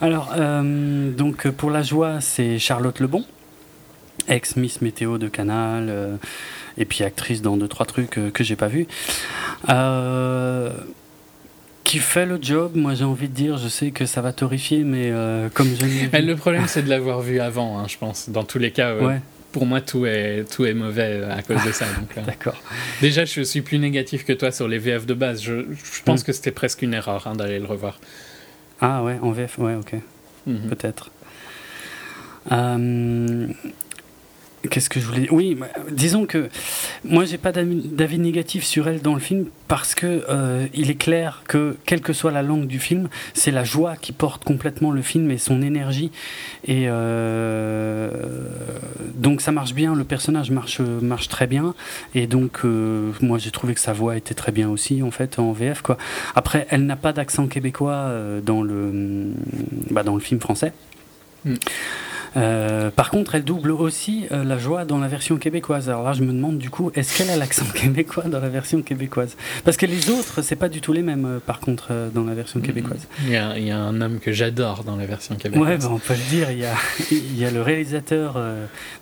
alors, 0.00 0.34
euh, 0.36 1.12
donc 1.12 1.48
pour 1.50 1.70
la 1.70 1.82
joie, 1.82 2.20
c'est 2.20 2.58
Charlotte 2.58 2.98
Lebon, 2.98 3.24
ex 4.28 4.56
Miss 4.56 4.82
Météo 4.82 5.18
de 5.18 5.28
Canal, 5.28 5.86
euh, 5.88 6.16
et 6.76 6.84
puis 6.84 7.04
actrice 7.04 7.42
dans 7.42 7.56
deux 7.56 7.68
trois 7.68 7.86
trucs 7.86 8.18
euh, 8.18 8.30
que 8.30 8.42
j'ai 8.42 8.56
pas 8.56 8.66
vu. 8.66 8.86
Euh, 9.68 10.70
qui 11.84 11.98
fait 11.98 12.26
le 12.26 12.38
job, 12.40 12.72
moi 12.74 12.94
j'ai 12.94 13.04
envie 13.04 13.28
de 13.28 13.34
dire, 13.34 13.58
je 13.58 13.68
sais 13.68 13.90
que 13.90 14.06
ça 14.06 14.20
va 14.22 14.32
t'horrifier, 14.32 14.82
mais 14.84 15.10
euh, 15.12 15.48
comme 15.52 15.68
je 15.68 15.84
l'ai 15.86 16.06
vu- 16.06 16.26
Le 16.26 16.34
problème, 16.36 16.64
c'est 16.66 16.82
de 16.82 16.88
l'avoir 16.90 17.20
vu 17.20 17.38
avant, 17.40 17.78
hein, 17.78 17.86
je 17.88 17.96
pense. 17.98 18.28
Dans 18.30 18.44
tous 18.44 18.58
les 18.58 18.70
cas, 18.72 18.88
euh, 18.90 19.06
Ouais, 19.06 19.20
pour 19.52 19.66
moi, 19.66 19.80
tout 19.80 20.04
est, 20.06 20.44
tout 20.50 20.64
est 20.64 20.74
mauvais 20.74 21.20
euh, 21.22 21.32
à 21.36 21.42
cause 21.42 21.62
de 21.64 21.70
ça. 21.72 21.84
euh. 21.84 22.22
d'accord. 22.26 22.60
Déjà, 23.00 23.24
je 23.24 23.42
suis 23.42 23.60
plus 23.60 23.78
négatif 23.78 24.24
que 24.24 24.32
toi 24.32 24.50
sur 24.50 24.66
les 24.66 24.78
VF 24.78 25.06
de 25.06 25.14
base. 25.14 25.42
Je, 25.42 25.52
je 25.72 26.02
pense 26.04 26.22
Mm. 26.22 26.24
que 26.24 26.32
c'était 26.32 26.50
presque 26.50 26.82
une 26.82 26.94
erreur 26.94 27.26
hein, 27.26 27.34
d'aller 27.36 27.58
le 27.60 27.66
revoir. 27.66 28.00
Ah 28.80 29.02
ouais, 29.04 29.18
en 29.22 29.30
VF, 29.30 29.58
ouais, 29.58 29.74
ok. 29.76 29.94
Mhm. 30.46 30.68
peut-être. 30.70 31.10
Euh, 34.64 34.68
Qu'est-ce 34.70 34.88
que 34.88 35.00
je 35.00 35.06
voulais 35.06 35.28
Oui, 35.30 35.54
bah, 35.54 35.68
disons 35.90 36.26
que 36.26 36.48
moi 37.04 37.24
j'ai 37.24 37.38
pas 37.38 37.52
d'avis 37.52 38.18
négatif 38.18 38.64
sur 38.64 38.88
elle 38.88 39.00
dans 39.00 39.14
le 39.14 39.20
film 39.20 39.46
parce 39.68 39.94
que 39.94 40.24
euh, 40.28 40.66
il 40.74 40.90
est 40.90 40.96
clair 40.96 41.42
que 41.48 41.76
quelle 41.86 42.00
que 42.00 42.12
soit 42.12 42.30
la 42.30 42.42
langue 42.42 42.66
du 42.66 42.78
film, 42.78 43.08
c'est 43.32 43.50
la 43.50 43.64
joie 43.64 43.96
qui 43.96 44.12
porte 44.12 44.44
complètement 44.44 44.90
le 44.90 45.02
film 45.02 45.30
et 45.30 45.38
son 45.38 45.62
énergie 45.62 46.10
et 46.66 46.84
euh, 46.88 48.10
donc 49.14 49.40
ça 49.40 49.52
marche 49.52 49.74
bien, 49.74 49.94
le 49.94 50.04
personnage 50.04 50.50
marche 50.50 50.80
marche 50.80 51.28
très 51.28 51.46
bien 51.46 51.74
et 52.14 52.26
donc 52.26 52.60
euh, 52.64 53.12
moi 53.20 53.38
j'ai 53.38 53.50
trouvé 53.50 53.74
que 53.74 53.80
sa 53.80 53.92
voix 53.92 54.16
était 54.16 54.34
très 54.34 54.52
bien 54.52 54.68
aussi 54.68 55.02
en 55.02 55.10
fait 55.10 55.38
en 55.38 55.52
VF 55.52 55.82
quoi. 55.82 55.96
Après, 56.34 56.66
elle 56.70 56.86
n'a 56.86 56.96
pas 56.96 57.12
d'accent 57.12 57.46
québécois 57.46 57.92
euh, 57.92 58.40
dans 58.40 58.62
le 58.62 59.32
bah, 59.90 60.02
dans 60.02 60.14
le 60.14 60.20
film 60.20 60.40
français. 60.40 60.72
Mm. 61.44 61.54
Euh, 62.36 62.90
par 62.90 63.10
contre, 63.10 63.34
elle 63.34 63.44
double 63.44 63.70
aussi 63.70 64.26
euh, 64.32 64.44
la 64.44 64.58
joie 64.58 64.84
dans 64.84 64.98
la 64.98 65.08
version 65.08 65.36
québécoise. 65.36 65.88
Alors 65.88 66.02
là, 66.02 66.12
je 66.12 66.22
me 66.22 66.32
demande 66.32 66.58
du 66.58 66.70
coup, 66.70 66.90
est-ce 66.94 67.16
qu'elle 67.16 67.30
a 67.30 67.36
l'accent 67.36 67.66
québécois 67.74 68.24
dans 68.24 68.40
la 68.40 68.48
version 68.48 68.82
québécoise? 68.82 69.36
Parce 69.64 69.76
que 69.76 69.86
les 69.86 70.10
autres, 70.10 70.42
c'est 70.42 70.56
pas 70.56 70.68
du 70.68 70.80
tout 70.80 70.92
les 70.92 71.02
mêmes, 71.02 71.24
euh, 71.24 71.38
par 71.38 71.60
contre, 71.60 71.92
dans 72.14 72.24
la 72.24 72.34
version 72.34 72.60
québécoise. 72.60 73.06
Il 73.24 73.30
y, 73.30 73.36
a, 73.36 73.58
il 73.58 73.66
y 73.66 73.70
a 73.70 73.78
un 73.78 74.00
homme 74.00 74.18
que 74.18 74.32
j'adore 74.32 74.84
dans 74.84 74.96
la 74.96 75.06
version 75.06 75.36
québécoise. 75.36 75.68
Ouais, 75.68 75.78
bah, 75.78 75.88
on 75.90 75.98
peut 75.98 76.14
le 76.14 76.30
dire. 76.30 76.50
Il 76.50 76.58
y 76.58 76.66
a, 76.66 76.74
il 77.10 77.38
y 77.38 77.44
a 77.44 77.50
le 77.50 77.62
réalisateur, 77.62 78.40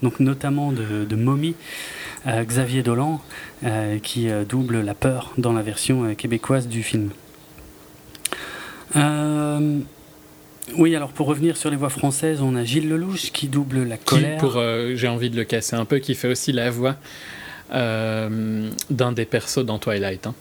donc 0.03 0.21
notamment 0.21 0.73
de, 0.73 1.05
de 1.05 1.17
Mommy, 1.17 1.55
Xavier 2.27 2.83
Dolan, 2.83 3.21
qui 4.03 4.29
double 4.49 4.81
la 4.81 4.95
peur 4.95 5.33
dans 5.39 5.53
la 5.53 5.63
version 5.63 6.15
québécoise 6.15 6.69
du 6.69 6.83
film. 6.83 7.11
Euh, 8.97 9.79
oui, 10.77 10.95
alors 10.97 11.11
pour 11.11 11.27
revenir 11.27 11.57
sur 11.57 11.71
les 11.71 11.77
voix 11.77 11.89
françaises, 11.91 12.41
on 12.43 12.55
a 12.57 12.65
Gilles 12.65 12.89
Lelouch 12.89 13.31
qui 13.33 13.49
double 13.49 13.83
la 13.85 13.97
Qui, 13.97 14.05
colère. 14.05 14.39
pour, 14.39 14.57
euh, 14.57 14.93
j'ai 14.95 15.09
envie 15.09 15.31
de 15.31 15.37
le 15.37 15.45
casser 15.45 15.77
un 15.77 15.85
peu, 15.85 15.99
qui 15.99 16.15
fait 16.15 16.29
aussi 16.29 16.53
la 16.53 16.71
voix 16.71 16.97
euh, 17.73 18.69
d'un 18.91 19.13
des 19.13 19.25
persos 19.25 19.65
dans 19.65 19.79
Twilight. 19.79 20.27
hein. 20.27 20.35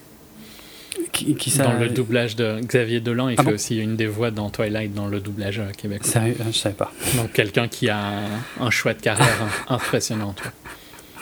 qui, 1.13 1.35
qui 1.35 1.49
ça- 1.49 1.63
Dans 1.63 1.73
le 1.73 1.89
doublage 1.89 2.35
de 2.35 2.59
Xavier 2.61 2.99
Dolan, 2.99 3.29
il 3.29 3.35
Ah 3.37 3.43
fait 3.43 3.49
bon 3.49 3.55
aussi 3.55 3.77
une 3.77 3.95
des 3.95 4.07
voix 4.07 4.31
dans 4.31 4.49
Twilight 4.49 4.93
dans 4.93 5.07
le 5.07 5.19
doublage 5.19 5.59
euh, 5.59 5.71
québécois. 5.77 6.07
Sérieux, 6.09 6.35
je 6.51 6.57
savais 6.57 6.75
pas. 6.75 6.91
Donc 7.17 7.31
quelqu'un 7.33 7.67
qui 7.67 7.89
a 7.89 7.97
un, 7.97 8.23
un 8.59 8.69
choix 8.69 8.93
de 8.93 9.01
carrière 9.01 9.27
im- 9.69 9.73
impressionnant. 9.75 10.35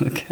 Ok. 0.01 0.25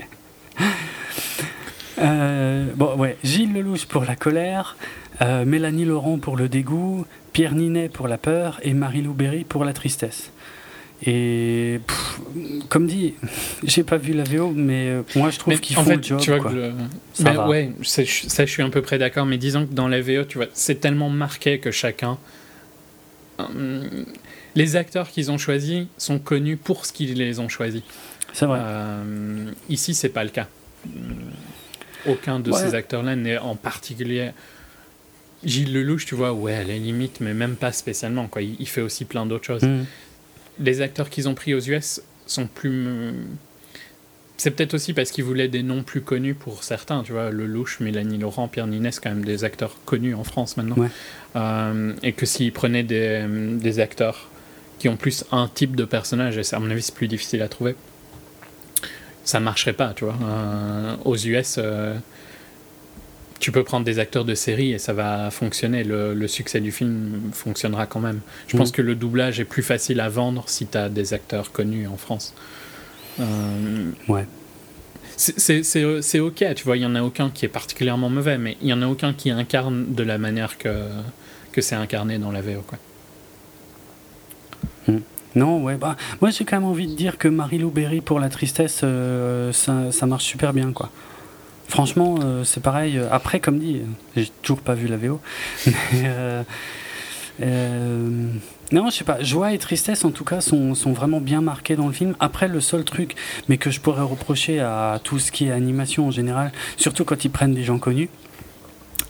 Euh, 2.00 2.66
bon, 2.76 2.96
ouais, 2.98 3.18
Gilles 3.24 3.54
Lelouch 3.54 3.86
pour 3.86 4.04
la 4.06 4.16
colère, 4.16 4.78
euh, 5.22 5.46
Mélanie 5.46 5.86
Laurent 5.86 6.20
pour 6.20 6.38
le 6.38 6.48
dégoût, 6.48 7.06
Pierre 7.38 7.54
Ninet 7.54 7.88
pour 7.90 8.08
la 8.08 8.18
peur 8.18 8.60
et 8.64 8.74
Marie-Lou 8.74 9.14
Berry 9.14 9.44
pour 9.44 9.64
la 9.64 9.72
tristesse. 9.72 10.32
Et 11.06 11.80
pff, 11.86 12.20
comme 12.68 12.88
dit, 12.88 13.14
j'ai 13.64 13.84
pas 13.84 13.98
vu 13.98 14.14
la 14.14 14.24
VO, 14.24 14.50
mais 14.56 14.88
euh, 14.90 15.04
moi 15.16 15.30
je 15.30 15.38
trouve 15.38 15.60
qu'ils 15.60 15.76
font 15.76 15.84
fait, 15.84 15.98
le 15.98 16.02
job. 16.02 16.20
tu 16.20 16.32
vois 16.32 16.40
quoi. 16.40 16.50
que 16.50 16.56
le- 16.56 16.72
Ça 17.14 17.48
ouais, 17.48 17.72
ça 17.84 18.04
je 18.04 18.52
suis 18.52 18.64
un 18.64 18.72
peu 18.72 18.82
près 18.82 18.98
d'accord, 18.98 19.28
mais 19.28 19.38
disons 19.38 19.68
que 19.68 19.74
dans 19.76 19.88
la 19.88 20.02
VO, 20.02 20.24
tu 20.24 20.40
vois, 20.40 20.48
c'est 20.54 20.80
tellement 20.82 21.12
marqué 21.12 21.60
que 21.60 21.70
chacun. 21.70 22.18
Hum, 23.38 23.84
les 24.56 24.76
acteurs 24.76 25.08
qu'ils 25.12 25.30
ont 25.30 25.38
choisis 25.38 25.86
sont 26.00 26.18
connus 26.18 26.58
pour 26.58 26.88
ce 26.88 26.92
qu'ils 26.92 27.14
les 27.14 27.40
ont 27.40 27.50
choisis. 27.50 27.84
C'est 28.34 28.48
vrai. 28.48 28.58
Euh, 28.64 29.52
ici, 29.70 29.94
c'est 29.94 30.10
pas 30.10 30.24
le 30.24 30.32
cas. 30.32 30.48
Hum, 30.88 30.92
Aucun 32.08 32.40
de 32.40 32.50
Ouais. 32.50 32.58
ces 32.60 32.74
acteurs-là 32.74 33.16
n'est 33.16 33.38
en 33.38 33.56
particulier. 33.56 34.32
Gilles 35.44 35.74
Lelouch, 35.74 36.06
tu 36.06 36.16
vois, 36.16 36.34
ouais, 36.34 36.56
à 36.56 36.64
la 36.64 36.78
limite, 36.78 37.20
mais 37.20 37.34
même 37.34 37.56
pas 37.56 37.72
spécialement. 37.72 38.28
Quoi. 38.28 38.42
Il, 38.42 38.56
il 38.60 38.68
fait 38.68 38.82
aussi 38.82 39.06
plein 39.06 39.26
d'autres 39.26 39.46
choses. 39.46 39.64
Mm. 39.64 39.86
Les 40.60 40.82
acteurs 40.82 41.10
qu'ils 41.10 41.30
ont 41.30 41.36
pris 41.36 41.54
aux 41.54 41.60
US 41.60 42.02
sont 42.26 42.48
plus. 42.48 43.14
C'est 44.38 44.52
peut-être 44.52 44.76
aussi 44.76 44.94
parce 44.94 45.10
qu'ils 45.10 45.24
voulaient 45.24 45.48
des 45.48 45.64
noms 45.64 45.82
plus 45.82 46.02
connus 46.02 46.36
pour 46.36 46.64
certains, 46.64 47.02
tu 47.02 47.12
vois, 47.12 47.32
Lelouch, 47.32 47.80
Mélanie 47.80 48.20
Laurent, 48.20 48.48
Pierre 48.48 48.68
Ninès, 48.68 49.00
quand 49.00 49.10
même 49.10 49.26
des 49.26 49.44
acteurs 49.44 49.78
connus 49.86 50.14
en 50.14 50.24
France 50.24 50.58
maintenant. 50.58 50.76
Ouais. 50.76 50.90
Euh, 51.36 51.94
et 52.04 52.14
que 52.14 52.28
s'ils 52.28 52.54
prenaient 52.54 52.84
des, 52.84 53.26
des 53.28 53.80
acteurs 53.80 54.30
qui 54.78 54.90
ont 54.90 54.96
plus 54.96 55.26
un 55.32 55.48
type 55.48 55.76
de 55.76 55.86
personnage, 55.86 56.38
et 56.38 56.44
ça, 56.44 56.58
à 56.58 56.60
mon 56.60 56.70
avis 56.70 56.84
c'est 56.84 56.94
plus 56.94 57.08
difficile 57.08 57.42
à 57.42 57.48
trouver, 57.48 57.76
ça 59.24 59.40
marcherait 59.40 59.74
pas, 59.74 59.94
tu 59.96 60.06
vois. 60.06 60.16
Euh, 60.22 60.96
aux 61.04 61.18
US, 61.18 61.56
euh, 61.58 61.96
tu 63.40 63.52
peux 63.52 63.64
prendre 63.64 63.86
des 63.86 64.00
acteurs 64.00 64.26
de 64.26 64.36
série 64.36 64.72
et 64.74 64.78
ça 64.80 64.94
va 64.94 65.30
fonctionner. 65.32 65.84
Le, 65.84 66.14
le 66.14 66.28
succès 66.28 66.60
du 66.60 66.72
film 66.72 67.30
fonctionnera 67.34 67.86
quand 67.86 68.00
même. 68.00 68.20
Je 68.48 68.58
pense 68.58 68.72
que 68.72 68.82
le 68.82 68.96
doublage 68.96 69.40
est 69.40 69.46
plus 69.46 69.64
facile 69.64 70.00
à 70.00 70.10
vendre 70.10 70.44
si 70.48 70.66
tu 70.68 70.78
as 70.78 70.90
des 70.90 71.14
acteurs 71.14 71.52
connus 71.52 71.88
en 71.88 71.98
France. 71.98 72.34
Euh, 73.20 73.92
Ouais. 74.08 74.26
c'est- 75.16 76.20
ok, 76.20 76.46
tu 76.56 76.64
vois, 76.64 76.78
il 76.78 76.84
y 76.84 76.86
en 76.86 76.96
a 76.96 77.02
aucun 77.02 77.30
qui 77.30 77.46
est 77.46 77.50
particulièrement 77.50 78.10
mauvais, 78.10 78.38
mais 78.38 78.58
il 78.62 78.68
y 78.68 78.74
en 78.74 78.82
a 78.82 78.88
aucun 78.88 79.14
qui 79.14 79.30
incarne 79.32 79.94
de 79.94 80.04
la 80.04 80.18
manière 80.18 80.58
que, 80.58 80.70
que 81.52 81.62
c'est 81.62 81.76
incarné 81.76 82.20
dans 82.20 82.32
la 82.32 82.42
VO. 82.42 82.62
Quoi. 82.68 82.78
Non, 85.36 85.62
ouais, 85.64 85.76
bah, 85.76 85.96
moi 86.22 86.32
j'ai 86.32 86.46
quand 86.46 86.56
même 86.56 86.68
envie 86.68 86.88
de 86.88 86.96
dire 86.96 87.18
que 87.20 87.28
Marie-Lou 87.28 87.70
Berry 87.70 88.02
pour 88.02 88.20
la 88.20 88.30
tristesse, 88.30 88.82
euh, 88.84 89.52
ça, 89.52 89.92
ça 89.92 90.08
marche 90.08 90.24
super 90.26 90.52
bien, 90.54 90.72
quoi. 90.72 90.90
Franchement, 91.68 92.20
euh, 92.24 92.44
c'est 92.44 92.62
pareil. 92.62 93.00
Après, 93.12 93.40
comme 93.40 93.60
dit, 93.60 93.82
j'ai 94.16 94.30
toujours 94.42 94.62
pas 94.62 94.74
vu 94.74 94.88
la 94.88 94.98
VO. 94.98 95.20
Euh, 95.94 96.44
euh, 97.42 98.10
non, 98.72 98.90
je 98.90 98.96
sais 98.96 99.04
pas. 99.04 99.22
Joie 99.22 99.54
et 99.54 99.58
tristesse, 99.58 100.04
en 100.06 100.12
tout 100.12 100.24
cas, 100.24 100.42
sont, 100.42 100.74
vraiment 100.88 101.22
bien 101.22 101.42
marqués 101.42 101.76
dans 101.76 101.88
le 101.88 101.94
film. 101.94 102.16
Après, 102.20 102.48
le 102.48 102.62
seul 102.62 102.84
truc, 102.84 103.16
mais 103.48 103.58
que 103.58 103.70
je 103.70 103.80
pourrais 103.80 104.02
reprocher 104.02 104.60
à 104.60 105.00
tout 105.04 105.20
ce 105.20 105.32
qui 105.32 105.48
est 105.48 105.52
animation 105.52 106.08
en 106.08 106.12
général, 106.12 106.52
surtout 106.78 107.06
quand 107.06 107.26
ils 107.26 107.30
prennent 107.30 107.54
des 107.54 107.64
gens 107.64 107.78
connus, 107.78 108.10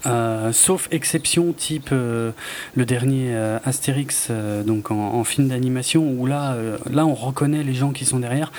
Euh, 0.06 0.54
sauf 0.54 0.88
exception 0.92 1.54
type 1.54 1.90
euh, 1.92 2.32
le 2.76 2.86
dernier 2.86 3.30
euh, 3.32 3.58
Astérix 3.66 4.30
donc 4.66 4.92
en, 4.92 5.24
film 5.24 5.48
d'animation 5.50 6.08
où 6.08 6.26
là 6.28 6.56
là 6.90 7.06
on 7.06 7.16
reconnaît 7.16 7.64
les 7.64 7.74
gens 7.74 7.92
qui 7.92 8.06
sont 8.06 8.20
derrière 8.20 8.52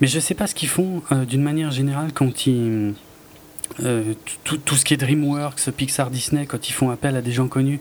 mais 0.00 0.08
je 0.08 0.18
sais 0.18 0.34
pas 0.34 0.46
ce 0.46 0.54
qu'ils 0.54 0.68
font 0.68 1.02
d'une 1.28 1.42
manière 1.42 1.70
générale 1.70 2.10
quand 2.12 2.46
ils 2.46 2.94
euh, 3.82 4.14
tout, 4.44 4.58
tout, 4.58 4.74
ce 4.74 4.84
qui 4.84 4.94
est 4.94 4.96
DreamWorks, 4.96 5.70
Pixar, 5.70 6.10
Disney, 6.10 6.46
quand 6.46 6.68
ils 6.68 6.72
font 6.72 6.90
appel 6.90 7.16
à 7.16 7.22
des 7.22 7.32
gens 7.32 7.48
connus 7.48 7.80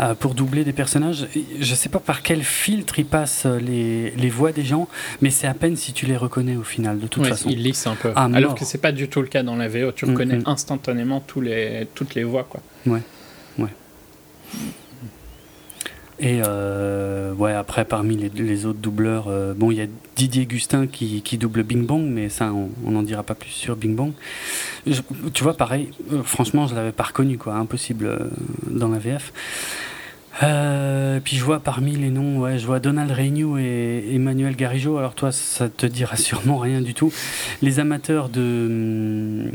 euh, 0.00 0.14
pour 0.14 0.34
doubler 0.34 0.64
des 0.64 0.72
personnages, 0.72 1.26
je 1.34 1.70
ne 1.70 1.76
sais 1.76 1.88
pas 1.88 2.00
par 2.00 2.22
quel 2.22 2.42
filtre 2.42 2.98
ils 2.98 3.06
passent 3.06 3.46
les, 3.46 4.10
les 4.10 4.30
voix 4.30 4.52
des 4.52 4.64
gens, 4.64 4.88
mais 5.20 5.30
c'est 5.30 5.46
à 5.46 5.54
peine 5.54 5.76
si 5.76 5.92
tu 5.92 6.06
les 6.06 6.16
reconnais 6.16 6.56
au 6.56 6.64
final, 6.64 6.98
de 6.98 7.06
toute 7.06 7.26
façon. 7.26 7.48
Ils 7.50 7.62
lissent 7.62 7.86
un 7.86 7.94
peu. 7.94 8.12
Ah, 8.16 8.28
Alors 8.32 8.54
que 8.54 8.64
c'est 8.64 8.78
pas 8.78 8.92
du 8.92 9.08
tout 9.08 9.20
le 9.20 9.28
cas 9.28 9.42
dans 9.42 9.56
la 9.56 9.68
VO, 9.68 9.92
tu 9.92 10.04
reconnais 10.04 10.38
mm, 10.38 10.42
mm. 10.42 10.48
instantanément 10.48 11.20
tous 11.20 11.40
les, 11.40 11.86
toutes 11.94 12.14
les 12.14 12.24
voix. 12.24 12.44
Quoi. 12.44 12.60
Ouais, 12.86 13.02
ouais. 13.58 13.70
Et 16.22 16.40
euh, 16.46 17.34
ouais, 17.34 17.52
après, 17.52 17.84
parmi 17.84 18.16
les, 18.16 18.64
autres 18.64 18.78
doubleurs, 18.78 19.26
euh, 19.26 19.54
bon, 19.54 19.72
il 19.72 19.78
y 19.78 19.80
a 19.80 19.86
Didier 20.14 20.46
Gustin 20.46 20.86
qui, 20.86 21.20
double 21.36 21.64
Bing 21.64 21.84
Bong, 21.84 22.02
mais 22.04 22.28
ça, 22.28 22.52
on 22.52 22.90
n'en 22.92 23.02
dira 23.02 23.24
pas 23.24 23.34
plus 23.34 23.50
sur 23.50 23.74
Bing 23.74 23.96
Bong. 23.96 24.12
tu 24.86 25.42
vois, 25.42 25.56
pareil, 25.56 25.90
euh, 26.12 26.22
franchement, 26.22 26.68
je 26.68 26.76
l'avais 26.76 26.92
pas 26.92 27.02
reconnu, 27.02 27.38
quoi, 27.38 27.54
impossible 27.54 28.30
dans 28.68 28.88
la 28.88 28.98
VF. 28.98 29.32
Puis 31.24 31.36
je 31.36 31.44
vois 31.44 31.60
parmi 31.60 31.92
les 31.96 32.10
noms, 32.10 32.40
ouais, 32.40 32.58
je 32.58 32.66
vois 32.66 32.80
Donald 32.80 33.10
Reignoux 33.10 33.58
et 33.58 34.04
Emmanuel 34.12 34.56
Garigeau. 34.56 34.96
Alors 34.98 35.14
toi, 35.14 35.30
ça 35.30 35.68
te 35.68 35.86
dira 35.86 36.16
sûrement 36.16 36.58
rien 36.58 36.80
du 36.80 36.94
tout. 36.94 37.12
Les 37.60 37.78
amateurs 37.78 38.28
de 38.28 38.40
euh, 38.40 39.50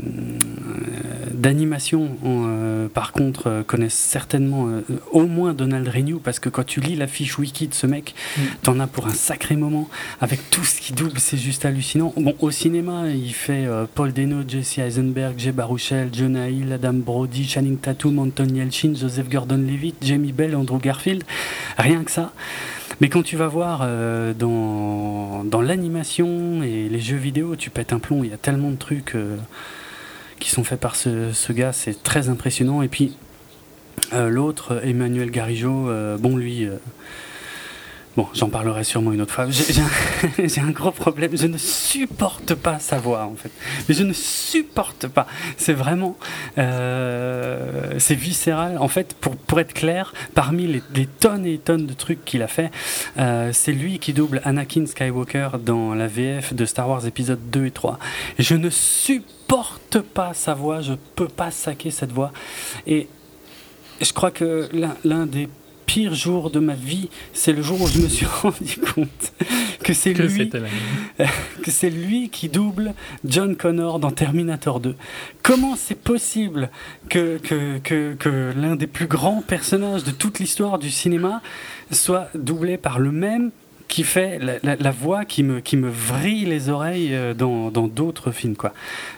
d'animation, 1.38 2.16
euh, 2.24 2.88
par 2.88 3.12
contre, 3.12 3.46
euh, 3.46 3.62
connaissent 3.62 3.94
certainement 3.94 4.68
au 5.12 5.26
moins 5.26 5.54
Donald 5.54 5.86
Reignoux 5.88 6.20
parce 6.22 6.38
que 6.38 6.48
quand 6.48 6.64
tu 6.64 6.80
lis 6.80 6.96
la 6.96 7.06
fiche 7.06 7.38
wiki 7.38 7.68
de 7.68 7.74
ce 7.74 7.86
mec, 7.86 8.14
mm. 8.36 8.42
t'en 8.62 8.80
as 8.80 8.86
pour 8.86 9.06
un 9.06 9.14
sacré 9.14 9.56
moment. 9.56 9.88
Avec 10.20 10.50
tout 10.50 10.64
ce 10.64 10.80
qui 10.80 10.92
double, 10.92 11.18
c'est 11.18 11.36
juste 11.36 11.64
hallucinant. 11.64 12.12
Bon, 12.16 12.34
au 12.40 12.50
cinéma, 12.50 13.08
il 13.08 13.32
fait 13.32 13.66
Paul 13.94 14.12
Deno, 14.12 14.42
Jesse 14.46 14.78
Eisenberg, 14.78 15.34
Jay 15.38 15.52
Baruchel, 15.52 16.10
Jonah 16.12 16.48
Hill, 16.48 16.72
Adam 16.72 16.94
Brody, 16.94 17.44
Channing 17.44 17.78
Tatum, 17.78 18.18
Anton 18.18 18.48
Yelchin, 18.54 18.94
Joseph 18.94 19.28
Gordon-Levitt, 19.28 19.96
Jamie 20.02 20.32
Bell, 20.32 20.56
Garfield, 20.78 21.24
rien 21.76 22.04
que 22.04 22.10
ça. 22.10 22.32
Mais 23.00 23.08
quand 23.08 23.22
tu 23.22 23.36
vas 23.36 23.46
voir 23.46 23.80
euh, 23.82 24.34
dans, 24.34 25.44
dans 25.44 25.60
l'animation 25.60 26.62
et 26.62 26.88
les 26.88 27.00
jeux 27.00 27.16
vidéo, 27.16 27.54
tu 27.56 27.70
pètes 27.70 27.92
un 27.92 28.00
plomb, 28.00 28.24
il 28.24 28.30
y 28.30 28.34
a 28.34 28.38
tellement 28.38 28.70
de 28.70 28.76
trucs 28.76 29.14
euh, 29.14 29.36
qui 30.38 30.50
sont 30.50 30.64
faits 30.64 30.80
par 30.80 30.96
ce, 30.96 31.52
gars, 31.52 31.72
c'est 31.72 32.02
très 32.02 32.28
impressionnant. 32.28 32.82
Et 32.82 32.88
puis 32.88 33.16
euh, 34.12 34.28
l'autre, 34.28 34.80
Emmanuel 34.84 35.30
Garigeau, 35.30 35.90
bon 36.18 36.36
lui 36.36 36.66
Bon, 38.18 38.26
j'en 38.34 38.48
parlerai 38.48 38.82
sûrement 38.82 39.12
une 39.12 39.20
autre 39.20 39.32
fois. 39.32 39.46
J'ai 40.38 40.60
un, 40.60 40.70
gros 40.72 40.90
problème. 40.90 41.36
Je 41.36 41.46
ne 41.46 41.56
supporte 41.56 42.56
pas 42.56 42.80
sa 42.80 42.98
voix, 42.98 43.22
en 43.26 43.36
fait. 43.36 43.52
Mais 43.88 43.94
je 43.94 44.02
ne 44.02 44.12
supporte 44.12 45.06
pas. 45.06 45.28
C'est 45.56 45.72
vraiment. 45.72 46.16
Euh, 46.58 47.94
c'est 47.98 48.16
viscéral. 48.16 48.76
En 48.78 48.88
fait, 48.88 49.14
pour, 49.14 49.36
pour 49.36 49.60
être 49.60 49.72
clair, 49.72 50.12
parmi 50.34 50.66
les, 50.66 51.06
tonnes 51.06 51.46
et 51.46 51.58
tonnes 51.58 51.86
de 51.86 51.92
trucs 51.92 52.24
qu'il 52.24 52.42
a 52.42 52.48
fait, 52.48 52.72
euh, 53.18 53.52
c'est 53.52 53.70
lui 53.70 54.00
qui 54.00 54.12
double 54.12 54.40
Anakin 54.42 54.86
Skywalker 54.86 55.50
dans 55.64 55.94
la 55.94 56.08
VF 56.08 56.54
de 56.54 56.64
Star 56.64 56.88
Wars 56.88 57.06
épisode 57.06 57.50
2 57.52 57.66
et 57.66 57.70
3. 57.70 58.00
Et 58.40 58.42
je 58.42 58.56
ne 58.56 58.68
supporte 58.68 60.00
pas 60.00 60.34
sa 60.34 60.54
voix. 60.54 60.80
Je 60.80 60.94
peux 61.14 61.28
pas 61.28 61.52
saquer 61.52 61.92
cette 61.92 62.10
voix. 62.10 62.32
Et 62.84 63.06
je 64.00 64.12
crois 64.12 64.32
que 64.32 64.68
l'un 65.04 65.26
des 65.26 65.48
pire 65.88 66.14
jour 66.14 66.50
de 66.50 66.60
ma 66.60 66.74
vie, 66.74 67.08
c'est 67.32 67.54
le 67.54 67.62
jour 67.62 67.80
où 67.80 67.86
je 67.86 68.00
me 68.00 68.08
suis 68.08 68.26
rendu 68.42 68.76
compte 68.94 69.32
que 69.82 69.94
c'est 69.94 70.12
lui, 70.12 70.50
que 71.62 71.70
c'est 71.70 71.88
lui 71.88 72.28
qui 72.28 72.50
double 72.50 72.92
John 73.24 73.56
Connor 73.56 73.98
dans 73.98 74.10
Terminator 74.10 74.80
2. 74.80 74.94
Comment 75.42 75.76
c'est 75.76 75.98
possible 75.98 76.70
que, 77.08 77.38
que, 77.38 77.78
que, 77.78 78.14
que 78.14 78.52
l'un 78.54 78.76
des 78.76 78.86
plus 78.86 79.06
grands 79.06 79.40
personnages 79.40 80.04
de 80.04 80.10
toute 80.10 80.38
l'histoire 80.40 80.78
du 80.78 80.90
cinéma 80.90 81.40
soit 81.90 82.28
doublé 82.34 82.76
par 82.76 82.98
le 82.98 83.10
même 83.10 83.50
qui 83.88 84.04
fait 84.04 84.38
la, 84.62 84.90
voix 84.90 85.24
qui 85.24 85.42
me, 85.42 85.60
qui 85.60 85.76
me 85.78 85.88
vrille 85.88 86.44
les 86.44 86.68
oreilles 86.68 87.14
euh, 87.14 87.32
dans 87.32 87.70
d'autres 87.70 88.30
films. 88.30 88.54
quoi. 88.54 88.74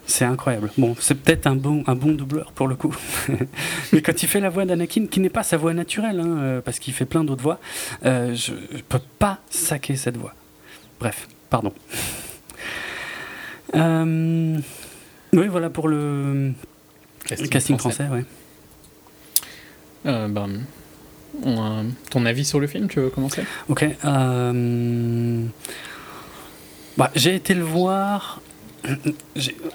C'est 0.06 0.24
incroyable. 0.24 0.70
Bon, 0.78 0.96
c'est 0.98 1.16
peut-être 1.16 1.48
un 1.48 1.56
bon, 1.56 1.82
un 1.88 1.96
bon 1.96 2.12
doubleur 2.12 2.52
pour 2.52 2.68
le 2.68 2.76
coup. 2.76 2.94
Mais 3.92 4.00
quand 4.00 4.22
il 4.22 4.28
fait 4.28 4.40
la 4.40 4.48
voix 4.48 4.64
d'Anakin, 4.64 5.06
qui 5.06 5.18
n'est 5.18 5.28
pas 5.28 5.42
sa 5.42 5.56
voix 5.56 5.74
naturelle, 5.74 6.20
hein, 6.20 6.38
euh, 6.38 6.60
parce 6.60 6.78
qu'il 6.78 6.94
fait 6.94 7.04
plein 7.04 7.24
d'autres 7.24 7.42
voix, 7.42 7.58
euh, 8.06 8.34
je 8.34 8.52
ne 8.52 8.80
peux 8.88 9.00
pas 9.18 9.40
saquer 9.50 9.96
cette 9.96 10.16
voix. 10.16 10.34
Bref, 11.00 11.26
pardon. 11.50 11.72
oui, 13.74 15.48
voilà 15.48 15.70
pour 15.70 15.88
le 15.88 16.52
casting, 17.50 17.76
français. 17.76 18.06
ouais. 18.08 18.24
Ben, 20.04 20.64
ton 22.10 22.26
avis 22.26 22.44
sur 22.44 22.60
le 22.60 22.66
film, 22.66 22.88
tu 22.88 23.00
veux 23.00 23.10
commencer? 23.10 23.42
Ok. 23.68 23.84
Euh, 24.04 25.44
bah, 26.96 27.10
j'ai 27.14 27.34
été 27.34 27.54
le 27.54 27.64
voir. 27.64 28.40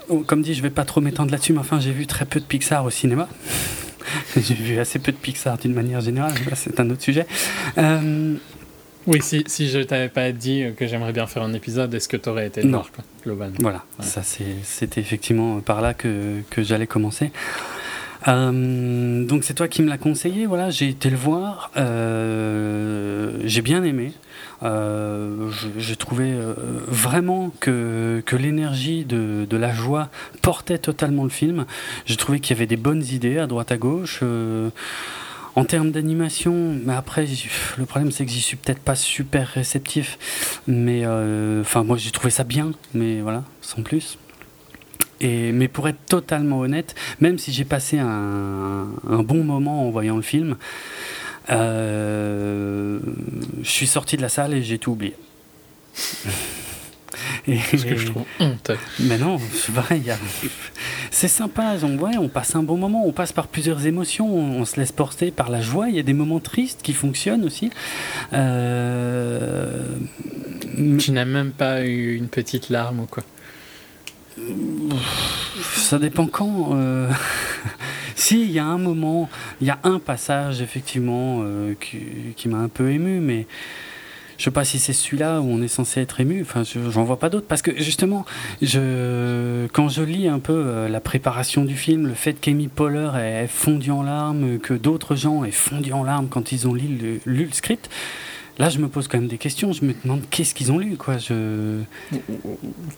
Oh, 0.08 0.24
comme 0.26 0.42
dit, 0.42 0.54
je 0.54 0.62
vais 0.62 0.70
pas 0.70 0.84
trop 0.84 1.00
m'étendre 1.00 1.30
là-dessus, 1.30 1.52
mais 1.52 1.60
enfin, 1.60 1.78
j'ai 1.78 1.92
vu 1.92 2.06
très 2.06 2.24
peu 2.24 2.40
de 2.40 2.44
Pixar 2.44 2.84
au 2.84 2.90
cinéma. 2.90 3.28
j'ai 4.36 4.54
vu 4.54 4.78
assez 4.78 4.98
peu 4.98 5.12
de 5.12 5.16
Pixar 5.16 5.58
d'une 5.58 5.74
manière 5.74 6.00
générale, 6.00 6.34
c'est 6.54 6.80
un 6.80 6.90
autre 6.90 7.02
sujet. 7.02 7.26
Euh, 7.78 8.34
oui, 9.06 9.22
si, 9.22 9.44
si 9.46 9.68
je 9.68 9.78
t'avais 9.78 10.08
pas 10.08 10.32
dit 10.32 10.64
que 10.76 10.86
j'aimerais 10.86 11.12
bien 11.12 11.26
faire 11.26 11.42
un 11.42 11.54
épisode, 11.54 11.94
est-ce 11.94 12.08
que 12.08 12.16
tu 12.16 12.28
aurais 12.28 12.48
été 12.48 12.64
non. 12.64 12.82
globalement? 13.22 13.56
Voilà, 13.60 13.84
ça 14.00 14.22
c'était 14.22 15.00
effectivement 15.00 15.60
par 15.60 15.80
là 15.80 15.94
que, 15.94 16.40
que 16.50 16.62
j'allais 16.62 16.88
commencer. 16.88 17.30
Euh, 18.28 19.24
donc 19.24 19.44
c'est 19.44 19.54
toi 19.54 19.68
qui 19.68 19.82
me 19.82 19.88
l'as 19.88 19.98
conseillé, 19.98 20.46
voilà, 20.46 20.70
j'ai 20.70 20.88
été 20.88 21.10
le 21.10 21.16
voir, 21.16 21.70
euh, 21.76 23.32
j'ai 23.44 23.62
bien 23.62 23.84
aimé. 23.84 24.12
Euh, 24.62 25.50
j'ai 25.76 25.96
trouvé 25.96 26.34
vraiment 26.88 27.52
que, 27.60 28.22
que 28.24 28.36
l'énergie 28.36 29.04
de, 29.04 29.46
de, 29.48 29.56
la 29.56 29.72
joie 29.72 30.08
portait 30.40 30.78
totalement 30.78 31.24
le 31.24 31.30
film. 31.30 31.66
J'ai 32.06 32.16
trouvé 32.16 32.40
qu'il 32.40 32.56
y 32.56 32.58
avait 32.58 32.66
des 32.66 32.78
bonnes 32.78 33.04
idées 33.04 33.38
à 33.38 33.46
droite 33.46 33.70
à 33.70 33.76
gauche. 33.76 34.22
En 35.54 35.64
termes 35.64 35.90
d'animation, 35.90 36.76
mais 36.84 36.92
après, 36.92 37.26
le 37.78 37.86
problème 37.86 38.10
c'est 38.10 38.26
que 38.26 38.30
j'y 38.30 38.42
suis 38.42 38.56
peut-être 38.56 38.80
pas 38.80 38.94
super 38.94 39.48
réceptif. 39.48 40.60
Mais 40.66 41.06
enfin, 41.60 41.84
moi 41.84 41.96
j'ai 41.96 42.10
trouvé 42.10 42.30
ça 42.30 42.44
bien, 42.44 42.72
mais 42.94 43.20
voilà, 43.20 43.44
sans 43.60 43.82
plus 43.82 44.18
mais 45.20 45.68
pour 45.68 45.88
être 45.88 46.04
totalement 46.06 46.60
honnête, 46.60 46.94
même 47.20 47.38
si 47.38 47.52
j'ai 47.52 47.64
passé 47.64 47.98
un, 47.98 48.86
bon 49.04 49.44
moment 49.44 49.86
en 49.86 49.90
voyant 49.90 50.16
le 50.16 50.22
film, 50.22 50.56
euh, 51.50 52.98
je 53.62 53.70
suis 53.70 53.86
sorti 53.86 54.16
de 54.16 54.22
la 54.22 54.28
salle 54.28 54.54
et 54.54 54.62
j'ai 54.62 54.78
tout 54.78 54.92
oublié. 54.92 55.14
Et, 57.48 57.58
Ce 57.58 57.84
que 57.84 57.96
je 57.96 58.06
trouve 58.08 58.24
honte. 58.40 58.72
Mais 59.00 59.16
non, 59.16 59.38
c'est 61.10 61.28
sympa. 61.28 61.76
On, 61.82 61.96
ouais, 61.98 62.16
on 62.18 62.28
passe 62.28 62.56
un 62.56 62.62
bon 62.62 62.76
moment, 62.76 63.06
on 63.06 63.12
passe 63.12 63.32
par 63.32 63.46
plusieurs 63.46 63.86
émotions, 63.86 64.28
on, 64.28 64.64
se 64.64 64.78
laisse 64.78 64.92
porter 64.92 65.30
par 65.30 65.48
la 65.48 65.60
joie. 65.60 65.88
Il 65.88 65.94
y 65.94 65.98
a 65.98 66.02
des 66.02 66.12
moments 66.12 66.40
tristes 66.40 66.80
qui 66.82 66.92
fonctionnent 66.92 67.44
aussi. 67.44 67.70
Euh... 68.32 69.86
Tu 70.98 71.12
n'as 71.12 71.24
même 71.24 71.52
pas 71.52 71.86
eu 71.86 72.16
une 72.16 72.28
petite 72.28 72.68
larme 72.68 73.00
ou 73.00 73.06
quoi? 73.06 73.22
Ça 75.74 75.98
dépend 75.98 76.26
quand. 76.26 76.70
Euh... 76.74 77.10
si, 78.16 78.42
il 78.42 78.50
y 78.50 78.58
a 78.58 78.64
un 78.64 78.78
moment, 78.78 79.28
il 79.60 79.66
y 79.66 79.70
a 79.70 79.78
un 79.84 79.98
passage 79.98 80.60
effectivement 80.60 81.40
euh, 81.42 81.74
qui, 82.36 82.48
m'a 82.48 82.58
un 82.58 82.68
peu 82.68 82.90
ému, 82.90 83.20
mais 83.20 83.46
je 84.38 84.44
sais 84.44 84.50
pas 84.50 84.64
si 84.64 84.78
c'est 84.78 84.92
celui-là 84.92 85.40
où 85.40 85.44
on 85.44 85.62
est 85.62 85.68
censé 85.68 86.00
être 86.00 86.20
ému. 86.20 86.42
Enfin, 86.42 86.62
j'en 86.64 87.04
vois 87.04 87.18
pas 87.18 87.28
d'autres 87.28 87.46
parce 87.46 87.62
que 87.62 87.76
justement, 87.76 88.24
je, 88.62 89.66
quand 89.68 89.88
je 89.88 90.02
lis 90.02 90.28
un 90.28 90.38
peu 90.38 90.52
euh, 90.52 90.88
la 90.88 91.00
préparation 91.00 91.64
du 91.64 91.76
film, 91.76 92.06
le 92.06 92.14
fait 92.14 92.34
qu'Amy 92.34 92.68
Poehler 92.68 93.10
ait 93.16 93.46
fondu 93.46 93.90
en 93.90 94.02
larmes, 94.02 94.58
que 94.58 94.74
d'autres 94.74 95.14
gens 95.14 95.44
aient 95.44 95.50
fondu 95.50 95.92
en 95.92 96.02
larmes 96.02 96.28
quand 96.28 96.52
ils 96.52 96.66
ont 96.66 96.74
lu 96.74 97.20
le 97.24 97.48
script, 97.52 97.88
Là, 98.58 98.70
je 98.70 98.78
me 98.78 98.88
pose 98.88 99.08
quand 99.08 99.18
même 99.18 99.28
des 99.28 99.38
questions. 99.38 99.72
Je 99.72 99.84
me 99.84 99.94
demande 100.02 100.22
qu'est-ce 100.30 100.54
qu'ils 100.54 100.72
ont 100.72 100.78
lu, 100.78 100.96
quoi. 100.96 101.18
Je... 101.18 101.80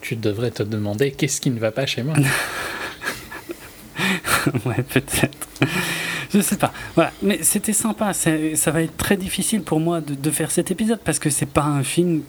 Tu 0.01 0.17
devrais 0.17 0.51
te 0.51 0.63
demander 0.63 1.11
qu'est-ce 1.11 1.41
qui 1.41 1.51
ne 1.51 1.59
va 1.59 1.73
pas 1.73 1.87
chez 1.87 2.03
moi. 2.03 2.15
ouais, 4.67 4.83
peut-être. 4.89 5.49
Je 6.33 6.41
sais 6.41 6.57
pas. 6.57 6.73
Voilà. 6.95 7.13
Mais 7.23 7.41
c'était 7.43 7.73
sympa. 7.73 8.13
Ça 8.13 8.71
va 8.71 8.83
être 8.83 8.97
très 8.97 9.17
difficile 9.17 9.63
pour 9.63 9.81
moi 9.81 10.01
de, 10.01 10.31
faire 10.31 10.51
cet 10.51 10.71
épisode 10.71 11.01
parce 11.03 11.19
que 11.19 11.31
c'est 11.31 11.47
pas 11.47 11.65
un 11.65 11.83
film 11.83 12.23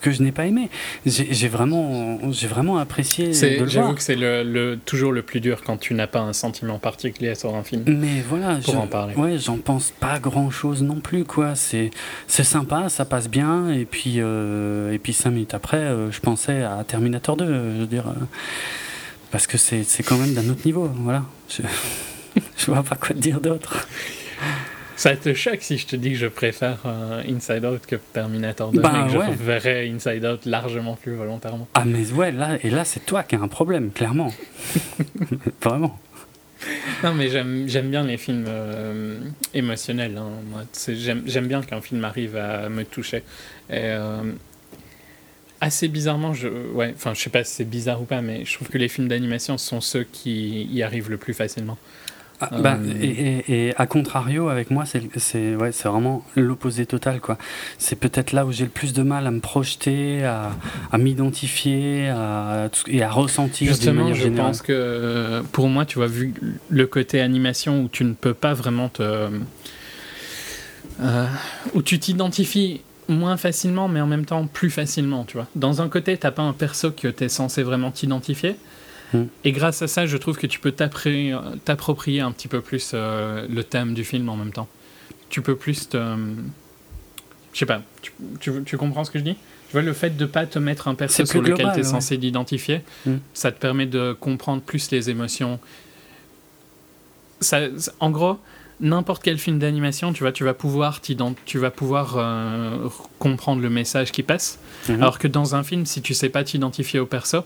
que 0.00 0.10
je 0.10 0.22
n'ai 0.22 0.32
pas 0.32 0.46
aimé. 0.46 0.70
J'ai 1.06 1.48
vraiment, 1.48 2.18
j'ai 2.32 2.46
vraiment 2.46 2.78
apprécié. 2.78 3.32
J'avoue 3.32 3.94
que 3.94 4.02
c'est 4.02 4.16
le, 4.16 4.78
toujours 4.84 5.12
le 5.12 5.22
plus 5.22 5.40
dur 5.40 5.62
quand 5.64 5.76
tu 5.76 5.94
n'as 5.94 6.06
pas 6.06 6.20
un 6.20 6.32
sentiment 6.32 6.78
particulier 6.78 7.34
sur 7.34 7.54
un 7.54 7.62
film. 7.62 7.84
Mais 7.86 8.22
voilà, 8.28 8.58
pour 8.64 8.78
en 8.78 8.86
parler. 8.86 9.14
Ouais, 9.14 9.38
j'en 9.38 9.58
pense 9.58 9.92
pas 9.92 10.18
grand 10.18 10.50
chose 10.50 10.82
non 10.82 11.00
plus, 11.00 11.24
quoi. 11.24 11.54
C'est 11.54 11.90
sympa, 12.26 12.88
ça 12.88 13.04
passe 13.04 13.28
bien, 13.28 13.70
et 13.70 13.84
puis, 13.84 14.14
euh, 14.18 14.92
et 14.92 14.98
puis 14.98 15.12
cinq 15.12 15.30
minutes 15.30 15.54
après, 15.54 15.78
euh, 15.78 16.10
je 16.10 16.20
pensais 16.20 16.62
à 16.62 16.84
Terminator 16.86 17.36
2, 17.36 17.46
je 17.46 17.80
veux 17.80 17.86
dire. 17.86 18.08
Euh, 18.08 18.24
parce 19.30 19.46
que 19.46 19.58
c'est 19.58 19.84
quand 20.04 20.16
même 20.16 20.34
d'un 20.34 20.48
autre 20.48 20.64
niveau, 20.64 20.88
voilà. 20.98 21.24
Je, 21.48 21.62
je 22.56 22.66
vois 22.66 22.82
pas 22.82 22.96
quoi 22.96 23.08
te 23.08 23.20
dire 23.20 23.40
d'autre. 23.40 23.88
Ça 24.96 25.16
te 25.16 25.34
choque 25.34 25.60
si 25.60 25.78
je 25.78 25.86
te 25.86 25.96
dis 25.96 26.10
que 26.10 26.16
je 26.16 26.26
préfère 26.26 26.78
euh, 26.86 27.22
Inside 27.28 27.64
Out 27.64 27.86
que 27.86 27.96
Terminator 27.96 28.70
2 28.70 28.80
bah, 28.80 29.06
que 29.06 29.12
je 29.12 29.42
verrais 29.42 29.88
Inside 29.88 30.24
Out 30.24 30.46
largement 30.46 30.94
plus 30.94 31.14
volontairement. 31.14 31.68
Ah 31.74 31.84
mais 31.84 32.10
ouais, 32.12 32.30
là, 32.32 32.58
et 32.62 32.70
là 32.70 32.84
c'est 32.84 33.04
toi 33.04 33.22
qui 33.22 33.34
as 33.34 33.40
un 33.40 33.48
problème, 33.48 33.90
clairement. 33.90 34.32
Vraiment. 35.62 35.98
Non 37.02 37.12
mais 37.12 37.28
j'aime 37.28 37.90
bien 37.90 38.04
les 38.04 38.16
films 38.16 38.46
euh, 38.48 39.18
émotionnels. 39.52 40.16
Hein. 40.16 40.64
J'aime 40.86 41.46
bien 41.46 41.62
qu'un 41.62 41.80
film 41.80 42.04
arrive 42.04 42.36
à 42.36 42.68
me 42.68 42.84
toucher. 42.84 43.18
Et, 43.68 43.80
euh, 43.80 44.22
assez 45.60 45.88
bizarrement, 45.88 46.34
je, 46.34 46.48
ouais, 46.48 46.92
enfin 46.94 47.14
je 47.14 47.20
sais 47.20 47.30
pas 47.30 47.42
si 47.42 47.54
c'est 47.54 47.68
bizarre 47.68 48.00
ou 48.00 48.04
pas, 48.04 48.22
mais 48.22 48.44
je 48.44 48.54
trouve 48.54 48.68
que 48.68 48.78
les 48.78 48.88
films 48.88 49.08
d'animation 49.08 49.58
sont 49.58 49.80
ceux 49.80 50.04
qui 50.04 50.64
y 50.64 50.82
arrivent 50.82 51.10
le 51.10 51.16
plus 51.16 51.34
facilement. 51.34 51.78
Ah, 52.50 52.58
bah, 52.60 52.78
euh, 52.80 52.92
et, 53.00 53.68
et, 53.68 53.76
à 53.76 53.86
contrario, 53.86 54.48
avec 54.48 54.70
moi, 54.70 54.84
c'est 54.86 55.56
ouais, 55.56 55.70
vraiment 55.70 56.24
l'opposé 56.36 56.86
total. 56.86 57.20
C'est 57.78 57.96
peut-être 57.96 58.32
là 58.32 58.46
où 58.46 58.52
j'ai 58.52 58.64
le 58.64 58.70
plus 58.70 58.92
de 58.92 59.02
mal 59.02 59.26
à 59.26 59.30
me 59.30 59.40
projeter, 59.40 60.24
à, 60.24 60.52
à 60.90 60.98
m'identifier 60.98 62.04
et 62.86 63.02
à 63.02 63.10
ressentir. 63.10 63.68
Justement, 63.68 64.12
je 64.14 64.28
pense 64.28 64.62
que 64.62 65.42
pour 65.52 65.68
moi, 65.68 65.84
tu 65.84 65.98
vois, 65.98 66.06
vu 66.06 66.34
le 66.68 66.86
côté 66.86 67.20
animation 67.20 67.82
où 67.82 67.88
tu 67.88 68.04
ne 68.04 68.14
peux 68.14 68.34
pas 68.34 68.54
vraiment 68.54 68.88
te. 68.88 69.30
Euh, 71.00 71.26
où 71.74 71.82
tu 71.82 71.98
t'identifies 71.98 72.80
moins 73.08 73.36
facilement, 73.36 73.88
mais 73.88 74.00
en 74.00 74.06
même 74.06 74.24
temps 74.24 74.46
plus 74.46 74.70
facilement, 74.70 75.24
tu 75.24 75.36
vois. 75.36 75.46
Dans 75.56 75.82
un 75.82 75.88
côté, 75.88 76.16
t'as 76.16 76.30
pas 76.30 76.42
un 76.42 76.52
perso 76.52 76.90
que 76.90 77.08
tu 77.08 77.24
es 77.24 77.28
censé 77.28 77.62
vraiment 77.62 77.90
t'identifier. 77.90 78.56
Et 79.44 79.52
grâce 79.52 79.82
à 79.82 79.88
ça, 79.88 80.06
je 80.06 80.16
trouve 80.16 80.36
que 80.36 80.46
tu 80.46 80.58
peux 80.58 80.72
t'approprier 80.72 82.20
un 82.20 82.32
petit 82.32 82.48
peu 82.48 82.60
plus 82.60 82.92
euh, 82.94 83.46
le 83.48 83.64
thème 83.64 83.94
du 83.94 84.04
film 84.04 84.28
en 84.28 84.36
même 84.36 84.52
temps. 84.52 84.68
Tu 85.30 85.42
peux 85.42 85.56
plus 85.56 85.88
te. 85.88 86.16
Je 87.52 87.58
sais 87.58 87.66
pas, 87.66 87.82
tu, 88.00 88.52
tu, 88.64 88.76
comprends 88.76 89.04
ce 89.04 89.12
que 89.12 89.18
je 89.20 89.24
dis? 89.24 89.34
Tu 89.34 89.72
vois, 89.72 89.82
le 89.82 89.92
fait 89.92 90.16
de 90.16 90.26
pas 90.26 90.44
te 90.44 90.58
mettre 90.58 90.88
un 90.88 90.96
perso 90.96 91.24
sur 91.24 91.40
lequel 91.40 91.70
tu 91.72 91.80
es 91.80 91.84
censé 91.84 92.16
l'identifier, 92.16 92.82
hmm. 93.06 93.16
ça 93.32 93.52
te 93.52 93.60
permet 93.60 93.86
de 93.86 94.12
comprendre 94.18 94.60
plus 94.60 94.90
les 94.90 95.08
émotions. 95.08 95.60
Ça, 97.40 97.60
en 98.00 98.10
gros, 98.10 98.38
n'importe 98.80 99.22
quel 99.22 99.38
film 99.38 99.58
d'animation, 99.58 100.12
tu 100.12 100.22
vois, 100.22 100.32
tu 100.32 100.44
vas 100.44 100.54
pouvoir, 100.54 101.00
tu 101.00 101.58
vas 101.58 101.70
pouvoir 101.70 102.16
euh, 102.16 102.88
comprendre 103.18 103.62
le 103.62 103.70
message 103.70 104.12
qui 104.12 104.22
passe. 104.22 104.58
Mhm. 104.88 104.96
Alors 104.96 105.18
que 105.18 105.28
dans 105.28 105.54
un 105.54 105.62
film, 105.62 105.86
si 105.86 106.02
tu 106.02 106.14
sais 106.14 106.28
pas 106.28 106.44
t'identifier 106.44 107.00
au 107.00 107.06
perso, 107.06 107.44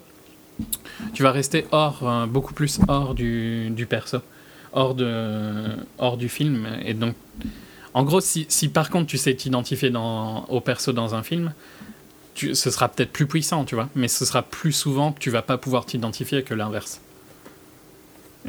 tu 1.15 1.23
vas 1.23 1.33
rester 1.33 1.67
hors, 1.73 2.01
euh, 2.03 2.27
beaucoup 2.27 2.55
plus 2.55 2.81
hors 2.89 3.15
du, 3.15 3.71
du, 3.71 3.87
perso, 3.87 4.19
hors, 4.73 4.95
de, 4.95 5.65
hors 5.99 6.17
du 6.17 6.29
film. 6.29 6.67
Et 6.85 6.95
donc, 6.95 7.15
en 7.95 8.05
gros, 8.05 8.21
si, 8.21 8.47
si 8.49 8.69
par 8.69 8.91
contre 8.91 9.07
tu 9.07 9.19
sais 9.19 9.35
t'identifier 9.35 9.93
au 10.49 10.61
perso 10.61 10.93
dans 10.93 11.15
un 11.15 11.23
film, 11.23 11.53
tu, 12.35 12.55
ce 12.55 12.71
sera 12.71 12.89
peut-être 12.89 13.13
plus 13.13 13.27
puissant, 13.27 13.65
tu 13.65 13.75
vois, 13.75 13.89
mais 13.95 14.09
ce 14.09 14.25
sera 14.25 14.43
plus 14.43 14.73
souvent 14.73 15.13
que 15.13 15.19
tu 15.19 15.31
vas 15.31 15.43
pas 15.43 15.59
pouvoir 15.59 15.87
t'identifier 15.87 16.43
que 16.43 16.55
l'inverse. 16.55 17.01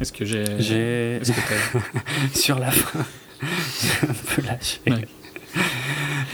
Est-ce 0.00 0.12
que 0.12 0.24
j'ai. 0.24 0.44
J'ai. 0.60 1.20
Sur 2.34 2.58
la 2.58 2.70
fin, 2.70 3.04
j'ai 3.42 4.08
un 4.08 4.14
peu 4.14 4.42
lâché. 4.42 5.06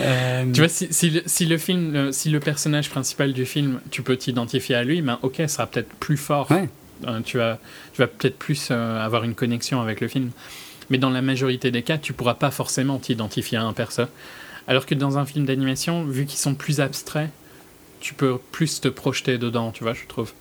Euh, 0.00 0.44
tu 0.52 0.60
vois, 0.60 0.68
si, 0.68 0.88
si, 0.90 1.10
le, 1.10 1.22
si, 1.26 1.46
le, 1.46 1.58
film, 1.58 2.12
si 2.12 2.28
le 2.28 2.40
personnage 2.40 2.90
principal 2.90 3.32
du 3.32 3.46
film, 3.46 3.80
tu 3.90 4.02
peux 4.02 4.16
t'identifier 4.16 4.74
à 4.74 4.84
lui, 4.84 5.00
ben 5.00 5.18
ok, 5.22 5.36
ça 5.38 5.48
sera 5.48 5.66
peut-être 5.66 5.88
plus 5.94 6.16
fort. 6.16 6.48
Euh, 7.06 7.20
tu 7.24 7.38
vas, 7.38 7.58
tu 7.92 8.02
vas 8.02 8.06
peut-être 8.06 8.38
plus 8.38 8.68
euh, 8.70 9.04
avoir 9.04 9.24
une 9.24 9.34
connexion 9.34 9.80
avec 9.80 10.00
le 10.00 10.08
film. 10.08 10.30
Mais 10.90 10.98
dans 10.98 11.10
la 11.10 11.22
majorité 11.22 11.70
des 11.70 11.82
cas, 11.82 11.98
tu 11.98 12.12
pourras 12.12 12.34
pas 12.34 12.50
forcément 12.50 12.98
t'identifier 12.98 13.58
à 13.58 13.64
un 13.64 13.72
perso. 13.72 14.02
Alors 14.68 14.86
que 14.86 14.94
dans 14.94 15.18
un 15.18 15.26
film 15.26 15.46
d'animation, 15.46 16.04
vu 16.04 16.26
qu'ils 16.26 16.38
sont 16.38 16.54
plus 16.54 16.80
abstraits, 16.80 17.30
tu 18.00 18.14
peux 18.14 18.38
plus 18.52 18.80
te 18.80 18.88
projeter 18.88 19.38
dedans, 19.38 19.72
tu 19.72 19.82
vois, 19.82 19.94
je 19.94 20.06
trouve. 20.06 20.32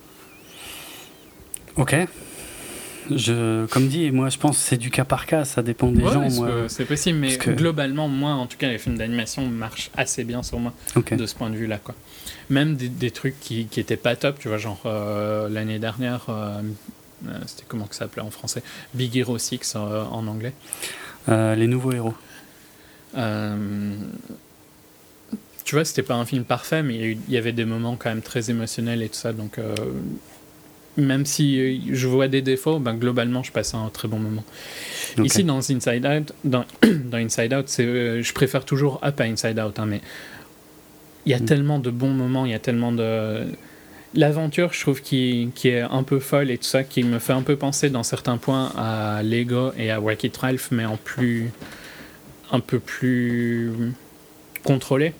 Ok. 1.77 1.95
Je, 3.11 3.65
comme 3.67 3.87
dit, 3.87 4.11
moi 4.11 4.29
je 4.29 4.37
pense 4.37 4.57
que 4.57 4.63
c'est 4.63 4.77
du 4.77 4.89
cas 4.89 5.05
par 5.05 5.25
cas, 5.25 5.45
ça 5.45 5.61
dépend 5.61 5.91
des 5.91 6.01
gens. 6.01 6.27
C'est 6.67 6.85
possible, 6.85 7.19
mais 7.19 7.37
globalement, 7.37 8.07
moi 8.07 8.31
en 8.31 8.47
tout 8.47 8.57
cas, 8.57 8.69
les 8.69 8.77
films 8.77 8.97
d'animation 8.97 9.45
marchent 9.47 9.91
assez 9.95 10.23
bien 10.23 10.43
sur 10.43 10.59
moi 10.59 10.73
de 11.11 11.25
ce 11.25 11.35
point 11.35 11.49
de 11.49 11.55
vue-là. 11.55 11.77
quoi. 11.77 11.95
Même 12.49 12.75
des, 12.75 12.89
des, 12.89 13.11
trucs 13.11 13.39
qui, 13.39 13.65
qui 13.65 13.79
étaient 13.79 13.97
pas 13.97 14.15
top, 14.15 14.37
tu 14.39 14.49
vois, 14.49 14.57
genre 14.57 14.81
euh, 14.85 15.49
l'année 15.49 15.79
dernière, 15.79 16.25
euh, 16.29 16.61
euh, 17.27 17.31
c'était 17.47 17.63
comment 17.67 17.85
que 17.85 17.95
ça 17.95 18.05
s'appelait 18.05 18.21
en 18.21 18.29
français? 18.29 18.61
Big 18.93 19.15
Hero 19.17 19.37
6 19.37 19.75
en 19.75 20.27
anglais. 20.27 20.53
les 21.27 21.67
nouveaux 21.67 21.91
héros. 21.91 22.13
tu 25.63 25.75
vois, 25.75 25.85
c'était 25.85 26.03
pas 26.03 26.15
un 26.15 26.25
film 26.25 26.43
parfait, 26.43 26.83
mais 26.83 26.95
il 26.95 27.17
y, 27.29 27.33
y, 27.33 27.37
avait 27.37 27.51
des 27.51 27.65
moments 27.65 27.95
quand 27.95 28.09
même 28.09 28.21
très 28.21 28.51
émotionnels 28.51 29.01
et 29.01 29.09
tout 29.09 29.15
ça, 29.15 29.33
donc 29.33 29.59
même 30.97 31.25
si 31.25 31.59
euh, 31.59 31.77
je 31.91 32.07
vois 32.07 32.27
des 32.27 32.41
défauts, 32.41 32.79
ben, 32.79 32.93
globalement, 32.93 33.43
je 33.43 33.51
passe 33.51 33.73
un 33.73 33.89
très 33.89 34.07
bon 34.07 34.19
moment. 34.19 34.43
Ici, 35.23 35.43
dans 35.43 35.57
Inside 35.57 36.05
Out, 36.05 36.33
dans, 36.43 36.65
dans 36.83 37.17
Inside 37.17 37.53
Out, 37.53 37.67
euh, 37.79 38.21
je 38.21 38.33
préfère 38.33 38.65
toujours 38.65 38.99
Up 39.03 39.19
à 39.19 39.23
Inside 39.23 39.59
Out, 39.59 39.79
hein, 39.79 39.85
mais 39.85 40.01
il 41.25 41.31
y 41.31 41.35
a 41.35 41.39
mm. 41.39 41.45
tellement 41.45 41.79
de 41.79 41.89
bons 41.89 42.13
moments, 42.13 42.45
il 42.45 42.51
y 42.51 42.55
a 42.55 42.59
tellement 42.59 42.91
de. 42.91 43.45
L'aventure, 44.13 44.71
je 44.71 44.79
trouve, 44.79 45.01
qui, 45.01 45.49
qui, 45.55 45.67
est 45.67 45.81
un 45.81 46.03
peu 46.03 46.19
folle 46.19 46.49
et 46.49 46.57
tout 46.57 46.63
ça, 46.63 46.85
qui 46.85 47.03
me 47.03 47.19
fait 47.19 47.33
un 47.33 47.41
peu 47.41 47.57
penser 47.57 47.89
dans 47.89 48.03
certains 48.03 48.37
points 48.37 48.71
à 48.77 49.21
Lego 49.23 49.73
et 49.77 49.91
à 49.91 49.99
Wacky 49.99 50.31
Ralph, 50.39 50.69
mais 50.71 50.85
en 50.85 50.95
plus. 50.95 51.51
un 52.51 52.61
peu 52.61 52.79
plus 52.79 53.71
contrôlé. 54.63 55.13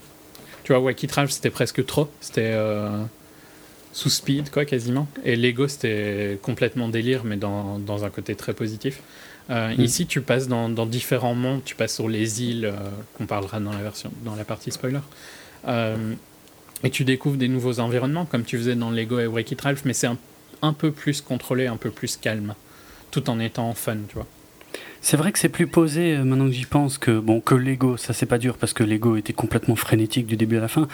Tu 0.64 0.72
vois, 0.72 0.82
Wacky 0.82 1.08
Ralph, 1.08 1.32
c'était 1.32 1.50
presque 1.50 1.86
trop. 1.86 2.10
C'était. 2.22 2.52
Euh, 2.54 3.04
sous 3.96 4.10
speed, 4.10 4.50
quoi, 4.50 4.66
quasiment. 4.66 5.08
Et 5.24 5.38
Lego, 5.38 5.70
c'était 5.70 6.38
complètement 6.42 6.90
délire, 6.90 7.24
mais 7.24 7.38
dans, 7.38 7.80
dans, 7.80 8.04
un 8.04 8.10
côté 8.10 8.36
très 8.36 8.54
positif. 8.54 9.02
Euh, 9.50 9.74
mm. 9.74 9.82
Ici, 9.82 10.06
tu 10.06 10.20
passes 10.20 10.50
dans, 10.50 10.68
dans, 10.68 10.86
différents 10.86 11.34
mondes, 11.34 11.64
tu 11.64 11.76
passes 11.76 11.96
sur 11.96 12.10
les 12.10 12.44
îles, 12.44 12.66
euh, 12.66 12.74
qu'on 13.14 13.26
parlera 13.26 13.62
dans 13.62 13.72
la, 13.72 13.82
version, 13.82 14.12
dans 14.26 14.36
la 14.36 14.44
partie 14.44 14.70
spoiler. 14.70 15.00
Euh, 15.70 16.14
et 16.84 16.90
tu 16.90 17.06
découvres 17.06 17.38
des 17.38 17.48
nouveaux 17.48 17.80
environnements, 17.80 18.26
comme 18.26 18.44
tu 18.44 18.58
faisais 18.58 18.76
dans 18.76 18.92
Lego 18.92 19.18
et 19.18 19.28
Wreck-It 19.28 19.62
Ralph, 19.62 19.86
mais 19.86 19.94
c'est 19.94 20.08
un, 20.08 20.18
un, 20.62 20.74
peu 20.74 20.92
plus 20.92 21.22
contrôlé, 21.22 21.68
un 21.68 21.78
peu 21.78 21.90
plus 21.90 22.18
calme, 22.18 22.54
tout 23.12 23.30
en 23.30 23.40
étant 23.40 23.74
fun, 23.76 24.00
tu 24.10 24.16
vois. 24.16 24.28
C'est 25.06 25.18
vrai 25.18 25.32
que 25.32 25.38
c'est 25.38 25.50
plus 25.50 25.68
posé 25.68 26.16
euh, 26.16 26.24
maintenant 26.24 26.48
que 26.48 26.52
j'y 26.52 26.66
pense 26.66 26.98
que 26.98 27.20
bon 27.20 27.40
que 27.40 27.54
Lego, 27.54 27.96
ça 27.96 28.12
c'est 28.12 28.26
pas 28.26 28.40
dur 28.40 28.58
parce 28.58 28.74
que 28.74 28.84
Lego 28.84 29.18
était 29.18 29.34
complètement 29.34 29.76
frénétique 29.76 30.26
du 30.26 30.36
début 30.36 30.58
à 30.58 30.62
la 30.62 30.68
fin. 30.68 30.88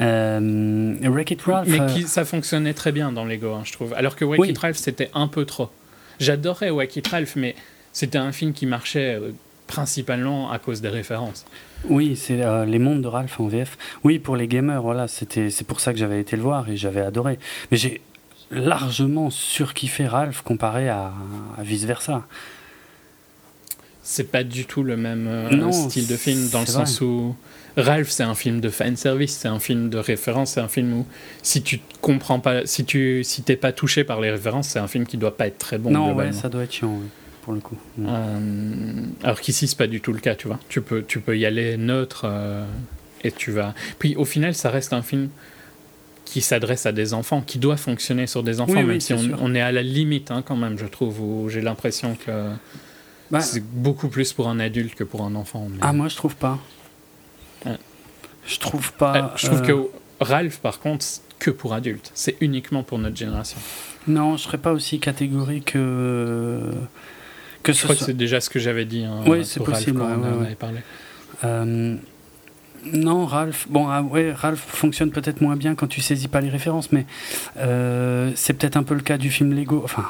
Euh, 0.00 0.96
Wreck-It 1.00 1.40
Ralph, 1.42 1.68
mais 1.68 1.86
qui, 1.92 2.02
ça 2.02 2.24
fonctionnait 2.24 2.74
très 2.74 2.90
bien 2.90 3.12
dans 3.12 3.24
Lego, 3.24 3.52
hein, 3.52 3.62
je 3.62 3.72
trouve. 3.72 3.94
Alors 3.94 4.16
que 4.16 4.24
Wreck-It 4.24 4.58
Ralph 4.58 4.76
c'était 4.76 5.08
un 5.14 5.28
peu 5.28 5.44
trop. 5.44 5.70
J'adorais 6.18 6.70
Wreck-It 6.70 7.06
Ralph, 7.06 7.36
mais 7.36 7.54
c'était 7.92 8.18
un 8.18 8.32
film 8.32 8.54
qui 8.54 8.66
marchait 8.66 9.14
euh, 9.14 9.30
principalement 9.68 10.50
à 10.50 10.58
cause 10.58 10.80
des 10.80 10.88
références. 10.88 11.46
Oui, 11.88 12.16
c'est 12.16 12.42
euh, 12.42 12.64
les 12.64 12.80
mondes 12.80 13.02
de 13.02 13.08
Ralph 13.08 13.38
en 13.38 13.46
VF. 13.46 13.78
Oui, 14.02 14.18
pour 14.18 14.34
les 14.34 14.48
gamers, 14.48 14.82
voilà, 14.82 15.06
c'était 15.06 15.50
c'est 15.50 15.64
pour 15.64 15.78
ça 15.78 15.92
que 15.92 15.98
j'avais 16.00 16.18
été 16.18 16.34
le 16.34 16.42
voir 16.42 16.68
et 16.68 16.76
j'avais 16.76 17.02
adoré. 17.02 17.38
Mais 17.70 17.76
j'ai 17.76 18.00
largement 18.50 19.30
surkiffé 19.30 20.08
Ralph 20.08 20.42
comparé 20.42 20.88
à, 20.88 21.12
à 21.56 21.62
vice 21.62 21.84
versa 21.84 22.26
c'est 24.04 24.30
pas 24.30 24.44
du 24.44 24.66
tout 24.66 24.82
le 24.82 24.98
même 24.98 25.26
euh, 25.26 25.72
style 25.72 26.06
de 26.06 26.16
film 26.16 26.50
dans 26.50 26.60
le 26.60 26.66
sens 26.66 27.00
où 27.00 27.34
Ralph 27.76 28.10
c'est 28.10 28.22
un 28.22 28.34
film 28.34 28.60
de 28.60 28.68
fan 28.68 28.96
service, 28.96 29.34
c'est 29.34 29.48
un 29.48 29.58
film 29.58 29.88
de 29.88 29.96
référence, 29.96 30.52
c'est 30.52 30.60
un 30.60 30.68
film 30.68 30.92
où 30.92 31.06
si 31.42 31.62
tu 31.62 31.80
comprends 32.02 32.38
pas, 32.38 32.66
si 32.66 32.84
tu 32.84 33.24
si 33.24 33.42
t'es 33.42 33.56
pas 33.56 33.72
touché 33.72 34.04
par 34.04 34.20
les 34.20 34.30
références, 34.30 34.68
c'est 34.68 34.78
un 34.78 34.86
film 34.86 35.06
qui 35.06 35.16
doit 35.16 35.36
pas 35.36 35.46
être 35.46 35.58
très 35.58 35.78
bon. 35.78 35.90
Non, 35.90 36.14
ouais, 36.14 36.32
ça 36.32 36.50
doit 36.50 36.64
être 36.64 36.72
chiant. 36.72 37.00
Pour 37.42 37.54
le 37.54 37.60
coup. 37.60 37.76
Euh, 37.98 39.06
alors 39.22 39.40
qu'ici 39.40 39.66
c'est 39.66 39.76
pas 39.76 39.86
du 39.86 40.00
tout 40.00 40.12
le 40.12 40.20
cas, 40.20 40.34
tu 40.34 40.48
vois. 40.48 40.60
Tu 40.68 40.82
peux 40.82 41.02
tu 41.02 41.20
peux 41.20 41.36
y 41.36 41.46
aller 41.46 41.78
neutre 41.78 42.22
euh, 42.26 42.64
et 43.22 43.32
tu 43.32 43.52
vas. 43.52 43.74
Puis 43.98 44.16
au 44.16 44.26
final 44.26 44.54
ça 44.54 44.70
reste 44.70 44.92
un 44.92 45.02
film 45.02 45.30
qui 46.26 46.42
s'adresse 46.42 46.84
à 46.84 46.92
des 46.92 47.14
enfants, 47.14 47.42
qui 47.42 47.58
doit 47.58 47.76
fonctionner 47.76 48.26
sur 48.26 48.42
des 48.42 48.60
enfants, 48.60 48.82
même 48.82 49.00
si 49.00 49.12
on, 49.12 49.20
on, 49.40 49.54
est 49.54 49.60
à 49.60 49.72
la 49.72 49.82
limite 49.82 50.30
hein, 50.30 50.42
quand 50.44 50.56
même, 50.56 50.78
je 50.78 50.86
trouve, 50.86 51.20
où 51.20 51.50
j'ai 51.50 51.60
l'impression 51.60 52.16
que 52.16 52.30
bah, 53.30 53.40
c'est 53.40 53.64
beaucoup 53.64 54.08
plus 54.08 54.32
pour 54.32 54.48
un 54.48 54.60
adulte 54.60 54.94
que 54.94 55.04
pour 55.04 55.22
un 55.22 55.34
enfant. 55.34 55.68
Ah, 55.80 55.92
moi, 55.92 56.08
je 56.08 56.16
trouve 56.16 56.36
pas. 56.36 56.58
Je 58.46 58.58
trouve 58.58 58.92
pas. 58.92 59.16
Euh, 59.16 59.28
je 59.36 59.46
trouve 59.46 59.62
que 59.62 59.72
Ralph, 60.20 60.58
par 60.58 60.80
contre, 60.80 61.04
que 61.38 61.50
pour 61.50 61.72
adultes. 61.72 62.10
C'est 62.14 62.36
uniquement 62.40 62.82
pour 62.82 62.98
notre 62.98 63.16
génération. 63.16 63.58
Non, 64.06 64.36
je 64.36 64.42
serais 64.42 64.58
pas 64.58 64.72
aussi 64.72 64.98
catégorique 65.00 65.72
que. 65.72 66.72
que 67.62 67.72
je 67.72 67.82
crois 67.82 67.94
que 67.94 68.04
c'est 68.04 68.16
déjà 68.16 68.40
ce 68.40 68.50
que 68.50 68.58
j'avais 68.58 68.84
dit. 68.84 69.04
Hein, 69.04 69.22
oui, 69.26 69.44
c'est 69.44 69.62
possible. 69.62 70.02
Ralph, 70.02 70.20
on 70.22 70.42
avait 70.42 70.54
parlé. 70.54 70.80
Euh, 71.42 71.96
non, 72.92 73.24
Ralph. 73.24 73.66
Bon, 73.68 73.88
ah, 73.88 74.02
ouais, 74.02 74.32
Ralph 74.32 74.60
fonctionne 74.60 75.10
peut-être 75.10 75.40
moins 75.40 75.56
bien 75.56 75.74
quand 75.74 75.86
tu 75.86 76.00
saisis 76.00 76.28
pas 76.28 76.40
les 76.40 76.50
références, 76.50 76.92
mais 76.92 77.06
euh, 77.56 78.30
c'est 78.34 78.52
peut-être 78.52 78.76
un 78.76 78.82
peu 78.82 78.94
le 78.94 79.00
cas 79.00 79.16
du 79.16 79.30
film 79.30 79.54
Lego. 79.54 79.80
Enfin, 79.84 80.04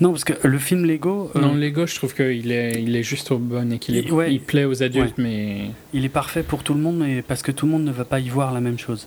non, 0.00 0.10
parce 0.10 0.24
que 0.24 0.32
le 0.46 0.58
film 0.58 0.84
Lego. 0.84 1.30
Euh, 1.36 1.40
non, 1.40 1.54
Lego, 1.54 1.86
je 1.86 1.94
trouve 1.94 2.14
qu'il 2.14 2.50
est, 2.52 2.82
il 2.82 2.96
est 2.96 3.02
juste 3.02 3.30
au 3.30 3.38
bon 3.38 3.72
équilibre. 3.72 4.24
Il, 4.24 4.40
plaît 4.40 4.64
aux 4.64 4.82
adultes, 4.82 5.18
mais. 5.18 5.70
Il 5.92 6.04
est 6.04 6.10
parfait 6.10 6.42
pour 6.42 6.62
tout 6.62 6.74
le 6.74 6.80
monde, 6.80 6.98
mais 6.98 7.22
parce 7.22 7.42
que 7.42 7.52
tout 7.52 7.66
le 7.66 7.72
monde 7.72 7.84
ne 7.84 7.92
va 7.92 8.04
pas 8.04 8.20
y 8.20 8.28
voir 8.28 8.52
la 8.52 8.60
même 8.60 8.78
chose. 8.78 9.06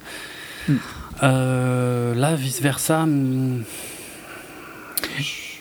Hmm. 0.67 0.75
Euh, 1.23 2.15
là, 2.15 2.35
vice 2.35 2.61
versa. 2.61 3.05
Hmm, 3.05 3.63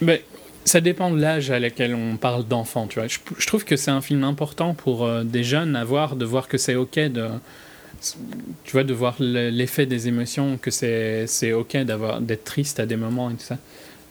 mais 0.01 0.25
ça 0.65 0.81
dépend 0.81 1.11
de 1.11 1.21
l'âge 1.21 1.51
à 1.51 1.59
laquelle 1.59 1.95
on 1.95 2.17
parle 2.17 2.47
d'enfant, 2.47 2.87
tu 2.87 2.99
vois. 3.01 3.09
Je, 3.09 3.47
trouve 3.47 3.65
que 3.65 3.77
c'est 3.77 3.91
un 3.91 4.01
film 4.01 4.25
important 4.25 4.75
pour 4.75 5.05
euh, 5.05 5.25
des 5.25 5.45
jeunes 5.45 5.77
à 5.77 5.85
voir, 5.85 6.17
de 6.17 6.25
voir 6.25 6.49
que 6.49 6.59
c'est 6.59 6.77
ok 6.77 6.99
de, 6.99 7.29
tu 8.65 8.73
vois, 8.73 8.85
de 8.85 8.93
voir 8.93 9.17
l'effet 9.19 9.87
des 9.87 10.09
émotions, 10.09 10.59
que 10.61 10.71
c'est 10.71 11.53
ok 11.53 11.79
d'avoir 11.79 12.21
d'être 12.21 12.45
triste 12.45 12.81
à 12.81 12.87
des 12.87 12.97
moments 12.97 13.31
et 13.31 13.35
tout 13.35 13.45
ça. 13.45 13.59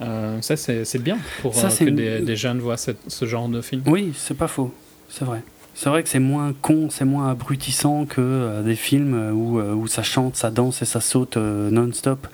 Euh, 0.01 0.41
ça, 0.41 0.55
c'est 0.57 0.99
bien 0.99 1.17
pour 1.41 1.57
euh, 1.57 1.69
que 1.69 1.89
des, 1.89 2.35
jeunes 2.35 2.59
voient 2.59 2.77
ce 2.77 3.25
genre 3.25 3.49
de 3.49 3.61
film. 3.61 3.83
Oui, 3.85 4.13
c'est 4.15 4.37
pas 4.37 4.47
faux, 4.47 4.73
c'est 5.09 5.25
vrai. 5.25 5.41
C'est 5.73 5.89
vrai 5.89 6.03
que 6.03 6.09
c'est 6.09 6.19
moins 6.19 6.53
con, 6.61 6.89
c'est 6.89 7.05
moins 7.05 7.31
abrutissant 7.31 8.05
que 8.05 8.19
euh, 8.19 8.61
des 8.61 8.75
films 8.75 9.31
où, 9.31 9.57
où, 9.59 9.87
ça 9.87 10.03
chante, 10.03 10.35
ça 10.35 10.51
danse 10.51 10.81
et 10.81 10.85
ça 10.85 10.99
saute 10.99 11.37
non-stop, 11.37 12.27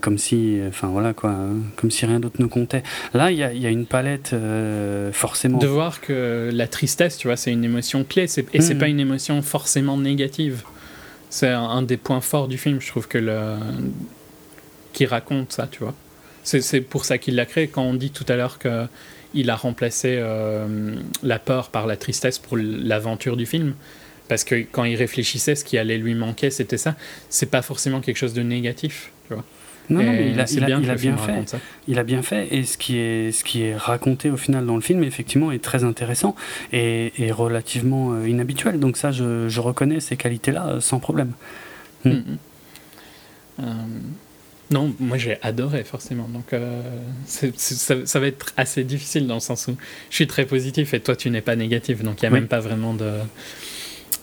comme 0.00 0.18
si, 0.18 0.58
enfin 0.68 0.88
voilà 0.88 1.12
quoi, 1.12 1.30
hein, 1.30 1.56
comme 1.76 1.90
si 1.90 2.06
rien 2.06 2.18
d'autre 2.18 2.40
ne 2.40 2.46
comptait. 2.46 2.82
Là, 3.14 3.30
il 3.30 3.38
y 3.38 3.44
a, 3.44 3.52
y 3.52 3.66
a, 3.66 3.70
une 3.70 3.86
palette 3.86 4.34
forcément. 5.12 5.58
De 5.58 5.66
voir 5.66 6.00
que 6.00 6.50
la 6.52 6.66
tristesse, 6.66 7.18
tu 7.18 7.28
vois, 7.28 7.36
c'est 7.36 7.52
une 7.52 7.64
émotion 7.64 8.04
clé, 8.04 8.24
et 8.24 8.26
c'est 8.26 8.74
hmm. 8.74 8.78
pas 8.78 8.88
une 8.88 9.00
émotion 9.00 9.42
forcément 9.42 9.96
négative. 9.96 10.62
C'est 11.28 11.48
un, 11.48 11.62
un, 11.62 11.82
des 11.82 11.96
points 11.96 12.20
forts 12.20 12.48
du 12.48 12.58
film, 12.58 12.80
je 12.80 12.88
trouve 12.88 13.06
que 13.06 13.18
le 13.18 13.54
qui 14.92 15.06
raconte 15.06 15.52
ça, 15.52 15.68
tu 15.70 15.84
vois. 15.84 15.94
C'est 16.58 16.80
pour 16.80 17.04
ça 17.04 17.18
qu'il 17.18 17.36
l'a 17.36 17.46
créé. 17.46 17.68
Quand 17.68 17.82
on 17.82 17.94
dit 17.94 18.10
tout 18.10 18.26
à 18.28 18.36
l'heure 18.36 18.58
qu'il 18.58 19.50
a 19.50 19.56
remplacé 19.56 20.16
euh, 20.18 20.96
la 21.22 21.38
peur 21.38 21.70
par 21.70 21.86
la 21.86 21.96
tristesse 21.96 22.38
pour 22.38 22.56
l'aventure 22.56 23.36
du 23.36 23.46
film, 23.46 23.74
parce 24.28 24.44
que 24.44 24.56
quand 24.56 24.84
il 24.84 24.96
réfléchissait, 24.96 25.54
ce 25.54 25.64
qui 25.64 25.78
allait 25.78 25.98
lui 25.98 26.14
manquer, 26.14 26.50
c'était 26.50 26.78
ça. 26.78 26.96
C'est 27.28 27.50
pas 27.50 27.62
forcément 27.62 28.00
quelque 28.00 28.16
chose 28.16 28.34
de 28.34 28.42
négatif, 28.42 29.10
tu 29.28 29.34
vois. 29.34 29.44
Non, 29.88 30.04
non 30.04 30.12
mais 30.12 30.30
il 30.30 30.40
a, 30.40 30.44
bien, 30.44 30.80
il 30.80 30.88
a 30.88 30.94
bien 30.94 31.16
fait. 31.16 31.56
Il 31.88 31.98
a 31.98 32.04
bien 32.04 32.22
fait. 32.22 32.46
Et 32.54 32.64
ce 32.64 32.78
qui, 32.78 32.96
est, 32.96 33.32
ce 33.32 33.42
qui 33.42 33.62
est 33.62 33.76
raconté 33.76 34.30
au 34.30 34.36
final 34.36 34.64
dans 34.64 34.76
le 34.76 34.82
film, 34.82 35.02
effectivement, 35.02 35.50
est 35.50 35.62
très 35.62 35.82
intéressant 35.82 36.36
et, 36.72 37.10
relativement 37.32 38.12
euh, 38.12 38.28
inhabituel. 38.28 38.78
Donc 38.78 38.96
ça, 38.96 39.10
je, 39.10 39.48
je 39.48 39.60
reconnais 39.60 39.98
ces 39.98 40.16
qualités-là 40.16 40.68
euh, 40.68 40.80
sans 40.80 41.00
problème. 41.00 41.32
Mm. 42.04 42.10
Mm, 42.10 42.36
mm. 43.58 43.64
Non, 44.70 44.94
moi 45.00 45.18
j'ai 45.18 45.40
adoré 45.42 45.82
forcément. 45.82 46.28
Donc 46.28 46.52
euh, 46.52 46.82
ça, 47.26 48.20
va 48.20 48.26
être 48.26 48.52
assez 48.56 48.84
difficile 48.84 49.26
dans 49.26 49.34
le 49.34 49.40
sens 49.40 49.66
où 49.66 49.76
je 50.10 50.14
suis 50.14 50.28
très 50.28 50.46
positif 50.46 50.94
et 50.94 51.00
toi 51.00 51.16
tu 51.16 51.28
n'es 51.30 51.40
pas 51.40 51.56
négatif. 51.56 52.02
Donc 52.02 52.22
il 52.22 52.24
n'y 52.24 52.28
a 52.28 52.30
même 52.30 52.48
pas 52.48 52.60
vraiment 52.60 52.94
de. 52.94 53.10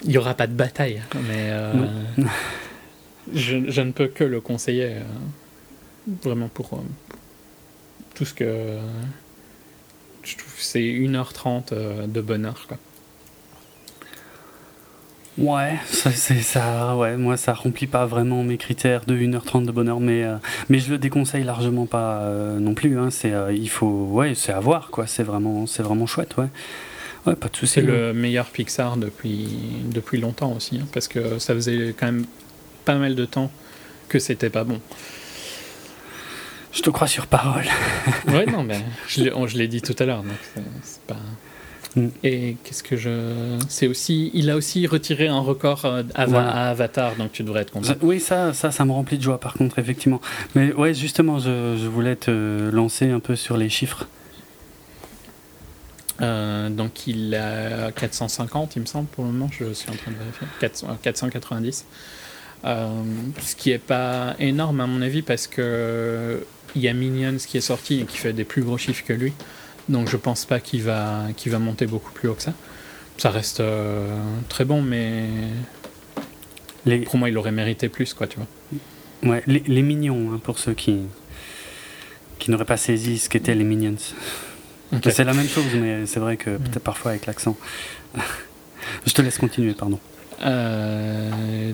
Il 0.03 0.11
n'y 0.11 0.17
aura 0.17 0.35
pas 0.35 0.47
de 0.47 0.53
bataille. 0.53 1.01
Mais 1.15 1.49
euh, 1.49 1.73
je, 3.33 3.81
ne 3.81 3.91
peux 3.91 4.07
que 4.07 4.23
le 4.23 4.39
conseiller 4.39 4.95
euh, 4.95 5.01
vraiment 6.23 6.47
pour 6.47 6.81
tout 8.15 8.23
ce 8.23 8.33
que. 8.33 8.77
je 10.23 10.37
trouve 10.37 10.53
c'est 10.57 10.79
1h30 10.79 12.09
de 12.09 12.21
bonheur. 12.21 12.65
Quoi. 12.69 12.77
Ouais, 15.38 15.75
ça, 15.85 16.11
c'est 16.11 16.41
ça. 16.41 16.95
Ouais, 16.95 17.15
moi, 17.15 17.38
ça 17.38 17.53
remplit 17.53 17.85
pas 17.85 18.05
vraiment 18.05 18.43
mes 18.43 18.57
critères 18.57 19.05
de 19.05 19.15
1h30 19.15 19.65
de 19.65 19.71
bonheur, 19.71 19.99
mais 19.99 20.23
euh, 20.23 20.38
mais 20.69 20.79
je 20.79 20.89
le 20.89 20.97
déconseille 20.97 21.43
largement 21.43 21.85
pas 21.85 22.21
euh, 22.21 22.59
non 22.59 22.73
plus. 22.73 22.97
Hein. 22.97 23.11
C'est 23.11 23.33
euh, 23.33 23.53
il 23.53 23.69
faut, 23.69 24.07
ouais, 24.11 24.33
c'est 24.33 24.51
à 24.51 24.59
voir 24.59 24.89
quoi. 24.89 25.05
C'est 25.05 25.23
vraiment, 25.23 25.67
c'est 25.67 25.83
vraiment 25.83 26.07
chouette, 26.07 26.38
ouais. 26.38 26.47
Ouais, 27.27 27.35
pas 27.35 27.49
de 27.49 27.55
souci. 27.55 27.73
C'est 27.73 27.81
le 27.81 28.13
meilleur 28.13 28.47
Pixar 28.47 28.97
depuis 28.97 29.47
depuis 29.85 30.19
longtemps 30.19 30.53
aussi, 30.53 30.79
hein, 30.81 30.88
parce 30.91 31.07
que 31.07 31.38
ça 31.38 31.53
faisait 31.53 31.93
quand 31.97 32.07
même 32.07 32.25
pas 32.85 32.95
mal 32.95 33.13
de 33.13 33.25
temps 33.25 33.51
que 34.09 34.17
c'était 34.17 34.49
pas 34.49 34.63
bon. 34.63 34.81
Je 36.71 36.81
te 36.81 36.89
crois 36.89 37.07
sur 37.07 37.27
parole. 37.27 37.65
ouais, 38.27 38.45
non, 38.45 38.63
mais 38.63 38.79
je 39.07 39.57
l'ai 39.57 39.67
dit 39.67 39.81
tout 39.81 39.95
à 39.99 40.05
l'heure, 40.05 40.23
donc 40.23 40.38
c'est 40.81 41.01
pas. 41.01 41.17
Mm. 41.97 42.07
Et 42.23 42.55
qu'est-ce 42.63 42.83
que 42.83 42.95
je. 42.95 43.57
C'est 43.67 43.87
aussi. 43.87 44.31
Il 44.33 44.49
a 44.49 44.55
aussi 44.55 44.85
retiré 44.87 45.27
un 45.27 45.39
record 45.39 45.83
euh, 45.85 46.03
à, 46.15 46.69
Avatar, 46.69 47.15
donc 47.15 47.31
tu 47.31 47.43
devrais 47.43 47.61
être 47.61 47.71
content. 47.71 47.93
Oui, 48.01 48.19
ça, 48.19 48.53
ça, 48.53 48.71
ça 48.71 48.85
me 48.85 48.91
remplit 48.91 49.17
de 49.17 49.23
joie 49.23 49.39
par 49.39 49.55
contre, 49.55 49.79
effectivement. 49.79 50.21
Mais 50.55 50.71
ouais, 50.73 50.93
justement, 50.93 51.39
je, 51.39 51.75
je 51.81 51.87
voulais 51.87 52.15
te 52.15 52.69
lancer 52.69 53.09
un 53.09 53.19
peu 53.19 53.35
sur 53.35 53.57
les 53.57 53.69
chiffres. 53.69 54.07
Euh, 56.21 56.69
donc 56.69 57.07
il 57.07 57.35
a 57.35 57.91
450, 57.91 58.75
il 58.75 58.81
me 58.81 58.85
semble, 58.85 59.07
pour 59.07 59.25
le 59.25 59.31
moment, 59.31 59.49
je 59.51 59.73
suis 59.73 59.89
en 59.89 59.95
train 59.95 60.11
de 60.11 60.17
vérifier. 60.17 60.47
490. 61.01 61.85
Euh, 62.65 62.87
ce 63.39 63.55
qui 63.55 63.71
est 63.71 63.77
pas 63.77 64.35
énorme 64.39 64.81
à 64.81 64.87
mon 64.87 65.01
avis 65.03 65.21
parce 65.21 65.45
que 65.45 66.43
il 66.75 66.81
y 66.81 66.87
a 66.87 66.93
Minions 66.93 67.37
qui 67.37 67.57
est 67.57 67.61
sorti 67.61 68.01
et 68.01 68.05
qui 68.05 68.17
fait 68.17 68.33
des 68.33 68.45
plus 68.45 68.63
gros 68.63 68.77
chiffres 68.77 69.03
que 69.05 69.13
lui. 69.13 69.33
Donc 69.89 70.09
je 70.09 70.17
pense 70.17 70.45
pas 70.45 70.59
qu'il 70.59 70.83
va, 70.83 71.23
qu'il 71.35 71.51
va 71.51 71.59
monter 71.59 71.85
beaucoup 71.85 72.11
plus 72.11 72.29
haut 72.29 72.35
que 72.35 72.43
ça. 72.43 72.53
Ça 73.17 73.29
reste 73.31 73.61
euh, 73.61 74.15
très 74.49 74.65
bon, 74.65 74.81
mais 74.81 75.25
les... 76.85 76.99
pour 76.99 77.17
moi, 77.17 77.29
il 77.29 77.38
aurait 77.38 77.51
mérité 77.51 77.89
plus, 77.89 78.13
quoi, 78.13 78.27
tu 78.27 78.38
vois. 78.38 79.31
Ouais, 79.31 79.43
les, 79.47 79.63
les 79.65 79.81
mignons, 79.81 80.33
hein, 80.33 80.39
pour 80.43 80.59
ceux 80.59 80.73
qui, 80.73 80.99
qui 82.38 82.51
n'auraient 82.51 82.65
pas 82.65 82.77
saisi 82.77 83.17
ce 83.17 83.29
qu'étaient 83.29 83.55
les 83.55 83.63
minions. 83.63 83.95
C'est 85.03 85.23
la 85.23 85.33
même 85.33 85.47
chose, 85.47 85.65
mais 85.73 86.05
c'est 86.05 86.19
vrai 86.19 86.38
que 86.38 86.51
peut-être 86.57 86.83
parfois 86.83 87.11
avec 87.11 87.25
l'accent. 87.25 87.57
je 89.05 89.13
te 89.13 89.21
laisse 89.21 89.38
continuer, 89.38 89.73
pardon. 89.73 89.99
Euh, 90.45 91.73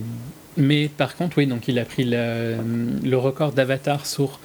mais 0.57 0.87
par 0.87 1.15
contre, 1.15 1.37
oui, 1.37 1.47
donc 1.47 1.67
il 1.67 1.77
a 1.79 1.85
pris 1.85 2.05
le, 2.05 2.57
le 3.03 3.17
record 3.17 3.51
d'Avatar 3.51 4.05
sur 4.05 4.39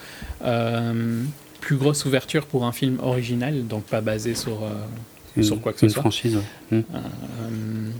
euh, 0.44 1.22
plus 1.60 1.76
grosse 1.76 2.04
ouverture 2.04 2.46
pour 2.46 2.64
un 2.64 2.72
film 2.72 2.98
original, 3.00 3.66
donc 3.66 3.84
pas 3.84 4.00
basé 4.00 4.34
sur, 4.34 4.62
euh, 4.62 5.42
sur 5.42 5.60
quoi 5.60 5.72
que 5.72 5.80
ce 5.80 5.88
soit. 5.88 6.02
franchise, 6.02 6.38
hmm. 6.70 6.76
euh, 6.76 7.90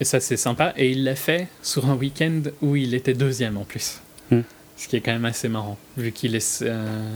et 0.00 0.04
ça, 0.04 0.20
c'est 0.20 0.36
sympa. 0.36 0.72
Et 0.76 0.90
il 0.90 1.04
l'a 1.04 1.14
fait 1.14 1.48
sur 1.62 1.88
un 1.88 1.94
week-end 1.94 2.42
où 2.62 2.76
il 2.76 2.94
était 2.94 3.14
deuxième 3.14 3.56
en 3.56 3.64
plus. 3.64 4.00
Hmm. 4.30 4.40
Ce 4.76 4.88
qui 4.88 4.96
est 4.96 5.00
quand 5.00 5.12
même 5.12 5.24
assez 5.24 5.48
marrant, 5.48 5.78
vu 5.96 6.10
qu'il 6.10 6.34
est, 6.34 6.62
euh, 6.62 7.14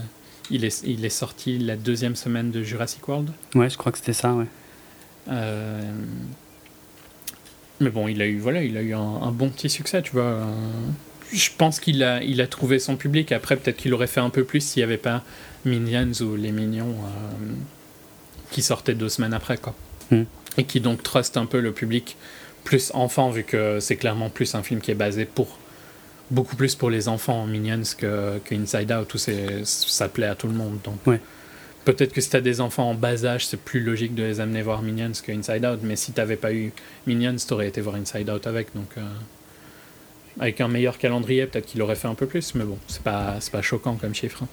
il 0.50 0.64
est, 0.64 0.82
il 0.86 1.04
est 1.04 1.10
sorti 1.10 1.58
la 1.58 1.76
deuxième 1.76 2.14
semaine 2.14 2.50
de 2.50 2.62
Jurassic 2.62 3.06
World. 3.08 3.30
Ouais, 3.54 3.68
je 3.68 3.76
crois 3.76 3.90
que 3.92 3.98
c'était 3.98 4.12
ça, 4.12 4.34
ouais. 4.34 4.46
mais 7.80 7.90
bon, 7.90 8.08
il 8.08 8.22
a 8.22 8.26
eu, 8.26 8.38
voilà, 8.38 8.62
il 8.62 8.76
a 8.76 8.82
eu 8.82 8.94
un, 8.94 9.00
un 9.00 9.32
bon 9.32 9.50
petit 9.50 9.70
succès, 9.70 10.02
tu 10.02 10.12
vois 10.12 10.46
je 11.32 11.50
pense 11.56 11.80
qu'il 11.80 12.02
a, 12.02 12.22
il 12.22 12.40
a 12.40 12.46
trouvé 12.46 12.78
son 12.78 12.96
public. 12.96 13.32
Après, 13.32 13.56
peut-être 13.56 13.76
qu'il 13.76 13.94
aurait 13.94 14.06
fait 14.06 14.20
un 14.20 14.30
peu 14.30 14.44
plus 14.44 14.60
s'il 14.60 14.80
n'y 14.80 14.84
avait 14.84 14.96
pas 14.96 15.22
Minions 15.64 16.12
ou 16.20 16.36
Les 16.36 16.52
Mignons 16.52 16.90
euh, 16.90 17.52
qui 18.50 18.62
sortaient 18.62 18.94
deux 18.94 19.08
semaines 19.08 19.34
après. 19.34 19.58
Quoi. 19.58 19.74
Hmm. 20.10 20.24
Et 20.56 20.64
qui 20.64 20.80
donc 20.80 21.02
trust 21.02 21.36
un 21.36 21.46
peu 21.46 21.60
le 21.60 21.72
public 21.72 22.16
plus 22.64 22.90
enfant, 22.94 23.30
vu 23.30 23.44
que 23.44 23.80
c'est 23.80 23.96
clairement 23.96 24.30
plus 24.30 24.54
un 24.54 24.62
film 24.62 24.80
qui 24.80 24.90
est 24.90 24.96
basé 24.96 25.24
pour 25.24 25.58
beaucoup 26.30 26.56
plus 26.56 26.74
pour 26.74 26.90
les 26.90 27.08
enfants 27.08 27.46
Minions 27.46 27.82
que, 27.96 28.38
que 28.44 28.54
Inside 28.54 28.92
Out, 28.92 29.14
où 29.14 29.18
ça 29.64 30.08
plaît 30.08 30.26
à 30.26 30.34
tout 30.34 30.48
le 30.48 30.54
monde. 30.54 30.78
Donc. 30.84 31.18
Peut-être 31.88 32.12
que 32.12 32.20
si 32.20 32.28
tu 32.28 32.36
as 32.36 32.42
des 32.42 32.60
enfants 32.60 32.90
en 32.90 32.94
bas 32.94 33.24
âge, 33.24 33.46
c'est 33.46 33.56
plus 33.56 33.80
logique 33.80 34.14
de 34.14 34.22
les 34.22 34.40
amener 34.40 34.60
voir 34.60 34.82
Minions 34.82 35.12
que 35.24 35.32
Inside 35.32 35.64
Out, 35.64 35.78
mais 35.82 35.96
si 35.96 36.12
tu 36.12 36.20
n'avais 36.20 36.36
pas 36.36 36.52
eu 36.52 36.70
Minions, 37.06 37.36
tu 37.36 37.50
aurais 37.54 37.68
été 37.68 37.80
voir 37.80 37.96
Inside 37.96 38.28
Out 38.28 38.46
avec. 38.46 38.74
Donc, 38.74 38.90
euh, 38.98 39.02
avec 40.38 40.60
un 40.60 40.68
meilleur 40.68 40.98
calendrier, 40.98 41.46
peut-être 41.46 41.66
qu'il 41.66 41.82
aurait 41.82 41.96
fait 41.96 42.08
un 42.08 42.14
peu 42.14 42.26
plus, 42.26 42.54
mais 42.54 42.64
bon, 42.64 42.78
c'est 42.86 43.02
pas, 43.02 43.38
pas 43.50 43.62
choquant 43.62 43.96
comme 43.96 44.14
chiffre. 44.14 44.42
Hein. 44.42 44.48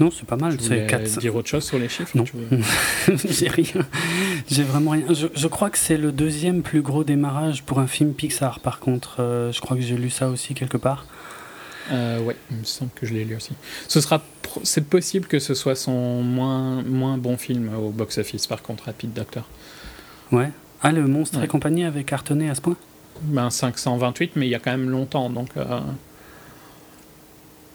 Non, 0.00 0.10
c'est 0.10 0.26
pas 0.26 0.36
mal. 0.36 0.56
C'est 0.58 0.86
4... 0.86 1.18
dire 1.18 1.36
autre 1.36 1.48
chose 1.48 1.64
sur 1.64 1.78
les 1.78 1.90
chiffres 1.90 2.16
Non, 2.16 2.24
j'ai 3.08 3.48
rien. 3.48 3.86
J'ai 4.50 4.62
vraiment 4.62 4.92
rien. 4.92 5.04
Je, 5.10 5.46
crois 5.46 5.68
que 5.68 5.76
c'est 5.76 5.98
le 5.98 6.10
deuxième 6.10 6.62
plus 6.62 6.80
gros 6.80 7.04
démarrage 7.04 7.62
pour 7.64 7.80
un 7.80 7.86
film 7.86 8.14
Pixar. 8.14 8.60
Par 8.60 8.80
contre, 8.80 9.16
euh, 9.20 9.52
je 9.52 9.60
crois 9.60 9.76
que 9.76 9.82
j'ai 9.82 9.96
lu 9.96 10.08
ça 10.08 10.28
aussi 10.28 10.54
quelque 10.54 10.78
part. 10.78 11.04
Euh, 11.92 12.18
ouais, 12.20 12.36
il 12.50 12.58
me 12.58 12.64
semble 12.64 12.90
que 12.94 13.04
je 13.04 13.12
l'ai 13.12 13.24
lu 13.24 13.36
aussi. 13.36 13.52
Ce 13.88 14.00
sera, 14.00 14.22
c'est 14.62 14.86
possible 14.86 15.26
que 15.26 15.38
ce 15.38 15.52
soit 15.52 15.74
son 15.74 16.22
moins 16.22 16.82
moins 16.82 17.18
bon 17.18 17.36
film 17.36 17.70
au 17.76 17.90
box-office. 17.90 18.46
Par 18.46 18.62
contre, 18.62 18.84
Rapid 18.84 19.12
Doctor. 19.12 19.46
Ouais. 20.32 20.50
Ah, 20.82 20.92
le 20.92 21.06
monstre 21.06 21.42
et 21.42 21.46
compagnie 21.46 21.84
avait 21.84 22.04
cartonné 22.04 22.48
à 22.48 22.54
ce 22.54 22.62
point? 22.62 22.76
Ben 23.22 23.50
528, 23.50 24.32
mais 24.36 24.46
il 24.46 24.50
y 24.50 24.54
a 24.54 24.58
quand 24.58 24.70
même 24.70 24.90
longtemps. 24.90 25.30
Donc, 25.30 25.50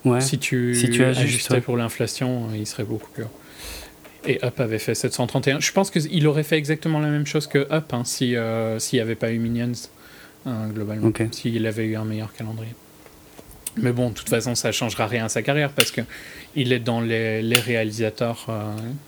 ouais. 0.06 0.22
si 0.22 0.38
tu, 0.40 0.76
si 0.76 0.90
tu 0.90 1.04
ajustais 1.04 1.62
pour 1.62 1.78
l'inflation, 1.78 2.50
il 2.54 2.66
serait 2.66 2.84
beaucoup 2.84 3.10
plus 3.10 3.24
haut. 3.24 3.32
Et 4.28 4.44
Up 4.44 4.60
avait 4.60 4.80
fait 4.80 4.96
731. 4.96 5.60
Je 5.60 5.72
pense 5.72 5.92
qu'il 5.92 6.28
aurait 6.28 6.44
fait 6.44 6.58
exactement 6.58 7.00
la 7.00 7.10
même 7.10 7.28
chose 7.28 7.48
que 7.48 7.72
Up 7.72 7.94
hein, 7.94 8.04
s'il 8.06 8.40
n'y 8.94 9.00
avait 9.00 9.16
pas 9.16 9.32
eu 9.32 9.40
Minions, 9.40 9.90
hein, 10.46 10.68
globalement. 10.74 11.12
S'il 11.32 11.66
avait 11.68 11.86
eu 11.86 11.96
un 11.96 12.06
meilleur 12.06 12.34
calendrier. 12.34 12.74
Mais 13.78 13.92
bon, 13.92 14.10
de 14.10 14.14
toute 14.14 14.30
façon, 14.30 14.56
ça 14.56 14.70
ne 14.70 14.74
changera 14.74 15.06
rien 15.06 15.26
à 15.26 15.30
sa 15.30 15.42
carrière 15.42 15.70
parce 15.72 15.92
qu'il 15.92 16.74
est 16.74 16.80
dans 16.80 17.02
les, 17.02 17.42
réalisateurs 17.60 18.48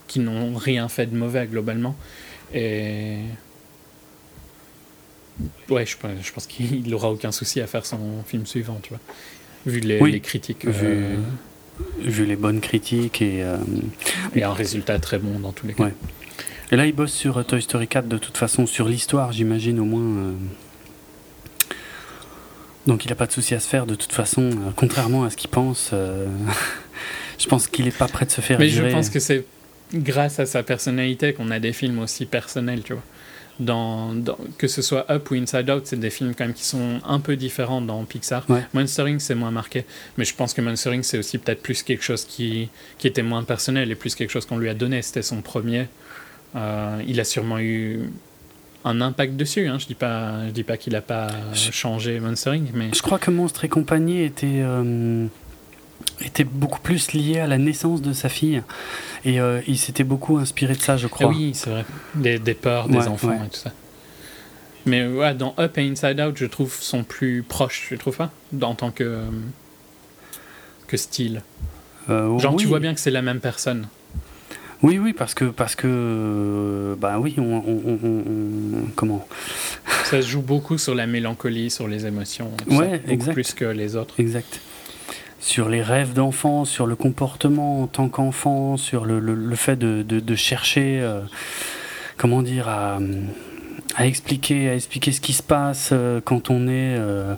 qui 0.06 0.20
n'ont 0.20 0.54
rien 0.54 0.88
fait 0.88 1.06
de 1.06 1.16
mauvais 1.16 1.46
globalement. 1.46 1.96
Et 2.54 3.16
Ouais, 5.68 5.86
je, 5.86 5.96
je 6.22 6.32
pense 6.32 6.46
qu'il 6.46 6.88
n'aura 6.88 7.10
aucun 7.10 7.32
souci 7.32 7.60
à 7.60 7.66
faire 7.66 7.86
son 7.86 8.22
film 8.26 8.46
suivant, 8.46 8.80
tu 8.82 8.90
vois. 8.90 9.00
Vu 9.66 9.80
les, 9.80 10.20
critiques. 10.20 10.66
Vu, 10.66 11.18
vu, 12.00 12.24
les 12.24 12.36
bonnes 12.36 12.60
critiques 12.60 13.22
et. 13.22 13.42
Euh, 13.42 13.56
et 14.34 14.42
un 14.42 14.52
résultat 14.52 14.98
très 14.98 15.18
bon 15.18 15.38
dans 15.38 15.52
tous 15.52 15.66
les 15.66 15.74
cas. 15.74 15.90
Et 16.70 16.76
là, 16.76 16.86
il 16.86 16.94
bosse 16.94 17.12
sur 17.12 17.38
euh, 17.38 17.42
Toy 17.42 17.62
Story 17.62 17.88
4 17.88 18.08
de 18.08 18.18
toute 18.18 18.36
façon, 18.36 18.66
sur 18.66 18.88
l'histoire, 18.88 19.32
j'imagine 19.32 19.78
au 19.80 19.84
moins. 19.84 20.00
Euh. 20.00 20.32
Donc 22.86 23.04
il 23.04 23.08
n'a 23.08 23.14
pas 23.14 23.26
de 23.26 23.32
souci 23.32 23.54
à 23.54 23.60
se 23.60 23.68
faire 23.68 23.84
de 23.84 23.94
toute 23.94 24.12
façon, 24.12 24.50
contrairement 24.74 25.24
à 25.24 25.30
ce 25.30 25.36
qu'il 25.36 25.50
pense. 25.50 25.92
je 27.38 27.46
pense 27.46 27.66
qu'il 27.66 27.84
n'est 27.84 27.90
pas 27.90 28.08
prêt 28.08 28.24
de 28.24 28.30
se 28.30 28.40
faire 28.40 28.58
Mais 28.58 28.70
je 28.70 28.82
pense 28.82 29.10
que 29.10 29.20
c'est 29.20 29.44
grâce 29.92 30.40
à 30.40 30.46
sa 30.46 30.62
personnalité 30.62 31.34
qu'on 31.34 31.50
a 31.50 31.58
des 31.58 31.74
films 31.74 31.98
aussi 31.98 32.24
personnels, 32.24 32.82
tu 32.82 32.94
vois 32.94 33.02
dans, 33.60 34.14
que 34.56 34.68
ce 34.68 34.82
soit 34.82 35.10
Up 35.10 35.30
ou 35.30 35.34
Inside 35.34 35.68
Out, 35.70 35.86
c'est 35.86 35.98
des 35.98 36.10
films 36.10 36.34
quand 36.34 36.44
même 36.44 36.54
qui 36.54 36.64
sont 36.64 37.00
un 37.04 37.20
peu 37.20 37.36
différents 37.36 37.80
dans 37.80 38.04
Pixar. 38.04 38.46
Monstering, 38.72 39.18
c'est 39.18 39.34
moins 39.34 39.50
marqué, 39.50 39.84
mais 40.16 40.24
je 40.24 40.34
pense 40.34 40.54
que 40.54 40.60
Monstering, 40.60 41.02
c'est 41.02 41.18
aussi 41.18 41.38
peut-être 41.38 41.62
plus 41.62 41.82
quelque 41.82 42.04
chose 42.04 42.24
qui, 42.24 42.68
qui 42.98 43.06
était 43.06 43.22
moins 43.22 43.42
personnel 43.44 43.90
et 43.90 43.94
plus 43.94 44.14
quelque 44.14 44.30
chose 44.30 44.46
qu'on 44.46 44.58
lui 44.58 44.68
a 44.68 44.74
donné. 44.74 45.02
C'était 45.02 45.22
son 45.22 45.42
premier. 45.42 45.88
Euh, 46.56 47.02
il 47.06 47.20
a 47.20 47.24
sûrement 47.24 47.58
eu 47.58 48.10
un 48.84 49.00
impact 49.00 49.36
dessus. 49.36 49.66
Hein. 49.66 49.78
Je 49.78 49.86
dis 49.86 49.94
pas, 49.94 50.46
je 50.46 50.52
dis 50.52 50.62
pas 50.64 50.76
qu'il 50.76 50.94
a 50.96 51.02
pas 51.02 51.28
changé 51.54 52.20
Monstering, 52.20 52.68
mais 52.74 52.90
je 52.94 53.02
crois 53.02 53.18
que 53.18 53.30
Monstre 53.30 53.64
et 53.64 53.68
compagnie 53.68 54.22
était 54.22 54.60
euh, 54.62 55.26
était 56.20 56.44
beaucoup 56.44 56.80
plus 56.80 57.12
lié 57.12 57.40
à 57.40 57.46
la 57.46 57.58
naissance 57.58 58.02
de 58.02 58.12
sa 58.12 58.28
fille. 58.28 58.62
Et 59.24 59.40
euh, 59.40 59.60
il 59.66 59.78
s'était 59.78 60.04
beaucoup 60.04 60.38
inspiré 60.38 60.74
de 60.74 60.80
ça, 60.80 60.96
je 60.96 61.06
crois. 61.06 61.26
Ah 61.26 61.30
oui, 61.30 61.52
c'est 61.54 61.70
vrai. 61.70 61.84
Des, 62.14 62.38
des 62.38 62.54
peurs 62.54 62.88
des 62.88 63.08
enfants 63.08 63.32
et 63.32 63.48
tout 63.48 63.60
ça. 63.60 63.72
Mais 64.86 65.06
ouais, 65.06 65.34
dans 65.34 65.54
Up 65.58 65.76
et 65.76 65.86
Inside 65.86 66.20
Out, 66.20 66.36
je 66.36 66.46
trouve, 66.46 66.72
sont 66.72 67.04
plus 67.04 67.42
proches, 67.42 67.88
je 67.90 67.96
trouve 67.96 68.16
pas? 68.16 68.30
En 68.62 68.74
tant 68.74 68.90
que, 68.90 69.18
que 70.86 70.96
style. 70.96 71.42
Euh, 72.08 72.38
Genre, 72.38 72.56
tu 72.56 72.66
vois 72.66 72.80
bien 72.80 72.94
que 72.94 73.00
c'est 73.00 73.10
la 73.10 73.22
même 73.22 73.40
personne. 73.40 73.88
Oui, 74.80 74.98
oui, 74.98 75.12
parce 75.12 75.34
que, 75.34 75.46
parce 75.46 75.74
que 75.74 76.96
bah 77.00 77.18
oui, 77.18 77.34
on, 77.38 77.62
on, 77.66 78.86
comment? 78.94 79.26
Ça 80.04 80.22
se 80.22 80.28
joue 80.28 80.40
beaucoup 80.40 80.78
sur 80.78 80.94
la 80.94 81.08
mélancolie, 81.08 81.68
sur 81.68 81.88
les 81.88 82.06
émotions, 82.06 82.52
ouais, 82.70 83.02
exact. 83.08 83.34
plus 83.34 83.52
que 83.52 83.64
les 83.64 83.96
autres. 83.96 84.14
Exact 84.18 84.60
sur 85.38 85.68
les 85.68 85.82
rêves 85.82 86.14
d'enfant, 86.14 86.64
sur 86.64 86.86
le 86.86 86.96
comportement 86.96 87.82
en 87.82 87.86
tant 87.86 88.08
qu'enfant, 88.08 88.76
sur 88.76 89.04
le, 89.04 89.54
fait 89.54 89.76
de, 89.78 90.34
chercher, 90.34 91.00
euh, 91.00 91.20
comment 92.16 92.42
dire, 92.42 92.68
à, 92.68 92.98
à, 93.96 94.06
expliquer, 94.06 94.68
à 94.68 94.74
expliquer 94.74 95.12
ce 95.12 95.20
qui 95.20 95.32
se 95.32 95.42
passe 95.42 95.90
euh, 95.92 96.20
quand 96.24 96.50
on 96.50 96.66
est 96.66 96.96
euh, 96.98 97.34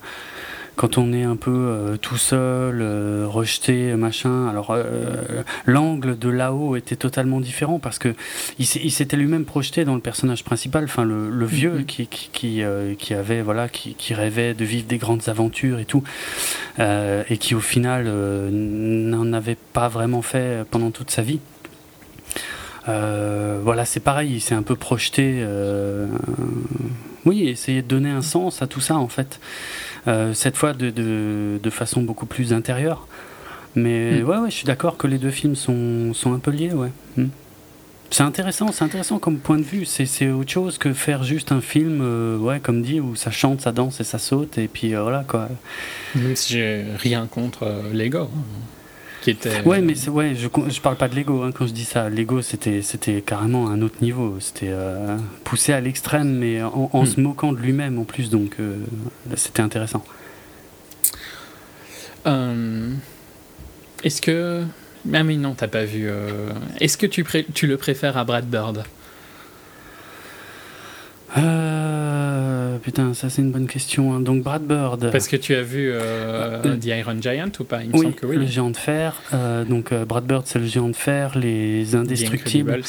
quand 0.80 0.96
on 0.96 1.12
est 1.12 1.24
un 1.24 1.36
peu 1.36 1.50
euh, 1.50 1.96
tout 1.98 2.16
seul, 2.16 2.80
euh, 2.80 3.26
rejeté, 3.28 3.94
machin. 3.96 4.48
Alors 4.48 4.70
euh, 4.70 5.42
l'angle 5.66 6.18
de 6.18 6.30
là-haut 6.30 6.74
était 6.74 6.96
totalement 6.96 7.38
différent 7.38 7.78
parce 7.78 7.98
que 7.98 8.14
il 8.58 8.64
s'était 8.64 9.18
lui-même 9.18 9.44
projeté 9.44 9.84
dans 9.84 9.94
le 9.94 10.00
personnage 10.00 10.42
principal, 10.42 10.84
enfin 10.84 11.04
le, 11.04 11.44
vieux 11.44 11.80
mm-hmm. 11.80 11.84
qui 11.84 12.06
qui, 12.06 12.62
qui, 12.98 13.14
avait 13.14 13.42
voilà 13.42 13.68
qui, 13.68 13.92
qui, 13.92 14.14
rêvait 14.14 14.54
de 14.54 14.64
vivre 14.64 14.86
des 14.86 14.96
grandes 14.96 15.28
aventures 15.28 15.80
et 15.80 15.84
tout, 15.84 16.02
et 16.78 17.36
qui 17.38 17.54
au 17.54 17.60
final 17.60 18.06
n'en 18.08 19.34
avait 19.34 19.58
pas 19.74 19.88
vraiment 19.88 20.22
fait 20.22 20.64
pendant 20.70 20.90
toute 20.90 21.10
sa 21.10 21.20
vie. 21.20 21.40
voilà, 22.86 23.84
c'est 23.84 24.00
pareil, 24.00 24.32
il 24.32 24.40
s'est 24.40 24.54
un 24.54 24.62
peu 24.62 24.76
projeté. 24.76 25.44
oui, 27.26 27.48
essayer 27.48 27.82
de 27.82 27.88
donner 27.88 28.10
un 28.10 28.22
sens 28.22 28.62
à 28.62 28.66
tout 28.66 28.80
ça 28.80 28.96
en 28.96 29.08
fait. 29.08 29.40
Euh, 30.08 30.32
cette 30.34 30.56
fois 30.56 30.72
de, 30.72 30.90
de, 30.90 31.70
façon 31.70 32.02
beaucoup 32.02 32.26
plus 32.26 32.52
intérieure. 32.52 33.06
Mais 33.74 34.20
hmm. 34.20 34.28
ouais, 34.28 34.38
ouais, 34.38 34.50
je 34.50 34.56
suis 34.56 34.66
d'accord 34.66 34.96
que 34.96 35.06
les 35.06 35.18
deux 35.18 35.30
films 35.30 35.54
sont, 35.54 36.12
sont 36.14 36.32
un 36.32 36.38
peu 36.38 36.50
liés, 36.50 36.72
ouais. 36.72 36.90
Hmm. 37.16 37.28
C'est 38.12 38.24
intéressant, 38.24 38.72
c'est 38.72 38.82
intéressant 38.82 39.20
comme 39.20 39.38
point 39.38 39.58
de 39.58 39.62
vue. 39.62 39.84
C'est 39.84 40.30
autre 40.30 40.50
chose 40.50 40.78
que 40.78 40.92
faire 40.92 41.22
juste 41.22 41.52
un 41.52 41.60
film, 41.60 42.00
euh, 42.02 42.36
ouais, 42.38 42.58
comme 42.58 42.82
dit, 42.82 42.98
où 42.98 43.14
ça 43.14 43.30
chante, 43.30 43.60
ça 43.60 43.70
danse 43.70 44.00
et 44.00 44.04
ça 44.04 44.18
saute, 44.18 44.58
et 44.58 44.66
puis 44.66 44.94
euh, 44.96 45.02
voilà 45.02 45.24
quoi. 45.28 45.48
Même 46.16 46.34
si 46.34 46.54
j'ai 46.54 46.84
rien 46.98 47.28
contre 47.28 47.72
Lego. 47.92 48.28
Qui 49.22 49.30
était. 49.30 49.60
Ouais, 49.62 49.82
mais 49.82 50.08
ouais, 50.08 50.34
je, 50.34 50.48
je 50.70 50.80
parle 50.80 50.96
pas 50.96 51.08
de 51.08 51.14
Lego 51.14 51.42
hein, 51.42 51.52
quand 51.52 51.66
je 51.66 51.72
dis 51.72 51.84
ça. 51.84 52.08
Lego, 52.08 52.40
c'était, 52.40 52.80
c'était 52.82 53.20
carrément 53.20 53.68
un 53.68 53.82
autre 53.82 53.96
niveau. 54.00 54.36
C'était 54.40 54.70
euh, 54.70 55.16
poussé 55.44 55.72
à 55.72 55.80
l'extrême, 55.80 56.38
mais 56.38 56.62
en, 56.62 56.88
hmm. 56.92 57.06
se 57.06 57.20
moquant 57.20 57.52
de 57.52 57.58
lui-même 57.58 57.98
en 57.98 58.04
plus, 58.04 58.30
donc 58.30 58.56
euh, 58.60 58.76
c'était 59.36 59.62
intéressant. 59.62 60.04
Euh, 62.26 62.92
est-ce 64.04 64.22
que. 64.22 64.64
Ah, 65.12 65.22
mais 65.22 65.36
non, 65.36 65.54
t'as 65.54 65.68
pas 65.68 65.84
vu. 65.84 66.10
Est-ce 66.80 66.96
que 66.96 67.06
tu, 67.06 67.24
tu 67.54 67.66
le 67.66 67.76
préfères 67.76 68.16
à 68.16 68.24
Brad 68.24 68.46
Bird? 68.46 68.84
Euh, 71.36 72.78
putain, 72.78 73.14
ça 73.14 73.30
c'est 73.30 73.42
une 73.42 73.52
bonne 73.52 73.66
question. 73.66 74.14
Hein. 74.14 74.20
Donc 74.20 74.42
Brad 74.42 74.62
Bird. 74.62 75.10
Parce 75.12 75.28
que 75.28 75.36
tu 75.36 75.54
as 75.54 75.62
vu 75.62 75.90
euh, 75.90 76.60
euh, 76.64 76.76
The 76.76 76.86
Iron 76.86 77.20
Giant 77.20 77.52
ou 77.58 77.64
pas? 77.64 77.82
Il 77.82 77.90
me 77.90 77.94
oui, 77.94 78.02
semble 78.02 78.14
que 78.14 78.26
oui. 78.26 78.36
Le 78.36 78.46
géant 78.46 78.70
de 78.70 78.76
fer. 78.76 79.22
donc 79.68 79.94
Brad 79.94 80.24
Bird, 80.24 80.44
c'est 80.46 80.58
le 80.58 80.66
géant 80.66 80.88
de 80.88 80.96
fer, 80.96 81.38
les 81.38 81.94
indestructibles 81.94 82.82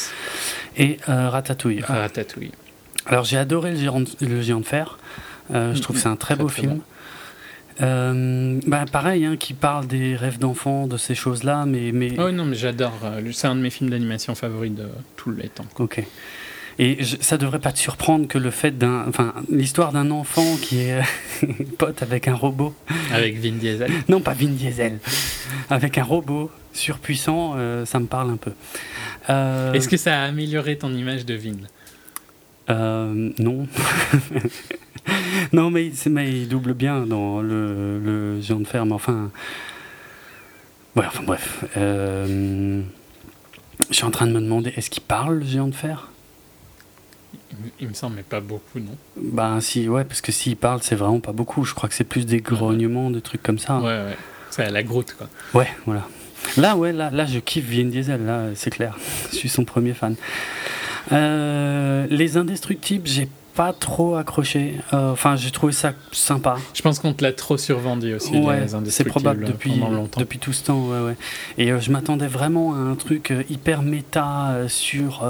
et 0.76 0.98
Ratatouille. 1.06 1.82
Ratatouille. 1.82 2.52
Alors 3.06 3.24
j'ai 3.24 3.38
adoré 3.38 3.72
le 3.72 3.76
géant, 3.76 4.00
de, 4.00 4.08
le 4.20 4.42
géant 4.42 4.60
de 4.60 4.66
fer. 4.66 4.98
je 5.50 5.80
trouve 5.80 5.96
que 5.96 6.02
c'est 6.02 6.08
un 6.08 6.16
très, 6.16 6.36
beau 6.36 6.48
film. 6.48 6.80
bah, 7.78 8.84
pareil, 8.90 9.24
hein, 9.24 9.36
qui 9.36 9.54
parle 9.54 9.86
des 9.86 10.16
rêves 10.16 10.38
d'enfants, 10.38 10.86
de 10.88 10.96
ces 10.96 11.14
choses-là, 11.14 11.64
mais, 11.66 11.92
mais... 11.92 12.14
Oh 12.18 12.30
non, 12.30 12.44
mais 12.44 12.56
j'adore. 12.56 12.98
c'est 13.32 13.46
un 13.46 13.54
de 13.54 13.60
mes 13.60 13.70
films 13.70 13.90
d'animation 13.90 14.34
favoris 14.34 14.72
de 14.72 14.88
tous 15.16 15.30
les 15.30 15.48
temps. 15.48 15.66
Ok. 15.78 16.04
Et 16.78 17.02
je, 17.04 17.16
ça 17.20 17.38
devrait 17.38 17.58
pas 17.58 17.72
te 17.72 17.78
surprendre 17.78 18.26
que 18.26 18.38
le 18.38 18.50
fait 18.50 18.76
d'un, 18.76 19.04
enfin, 19.08 19.34
l'histoire 19.50 19.92
d'un 19.92 20.10
enfant 20.10 20.56
qui 20.60 20.78
est 20.80 21.02
pote 21.78 22.02
avec 22.02 22.28
un 22.28 22.34
robot. 22.34 22.74
Avec 23.12 23.38
Vin 23.38 23.52
Diesel. 23.52 23.90
Non, 24.08 24.20
pas 24.20 24.34
Vin 24.34 24.48
Diesel. 24.48 24.98
Avec 25.70 25.98
un 25.98 26.04
robot 26.04 26.50
surpuissant, 26.72 27.54
euh, 27.56 27.84
ça 27.84 28.00
me 28.00 28.06
parle 28.06 28.30
un 28.30 28.36
peu. 28.36 28.52
Euh, 29.30 29.72
Est-ce 29.72 29.88
que 29.88 29.96
ça 29.96 30.22
a 30.22 30.24
amélioré 30.24 30.78
ton 30.78 30.92
image 30.94 31.26
de 31.26 31.34
Vin? 31.34 31.56
Euh, 32.70 33.30
Non. 33.38 33.66
non, 35.52 35.70
mais, 35.70 35.92
mais, 36.06 36.30
il 36.30 36.48
double 36.48 36.74
bien 36.74 37.06
dans 37.06 37.42
le, 37.42 37.98
le 37.98 38.40
géant 38.40 38.60
de 38.60 38.66
ferme. 38.66 38.92
Enfin, 38.92 39.30
ouais, 40.96 41.04
enfin 41.06 41.22
bref. 41.24 41.64
je 41.76 42.82
suis 43.90 44.04
en 44.04 44.10
train 44.10 44.26
de 44.26 44.32
me 44.32 44.40
demander, 44.40 44.72
est-ce 44.76 44.90
qu'il 44.90 45.02
parle 45.02 45.40
le 45.40 45.44
géant 45.44 45.68
de 45.68 45.74
fer? 45.74 46.11
Il 47.80 47.88
me 47.88 47.94
semble, 47.94 48.16
mais 48.16 48.22
pas 48.22 48.40
beaucoup, 48.40 48.78
non 48.78 48.96
Bah 49.16 49.58
si, 49.60 49.88
ouais, 49.88 50.04
parce 50.04 50.20
que 50.20 50.32
s'il 50.32 50.56
parle, 50.56 50.80
c'est 50.82 50.94
vraiment 50.94 51.20
pas 51.20 51.32
beaucoup. 51.32 51.64
Je 51.64 51.74
crois 51.74 51.88
que 51.88 51.94
c'est 51.94 52.04
plus 52.04 52.26
des 52.26 52.40
grognements, 52.40 53.10
des 53.10 53.20
trucs 53.20 53.42
comme 53.42 53.58
ça. 53.58 53.78
Ouais, 53.78 53.84
ouais. 53.84 54.16
C'est 54.50 54.64
à 54.64 54.70
la 54.70 54.82
grotte, 54.82 55.14
quoi. 55.16 55.28
Ouais, 55.54 55.68
voilà. 55.86 56.06
Là, 56.56 56.76
ouais, 56.76 56.92
là, 56.92 57.10
là 57.10 57.24
je 57.24 57.38
kiffe 57.38 57.64
Vin 57.64 57.84
Diesel, 57.84 58.24
là, 58.24 58.46
c'est 58.54 58.70
clair. 58.70 58.98
je 59.32 59.36
suis 59.36 59.48
son 59.48 59.64
premier 59.64 59.94
fan. 59.94 60.16
Euh, 61.12 62.06
les 62.10 62.36
Indestructibles, 62.36 63.06
j'ai 63.06 63.28
pas 63.54 63.72
trop 63.72 64.16
accroché. 64.16 64.76
Euh, 64.92 65.12
enfin, 65.12 65.36
j'ai 65.36 65.50
trouvé 65.50 65.72
ça 65.72 65.92
sympa. 66.10 66.56
Je 66.74 66.82
pense 66.82 66.98
qu'on 66.98 67.12
te 67.12 67.22
l'a 67.22 67.32
trop 67.32 67.56
survendu 67.56 68.14
aussi. 68.14 68.36
Ouais, 68.36 68.66
c'est 68.86 69.04
probable 69.04 69.44
depuis, 69.44 69.80
depuis 70.16 70.38
tout 70.38 70.52
ce 70.52 70.64
temps. 70.64 70.88
Ouais, 70.88 71.00
ouais. 71.00 71.16
Et 71.58 71.70
euh, 71.70 71.80
je 71.80 71.90
m'attendais 71.90 72.26
vraiment 72.26 72.74
à 72.74 72.78
un 72.78 72.94
truc 72.94 73.30
euh, 73.30 73.42
hyper 73.50 73.82
méta 73.82 74.54
sur 74.68 75.26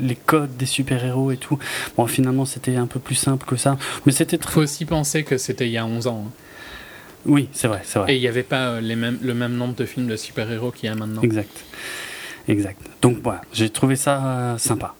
les 0.00 0.16
codes 0.16 0.56
des 0.56 0.66
super-héros 0.66 1.30
et 1.30 1.36
tout. 1.36 1.58
Bon, 1.96 2.06
finalement, 2.06 2.44
c'était 2.44 2.76
un 2.76 2.86
peu 2.86 3.00
plus 3.00 3.14
simple 3.14 3.46
que 3.46 3.56
ça. 3.56 3.76
Mais 4.06 4.12
c'était 4.12 4.38
très... 4.38 4.52
faut 4.52 4.62
aussi 4.62 4.84
penser 4.84 5.24
que 5.24 5.38
c'était 5.38 5.66
il 5.66 5.72
y 5.72 5.78
a 5.78 5.86
11 5.86 6.06
ans. 6.06 6.24
Hein. 6.26 6.30
Oui, 7.24 7.48
c'est 7.52 7.68
vrai, 7.68 7.80
c'est 7.84 7.98
vrai. 7.98 8.12
Et 8.12 8.16
il 8.16 8.20
n'y 8.20 8.28
avait 8.28 8.42
pas 8.42 8.80
les 8.80 8.96
mêmes, 8.96 9.18
le 9.22 9.32
même 9.32 9.54
nombre 9.54 9.74
de 9.74 9.84
films 9.84 10.08
de 10.08 10.16
super-héros 10.16 10.72
qu'il 10.72 10.88
y 10.88 10.92
a 10.92 10.94
maintenant. 10.94 11.22
Exact. 11.22 11.64
Exact. 12.48 12.80
Donc 13.00 13.18
voilà, 13.22 13.42
j'ai 13.52 13.70
trouvé 13.70 13.94
ça 13.96 14.56
sympa. 14.58 14.94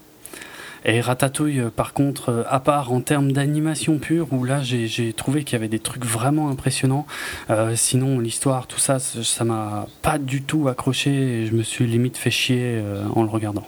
Et 0.84 1.00
Ratatouille, 1.00 1.60
euh, 1.60 1.70
par 1.70 1.92
contre, 1.92 2.30
euh, 2.30 2.42
à 2.48 2.60
part 2.60 2.92
en 2.92 3.00
termes 3.00 3.32
d'animation 3.32 3.98
pure, 3.98 4.28
où 4.32 4.44
là 4.44 4.62
j'ai 4.62 5.12
trouvé 5.12 5.44
qu'il 5.44 5.54
y 5.54 5.56
avait 5.56 5.68
des 5.68 5.78
trucs 5.78 6.04
vraiment 6.04 6.50
impressionnants. 6.50 7.06
Euh, 7.50 7.74
sinon, 7.76 8.18
l'histoire, 8.18 8.66
tout 8.66 8.78
ça, 8.78 8.98
ça 8.98 9.44
m'a 9.44 9.86
pas 10.02 10.18
du 10.18 10.42
tout 10.42 10.68
accroché 10.68 11.10
et 11.10 11.46
je 11.46 11.52
me 11.52 11.62
suis 11.62 11.86
limite 11.86 12.16
fait 12.16 12.30
chier 12.30 12.82
en 13.14 13.22
le 13.22 13.28
regardant. 13.28 13.66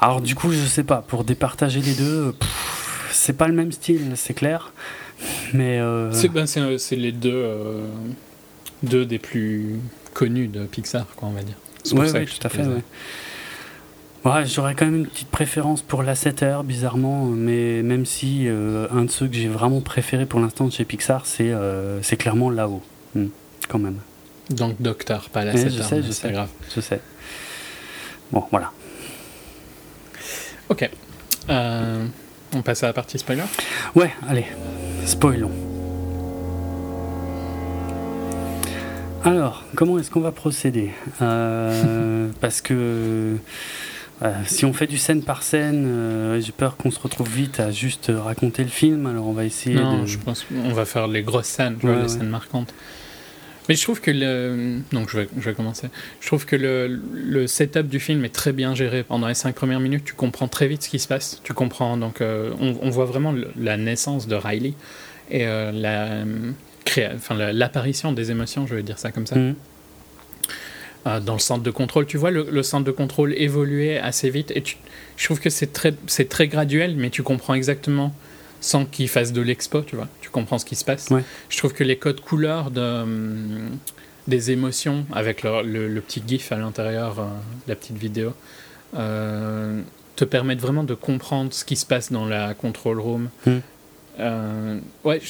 Alors, 0.00 0.20
du 0.20 0.34
coup, 0.34 0.50
je 0.50 0.64
sais 0.64 0.82
pas, 0.82 1.04
pour 1.06 1.22
départager 1.22 1.80
les 1.80 1.94
deux, 1.94 2.34
c'est 3.10 3.36
pas 3.36 3.46
le 3.46 3.54
même 3.54 3.70
style, 3.70 4.12
c'est 4.16 4.34
clair. 4.34 4.72
Mais. 5.52 5.80
Ben, 6.32 6.46
c'est 6.46 6.96
les 6.96 7.12
deux, 7.12 7.46
deux 8.82 9.06
des 9.06 9.18
plus 9.18 9.76
connus 10.14 10.48
de 10.48 10.64
Pixar, 10.64 11.06
quoi, 11.14 11.28
on 11.28 11.32
va 11.32 11.42
dire. 11.42 11.56
Oui, 11.92 12.10
ouais, 12.10 12.24
tout 12.24 12.46
à 12.46 12.48
fait. 12.48 12.62
Ouais, 12.62 12.82
j'aurais 14.44 14.74
quand 14.74 14.84
même 14.84 14.96
une 14.96 15.06
petite 15.06 15.28
préférence 15.28 15.82
pour 15.82 16.02
la 16.02 16.14
7R, 16.14 16.64
bizarrement, 16.64 17.26
mais 17.26 17.82
même 17.82 18.06
si 18.06 18.44
euh, 18.46 18.86
un 18.92 19.04
de 19.04 19.10
ceux 19.10 19.26
que 19.26 19.34
j'ai 19.34 19.48
vraiment 19.48 19.80
préféré 19.80 20.26
pour 20.26 20.40
l'instant 20.40 20.70
chez 20.70 20.84
Pixar, 20.84 21.26
c'est 21.26 21.50
euh, 21.50 22.00
clairement 22.18 22.50
là-haut, 22.50 22.82
hmm, 23.14 23.26
quand 23.68 23.78
même. 23.78 23.98
Donc 24.50 24.80
Docteur, 24.80 25.28
pas 25.30 25.44
la 25.44 25.54
7R. 25.54 25.70
Je 25.70 25.82
sais, 25.82 26.02
je 26.02 26.12
sais. 26.12 26.30
Grave. 26.30 26.48
Je 26.74 26.80
sais. 26.80 27.00
Bon, 28.30 28.44
voilà. 28.50 28.72
Ok. 30.68 30.88
Euh, 31.50 32.06
on 32.54 32.62
passe 32.62 32.82
à 32.84 32.86
la 32.86 32.92
partie 32.92 33.18
spoiler? 33.18 33.42
Ouais, 33.94 34.12
allez, 34.28 34.46
spoilons. 35.04 35.50
Alors, 39.24 39.64
comment 39.76 39.98
est-ce 39.98 40.10
qu'on 40.10 40.20
va 40.20 40.32
procéder? 40.32 40.90
Parce 42.40 42.60
que 42.60 43.36
euh, 44.22 44.32
si 44.46 44.64
on 44.64 44.72
fait 44.72 44.86
du 44.86 44.98
scène 44.98 45.22
par 45.22 45.42
scène, 45.42 45.84
euh, 45.86 46.40
j'ai 46.40 46.52
peur 46.52 46.76
qu'on 46.76 46.90
se 46.90 47.00
retrouve 47.00 47.28
vite 47.28 47.58
à 47.58 47.72
juste 47.72 48.12
raconter 48.14 48.62
le 48.62 48.70
film. 48.70 49.06
Alors 49.06 49.26
on 49.26 49.32
va 49.32 49.44
essayer. 49.44 49.76
Non, 49.76 50.06
je 50.06 50.18
pense 50.18 50.44
qu'on 50.44 50.72
va 50.72 50.84
faire 50.84 51.08
les 51.08 51.22
grosses 51.22 51.46
scènes, 51.46 51.78
les 51.82 52.08
scènes 52.08 52.28
marquantes. 52.28 52.72
Mais 53.68 53.74
je 53.74 53.82
trouve 53.82 54.00
que 54.00 54.10
le. 54.10 54.80
Donc 54.92 55.10
je 55.10 55.18
vais, 55.18 55.28
je 55.36 55.42
vais 55.42 55.54
commencer. 55.54 55.88
Je 56.20 56.26
trouve 56.26 56.46
que 56.46 56.56
le, 56.56 57.00
le, 57.14 57.46
setup 57.46 57.88
du 57.88 58.00
film 58.00 58.24
est 58.24 58.34
très 58.34 58.52
bien 58.52 58.74
géré. 58.74 59.02
Pendant 59.02 59.28
les 59.28 59.34
cinq 59.34 59.54
premières 59.54 59.80
minutes, 59.80 60.04
tu 60.04 60.14
comprends 60.14 60.48
très 60.48 60.68
vite 60.68 60.82
ce 60.82 60.88
qui 60.88 60.98
se 60.98 61.08
passe. 61.08 61.40
Tu 61.42 61.52
comprends. 61.52 61.96
Donc 61.96 62.20
euh, 62.20 62.52
on, 62.60 62.90
voit 62.90 63.06
vraiment 63.06 63.34
la 63.56 63.76
naissance 63.76 64.28
de 64.28 64.34
Riley 64.34 64.74
et 65.30 65.46
la, 65.46 66.24
enfin, 67.14 67.34
l'apparition 67.52 68.12
des 68.12 68.30
émotions, 68.30 68.66
je 68.66 68.74
vais 68.74 68.82
dire 68.82 68.98
ça 68.98 69.10
comme 69.10 69.26
ça. 69.26 69.36
Mm. 69.36 69.54
Euh, 71.04 71.18
dans 71.18 71.32
le 71.32 71.40
centre 71.40 71.64
de 71.64 71.70
contrôle. 71.72 72.06
Tu 72.06 72.16
vois 72.16 72.30
le, 72.30 72.62
centre 72.62 72.84
de 72.84 72.92
contrôle 72.92 73.34
évoluer 73.34 73.98
assez 73.98 74.30
vite 74.30 74.52
et 74.52 74.62
je 75.16 75.24
trouve 75.24 75.40
que 75.40 75.50
c'est 75.50 75.72
très, 75.72 75.94
c'est 76.06 76.28
très 76.28 76.46
graduel, 76.46 76.94
mais 76.96 77.10
tu 77.10 77.24
comprends 77.24 77.54
exactement 77.54 78.14
sans 78.60 78.84
qu'il 78.84 79.08
fasse 79.08 79.32
de 79.32 79.42
l'expo, 79.42 79.80
tu 79.82 79.96
vois. 79.96 80.06
Tu 80.20 80.30
comprends 80.30 80.58
ce 80.58 80.64
qui 80.64 80.76
se 80.76 80.84
passe. 80.84 81.08
Je 81.48 81.58
trouve 81.58 81.72
que 81.72 81.82
les 81.82 81.96
codes 81.96 82.20
couleurs 82.20 82.70
de, 82.70 82.80
hum, 82.80 83.70
des 84.28 84.52
émotions 84.52 85.04
avec 85.12 85.42
le, 85.42 86.00
petit 86.02 86.22
GIF 86.24 86.52
à 86.52 86.56
l'intérieur, 86.56 87.18
euh, 87.18 87.24
la 87.66 87.74
petite 87.74 87.98
vidéo, 87.98 88.32
euh, 88.94 89.82
te 90.14 90.24
permettent 90.24 90.60
vraiment 90.60 90.84
de 90.84 90.94
comprendre 90.94 91.52
ce 91.52 91.64
qui 91.64 91.74
se 91.74 91.84
passe 91.84 92.12
dans 92.12 92.26
la 92.26 92.54
control 92.54 93.00
room. 93.00 93.28
Hmm. 93.44 94.78
ouais, 95.02 95.20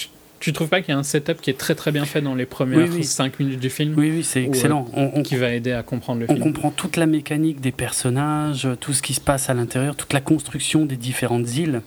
tu 0.42 0.52
trouves 0.52 0.68
pas 0.68 0.80
qu'il 0.82 0.92
y 0.92 0.96
a 0.96 0.98
un 0.98 1.04
setup 1.04 1.40
qui 1.40 1.50
est 1.50 1.58
très 1.58 1.74
très 1.74 1.92
bien 1.92 2.04
fait 2.04 2.20
dans 2.20 2.34
les 2.34 2.46
premières 2.46 2.88
5 3.00 3.38
minutes 3.38 3.60
du 3.60 3.70
film 3.70 3.94
Oui, 3.96 4.10
oui, 4.10 4.24
c'est 4.24 4.42
excellent. 4.42 4.88
Euh, 4.96 5.08
on, 5.14 5.22
qui 5.22 5.36
va 5.36 5.52
aider 5.52 5.72
à 5.72 5.82
comprendre 5.82 6.20
le 6.20 6.26
film. 6.26 6.38
On 6.40 6.42
comprend 6.42 6.70
toute 6.70 6.96
la 6.96 7.06
mécanique 7.06 7.60
des 7.60 7.72
personnages, 7.72 8.68
tout 8.80 8.92
ce 8.92 9.02
qui 9.02 9.14
se 9.14 9.20
passe 9.20 9.50
à 9.50 9.54
l'intérieur, 9.54 9.94
toute 9.94 10.12
la 10.12 10.20
construction 10.20 10.84
des 10.84 10.96
différentes 10.96 11.56
îles. 11.56 11.82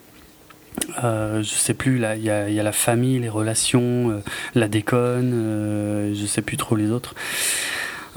Euh, 1.04 1.42
je 1.42 1.50
sais 1.50 1.74
plus, 1.74 1.96
il 1.98 2.24
y, 2.24 2.30
a, 2.30 2.64
la 2.64 2.72
famille, 2.72 3.20
les 3.20 3.30
relations, 3.30 4.12
euh, 4.12 4.24
la 4.54 4.68
déconne, 4.68 5.32
euh, 5.34 6.14
je 6.16 6.26
sais 6.26 6.42
plus 6.42 6.58
trop 6.58 6.76
les 6.76 6.92
autres. 6.92 7.16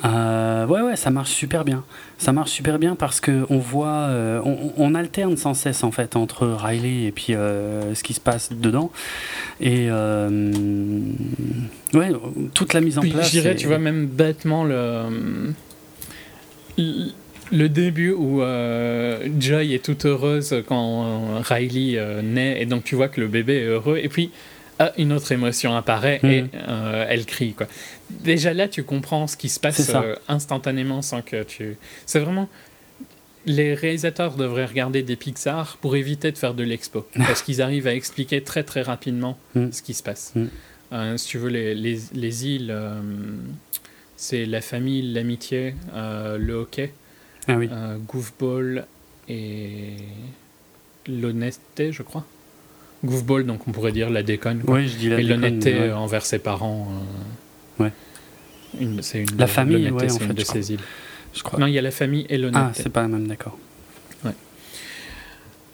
Euh, 0.04 0.66
ouais, 0.66 0.80
ouais, 0.80 0.96
ça 0.96 1.10
marche 1.10 1.30
super 1.30 1.64
bien. 1.64 1.84
Ça 2.18 2.32
marche 2.32 2.50
super 2.50 2.78
bien 2.78 2.94
parce 2.94 3.20
que 3.20 3.44
on 3.50 3.58
voit, 3.58 4.06
euh, 4.08 4.40
on, 4.76 4.94
alterne 4.94 5.36
sans 5.36 5.54
cesse 5.54 5.84
en 5.84 5.90
fait 5.90 6.16
entre 6.16 6.46
Riley 6.46 7.06
et 7.06 7.12
puis 7.12 7.34
euh, 7.34 7.94
ce 7.94 8.02
qui 8.02 8.14
se 8.14 8.20
passe 8.20 8.50
dedans. 8.52 8.90
Et 9.60 9.90
ouais, 9.90 12.12
toute 12.54 12.74
la 12.74 12.80
mise 12.80 12.98
en 12.98 13.02
place. 13.02 13.26
Je 13.26 13.30
dirais, 13.30 13.56
tu 13.56 13.66
vois, 13.66 13.78
même 13.78 14.06
bêtement 14.06 14.64
le 14.64 15.52
le 17.50 17.68
début 17.68 18.12
où 18.12 18.40
Joy 19.40 19.74
est 19.74 19.84
toute 19.84 20.04
heureuse 20.04 20.62
quand 20.68 21.42
Riley 21.42 22.00
naît 22.22 22.62
et 22.62 22.66
donc 22.66 22.84
tu 22.84 22.94
vois 22.94 23.08
que 23.08 23.20
le 23.20 23.26
bébé 23.26 23.56
est 23.56 23.66
heureux 23.66 23.98
et 24.00 24.08
puis 24.08 24.30
ah, 24.80 24.92
une 24.96 25.12
autre 25.12 25.32
émotion 25.32 25.74
apparaît 25.74 26.20
et 26.22 26.42
hmm. 26.42 26.48
euh, 26.68 27.06
elle 27.08 27.26
crie. 27.26 27.52
Quoi. 27.52 27.66
Déjà 28.10 28.54
là, 28.54 28.68
tu 28.68 28.84
comprends 28.84 29.26
ce 29.26 29.36
qui 29.36 29.48
se 29.48 29.60
passe 29.60 29.90
euh, 29.94 30.14
instantanément 30.28 31.02
sans 31.02 31.22
que 31.22 31.42
tu. 31.42 31.76
C'est 32.06 32.20
vraiment. 32.20 32.48
Les 33.46 33.74
réalisateurs 33.74 34.36
devraient 34.36 34.66
regarder 34.66 35.02
des 35.02 35.16
Pixar 35.16 35.78
pour 35.80 35.96
éviter 35.96 36.32
de 36.32 36.38
faire 36.38 36.54
de 36.54 36.64
l'expo. 36.64 37.06
parce 37.16 37.42
qu'ils 37.42 37.62
arrivent 37.62 37.86
à 37.86 37.94
expliquer 37.94 38.42
très 38.42 38.62
très 38.62 38.82
rapidement 38.82 39.38
hmm. 39.54 39.70
ce 39.72 39.82
qui 39.82 39.94
se 39.94 40.02
passe. 40.02 40.32
Hmm. 40.34 40.46
Euh, 40.92 41.16
si 41.16 41.28
tu 41.28 41.38
veux, 41.38 41.48
les, 41.48 41.74
les, 41.74 41.98
les 42.14 42.46
îles, 42.46 42.74
c'est 44.16 44.46
la 44.46 44.60
famille, 44.60 45.02
l'amitié, 45.12 45.74
le 45.94 46.52
hockey, 46.54 46.92
ah 47.46 47.56
oui. 47.56 47.68
Goofball 48.06 48.86
et 49.28 49.96
l'honnêteté, 51.06 51.92
je 51.92 52.02
crois. 52.02 52.24
Goofball, 53.04 53.44
donc 53.44 53.68
on 53.68 53.72
pourrait 53.72 53.92
dire 53.92 54.10
la 54.10 54.22
déconne. 54.22 54.62
Oui, 54.66 54.88
je 54.88 54.96
dis 54.96 55.08
la 55.10 55.20
Et 55.20 55.22
l'honnêteté 55.22 55.92
envers 55.92 56.24
ses 56.24 56.38
parents. 56.38 56.88
Euh, 57.80 57.84
ouais. 57.84 57.92
Une, 58.80 59.02
c'est 59.02 59.20
une, 59.20 59.36
la 59.38 59.46
famille, 59.46 59.90
ouais, 59.90 60.12
en 60.12 60.18
fait, 60.18 60.34
de 60.34 60.44
ces 60.44 60.72
îles. 60.72 60.80
Je 61.34 61.42
crois. 61.42 61.58
Non, 61.58 61.66
il 61.66 61.72
y 61.72 61.78
a 61.78 61.82
la 61.82 61.90
famille 61.90 62.26
et 62.28 62.38
l'honnêteté. 62.38 62.66
Ah, 62.70 62.72
c'est 62.74 62.88
pas 62.90 63.02
la 63.02 63.08
même, 63.08 63.26
d'accord. 63.26 63.58
Ouais. 64.24 64.32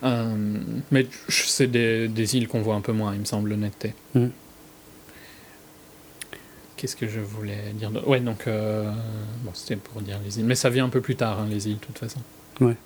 Euh, 0.05 0.59
mais 0.91 1.07
c'est 1.29 1.67
des, 1.67 2.09
des 2.09 2.37
îles 2.37 2.49
qu'on 2.49 2.61
voit 2.61 2.75
un 2.75 2.81
peu 2.81 2.93
moins, 2.93 3.15
il 3.15 3.21
me 3.21 3.25
semble, 3.25 3.51
l'honnêteté. 3.51 3.95
Hmm. 4.15 4.29
Qu'est-ce 6.77 6.97
que 6.97 7.09
je 7.09 7.21
voulais 7.21 7.73
dire 7.75 7.91
Ouais, 8.07 8.21
donc. 8.21 8.47
Euh, 8.47 8.91
bon, 9.43 9.51
c'était 9.55 9.77
pour 9.77 10.03
dire 10.03 10.19
les 10.25 10.39
îles. 10.39 10.45
Mais 10.45 10.55
ça 10.55 10.71
vient 10.71 10.85
un 10.85 10.91
peu 10.91 11.01
plus 11.01 11.17
tard, 11.17 11.41
hein, 11.41 11.47
les 11.51 11.69
îles, 11.69 11.79
de 11.79 11.85
toute 11.87 11.99
façon. 11.99 12.21
Ouais. 12.61 12.77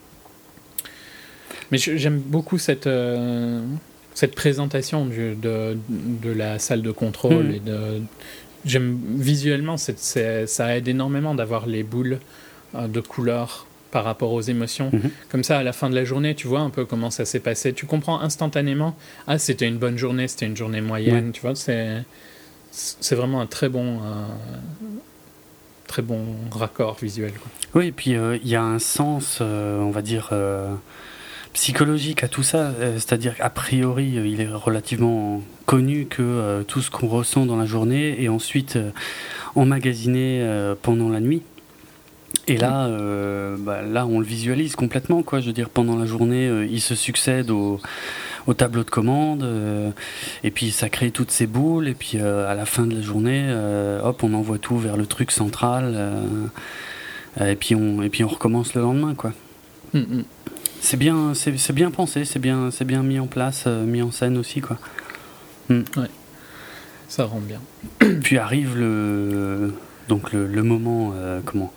Mais 1.70 1.78
j'aime 1.78 2.18
beaucoup 2.18 2.56
cette 2.56 2.88
cette 4.18 4.34
présentation 4.34 5.06
de, 5.06 5.36
de, 5.88 6.32
la 6.32 6.58
salle 6.58 6.82
de 6.82 6.90
contrôle 6.90 7.50
hmm. 7.50 7.54
et 7.54 7.60
de 7.60 8.02
j'aime 8.64 8.98
visuellement 9.16 9.76
ça 9.76 10.76
aide 10.76 10.88
énormément 10.88 11.34
d'avoir 11.34 11.66
les 11.66 11.82
boules 11.82 12.18
euh, 12.74 12.86
de 12.86 13.00
couleurs 13.00 13.66
par 13.90 14.04
rapport 14.04 14.32
aux 14.32 14.42
émotions. 14.42 14.90
Hmm. 14.92 15.08
Comme 15.30 15.42
ça, 15.42 15.58
à 15.58 15.62
la 15.62 15.72
fin 15.72 15.88
de 15.88 15.94
la 15.94 16.04
journée, 16.04 16.34
tu 16.34 16.46
vois 16.46 16.60
un 16.60 16.70
peu 16.70 16.84
comment 16.84 17.10
ça 17.10 17.24
s'est 17.24 17.40
passé. 17.40 17.72
Tu 17.72 17.86
comprends 17.86 18.20
instantanément, 18.20 18.94
ah, 19.26 19.38
c'était 19.38 19.66
une 19.66 19.78
bonne 19.78 19.96
journée, 19.96 20.28
c'était 20.28 20.46
une 20.46 20.56
journée 20.56 20.82
moyenne, 20.82 21.32
tu 21.32 21.40
vois, 21.40 21.54
c'est, 21.54 22.04
c'est 22.70 23.14
vraiment 23.14 23.40
un 23.40 23.46
très 23.46 23.70
bon, 23.70 24.00
euh, 24.02 24.26
très 25.86 26.02
bon 26.02 26.22
raccord 26.50 26.98
visuel. 27.00 27.32
Oui, 27.74 27.86
et 27.86 27.92
puis 27.92 28.14
euh, 28.14 28.36
il 28.42 28.48
y 28.48 28.56
a 28.56 28.62
un 28.62 28.78
sens, 28.78 29.40
on 29.40 29.90
va 29.90 30.02
dire, 30.02 30.30
psychologique 31.58 32.22
à 32.22 32.28
tout 32.28 32.44
ça, 32.44 32.72
euh, 32.78 32.94
c'est-à-dire 32.94 33.36
qu'a 33.36 33.50
priori, 33.50 34.16
euh, 34.16 34.24
il 34.28 34.40
est 34.40 34.46
relativement 34.46 35.42
connu 35.66 36.06
que 36.06 36.22
euh, 36.22 36.62
tout 36.62 36.80
ce 36.80 36.88
qu'on 36.88 37.08
ressent 37.08 37.46
dans 37.46 37.56
la 37.56 37.66
journée 37.66 38.22
est 38.22 38.28
ensuite 38.28 38.78
emmagasiné 39.56 40.46
pendant 40.82 41.08
la 41.08 41.18
nuit. 41.18 41.42
Et 42.46 42.56
là, 42.56 42.88
bah, 43.58 43.82
là, 43.82 44.06
on 44.06 44.20
le 44.20 44.24
visualise 44.24 44.76
complètement, 44.76 45.22
quoi. 45.22 45.40
Je 45.40 45.46
veux 45.46 45.52
dire, 45.52 45.68
pendant 45.68 45.96
la 45.96 46.06
journée, 46.06 46.48
il 46.70 46.80
se 46.80 46.94
succède 46.94 47.50
au, 47.50 47.80
au, 48.46 48.54
tableau 48.54 48.84
de 48.84 48.90
commande, 48.90 49.44
et 50.44 50.50
puis 50.50 50.70
ça 50.70 50.88
crée 50.88 51.10
toutes 51.10 51.32
ces 51.32 51.46
boules, 51.46 51.88
et 51.88 51.94
puis 51.94 52.18
à 52.18 52.54
la 52.54 52.66
fin 52.66 52.86
de 52.86 52.94
la 52.94 53.02
journée, 53.02 53.52
hop, 54.04 54.22
on 54.22 54.32
envoie 54.34 54.58
tout 54.58 54.78
vers 54.78 54.96
le 54.96 55.06
truc 55.06 55.32
central, 55.32 56.12
et 57.40 57.56
puis 57.56 57.74
on, 57.74 58.02
et 58.02 58.10
puis 58.10 58.22
on 58.22 58.28
recommence 58.28 58.74
le 58.74 58.82
lendemain, 58.82 59.14
quoi. 59.14 59.32
Mm, 59.94 59.98
mm. 59.98 60.24
C'est 60.80 60.96
bien, 60.96 61.32
c'est 61.34 61.72
bien 61.72 61.90
pensé, 61.90 62.24
c'est 62.24 62.38
bien, 62.38 62.70
c'est 62.70 62.84
bien 62.84 63.02
mis 63.02 63.18
en 63.18 63.26
place, 63.26 63.64
euh, 63.66 63.84
mis 63.84 64.02
en 64.02 64.10
scène 64.10 64.38
aussi, 64.38 64.60
quoi. 64.60 64.78
Hmm. 65.68 65.82
Ouais, 65.96 66.08
ça 67.08 67.24
rend 67.24 67.40
bien. 67.40 67.60
Puis 68.22 68.38
arrive 68.38 68.78
le, 68.78 69.74
donc 70.08 70.32
le, 70.32 70.46
le 70.46 70.62
moment, 70.62 71.12
euh, 71.14 71.40
comment, 71.44 71.72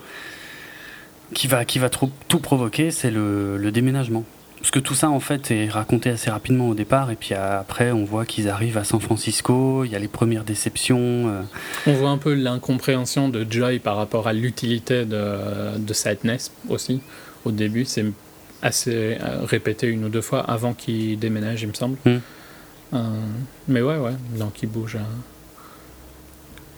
qui 1.33 1.47
va, 1.47 1.65
qui 1.65 1.79
va 1.79 1.89
trop, 1.89 2.09
tout 2.27 2.39
provoquer, 2.39 2.91
c'est 2.91 3.11
le, 3.11 3.57
le, 3.57 3.71
déménagement. 3.71 4.23
Parce 4.59 4.71
que 4.71 4.79
tout 4.79 4.93
ça, 4.93 5.09
en 5.09 5.19
fait, 5.19 5.49
est 5.49 5.69
raconté 5.69 6.11
assez 6.11 6.29
rapidement 6.29 6.69
au 6.69 6.75
départ, 6.75 7.09
et 7.09 7.15
puis 7.15 7.33
après, 7.33 7.91
on 7.91 8.05
voit 8.05 8.25
qu'ils 8.25 8.47
arrivent 8.47 8.77
à 8.77 8.83
San 8.83 9.01
Francisco, 9.01 9.83
il 9.83 9.91
y 9.91 9.95
a 9.95 9.99
les 9.99 10.07
premières 10.07 10.43
déceptions. 10.43 10.99
Euh. 10.99 11.41
On 11.87 11.93
voit 11.93 12.11
un 12.11 12.19
peu 12.19 12.33
l'incompréhension 12.33 13.27
de 13.27 13.45
Joy 13.49 13.79
par 13.79 13.97
rapport 13.97 14.27
à 14.27 14.33
l'utilité 14.33 15.05
de, 15.05 15.77
de 15.77 15.93
Sadness 15.93 16.51
aussi. 16.69 17.01
Au 17.43 17.51
début, 17.51 17.85
c'est 17.85 18.05
assez 18.61 19.17
répété 19.43 19.87
une 19.87 20.05
ou 20.05 20.09
deux 20.09 20.21
fois 20.21 20.41
avant 20.41 20.73
qu'il 20.73 21.17
déménage, 21.17 21.61
il 21.61 21.69
me 21.69 21.73
semble. 21.73 21.97
Hmm. 22.05 22.19
mais 23.67 23.81
ouais, 23.81 23.97
ouais, 23.97 24.13
donc 24.37 24.61
il 24.63 24.69
bouge 24.69 24.97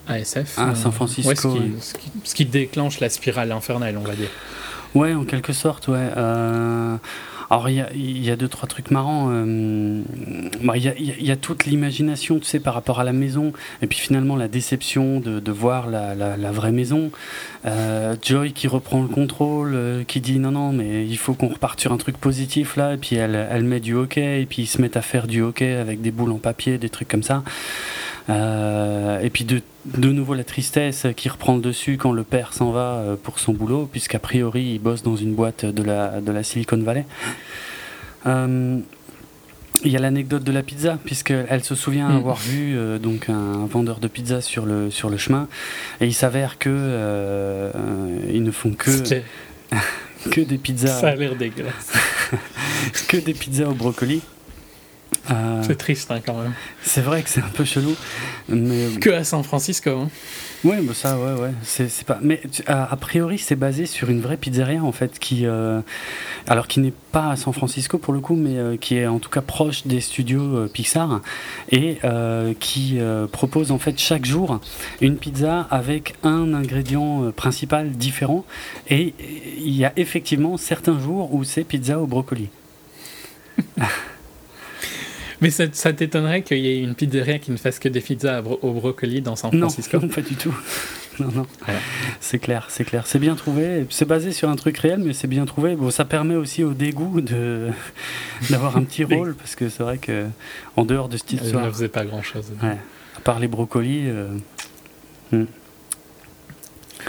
à, 0.08 0.20
SF. 0.20 0.60
À 0.60 0.76
San 0.76 0.92
Francisco. 0.92 1.34
ce, 1.34 1.48
qui, 1.48 1.82
ce, 1.82 1.94
qui, 1.94 2.12
ce, 2.24 2.36
qui, 2.36 2.46
déclenche 2.46 3.00
la 3.00 3.10
spirale 3.10 3.52
infernale, 3.52 3.98
on 3.98 4.04
va 4.04 4.16
dire. 4.16 4.30
Ouais, 4.96 5.14
en 5.14 5.26
quelque 5.26 5.54
sorte, 5.54 5.88
ouais. 5.88 6.10
Alors 7.50 7.70
il 7.70 8.24
y, 8.26 8.32
a, 8.32 8.36
deux 8.36 8.48
trois 8.48 8.68
trucs 8.68 8.92
marrants. 8.92 9.28
Euh, 9.32 10.02
bah, 10.64 10.74
il 10.78 11.26
y, 11.26 11.32
a 11.32 11.36
toute 11.36 11.66
l'imagination, 11.66 12.40
tu 12.40 12.46
sais, 12.46 12.60
par 12.60 12.74
rapport 12.74 13.00
à 13.00 13.04
la 13.04 13.14
maison, 13.14 13.54
et 13.82 13.88
puis 13.88 14.00
finalement 14.00 14.36
la 14.36 14.48
déception 14.48 15.20
de, 15.20 15.52
voir 15.52 15.90
la, 15.90 16.52
vraie 16.52 16.72
maison. 16.72 17.12
Euh, 17.66 18.16
Joy 18.22 18.52
qui 18.54 18.68
reprend 18.68 19.02
le 19.02 19.08
contrôle, 19.08 19.74
euh, 19.74 20.04
qui 20.04 20.20
dit 20.20 20.40
non 20.40 20.52
non, 20.52 20.74
mais 20.74 21.06
il 21.06 21.18
faut 21.18 21.34
qu'on 21.34 21.48
reparte 21.48 21.80
sur 21.80 21.94
un 21.94 21.98
truc 21.98 22.18
positif 22.18 22.76
là, 22.76 22.94
et 22.94 22.98
puis 22.98 23.16
elle 23.16 23.64
met 23.64 23.80
du 23.80 23.94
hockey, 23.94 24.42
et 24.42 24.46
puis 24.46 24.64
ils 24.64 24.68
se 24.68 24.82
mettent 24.82 24.98
à 24.98 25.02
faire 25.02 25.28
du 25.28 25.42
hockey 25.42 25.74
avec 25.74 26.02
des 26.02 26.12
boules 26.12 26.32
en 26.32 26.38
papier, 26.38 26.78
des 26.78 26.90
trucs 26.90 27.08
comme 27.08 27.24
ça. 27.24 27.44
Euh, 28.30 29.20
et 29.20 29.30
puis 29.30 29.44
de, 29.44 29.62
de, 29.86 30.12
nouveau 30.12 30.34
la 30.34 30.46
tristesse 30.46 31.08
qui 31.18 31.28
reprend 31.28 31.56
le 31.56 31.62
dessus 31.62 31.98
quand 31.98 32.14
le 32.14 32.24
père 32.24 32.54
s'en 32.54 32.72
va 32.72 32.96
euh, 32.96 33.16
pour 33.22 33.40
son 33.40 33.54
boulot, 33.54 33.86
puisqu'a 33.86 34.20
priori 34.20 34.64
il 34.76 34.80
bosse 34.80 35.04
dans 35.04 35.18
une 35.18 35.34
boîte 35.34 35.66
de 35.66 35.84
la, 35.84 36.22
de 36.22 36.32
la 36.32 36.44
Silicon 36.44 36.78
Valley. 36.78 37.06
Euh, 38.26 38.80
il 39.86 39.92
y 39.92 39.98
a 39.98 40.00
l'anecdote 40.00 40.44
de 40.44 40.52
la 40.52 40.64
pizza, 40.64 40.98
puisqu'elle 41.04 41.64
se 41.64 41.76
souvient 41.76 42.10
mm. 42.10 42.16
avoir 42.16 42.38
vu 42.38 42.78
euh, 42.78 43.00
donc 43.00 43.30
un 43.30 43.66
vendeur 43.66 44.00
de 44.00 44.08
pizza 44.08 44.42
sur 44.42 44.66
le, 44.66 44.90
sur 44.90 45.10
le 45.10 45.18
chemin, 45.18 45.48
et 46.00 46.06
il 46.06 46.14
s'avère 46.14 46.58
que 46.58 46.70
euh, 46.72 47.72
ils 48.32 48.44
ne 48.44 48.52
font 48.52 48.72
que, 48.72 48.92
que 50.32 50.42
des 50.42 50.58
pizzas. 50.58 51.00
Ça 51.00 51.10
a 51.10 51.16
l'air 51.16 51.36
dégueulasse. 51.36 51.94
que 53.08 53.18
des 53.18 53.34
pizzas 53.34 53.68
au 53.68 53.74
brocoli. 53.74 54.22
Euh, 55.32 55.64
c'est 55.66 55.78
triste 55.78 56.12
hein, 56.12 56.20
quand 56.26 56.34
même. 56.34 56.54
C'est 56.82 57.02
vrai 57.02 57.24
que 57.24 57.30
c'est 57.30 57.42
un 57.42 57.50
peu 57.54 57.64
chelou. 57.64 57.96
Mais... 58.50 58.90
Que 59.00 59.10
à 59.10 59.24
San 59.24 59.44
Francisco. 59.44 59.90
Hein. 59.90 60.10
Ouais, 60.64 60.82
bah 60.82 60.94
ça, 60.94 61.18
ouais, 61.18 61.34
ouais. 61.42 61.52
C'est, 61.64 62.06
pas. 62.06 62.20
Mais 62.22 62.42
a, 62.68 62.96
priori, 62.96 63.38
c'est 63.38 63.56
basé 63.56 63.86
sur 63.86 64.10
une 64.10 64.22
vraie 64.22 64.38
pizzeria 64.38 64.84
en 64.84 64.92
fait, 64.94 65.20
qui, 65.20 65.46
euh, 65.46 65.82
alors 66.48 66.68
qui 66.68 66.80
n'est 66.80 66.94
pas 67.12 67.32
à 67.32 67.36
San 67.36 67.54
Francisco 67.54 67.98
pour 67.98 68.14
le 68.14 68.22
coup, 68.22 68.36
mais 68.36 68.58
euh, 68.58 68.78
qui 68.78 68.96
est 68.96 69.08
en 69.08 69.20
tout 69.20 69.30
cas 69.30 69.42
proche 69.42 69.86
des 69.86 70.00
studios 70.00 70.68
Pixar 70.68 71.22
et 71.72 71.98
qui 72.60 73.00
propose 73.32 73.72
en 73.72 73.80
fait 73.80 74.00
chaque 74.00 74.26
jour 74.26 74.60
une 75.02 75.18
pizza 75.18 75.68
avec 75.70 76.16
un 76.24 76.54
ingrédient 76.54 77.32
principal 77.36 77.92
différent. 77.92 78.46
Et 78.90 79.14
il 79.58 79.76
y 79.76 79.86
a 79.86 79.92
effectivement 79.98 80.58
certains 80.58 81.00
jours 81.00 81.34
où 81.34 81.44
c'est 81.44 81.64
pizza 81.64 82.00
au 82.00 82.08
brocoli. 82.08 82.50
Mais 85.44 85.50
ça, 85.50 85.92
t'étonnerait 85.92 86.42
qu'il 86.42 86.60
y 86.60 86.70
ait 86.70 86.80
une 86.80 86.96
pizzeria 86.96 87.38
qui 87.38 87.52
ne 87.52 87.58
fasse 87.58 87.78
que 87.78 87.90
des 87.90 88.00
pizzas 88.00 88.42
au 88.42 88.72
brocoli 88.72 89.22
dans 89.22 89.36
San 89.36 89.52
Francisco 89.52 90.00
Non, 90.00 90.08
pas 90.16 90.22
du 90.22 90.36
tout. 90.36 90.56
Non, 91.20 91.28
non. 91.32 91.46
C'est 92.20 92.40
clair, 92.40 92.66
c'est 92.70 92.86
clair. 92.86 93.06
C'est 93.06 93.20
bien 93.20 93.36
trouvé. 93.36 93.86
C'est 93.92 94.08
basé 94.08 94.32
sur 94.32 94.50
un 94.50 94.56
truc 94.56 94.80
réel, 94.80 94.98
mais 94.98 95.14
c'est 95.14 95.28
bien 95.28 95.46
trouvé. 95.46 95.76
Bon, 95.76 95.92
ça 95.92 96.06
permet 96.06 96.34
aussi 96.34 96.64
au 96.64 96.74
dégoût 96.74 97.22
de 97.22 97.68
d'avoir 98.50 98.78
un 98.78 98.84
petit 98.84 99.04
rôle, 99.04 99.36
parce 99.36 99.54
que 99.54 99.70
c'est 99.70 99.84
vrai 99.84 100.00
que 100.00 100.26
en 100.76 100.86
dehors 100.86 101.10
de 101.10 101.18
cette 101.18 101.34
histoire, 101.34 101.68
ne 101.68 101.72
faisait 101.72 101.88
pas 101.88 102.04
grand 102.04 102.24
chose. 102.24 102.52
Ouais. 102.64 102.80
À 103.16 103.20
part 103.20 103.40
les 103.40 103.48
brocolis. 103.48 104.06
Euh, 104.08 104.30
hmm. 105.34 105.46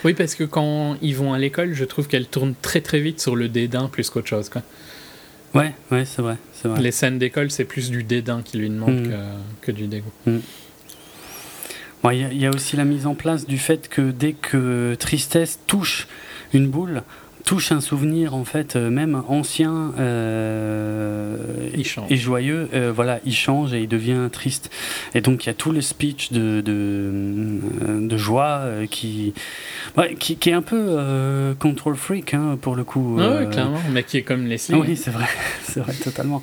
Oui, 0.05 0.13
parce 0.13 0.35
que 0.35 0.45
quand 0.45 0.99
ils 1.01 1.17
vont 1.17 1.33
à 1.33 1.39
l'école, 1.39 1.73
je 1.73 1.87
trouve 1.87 2.07
qu'elle 2.07 2.27
tourne 2.27 2.55
très 2.61 2.83
très 2.83 3.01
vite 3.01 3.23
sur 3.23 3.37
le 3.37 3.49
dédain 3.49 3.89
plus 3.89 4.11
qu'autre 4.11 4.29
chose. 4.29 4.51
Quoi. 4.51 4.61
Ouais, 5.55 5.73
ouais, 5.93 6.05
c'est 6.05 6.21
vrai, 6.21 6.37
vrai, 6.65 6.81
Les 6.81 6.91
scènes 6.91 7.19
d'école, 7.19 7.51
c'est 7.51 7.65
plus 7.65 7.91
du 7.91 8.03
dédain 8.03 8.43
qui 8.43 8.59
lui 8.59 8.69
demande 8.69 9.07
mm. 9.07 9.09
que, 9.09 9.67
que, 9.67 9.73
du 9.73 9.87
dégoût. 9.87 10.13
Mm. 10.27 10.39
Il 12.13 12.39
y, 12.39 12.45
a 12.45 12.51
aussi 12.51 12.77
la 12.77 12.85
mise 12.85 13.07
en 13.07 13.15
place 13.15 13.47
du 13.47 13.57
fait 13.57 13.89
que 13.89 14.11
dès 14.11 14.35
que 14.35 14.95
tristesse 14.99 15.59
touche 15.67 16.07
une 16.53 16.69
boule, 16.69 17.03
touche 17.45 17.73
un 17.73 17.81
souvenir 17.81 18.35
en 18.35 18.45
fait 18.45 18.75
euh, 18.75 18.91
même 18.91 19.23
ancien 19.29 19.93
euh, 19.99 21.37
et 22.09 22.17
joyeux. 22.17 22.69
Euh, 22.73 22.93
voilà 22.95 23.21
il 23.25 23.35
change 23.35 23.75
et 23.75 23.83
il 23.83 23.89
devient 23.89 24.29
triste. 24.33 24.71
Et 25.15 25.21
donc 25.21 25.45
il 25.45 25.49
y 25.49 25.51
a 25.51 25.55
tout 25.55 25.71
le 25.71 25.81
speech 25.81 26.33
de, 26.33 26.61
de, 26.63 27.61
de 28.01 28.17
joie 28.17 28.63
qui, 28.91 29.35
ouais, 29.97 30.15
qui, 30.15 30.37
qui 30.37 30.51
est 30.51 30.55
un 30.55 30.63
peu 30.63 31.55
control 31.59 31.97
freak 31.97 32.35
hein, 32.35 32.59
pour 32.61 32.77
le 32.77 32.85
coup 32.85 33.19
ah 33.21 33.39
oui 33.41 33.51
clairement 33.51 33.81
mais 33.93 34.03
qui 34.03 34.17
est 34.17 34.23
comme 34.23 34.47
Leslie. 34.47 34.75
Oui 34.75 34.97
c'est 34.97 35.11
vrai 35.11 35.27
c'est 35.63 35.81
vrai 35.81 35.93
totalement. 35.95 36.43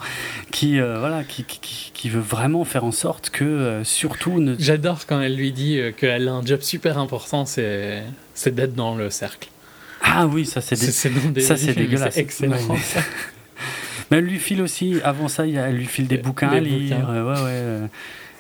Qui 0.52 0.80
voilà 0.80 1.23
qui, 1.23 1.44
qui, 1.44 1.91
qui, 1.94 2.10
veut 2.10 2.22
vraiment 2.22 2.64
faire 2.64 2.84
en 2.84 2.91
sorte 2.91 3.30
que 3.30 3.82
surtout 3.84 4.40
ne... 4.40 4.56
j'adore 4.60 5.06
quand 5.07 5.22
elle 5.22 5.36
lui 5.36 5.52
dit 5.52 5.80
qu'elle 5.98 6.28
a 6.28 6.34
un 6.34 6.45
job 6.45 6.61
super 6.61 6.98
important 6.98 7.45
c'est 7.45 8.03
c'est 8.34 8.53
d'être 8.53 8.76
dans 8.76 8.95
le 8.95 9.10
cercle 9.10 9.51
ah 10.03 10.28
oui, 10.28 10.45
ça 10.45 10.61
c'est 10.61 10.80
dé... 10.80 11.41
ça 11.41 11.57
c'est 11.57 11.73
dégueulasse. 11.73 12.18
excellent. 12.18 12.57
mais 14.10 14.18
elle 14.18 14.26
lui 14.26 14.40
file 14.40 14.61
aussi, 14.61 14.95
avant 15.03 15.28
ça, 15.28 15.48
elle 15.48 15.76
lui 15.76 15.86
file 15.86 16.07
des 16.07 16.18
bouquins 16.18 16.49
à 16.49 16.60
lire. 16.60 16.98
ouais, 17.10 17.22
ouais. 17.22 17.38
Euh. 17.48 17.88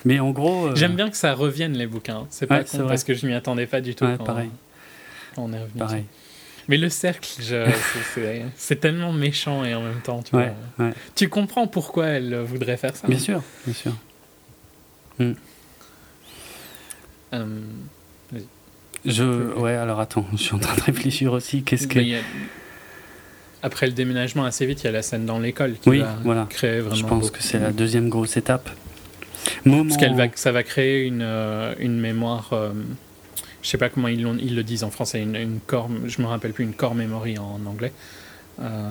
Mais 0.05 0.19
en 0.19 0.31
gros. 0.31 0.67
Euh, 0.67 0.75
J'aime 0.75 0.95
bien 0.95 1.09
que 1.09 1.17
ça 1.17 1.33
revienne 1.33 1.73
les 1.73 1.87
bouquins. 1.87 2.25
C'est 2.29 2.47
pas 2.47 2.63
con, 2.63 2.87
parce 2.87 3.03
que 3.03 3.13
je 3.13 3.27
m'y 3.27 3.33
attendais 3.33 3.67
pas 3.67 3.81
du 3.81 3.95
tout. 3.95 4.05
quand 4.05 4.23
pareil. 4.23 4.49
On, 5.37 5.53
est 5.53 5.59
revenu. 5.59 5.77
Pareil. 5.77 6.05
Mais 6.67 6.77
le 6.77 6.89
cercle, 6.89 7.29
c'est 8.55 8.79
tellement 8.79 9.13
méchant 9.13 9.63
et 9.63 9.73
en 9.75 9.81
même 9.81 10.01
temps, 10.01 10.21
tu, 10.21 10.31
vois, 10.31 10.47
tu 11.15 11.27
comprends 11.29 11.67
pourquoi 11.67 12.07
elle 12.07 12.35
voudrait 12.35 12.77
faire 12.77 12.95
ça. 12.95 13.07
Bien 13.07 13.19
sûr, 13.19 13.43
bien 13.65 13.73
sûr. 13.73 13.93
Hmm. 15.19 15.33
Euh, 17.33 17.45
je, 19.05 19.53
ouais, 19.55 19.73
alors 19.73 19.99
attends, 19.99 20.25
je 20.33 20.37
suis 20.37 20.53
en 20.53 20.59
train 20.59 20.75
de 20.75 20.81
réfléchir 20.81 21.33
aussi. 21.33 21.63
Qu'est-ce 21.63 21.87
que. 21.87 21.99
Après 23.63 23.85
le 23.85 23.93
déménagement, 23.93 24.43
assez 24.43 24.65
vite, 24.65 24.81
il 24.81 24.85
y 24.85 24.89
a 24.89 24.91
la 24.91 25.03
scène 25.03 25.25
dans 25.25 25.37
l'école 25.37 25.75
qui 25.79 25.89
oui, 25.89 25.99
va 25.99 26.17
voilà. 26.23 26.47
créer 26.49 26.79
vraiment. 26.79 26.95
Je 26.95 27.05
pense 27.05 27.29
que 27.29 27.43
c'est 27.43 27.59
la 27.59 27.71
deuxième 27.71 28.09
grosse 28.09 28.37
étape. 28.37 28.69
Moment... 29.65 29.85
Parce 29.85 29.97
qu'elle 29.97 30.15
va, 30.15 30.25
ça 30.35 30.51
va 30.51 30.63
créer 30.63 31.05
une, 31.05 31.21
euh, 31.21 31.73
une 31.79 31.99
mémoire. 31.99 32.49
Euh, 32.53 32.71
je 33.61 33.69
sais 33.69 33.77
pas 33.77 33.89
comment 33.89 34.07
ils, 34.07 34.21
ils, 34.41 34.55
le 34.55 34.63
disent 34.63 34.83
en 34.83 34.89
français, 34.89 35.21
une, 35.21 35.35
une 35.35 35.59
core, 35.59 35.89
je 36.07 36.21
me 36.21 36.27
rappelle 36.27 36.53
plus, 36.53 36.63
une 36.63 36.73
core 36.73 36.95
memory 36.95 37.37
en 37.37 37.59
anglais. 37.67 37.91
Euh... 38.59 38.89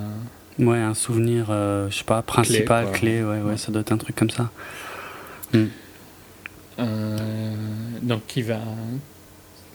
Ouais, 0.60 0.78
un 0.78 0.94
souvenir, 0.94 1.46
euh, 1.50 1.90
je 1.90 1.98
sais 1.98 2.04
pas, 2.04 2.22
principal, 2.22 2.92
clé, 2.92 3.24
ouais, 3.24 3.40
ouais, 3.40 3.56
ça 3.56 3.72
doit 3.72 3.80
être 3.80 3.92
un 3.92 3.96
truc 3.96 4.14
comme 4.14 4.30
ça. 4.30 4.50
Hmm. 5.52 5.66
donc, 8.02 8.24
qui 8.28 8.42
va, 8.42 8.60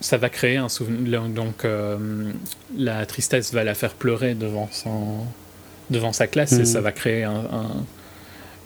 ça 0.00 0.16
va 0.16 0.28
créer 0.28 0.56
un 0.56 0.68
souvenir. 0.68 1.22
Donc, 1.22 1.64
euh, 1.64 2.32
la 2.76 3.06
tristesse 3.06 3.52
va 3.52 3.64
la 3.64 3.74
faire 3.74 3.94
pleurer 3.94 4.34
devant, 4.34 4.68
son, 4.72 5.24
devant 5.90 6.12
sa 6.12 6.26
classe 6.26 6.52
et 6.52 6.64
ça 6.64 6.80
mm. 6.80 6.84
va 6.84 6.92
créer 6.92 7.24
un, 7.24 7.70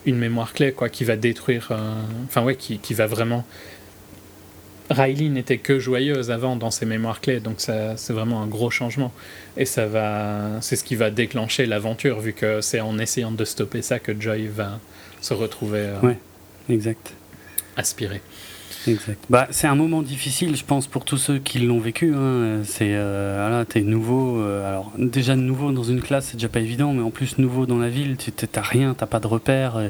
une 0.05 0.17
mémoire 0.17 0.53
clé 0.53 0.71
quoi, 0.71 0.89
qui 0.89 1.03
va 1.03 1.15
détruire. 1.15 1.69
Euh, 1.71 2.01
enfin, 2.25 2.43
ouais, 2.43 2.55
qui, 2.55 2.79
qui, 2.79 2.93
va 2.93 3.07
vraiment. 3.07 3.45
Riley 4.89 5.29
n'était 5.29 5.57
que 5.57 5.79
joyeuse 5.79 6.31
avant 6.31 6.57
dans 6.57 6.71
ses 6.71 6.85
mémoires 6.85 7.21
clés, 7.21 7.39
donc 7.39 7.61
ça, 7.61 7.95
c'est 7.95 8.11
vraiment 8.11 8.41
un 8.41 8.47
gros 8.47 8.69
changement. 8.69 9.13
Et 9.55 9.65
ça 9.65 9.87
va, 9.87 10.59
c'est 10.59 10.75
ce 10.75 10.83
qui 10.83 10.95
va 10.95 11.11
déclencher 11.11 11.65
l'aventure, 11.65 12.19
vu 12.19 12.33
que 12.33 12.59
c'est 12.61 12.81
en 12.81 12.97
essayant 12.97 13.31
de 13.31 13.45
stopper 13.45 13.81
ça 13.81 13.99
que 13.99 14.19
Joy 14.19 14.47
va 14.47 14.79
se 15.21 15.33
retrouver. 15.33 15.79
Euh, 15.79 15.99
ouais, 16.01 16.17
exact. 16.69 17.13
Aspiré. 17.77 18.21
Exact. 18.87 19.23
Bah, 19.29 19.47
c'est 19.51 19.67
un 19.67 19.75
moment 19.75 20.01
difficile, 20.01 20.55
je 20.55 20.63
pense, 20.63 20.87
pour 20.87 21.05
tous 21.05 21.17
ceux 21.17 21.39
qui 21.39 21.59
l'ont 21.59 21.79
vécu. 21.79 22.13
Hein. 22.15 22.61
C'est, 22.63 22.91
euh, 22.93 23.37
voilà, 23.39 23.65
t'es 23.65 23.81
nouveau. 23.81 24.41
Euh, 24.41 24.67
alors, 24.67 24.91
déjà 24.97 25.35
nouveau 25.35 25.71
dans 25.71 25.83
une 25.83 26.01
classe, 26.01 26.27
c'est 26.27 26.37
déjà 26.37 26.49
pas 26.49 26.59
évident, 26.59 26.93
mais 26.93 27.01
en 27.01 27.11
plus 27.11 27.37
nouveau 27.37 27.65
dans 27.65 27.77
la 27.77 27.89
ville, 27.89 28.17
tu 28.17 28.31
t'as 28.31 28.61
rien, 28.61 28.93
t'as 28.93 29.05
pas 29.05 29.19
de 29.19 29.27
repères, 29.27 29.77
euh, 29.77 29.89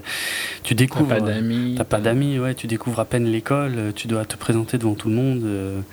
tu 0.64 0.76
découvres. 0.76 1.10
T'as 1.10 1.20
pas 1.20 1.26
d'amis. 1.26 1.76
T'as 1.78 1.84
pas 1.84 2.00
d'amis, 2.00 2.40
ouais. 2.40 2.56
Tu 2.56 2.68
découvres 2.68 3.00
à 3.00 3.06
peine 3.06 3.26
l'école, 3.26 3.94
tu 3.96 4.08
dois 4.08 4.26
te 4.26 4.36
présenter 4.36 4.78
devant 4.78 4.96
tout 4.96 5.10
le 5.10 5.16
monde. 5.16 5.84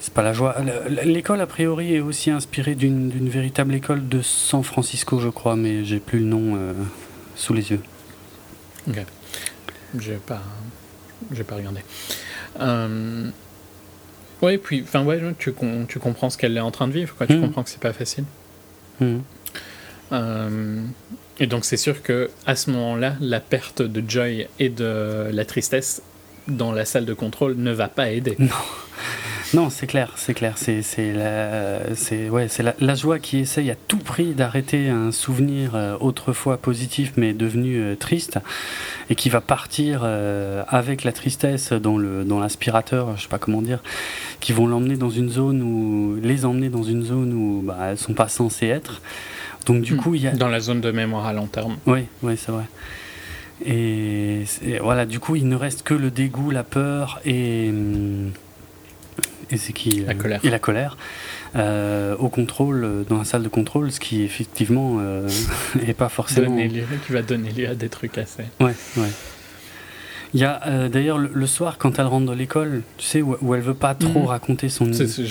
c'est 0.00 0.14
pas 0.14 0.22
la 0.22 0.32
joie. 0.32 0.56
L'école, 1.04 1.40
a 1.40 1.46
priori, 1.46 1.94
est 1.94 2.00
aussi 2.00 2.30
inspirée 2.30 2.74
d'une, 2.74 3.08
d'une 3.08 3.28
véritable 3.28 3.74
école 3.74 4.08
de 4.08 4.20
San 4.22 4.62
Francisco, 4.62 5.18
je 5.18 5.28
crois, 5.28 5.56
mais 5.56 5.84
j'ai 5.84 5.98
plus 5.98 6.18
le 6.18 6.26
nom 6.26 6.58
sous 7.36 7.54
les 7.54 7.70
yeux. 7.70 7.80
Ok. 8.88 9.04
J'ai 9.98 10.14
pas 10.14 10.42
j'ai 11.32 11.44
pas 11.44 11.56
regardé. 11.56 11.80
Euh... 12.60 13.30
Ouais, 14.42 14.58
puis, 14.58 14.82
enfin, 14.82 15.04
ouais, 15.04 15.20
tu, 15.38 15.54
tu 15.88 15.98
comprends 15.98 16.30
ce 16.30 16.36
qu'elle 16.36 16.56
est 16.56 16.60
en 16.60 16.70
train 16.70 16.88
de 16.88 16.92
vivre, 16.92 17.14
quoi. 17.16 17.26
Tu 17.26 17.34
hmm. 17.34 17.40
comprends 17.40 17.62
que 17.62 17.70
c'est 17.70 17.80
pas 17.80 17.92
facile. 17.92 18.24
Hmm. 19.00 19.18
Euh, 20.12 20.82
et 21.40 21.46
donc, 21.46 21.64
c'est 21.64 21.76
sûr 21.76 22.02
que 22.02 22.30
à 22.46 22.54
ce 22.56 22.70
moment-là, 22.70 23.16
la 23.20 23.40
perte 23.40 23.82
de 23.82 24.02
Joy 24.06 24.46
et 24.58 24.68
de 24.68 25.30
la 25.32 25.44
tristesse 25.44 26.02
dans 26.46 26.72
la 26.72 26.84
salle 26.84 27.06
de 27.06 27.14
contrôle 27.14 27.54
ne 27.56 27.72
va 27.72 27.88
pas 27.88 28.10
aider. 28.10 28.36
Non. 28.38 28.48
Non, 29.52 29.68
c'est 29.70 29.86
clair, 29.86 30.12
c'est 30.16 30.34
clair. 30.34 30.54
C'est 30.56 30.82
la, 31.12 31.94
c'est 31.94 32.30
ouais, 32.30 32.48
c'est 32.48 32.62
la, 32.62 32.74
la, 32.80 32.94
joie 32.94 33.18
qui 33.18 33.38
essaye 33.38 33.70
à 33.70 33.74
tout 33.74 33.98
prix 33.98 34.32
d'arrêter 34.32 34.88
un 34.88 35.12
souvenir 35.12 35.74
euh, 35.74 35.96
autrefois 36.00 36.56
positif 36.56 37.12
mais 37.16 37.34
devenu 37.34 37.76
euh, 37.76 37.94
triste 37.94 38.38
et 39.10 39.14
qui 39.14 39.28
va 39.28 39.40
partir 39.40 40.00
euh, 40.04 40.62
avec 40.68 41.04
la 41.04 41.12
tristesse 41.12 41.72
dans 41.72 41.98
le 41.98 42.24
dans 42.24 42.40
l'aspirateur, 42.40 43.16
je 43.16 43.22
sais 43.22 43.28
pas 43.28 43.38
comment 43.38 43.62
dire, 43.62 43.80
qui 44.40 44.52
vont 44.52 44.66
l'emmener 44.66 44.96
dans 44.96 45.10
une 45.10 45.28
zone 45.28 45.62
où 45.62 46.16
les 46.22 46.44
emmener 46.44 46.70
dans 46.70 46.82
une 46.82 47.04
zone 47.04 47.32
où 47.32 47.62
bah, 47.62 47.76
elles 47.90 47.98
sont 47.98 48.14
pas 48.14 48.28
censées 48.28 48.68
être. 48.68 49.02
Donc 49.66 49.82
du 49.82 49.94
hmm. 49.94 49.98
coup, 49.98 50.14
il 50.14 50.22
y 50.22 50.28
a 50.28 50.32
dans 50.32 50.48
la 50.48 50.60
zone 50.60 50.80
de 50.80 50.90
mémoire 50.90 51.26
à 51.26 51.32
long 51.32 51.46
terme. 51.46 51.76
Oui, 51.86 52.04
oui, 52.22 52.36
c'est 52.36 52.52
vrai. 52.52 52.64
Et, 53.64 54.44
voilà, 54.82 55.06
du 55.06 55.20
coup, 55.20 55.36
il 55.36 55.48
ne 55.48 55.56
reste 55.56 55.82
que 55.82 55.94
le 55.94 56.10
dégoût, 56.10 56.50
la 56.50 56.64
peur 56.64 57.20
et, 57.24 57.72
et 59.50 59.56
c'est 59.56 59.72
qui 59.72 60.04
la 60.06 60.14
colère. 60.14 60.40
Et 60.44 60.50
la 60.50 60.58
colère 60.58 60.96
euh, 61.56 62.16
au 62.16 62.28
contrôle, 62.28 63.04
dans 63.08 63.18
la 63.18 63.24
salle 63.24 63.42
de 63.42 63.48
contrôle, 63.48 63.92
ce 63.92 64.00
qui 64.00 64.22
effectivement 64.22 64.98
n'est 64.98 65.90
euh, 65.90 65.94
pas 65.96 66.08
forcément. 66.08 66.56
qui 66.56 67.12
va 67.12 67.22
donner 67.22 67.50
lieu 67.50 67.68
à 67.68 67.74
des 67.74 67.88
trucs 67.88 68.18
assez. 68.18 68.44
Ouais, 68.60 68.74
ouais. 68.96 69.08
Il 70.34 70.40
y 70.40 70.44
a 70.44 70.60
euh, 70.66 70.88
d'ailleurs 70.88 71.18
le, 71.18 71.46
soir 71.46 71.78
quand 71.78 72.00
elle 72.00 72.06
rentre 72.06 72.26
de 72.26 72.36
l'école, 72.36 72.82
tu 72.98 73.06
sais, 73.06 73.22
où, 73.22 73.36
où, 73.40 73.54
elle 73.54 73.60
veut 73.60 73.72
pas 73.72 73.94
trop 73.94 74.22
mhm. 74.22 74.26
raconter 74.26 74.68
son. 74.68 74.92
C'est 74.92 75.06
ce 75.06 75.22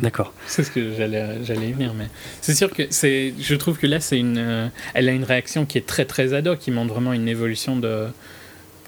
D'accord. 0.00 0.32
C'est 0.46 0.62
ce 0.62 0.70
que 0.70 0.92
j'allais 0.94 1.44
j'allais 1.44 1.72
venir, 1.72 1.92
mais 1.92 2.06
c'est 2.40 2.54
sûr 2.54 2.70
que 2.70 2.84
c'est. 2.90 3.34
Je 3.40 3.54
trouve 3.56 3.78
que 3.78 3.88
là 3.88 3.98
c'est 3.98 4.18
une. 4.18 4.38
Euh, 4.38 4.68
elle 4.94 5.08
a 5.08 5.12
une 5.12 5.24
réaction 5.24 5.66
qui 5.66 5.76
est 5.76 5.86
très 5.86 6.04
très 6.04 6.34
ado, 6.34 6.54
qui 6.54 6.70
montre 6.70 6.94
vraiment 6.94 7.12
une 7.12 7.26
évolution 7.26 7.76
de 7.76 8.06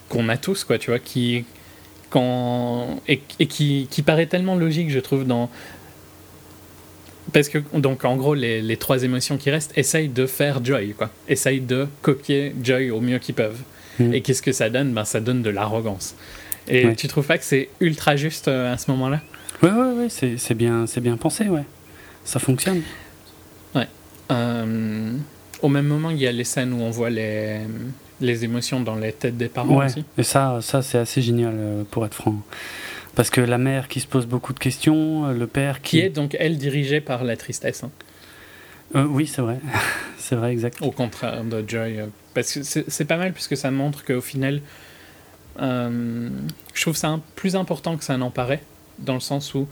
qu'on 0.09 0.29
a 0.29 0.37
tous, 0.37 0.63
quoi, 0.63 0.79
tu 0.79 0.91
vois, 0.91 1.01
qui 1.01 1.45
quand 2.17 3.01
et, 3.09 3.21
et 3.39 3.47
qui, 3.47 3.89
qui 3.91 4.03
paraît 4.03 4.27
tellement 4.27 4.57
logique, 4.57 4.91
je 4.91 5.01
trouve, 5.01 5.27
dans 5.27 5.51
parce 7.33 7.49
que, 7.49 7.59
donc, 7.75 8.05
en 8.05 8.17
gros, 8.17 8.35
les, 8.35 8.63
les, 8.63 8.77
trois 8.77 9.03
émotions 9.03 9.37
qui 9.37 9.51
restent 9.51 9.77
essayent 9.77 10.09
de 10.09 10.27
faire 10.27 10.65
Joy, 10.65 10.95
quoi. 10.97 11.11
Essayent 11.29 11.61
de 11.61 11.89
copier 12.01 12.55
Joy 12.63 12.91
au 12.91 13.01
mieux 13.01 13.19
qu'ils 13.19 13.35
peuvent. 13.35 13.61
Mm. 13.99 14.15
Et 14.15 14.21
qu'est-ce 14.21 14.43
que 14.43 14.53
ça 14.53 14.71
donne? 14.71 14.93
Ben, 14.93 15.05
Ça 15.05 15.21
donne 15.21 15.43
de 15.43 15.51
l'arrogance. 15.51 16.15
Et 16.69 16.95
tu 16.95 17.09
trouves 17.09 17.27
pas 17.27 17.37
que 17.37 17.45
c'est 17.45 17.69
ultra 17.81 18.17
juste 18.17 18.49
euh, 18.49 18.73
à 18.73 18.79
ce 18.79 18.91
moment-là? 18.93 19.21
Ouais, 19.63 19.71
ouais, 19.71 19.93
ouais, 19.93 20.09
c'est 20.09 20.55
bien, 20.55 20.85
bien 20.97 21.17
pensé, 21.17 21.49
ouais. 21.49 21.65
Ça 22.25 22.39
fonctionne. 22.39 22.83
Ouais. 23.75 23.87
Euh, 24.31 25.13
au 25.63 25.69
même 25.69 25.87
moment, 25.87 26.11
il 26.11 26.19
y 26.19 26.27
a 26.27 26.33
les 26.33 26.45
scènes 26.45 26.73
où 26.73 26.81
on 26.81 26.91
voit 26.91 27.11
les, 27.11 27.61
les 28.21 28.45
émotions 28.45 28.81
dans 28.81 28.95
les 28.95 29.13
têtes 29.13 29.37
des 29.37 29.49
parents 29.49 29.77
ouais. 29.77 29.87
aussi. 29.87 30.05
Et 30.19 30.23
ça, 30.23 30.61
ça 30.63 30.83
c'est 30.83 30.99
assez 30.99 31.23
génial, 31.23 31.55
euh, 31.57 31.83
pour 31.91 32.07
être 32.07 32.15
franc. 32.15 32.37
Parce 33.15 33.31
que 33.31 33.41
la 33.41 33.59
mère 33.59 33.89
qui 33.89 34.01
se 34.01 34.07
pose 34.07 34.27
beaucoup 34.27 34.53
de 34.53 34.59
questions, 34.59 35.29
le 35.33 35.47
père 35.47 35.81
qui... 35.81 35.99
Qui 35.99 36.01
est 36.01 36.11
donc, 36.11 36.37
elle, 36.39 36.59
dirigée 36.59 37.01
par 37.01 37.25
la 37.25 37.37
tristesse. 37.37 37.83
Hein. 37.85 39.07
oui, 39.09 39.27
c'est 39.27 39.41
vrai. 39.41 39.59
c'est 40.19 40.37
vrai, 40.37 40.53
exact. 40.53 40.83
Au 40.83 40.91
contraire 40.91 41.43
de 41.45 41.65
Joy. 41.67 42.01
Parce 42.35 42.53
que 42.53 42.63
c'est 42.63 43.05
pas 43.07 43.17
mal, 43.17 43.33
puisque 43.33 43.57
ça 43.57 43.71
montre 43.71 44.05
qu'au 44.05 44.21
final, 44.21 44.61
euh, 45.61 46.29
je 46.75 46.83
trouve 46.83 46.97
ça 46.97 47.19
plus 47.35 47.57
important 47.57 47.97
que 47.97 48.05
ça 48.05 48.17
n'en 48.17 48.31
paraît, 48.31 48.63
dans 48.99 49.15
le 49.15 49.21
sens 49.21 49.55
où, 49.55 49.67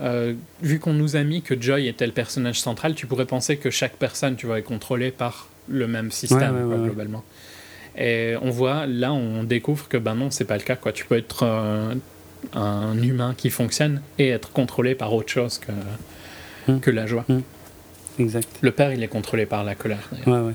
euh, 0.00 0.34
vu 0.62 0.78
qu'on 0.78 0.92
nous 0.92 1.16
a 1.16 1.22
mis 1.22 1.42
que 1.42 1.60
Joy 1.60 1.86
était 1.86 2.06
le 2.06 2.12
personnage 2.12 2.60
central, 2.60 2.94
tu 2.94 3.06
pourrais 3.06 3.26
penser 3.26 3.56
que 3.56 3.70
chaque 3.70 3.96
personne, 3.96 4.36
tu 4.36 4.46
vois, 4.46 4.58
est 4.58 4.62
contrôlée 4.62 5.10
par 5.10 5.48
le 5.68 5.86
même 5.86 6.10
système, 6.10 6.68
globalement. 6.84 7.24
Et 7.98 8.34
on 8.42 8.50
voit, 8.50 8.86
là, 8.86 9.12
on 9.12 9.42
découvre 9.44 9.88
que 9.88 9.96
ben 9.96 10.14
non, 10.14 10.30
c'est 10.30 10.44
pas 10.44 10.56
le 10.56 10.62
cas, 10.62 10.76
quoi. 10.76 10.92
Tu 10.92 11.04
peux 11.06 11.16
être 11.16 11.44
un 12.54 13.02
humain 13.02 13.34
qui 13.36 13.50
fonctionne 13.50 14.02
et 14.18 14.28
être 14.28 14.52
contrôlé 14.52 14.94
par 14.94 15.12
autre 15.14 15.30
chose 15.30 15.58
que, 15.58 16.72
hmm. 16.72 16.80
que 16.80 16.90
la 16.90 17.06
joie. 17.06 17.24
Hmm. 17.28 17.40
Exact. 18.18 18.48
Le 18.60 18.70
père, 18.70 18.92
il 18.92 19.02
est 19.02 19.08
contrôlé 19.08 19.46
par 19.46 19.64
la 19.64 19.74
colère. 19.74 20.08
Ouais, 20.26 20.38
ouais. 20.38 20.54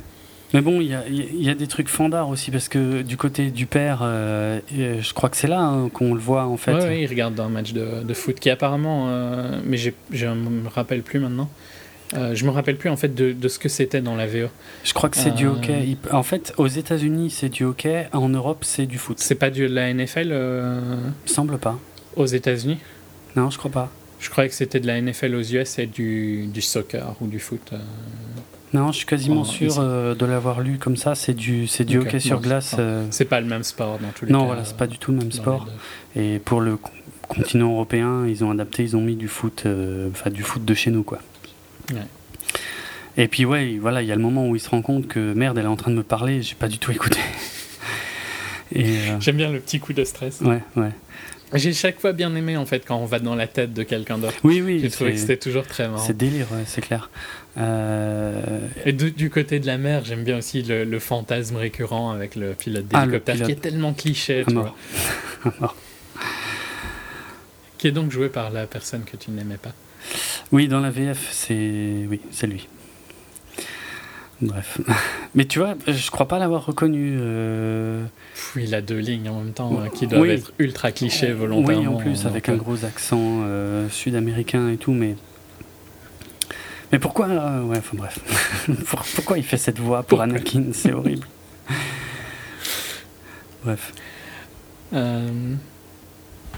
Mais 0.53 0.61
bon, 0.61 0.81
il 0.81 0.88
y 0.88 0.93
a, 0.93 1.03
y 1.07 1.49
a, 1.49 1.53
des 1.53 1.68
trucs 1.68 1.88
fandards 1.88 2.27
aussi, 2.27 2.51
parce 2.51 2.68
que 2.68 3.03
du 3.03 3.15
côté 3.15 3.51
du 3.51 3.68
père, 3.68 3.99
euh, 4.01 4.59
je 4.69 5.13
crois 5.13 5.30
que 5.30 5.38
c'est 5.38 5.47
là 5.47 5.61
hein, 5.61 5.89
qu'on 5.89 6.13
le 6.13 6.19
voit 6.19 6.45
en 6.45 6.57
fait. 6.57 6.73
Oui, 6.73 7.01
il 7.03 7.07
regarde 7.07 7.39
un 7.39 7.47
match 7.47 7.72
de, 7.72 8.03
de 8.03 8.13
foot 8.13 8.38
qui 8.38 8.49
apparemment, 8.49 9.05
euh, 9.07 9.61
mais 9.63 9.77
je 9.77 9.91
me 10.27 10.68
rappelle 10.68 11.03
plus 11.03 11.19
maintenant. 11.19 11.49
Euh, 12.14 12.36
je 12.36 12.46
me 12.46 12.50
rappelle 12.50 12.78
plus 12.78 12.90
en 12.90 12.98
fait 12.98 13.14
de, 13.16 13.32
de 13.32 13.48
ce 13.48 13.58
que 13.58 13.70
c'était 13.70 14.02
dans 14.02 14.16
la 14.16 14.28
VO. 14.28 14.48
Je 14.84 14.94
crois 14.94 15.10
que 15.10 15.18
c'est 15.18 15.32
du 15.32 15.48
hockey. 15.48 15.98
En 16.12 16.24
fait, 16.24 16.54
aux 16.58 16.68
États-Unis 16.68 17.30
c'est 17.30 17.50
du 17.50 17.64
hockey, 17.64 18.08
en 18.14 18.30
Europe 18.30 18.64
c'est 18.64 18.86
du 18.86 18.98
foot. 18.98 19.18
C'est 19.20 19.36
pas 19.36 19.50
de 19.50 19.66
la 19.66 19.94
NFL 19.94 20.36
Semble 21.26 21.58
pas. 21.58 21.80
Aux 22.16 22.26
États-Unis? 22.26 22.78
Non, 23.36 23.50
je 23.50 23.58
crois 23.58 23.72
pas. 23.72 23.90
Je 24.20 24.30
croyais 24.30 24.50
que 24.50 24.56
c'était 24.56 24.80
de 24.80 24.88
la 24.88 25.02
NFL 25.02 25.36
aux 25.36 25.42
US 25.42 25.80
et 25.80 25.88
du, 25.88 26.48
du 26.48 26.62
soccer 26.62 27.16
ou 27.22 27.28
du 27.28 27.40
foot. 27.40 27.74
Non, 28.74 28.92
je 28.92 28.98
suis 28.98 29.06
quasiment 29.06 29.44
sûr 29.44 29.80
euh, 29.80 30.16
de 30.16 30.26
l'avoir 30.26 30.62
lu 30.62 30.78
comme 30.78 30.96
ça. 30.96 31.16
C'est 31.16 31.34
du, 31.34 31.68
c'est 31.68 31.84
du 31.84 31.98
hockey 31.98 32.20
sur 32.20 32.40
glace. 32.40 32.76
Euh. 32.80 33.06
C'est 33.12 33.26
pas 33.26 33.42
le 33.42 33.48
même 33.48 33.64
sport 33.64 34.00
dans 34.00 34.10
tous 34.16 34.26
les 34.26 34.32
non, 34.32 34.40
cas. 34.40 34.44
Non, 34.44 34.48
voilà, 34.48 34.66
c'est 34.66 34.78
pas 34.78 34.88
du 34.88 34.98
tout 34.98 35.12
le 35.12 35.18
même 35.18 35.32
sport. 35.32 35.68
Et 36.16 36.40
pour 36.40 36.62
le 36.62 36.78
continent 37.28 37.72
européen, 37.72 38.26
ils 38.28 38.44
ont 38.44 38.52
adapté, 38.52 38.84
ils 38.84 38.96
ont 38.96 39.02
mis 39.02 39.16
du 39.16 39.28
foot, 39.28 39.64
euh, 39.66 40.10
enfin 40.12 40.30
du 40.30 40.44
foot 40.44 40.64
de 40.64 40.74
chez 40.74 40.92
nous, 40.92 41.04
quoi. 41.04 41.20
Et 43.18 43.27
puis 43.27 43.45
ouais, 43.45 43.77
voilà, 43.80 44.01
il 44.01 44.07
y 44.07 44.11
a 44.11 44.15
le 44.15 44.22
moment 44.22 44.47
où 44.47 44.55
il 44.55 44.59
se 44.59 44.69
rend 44.69 44.81
compte 44.81 45.07
que 45.07 45.34
merde, 45.34 45.57
elle 45.57 45.65
est 45.65 45.68
en 45.68 45.76
train 45.76 45.91
de 45.91 45.97
me 45.97 46.03
parler, 46.03 46.41
j'ai 46.41 46.55
pas 46.55 46.68
du 46.68 46.80
tout 46.80 46.91
écouté. 46.91 47.19
J'aime 48.73 49.35
bien 49.35 49.51
le 49.51 49.59
petit 49.59 49.80
coup 49.80 49.91
de 49.93 50.03
stress. 50.05 50.39
Ouais, 50.41 50.61
ouais. 50.77 50.91
J'ai 51.53 51.73
chaque 51.73 51.99
fois 51.99 52.13
bien 52.13 52.34
aimé 52.35 52.55
en 52.55 52.65
fait 52.65 52.85
quand 52.85 52.95
on 52.95 53.05
va 53.05 53.19
dans 53.19 53.35
la 53.35 53.47
tête 53.47 53.73
de 53.73 53.84
quelqu'un 53.84 54.18
d'autre. 54.18 54.38
Oui, 54.43 54.61
oui. 54.61 54.80
J'ai 54.80 54.89
trouvé 54.89 55.11
que 55.11 55.18
c'était 55.18 55.35
toujours 55.38 55.68
très 55.68 55.89
marrant. 55.89 56.01
C'est 56.01 56.15
délire, 56.15 56.47
c'est 56.65 56.80
clair. 56.80 57.09
Euh... 57.57 58.59
Et 58.85 58.93
du 58.93 59.30
côté 59.30 59.59
de 59.59 59.68
la 59.68 59.77
mer, 59.77 60.05
j'aime 60.05 60.23
bien 60.23 60.38
aussi 60.38 60.63
le, 60.63 60.99
fantasme 60.99 61.57
récurrent 61.57 62.11
avec 62.11 62.38
le 62.38 62.53
pilote 62.53 62.85
ah, 62.93 63.01
d'hélicoptère 63.01 63.45
qui 63.45 63.51
est 63.51 63.61
tellement 63.61 63.93
cliché. 63.93 64.45
Tu 64.47 64.53
vois. 64.53 64.76
qui 67.77 67.88
est 67.88 67.91
donc 67.91 68.11
joué 68.11 68.30
par 68.30 68.51
la 68.51 68.65
personne 68.65 69.03
que 69.03 69.18
tu 69.18 69.31
n'aimais 69.31 69.57
pas. 69.57 69.73
Oui, 70.52 70.68
dans 70.68 70.80
la 70.80 70.90
VF, 70.90 71.30
c'est 71.32 72.06
oui, 72.10 72.19
c'est 72.32 72.48
lui. 72.48 72.68
Bref. 74.41 74.80
Mais 75.36 75.45
tu 75.45 75.60
vois, 75.60 75.76
je 75.88 76.11
crois 76.11 76.28
pas 76.28 76.40
l'avoir 76.40 76.65
reconnu. 76.65 77.18
Euh... 77.19 78.03
il 78.56 78.73
a 78.73 78.82
deux 78.82 78.98
lignes 78.98 79.30
en 79.30 79.41
même 79.41 79.53
temps 79.53 79.80
hein, 79.80 79.90
qui 79.94 80.07
doivent 80.07 80.30
être 80.30 80.52
ultra 80.60 80.91
clichés 80.91 81.32
volontairement. 81.32 81.82
Oui, 81.82 81.88
en 81.88 81.98
plus, 81.98 82.26
avec 82.26 82.49
un 82.49 82.56
gros 82.56 82.84
accent 82.84 83.41
euh, 83.44 83.88
sud-américain 83.90 84.69
et 84.69 84.78
tout, 84.78 84.94
mais. 84.94 85.15
Mais 86.91 86.99
pourquoi. 86.99 87.28
Euh, 87.28 87.61
ouais, 87.64 87.78
enfin 87.78 87.98
bref. 87.98 88.19
pourquoi 89.15 89.38
il 89.38 89.44
fait 89.44 89.57
cette 89.57 89.80
voix 89.80 90.03
pour 90.03 90.22
Anakin? 90.22 90.65
C'est 90.73 90.91
horrible. 90.91 91.28
bref. 93.64 93.94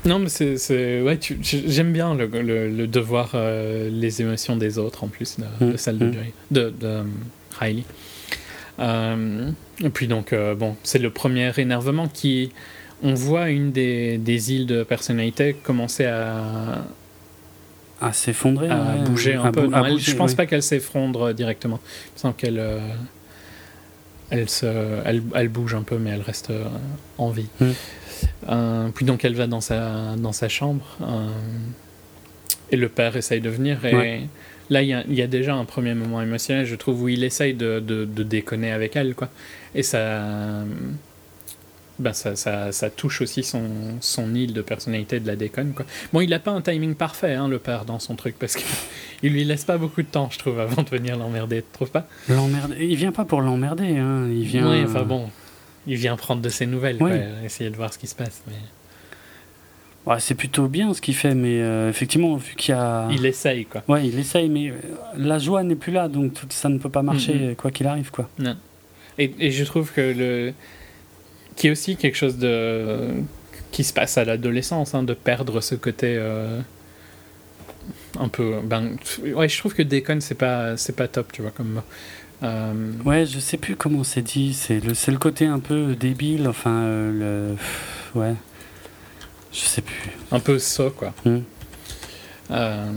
Euh, 0.05 0.09
non, 0.09 0.19
mais 0.19 0.29
c'est. 0.29 1.01
Ouais, 1.01 1.19
j'aime 1.41 1.93
bien 1.93 2.15
le, 2.15 2.27
le, 2.27 2.87
de 2.87 2.99
voir 2.99 3.35
les 3.35 4.21
émotions 4.21 4.57
des 4.57 4.77
autres 4.77 5.03
en 5.03 5.07
plus 5.07 5.37
de, 5.39 5.71
de 5.71 5.77
celle 5.77 5.97
de, 5.97 6.05
mm. 6.07 6.13
de, 6.51 6.73
de 6.79 7.03
Riley. 7.59 7.83
Euh, 8.79 9.51
et 9.83 9.89
puis 9.89 10.07
donc, 10.07 10.33
euh, 10.33 10.55
bon, 10.55 10.75
c'est 10.83 10.99
le 10.99 11.09
premier 11.09 11.51
énervement 11.57 12.07
qui... 12.07 12.51
On 13.05 13.15
voit 13.15 13.49
une 13.49 13.71
des, 13.71 14.17
des 14.17 14.53
îles 14.53 14.65
de 14.65 14.83
personnalité 14.83 15.53
commencer 15.53 16.05
à... 16.05 16.85
À 17.99 18.13
s'effondrer. 18.13 18.69
À 18.69 18.95
bouger 19.05 19.35
un 19.35 19.51
peu. 19.51 19.69
je 19.97 20.15
pense 20.15 20.35
pas 20.35 20.45
qu'elle 20.45 20.63
s'effondre 20.63 21.33
directement. 21.33 21.79
Il 21.83 22.13
me 22.13 22.19
semble 22.19 22.35
qu'elle... 22.35 22.59
Euh, 22.59 22.79
elle, 24.29 24.49
se, 24.49 24.65
elle, 25.05 25.21
elle, 25.35 25.49
bouge 25.49 25.75
un 25.75 25.83
peu, 25.83 25.97
mais 25.97 26.11
elle 26.11 26.21
reste 26.21 26.51
en 27.17 27.29
vie. 27.29 27.47
Hmm. 27.59 27.71
Puis 28.93 29.05
donc 29.05 29.25
elle 29.25 29.35
va 29.35 29.47
dans 29.47 29.61
sa, 29.61 30.15
dans 30.17 30.33
sa 30.33 30.49
chambre. 30.49 30.85
et 32.71 32.77
le 32.77 32.89
père 32.89 33.15
essaye 33.15 33.41
de 33.41 33.49
venir. 33.49 33.83
Et 33.85 34.21
là, 34.69 34.81
il 34.81 35.15
y, 35.15 35.21
a, 35.21 35.27
déjà 35.27 35.55
un 35.55 35.65
premier 35.65 35.93
moment 35.93 36.21
émotionnel, 36.21 36.65
je 36.65 36.75
trouve, 36.75 37.03
où 37.03 37.09
il 37.09 37.23
essaye 37.23 37.53
de, 37.53 37.79
de, 37.79 38.23
déconner 38.23 38.71
avec 38.71 38.95
elle, 38.95 39.15
quoi. 39.15 39.29
Et 39.75 39.83
ça, 39.83 40.63
ben 41.99 42.13
ça, 42.13 42.35
ça, 42.35 42.71
ça, 42.71 42.89
touche 42.89 43.21
aussi 43.21 43.43
son, 43.43 43.63
son 43.99 44.33
île 44.33 44.53
de 44.53 44.61
personnalité 44.61 45.19
de 45.19 45.27
la 45.27 45.35
déconne, 45.35 45.73
quoi. 45.73 45.85
Bon, 46.11 46.21
il 46.21 46.29
n'a 46.29 46.39
pas 46.39 46.51
un 46.51 46.61
timing 46.61 46.95
parfait, 46.95 47.33
hein, 47.33 47.47
le 47.47 47.59
père, 47.59 47.85
dans 47.85 47.99
son 47.99 48.15
truc, 48.15 48.35
parce 48.39 48.55
qu'il 48.55 49.31
lui 49.31 49.43
laisse 49.43 49.63
pas 49.63 49.77
beaucoup 49.77 50.01
de 50.01 50.07
temps, 50.07 50.29
je 50.31 50.39
trouve, 50.39 50.59
avant 50.59 50.83
de 50.83 50.89
venir 50.89 51.17
l'emmerder, 51.17 51.61
tu 51.61 51.67
trouves 51.73 51.91
pas? 51.91 52.07
L'emmerder 52.29 52.75
Il 52.79 52.95
vient 52.95 53.11
pas 53.11 53.25
pour 53.25 53.41
l'emmerder, 53.41 53.97
hein. 53.97 54.27
il 54.29 54.43
vient... 54.43 54.83
Enfin 54.83 55.03
bon, 55.03 55.29
il 55.87 55.95
vient 55.95 56.15
prendre 56.15 56.41
de 56.41 56.49
ses 56.49 56.65
nouvelles, 56.65 56.99
essayer 57.43 57.69
de 57.69 57.75
voir 57.75 57.93
ce 57.93 57.97
qui 57.97 58.07
se 58.07 58.15
passe, 58.15 58.41
mais 58.47 58.55
c'est 60.19 60.35
plutôt 60.35 60.67
bien 60.67 60.93
ce 60.93 61.01
qu'il 61.01 61.15
fait, 61.15 61.33
mais 61.33 61.61
euh, 61.61 61.89
effectivement, 61.89 62.35
vu 62.35 62.55
qu'il 62.55 62.73
y 62.73 62.77
a. 62.77 63.07
Il 63.11 63.25
essaye, 63.25 63.65
quoi. 63.65 63.83
Ouais, 63.87 64.07
il 64.07 64.19
essaye, 64.19 64.49
mais 64.49 64.69
euh, 64.69 64.73
la 65.17 65.39
joie 65.39 65.63
n'est 65.63 65.75
plus 65.75 65.91
là, 65.91 66.07
donc 66.07 66.33
ça 66.49 66.69
ne 66.69 66.77
peut 66.77 66.89
pas 66.89 67.03
marcher, 67.03 67.55
quoi 67.57 67.71
qu'il 67.71 67.87
arrive, 67.87 68.11
quoi. 68.11 68.29
Non. 68.39 68.55
Et, 69.17 69.33
et, 69.39 69.51
je 69.51 69.63
trouve 69.63 69.91
que 69.91 70.01
le. 70.01 70.53
Qui 71.55 71.67
est 71.67 71.71
aussi 71.71 71.95
quelque 71.95 72.17
chose 72.17 72.37
de. 72.37 73.09
qui 73.71 73.83
se 73.83 73.93
passe 73.93 74.17
à 74.17 74.25
l'adolescence, 74.25 74.93
hein, 74.93 75.03
de 75.03 75.13
perdre 75.13 75.61
ce 75.61 75.75
côté. 75.75 76.15
Euh, 76.17 76.59
un 78.19 78.27
peu. 78.27 78.59
Ben, 78.63 78.97
ouais, 79.35 79.47
je 79.47 79.57
trouve 79.57 79.73
que 79.73 79.83
déconne, 79.83 80.19
c'est 80.19 80.35
pas, 80.35 80.75
c'est 80.77 80.95
pas 80.95 81.07
top, 81.07 81.31
tu 81.31 81.41
vois, 81.41 81.51
comme. 81.51 81.81
Euh... 82.43 82.91
Ouais, 83.05 83.25
je 83.25 83.39
sais 83.39 83.57
plus 83.57 83.75
comment 83.75 84.03
c'est 84.03 84.21
dit. 84.21 84.53
C'est 84.53 84.79
le, 84.79 84.93
c'est 84.93 85.11
le 85.11 85.17
côté 85.17 85.45
un 85.45 85.59
peu 85.59 85.95
débile, 85.95 86.47
enfin, 86.47 86.71
euh, 86.71 87.55
le. 88.15 88.19
Ouais. 88.19 88.35
Je 89.51 89.59
sais 89.59 89.81
plus. 89.81 90.11
Un 90.31 90.39
peu 90.39 90.59
ça, 90.59 90.85
quoi. 90.95 91.13
Hmm. 91.25 91.39
Euh... 92.51 92.91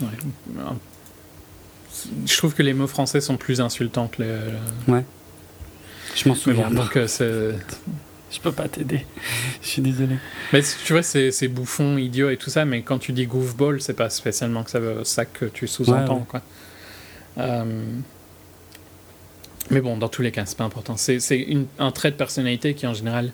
Ouais. 0.00 0.08
Je 2.26 2.36
trouve 2.36 2.54
que 2.54 2.62
les 2.62 2.74
mots 2.74 2.86
français 2.86 3.20
sont 3.20 3.36
plus 3.36 3.60
insultants 3.60 4.08
que 4.08 4.22
les. 4.22 4.92
Ouais. 4.92 5.04
Je 6.14 6.28
m'en 6.28 6.34
souviens. 6.34 6.68
Bon, 6.70 6.82
donc, 6.82 6.98
c'est 7.06 7.54
je 8.34 8.40
peux 8.40 8.52
pas 8.52 8.68
t'aider. 8.68 9.06
Je 9.62 9.68
suis 9.68 9.82
désolé. 9.82 10.16
Mais 10.52 10.62
tu 10.84 10.92
vois, 10.92 11.02
c'est 11.02 11.48
bouffon, 11.48 11.96
idiot 11.96 12.30
et 12.30 12.36
tout 12.36 12.50
ça, 12.50 12.64
mais 12.64 12.82
quand 12.82 12.98
tu 12.98 13.12
dis 13.12 13.26
goofball, 13.26 13.80
c'est 13.80 13.94
pas 13.94 14.10
spécialement 14.10 14.64
que 14.64 14.70
ça, 14.70 14.80
ça 15.04 15.24
que 15.24 15.44
tu 15.46 15.66
sous-entends. 15.66 16.26
quoi. 16.28 16.42
Euh, 17.38 17.64
mais 19.70 19.80
bon, 19.80 19.96
dans 19.96 20.08
tous 20.08 20.22
les 20.22 20.30
cas, 20.30 20.44
c'est 20.46 20.58
pas 20.58 20.64
important. 20.64 20.96
C'est 20.96 21.18
un 21.78 21.90
trait 21.90 22.10
de 22.10 22.16
personnalité 22.16 22.74
qui, 22.74 22.86
en 22.86 22.94
général, 22.94 23.30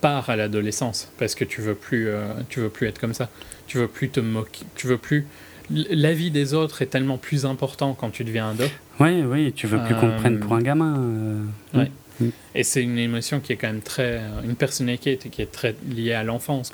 part 0.00 0.28
à 0.28 0.36
l'adolescence 0.36 1.10
parce 1.18 1.34
que 1.34 1.44
tu 1.44 1.60
veux 1.60 1.74
plus, 1.74 2.08
euh, 2.08 2.26
tu 2.48 2.60
veux 2.60 2.68
plus 2.68 2.88
être 2.88 2.98
comme 2.98 3.14
ça. 3.14 3.30
Tu 3.66 3.78
veux 3.78 3.88
plus 3.88 4.10
te 4.10 4.20
moquer. 4.20 4.66
Tu 4.74 4.86
veux 4.86 4.98
plus. 4.98 5.26
L'avis 5.70 6.30
des 6.30 6.52
autres 6.52 6.82
est 6.82 6.86
tellement 6.86 7.16
plus 7.16 7.46
important 7.46 7.94
quand 7.94 8.10
tu 8.10 8.24
deviens 8.24 8.50
ado. 8.50 8.64
Oui, 9.00 9.22
oui, 9.22 9.52
tu 9.52 9.66
veux 9.66 9.78
plus 9.82 9.94
qu'on 9.94 10.10
prenne 10.18 10.40
pour 10.40 10.54
un 10.54 10.60
gamin. 10.60 10.98
Euh, 10.98 11.78
ouais. 11.78 11.90
Mm. 12.22 12.30
Et 12.54 12.64
c'est 12.64 12.82
une 12.82 12.98
émotion 12.98 13.40
qui 13.40 13.52
est 13.52 13.56
quand 13.56 13.68
même 13.68 13.82
très. 13.82 14.20
Une 14.44 14.56
personnalité 14.56 15.16
qui 15.16 15.42
est 15.42 15.52
très 15.52 15.74
liée 15.88 16.12
à 16.12 16.24
l'enfance. 16.24 16.72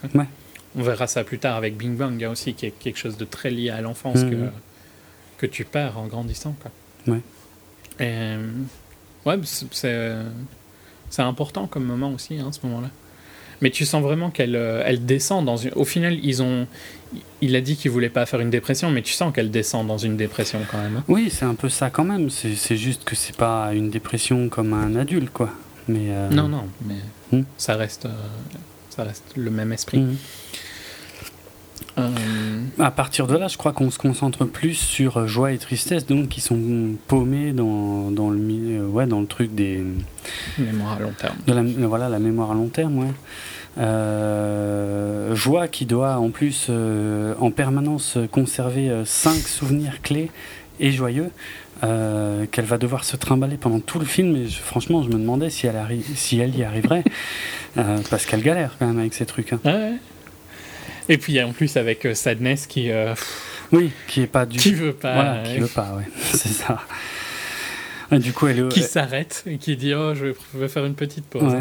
On 0.77 0.83
verra 0.83 1.07
ça 1.07 1.25
plus 1.25 1.39
tard 1.39 1.57
avec 1.57 1.77
Bing 1.77 1.97
Bang, 1.97 2.15
il 2.15 2.21
y 2.21 2.25
a 2.25 2.31
aussi 2.31 2.55
quelque 2.55 2.97
chose 2.97 3.17
de 3.17 3.25
très 3.25 3.51
lié 3.51 3.71
à 3.71 3.81
l'enfance 3.81 4.23
mm. 4.23 4.31
que, 4.31 4.37
que 5.39 5.47
tu 5.47 5.65
perds 5.65 5.99
en 5.99 6.07
grandissant. 6.07 6.55
Quoi. 6.61 7.15
Ouais. 7.15 7.21
Et, 8.01 8.37
ouais, 9.27 9.39
c'est 11.11 11.23
important 11.23 11.67
comme 11.67 11.85
moment 11.85 12.13
aussi, 12.13 12.39
hein, 12.39 12.53
ce 12.53 12.61
moment-là. 12.67 12.91
Mais 13.61 13.71
tu 13.71 13.85
sens 13.85 14.03
vraiment 14.03 14.31
qu'elle 14.31 14.57
euh, 14.57 14.83
elle 14.85 15.05
descend 15.05 15.45
dans 15.45 15.57
une. 15.57 15.73
Au 15.75 15.85
final, 15.85 16.19
ils 16.23 16.43
ont. 16.43 16.67
Il 17.41 17.57
a 17.57 17.61
dit 17.61 17.77
qu'il 17.77 17.91
voulait 17.91 18.11
pas 18.11 18.27
faire 18.27 18.41
une 18.41 18.51
dépression, 18.51 18.91
mais 18.91 19.03
tu 19.03 19.13
sens 19.13 19.33
qu'elle 19.33 19.51
descend 19.51 19.87
dans 19.87 19.99
une 19.99 20.17
dépression 20.17 20.61
quand 20.71 20.79
même. 20.79 20.99
Hein. 20.99 21.05
Oui, 21.09 21.31
c'est 21.31 21.45
un 21.45 21.55
peu 21.55 21.69
ça 21.69 21.91
quand 21.91 22.05
même. 22.05 22.29
C'est 22.31 22.77
juste 22.77 23.05
que 23.05 23.17
c'est 23.17 23.37
pas 23.37 23.73
une 23.73 23.91
dépression 23.91 24.49
comme 24.49 24.73
un 24.75 24.95
adulte, 24.97 25.31
quoi. 25.33 25.51
Mais 25.89 26.11
euh, 26.11 26.29
Non, 26.29 26.49
non, 26.49 26.65
mais 26.85 26.97
hmm. 27.33 27.45
ça, 27.57 27.77
reste, 27.77 28.05
euh, 28.07 28.11
ça 28.91 29.05
reste 29.05 29.25
le 29.37 29.51
même 29.51 29.73
esprit. 29.73 30.05
Hmm. 31.99 32.81
À 32.81 32.91
partir 32.91 33.27
de 33.27 33.37
là, 33.37 33.49
je 33.49 33.57
crois 33.57 33.73
qu'on 33.73 33.91
se 33.91 33.99
concentre 33.99 34.45
plus 34.45 34.75
sur 34.75 35.27
joie 35.27 35.53
et 35.53 35.59
tristesse, 35.59 36.07
donc 36.07 36.29
qui 36.29 36.41
sont 36.41 36.59
paumés 37.07 37.53
dans, 37.53 38.11
dans 38.11 38.31
le, 38.31 38.87
ouais, 38.87 39.07
dans 39.07 39.21
le 39.21 39.27
truc 39.27 39.55
des. 39.55 39.83
Mémoire 40.59 40.95
à 40.95 41.01
long 41.01 41.13
terme. 41.17 41.37
De 41.47 41.53
la, 41.53 41.63
voilà, 41.87 42.09
la 42.09 42.19
mémoire 42.19 42.53
à 42.53 42.55
long 42.55 42.69
terme, 42.69 42.99
ouais. 42.99 43.13
Euh, 43.79 45.37
joie 45.37 45.69
qui 45.69 45.87
doit 45.87 46.17
en 46.17 46.31
plus 46.31 46.67
euh, 46.69 47.35
en 47.39 47.53
permanence 47.53 48.19
conserver 48.33 48.91
euh, 48.91 49.05
cinq 49.05 49.37
souvenirs 49.37 50.03
clés 50.03 50.31
et 50.81 50.91
joyeux 50.91 51.31
qu'elle 51.81 52.65
va 52.65 52.77
devoir 52.77 53.05
se 53.05 53.15
trimballer 53.15 53.57
pendant 53.57 53.79
tout 53.79 54.01
le 54.01 54.05
film 54.05 54.35
et 54.35 54.49
franchement 54.49 55.05
je 55.05 55.11
me 55.11 55.15
demandais 55.15 55.49
si 55.49 55.69
elle, 55.69 55.77
si 56.17 56.41
elle 56.41 56.57
y 56.57 56.65
arriverait 56.65 57.05
parce 58.11 58.27
qu'elle 58.27 58.43
galère 58.43 58.75
quand 58.77 58.87
même 58.89 58.99
avec 58.99 59.15
ces 59.15 59.27
trucs 59.27 59.53
hein. 59.53 59.61
Et 61.09 61.19
puis 61.19 61.43
en 61.43 61.53
plus 61.53 61.77
avec 61.77 62.07
Sadness 62.15 62.67
qui 62.67 62.91
oui 63.73 63.91
qui 64.07 64.23
est 64.23 64.27
pas 64.27 64.47
du 64.47 64.59
qui 64.59 64.73
veut 64.73 64.93
pas 64.93 65.15
voilà, 65.15 65.43
qui 65.43 65.59
veut 65.59 65.67
pas 65.67 65.95
ouais. 65.97 66.05
C'est 66.33 66.49
ça. 66.49 66.81
Du 68.13 68.33
coup 68.33 68.47
elle 68.49 68.61
est... 68.61 68.69
qui 68.69 68.83
s'arrête 68.83 69.45
et 69.47 69.59
qui 69.59 69.77
dit 69.77 69.95
oh 69.95 70.15
je 70.15 70.35
vais 70.55 70.69
faire 70.69 70.85
une 70.85 70.95
petite 70.95 71.27
pause. 71.27 71.55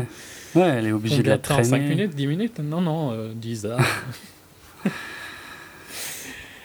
Ouais, 0.56 0.68
elle 0.68 0.88
est 0.88 0.92
obligée 0.92 1.24
de 1.24 1.30
la 1.30 1.38
traîner. 1.38 1.64
5 1.64 1.82
minutes, 1.82 2.16
10 2.16 2.28
minutes? 2.28 2.60
Non, 2.60 2.82
non, 2.82 3.12
euh, 3.12 3.32
10 3.36 3.66
heures. 3.66 3.80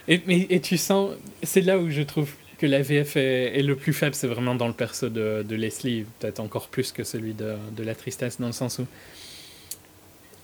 et, 0.09 0.22
mais, 0.26 0.46
et 0.48 0.60
tu 0.60 0.78
sens, 0.78 1.10
c'est 1.42 1.60
là 1.60 1.78
où 1.78 1.90
je 1.90 2.02
trouve 2.02 2.30
que 2.59 2.66
la 2.66 2.80
VF 2.80 3.16
est, 3.16 3.62
le 3.62 3.76
plus 3.76 3.92
faible, 3.92 4.14
c'est 4.14 4.28
vraiment 4.28 4.54
dans 4.54 4.68
le 4.68 4.72
perso 4.72 5.09
de, 5.09 5.44
de 5.46 5.56
Leslie, 5.56 6.04
peut-être 6.20 6.40
encore 6.40 6.68
plus 6.68 6.92
que 6.92 7.02
celui 7.02 7.34
de, 7.34 7.54
de, 7.76 7.82
la 7.82 7.94
tristesse, 7.94 8.40
dans 8.40 8.46
le 8.46 8.52
sens 8.52 8.78
où 8.78 8.86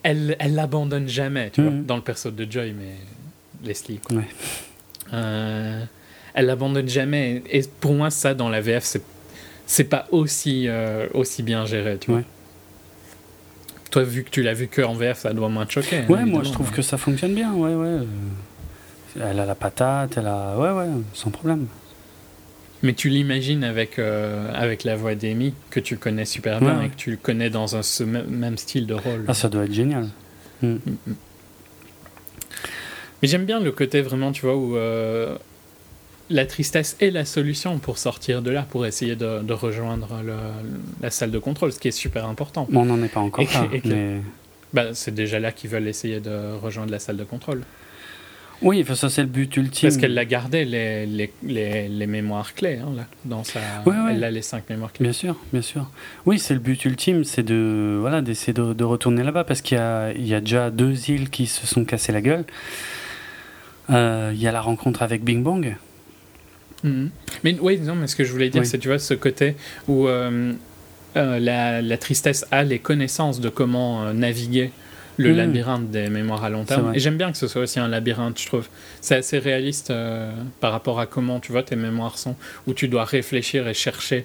elle 0.02 0.36
elle 0.38 0.54
l'abandonne 0.54 1.08
jamais, 1.08 1.50
tu 1.50 1.62
vois, 1.62 1.70
mm. 1.70 1.84
dans 1.84 1.96
le 1.96 2.02
perso 2.02 2.30
de 2.30 2.50
Joy, 2.50 2.74
mais 2.78 2.94
Leslie. 3.64 3.98
Quoi. 3.98 4.18
Ouais. 4.18 4.28
Euh, 5.12 5.84
elle 6.34 6.46
l'abandonne 6.46 6.88
jamais, 6.88 7.42
et 7.50 7.62
pour 7.80 7.94
moi, 7.94 8.10
ça, 8.10 8.34
dans 8.34 8.48
la 8.48 8.60
VF, 8.60 8.84
c'est 8.84 9.02
c'est 9.66 9.84
pas 9.84 10.06
aussi, 10.10 10.66
euh, 10.66 11.08
aussi 11.12 11.42
bien 11.42 11.66
géré, 11.66 11.98
tu 11.98 12.10
vois. 12.10 12.22
Toi, 13.90 14.02
vu 14.02 14.24
que 14.24 14.30
tu 14.30 14.42
l'as 14.42 14.54
vu 14.54 14.66
que 14.66 14.80
en 14.80 14.94
VF, 14.94 15.18
ça 15.18 15.32
doit 15.34 15.50
moins 15.50 15.66
te 15.66 15.72
choquer. 15.72 15.98
Hein, 15.98 16.06
ouais, 16.08 16.24
moi 16.24 16.42
je 16.42 16.52
trouve 16.52 16.70
que 16.70 16.82
ça 16.82 16.96
fonctionne 16.96 17.34
bien. 17.34 17.52
Ouais, 17.52 17.74
ouais. 17.74 18.06
Elle 19.20 19.40
a 19.40 19.46
la 19.46 19.54
patate, 19.54 20.16
elle 20.16 20.26
a. 20.26 20.56
Ouais, 20.56 20.70
ouais, 20.70 20.88
sans 21.12 21.30
problème. 21.30 21.66
Mais 22.82 22.92
tu 22.92 23.08
l'imagines 23.08 23.64
avec, 23.64 23.98
euh, 23.98 24.52
avec 24.54 24.84
la 24.84 24.94
voix 24.94 25.14
d'Amy, 25.14 25.52
que 25.70 25.80
tu 25.80 25.96
connais 25.96 26.24
super 26.24 26.60
bien 26.60 26.82
et 26.82 26.88
que 26.88 26.96
tu 26.96 27.10
le 27.10 27.16
connais 27.16 27.50
dans 27.50 27.76
un, 27.76 27.82
ce 27.82 28.04
même 28.04 28.56
style 28.56 28.86
de 28.86 28.94
rôle. 28.94 29.24
Ah, 29.26 29.34
ça 29.34 29.48
doit 29.48 29.64
être 29.64 29.72
génial. 29.72 30.08
Mm. 30.62 30.66
Mm, 30.68 30.80
mm. 31.06 31.14
Mais 33.20 33.28
j'aime 33.28 33.44
bien 33.44 33.58
le 33.58 33.72
côté 33.72 34.00
vraiment, 34.00 34.30
tu 34.30 34.42
vois, 34.42 34.56
où 34.56 34.76
euh, 34.76 35.36
la 36.30 36.46
tristesse 36.46 36.96
est 37.00 37.10
la 37.10 37.24
solution 37.24 37.78
pour 37.78 37.98
sortir 37.98 38.42
de 38.42 38.50
là, 38.50 38.62
pour 38.68 38.86
essayer 38.86 39.16
de, 39.16 39.52
rejoindre 39.52 40.08
la 41.02 41.10
salle 41.10 41.32
de 41.32 41.38
contrôle, 41.40 41.72
ce 41.72 41.80
qui 41.80 41.88
est 41.88 41.92
super 41.92 42.26
important. 42.26 42.68
on 42.72 42.84
n'en 42.84 43.02
est 43.02 43.08
pas 43.08 43.20
encore 43.20 43.44
là. 43.44 43.68
mais... 43.84 44.20
bah, 44.72 44.94
c'est 44.94 45.14
déjà 45.14 45.40
là 45.40 45.50
qu'ils 45.50 45.70
veulent 45.70 45.88
essayer 45.88 46.20
de 46.20 46.54
rejoindre 46.62 46.92
la 46.92 47.00
salle 47.00 47.16
de 47.16 47.24
contrôle. 47.24 47.62
Oui, 48.62 48.84
ça 48.94 49.08
c'est 49.08 49.22
le 49.22 49.28
but 49.28 49.56
ultime. 49.56 49.88
Parce 49.88 50.00
qu'elle 50.00 50.14
l'a 50.14 50.24
gardé, 50.24 50.64
les, 50.64 51.06
les, 51.06 51.88
les, 51.88 52.06
mémoires 52.06 52.54
clés, 52.54 52.78
hein, 52.82 52.92
là, 52.96 53.06
dans 53.24 53.44
sa... 53.44 53.60
Elle 54.10 54.24
a 54.24 54.30
les 54.30 54.42
cinq 54.42 54.68
mémoires 54.68 54.92
clés. 54.92 55.04
Bien 55.04 55.12
sûr, 55.12 55.36
bien 55.52 55.62
sûr. 55.62 55.90
Oui, 56.26 56.38
c'est 56.38 56.54
le 56.54 56.60
but 56.60 56.84
ultime, 56.84 57.24
c'est 57.24 57.44
de 57.44 57.98
voilà 58.00 58.20
d'essayer 58.20 58.52
de, 58.52 58.84
retourner 58.84 59.22
là-bas, 59.22 59.44
parce 59.44 59.62
qu'il 59.62 59.78
y, 59.78 60.28
y 60.28 60.34
a, 60.34 60.40
déjà 60.40 60.70
deux 60.70 61.10
îles 61.10 61.30
qui 61.30 61.46
se 61.46 61.66
sont 61.66 61.84
cassées 61.84 62.12
la 62.12 62.20
gueule. 62.20 62.44
Euh, 63.90 64.32
il 64.34 64.40
y 64.40 64.46
a 64.46 64.52
la 64.52 64.60
rencontre 64.60 65.02
avec 65.02 65.22
Bing 65.22 65.42
Bong, 65.42 65.76
Mhm. 66.84 67.10
Mais 67.42 67.56
oui, 67.60 67.80
non, 67.80 67.96
mais 67.96 68.06
ce 68.06 68.14
que 68.14 68.22
je 68.22 68.30
voulais 68.30 68.50
dire, 68.50 68.64
c'est 68.64 68.78
tu 68.78 68.86
vois 68.86 69.00
ce 69.00 69.14
côté 69.14 69.56
où 69.88 70.06
euh, 70.06 70.52
euh, 71.16 71.38
la, 71.40 71.82
la, 71.82 71.98
tristesse 71.98 72.46
a 72.52 72.62
les 72.62 72.78
connaissances 72.78 73.40
de 73.40 73.48
comment 73.48 74.12
naviguer 74.14 74.70
le 75.18 75.30
mhm. 75.30 75.36
labyrinthe 75.36 75.90
des 75.90 76.08
mémoires 76.08 76.44
à 76.44 76.50
long 76.50 76.64
terme. 76.64 76.94
Et 76.94 76.98
j'aime 76.98 77.18
bien 77.18 77.30
que 77.30 77.36
ce 77.36 77.46
soit 77.46 77.62
aussi 77.62 77.78
un 77.78 77.88
labyrinthe, 77.88 78.40
je 78.40 78.46
trouve. 78.46 78.68
C'est 79.00 79.16
assez 79.16 79.38
réaliste 79.38 79.92
par 80.60 80.72
rapport 80.72 81.00
à 81.00 81.06
comment 81.06 81.40
tu 81.40 81.52
vois 81.52 81.62
tes 81.62 81.76
mémoires 81.76 82.16
sont, 82.16 82.36
où 82.66 82.72
tu 82.72 82.88
dois 82.88 83.04
réfléchir 83.04 83.68
et 83.68 83.74
chercher 83.74 84.24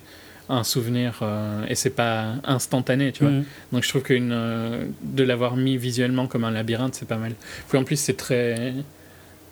un 0.50 0.64
souvenir 0.64 1.22
et 1.68 1.76
c'est 1.76 1.90
pas 1.90 2.36
instantané, 2.46 3.12
tu 3.12 3.24
vois. 3.24 3.34
Mhm. 3.34 3.44
Donc 3.74 3.84
je 3.84 3.90
trouve 3.90 4.04
que 4.04 4.14
de 4.14 5.24
l'avoir 5.24 5.58
mis 5.58 5.78
visuellement 5.78 6.28
comme 6.28 6.46
un 6.46 6.52
labyrinthe, 6.52 6.96
c'est 6.96 7.08
pas 7.08 7.18
mal. 7.18 7.34
Puis 7.68 7.78
en 7.78 7.84
plus, 7.84 7.98
c'est 7.98 8.18
très 8.18 8.74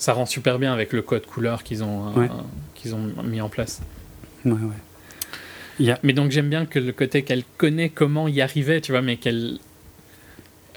ça 0.02 0.14
rend 0.14 0.26
super 0.26 0.58
bien 0.58 0.74
avec 0.74 0.94
le 0.94 1.04
code 1.04 1.28
couleur 1.28 1.62
qu'ils 1.62 1.84
ont, 1.84 2.08
euh, 2.18 2.28
qu'ils 2.74 2.96
ont 2.96 3.14
mis 3.24 3.40
en 3.40 3.50
place. 3.50 3.82
Ouais, 4.44 4.54
ouais. 4.54 5.94
Mais 6.02 6.14
donc 6.14 6.32
j'aime 6.32 6.50
bien 6.50 6.66
que 6.66 6.80
le 6.80 6.92
côté 6.92 7.22
qu'elle 7.22 7.44
connaît 7.58 7.90
comment 7.90 8.28
y 8.28 8.42
arriver, 8.42 8.82
tu 8.82 8.92
vois, 8.92 9.04
mais 9.04 9.18
qu'elle 9.18 9.60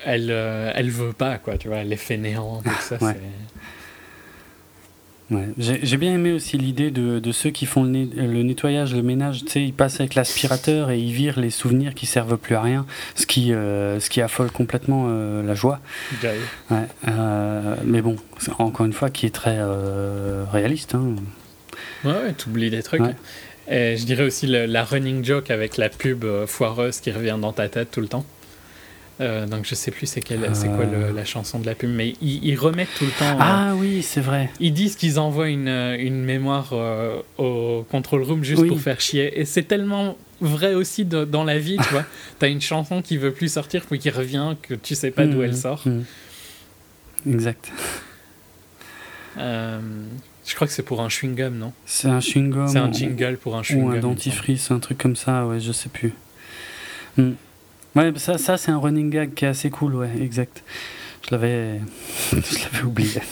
elle, 0.05 0.31
euh, 0.31 0.72
elle 0.74 0.90
veut 0.90 1.12
pas, 1.12 1.39
quoi, 1.39 1.56
tu 1.59 1.68
vois, 1.68 1.78
elle 1.78 1.93
est 1.93 1.97
fainéante, 1.97 2.64
tout 2.64 2.70
ça, 2.81 2.98
c'est... 2.98 3.20
J'ai 5.59 5.97
bien 5.97 6.14
aimé 6.14 6.32
aussi 6.32 6.59
l'idée 6.59 6.90
de, 6.90 7.18
de, 7.18 7.32
ceux 7.32 7.51
qui 7.51 7.64
font 7.64 7.82
le, 7.82 8.05
le, 8.14 8.43
nettoyage, 8.43 8.94
le 8.94 9.02
ménage. 9.02 9.44
Tu 9.44 9.51
sais, 9.51 9.62
ils 9.62 9.72
passent 9.72 10.01
avec 10.01 10.14
l'aspirateur 10.14 10.90
et 10.90 10.98
ils 10.98 11.12
virent 11.12 11.40
les 11.40 11.51
souvenirs 11.51 11.94
qui 11.94 12.06
servent 12.06 12.36
plus 12.36 12.55
à 12.55 12.60
rien, 12.60 12.86
ce 13.14 13.26
qui, 13.26 13.52
euh, 13.52 13.98
ce 14.01 14.10
qui 14.10 14.20
affole 14.20 14.51
complètement 14.51 15.06
euh, 15.09 15.43
la 15.43 15.55
joie. 15.55 15.81
Ouais, 16.70 16.76
euh, 17.09 17.76
mais 17.85 18.02
bon, 18.02 18.16
encore 18.59 18.85
une 18.85 18.93
fois, 18.93 19.09
qui 19.09 19.26
est 19.26 19.35
très 19.35 19.59
réaliste. 20.52 20.94
Hein. 20.94 21.16
Ouais, 22.05 22.12
ouais 22.12 22.32
t'oublies 22.32 22.70
des 22.70 22.82
trucs. 22.82 23.02
Et 23.66 23.97
je 23.97 24.05
dirais 24.05 24.24
aussi 24.24 24.47
la 24.47 24.85
running 24.85 25.24
joke 25.24 25.51
avec 25.51 25.78
la 25.78 25.89
pub 25.89 26.26
foireuse 26.47 27.01
qui 27.01 27.10
revient 27.10 27.39
dans 27.40 27.52
ta 27.52 27.68
tête 27.68 27.90
tout 27.90 28.02
le 28.02 28.09
temps. 28.09 28.26
Euh, 29.20 29.47
donc 29.47 29.65
je 29.65 29.77
sais 29.77 29.93
plus 29.93 30.07
c'est 30.07 30.20
quelle, 30.20 30.51
c'est 30.55 30.66
quoi 30.66 30.85
euh. 30.85 31.12
la 31.12 31.24
chanson 31.24 31.61
de 31.61 31.66
la 31.66 31.74
pub, 31.74 31.91
mais 31.91 32.15
ils, 32.20 32.57
remettent 32.57 32.95
tout 32.99 33.05
le 33.05 33.12
temps. 33.12 33.36
Ah 33.39 33.70
euh, 33.70 33.74
oui, 33.74 34.03
c'est 34.03 34.20
vrai. 34.20 34.51
Ils 34.59 34.73
disent 34.73 34.97
qu'ils 34.97 35.20
envoient 35.20 35.49
une, 35.49 35.69
une 35.69 36.23
mémoire 36.24 36.74
au 37.39 37.86
control 37.91 38.23
room 38.23 38.43
juste 38.43 38.66
pour 38.66 38.81
faire 38.81 39.01
chier, 39.01 39.41
et 39.41 39.45
c'est 39.45 39.65
tellement 39.65 40.16
vrai 40.41 40.74
aussi 40.74 41.05
dans 41.05 41.45
la 41.45 41.59
vie, 41.59 41.77
tu 41.77 41.89
vois. 41.91 42.05
T'as 42.39 42.49
une 42.49 42.61
chanson 42.61 43.03
qui 43.03 43.16
veut 43.16 43.32
plus 43.32 43.53
sortir 43.53 43.85
puis 43.86 43.99
qui 43.99 44.11
revient 44.11 44.57
que 44.62 44.74
tu 44.74 44.95
sais 44.95 45.11
pas 45.11 45.27
d'où 45.27 45.43
elle 45.43 45.53
mm, 45.53 45.57
sort. 45.57 45.82
Mm. 45.86 47.32
exact. 47.32 47.73
Euh, 49.39 49.81
je 50.47 50.55
crois 50.55 50.66
que 50.66 50.73
c'est 50.73 50.82
pour 50.82 51.01
un 51.01 51.09
chewing-gum, 51.09 51.55
non? 51.55 51.73
C'est 51.86 52.09
un 52.09 52.20
chewing-gum. 52.20 52.69
C'est 52.69 52.78
un 52.78 52.93
jingle 52.93 53.39
pour 53.39 53.57
un 53.57 53.62
chewing-gum. 53.62 53.85
Ou 53.85 53.91
un 53.91 53.99
dentifrice, 53.99 54.70
un 54.70 54.78
truc 54.78 54.99
comme 54.99 55.16
ça, 55.16 55.47
ouais, 55.47 55.61
je 55.61 55.73
sais 55.73 55.89
plus. 55.89 56.12
Hmm. 57.16 57.32
Ouais, 57.97 58.12
ça, 58.16 58.39
ça 58.39 58.57
c'est 58.57 58.71
un 58.71 58.79
running 58.79 59.11
gag 59.11 59.35
qui 59.35 59.45
est 59.45 59.49
assez 59.49 59.71
cool, 59.71 59.95
ouais, 59.95 60.11
exact. 60.21 60.65
Je 61.27 61.35
l'avais, 61.35 61.81
je 62.33 62.65
l'avais 62.65 62.85
oublié. 62.85 63.21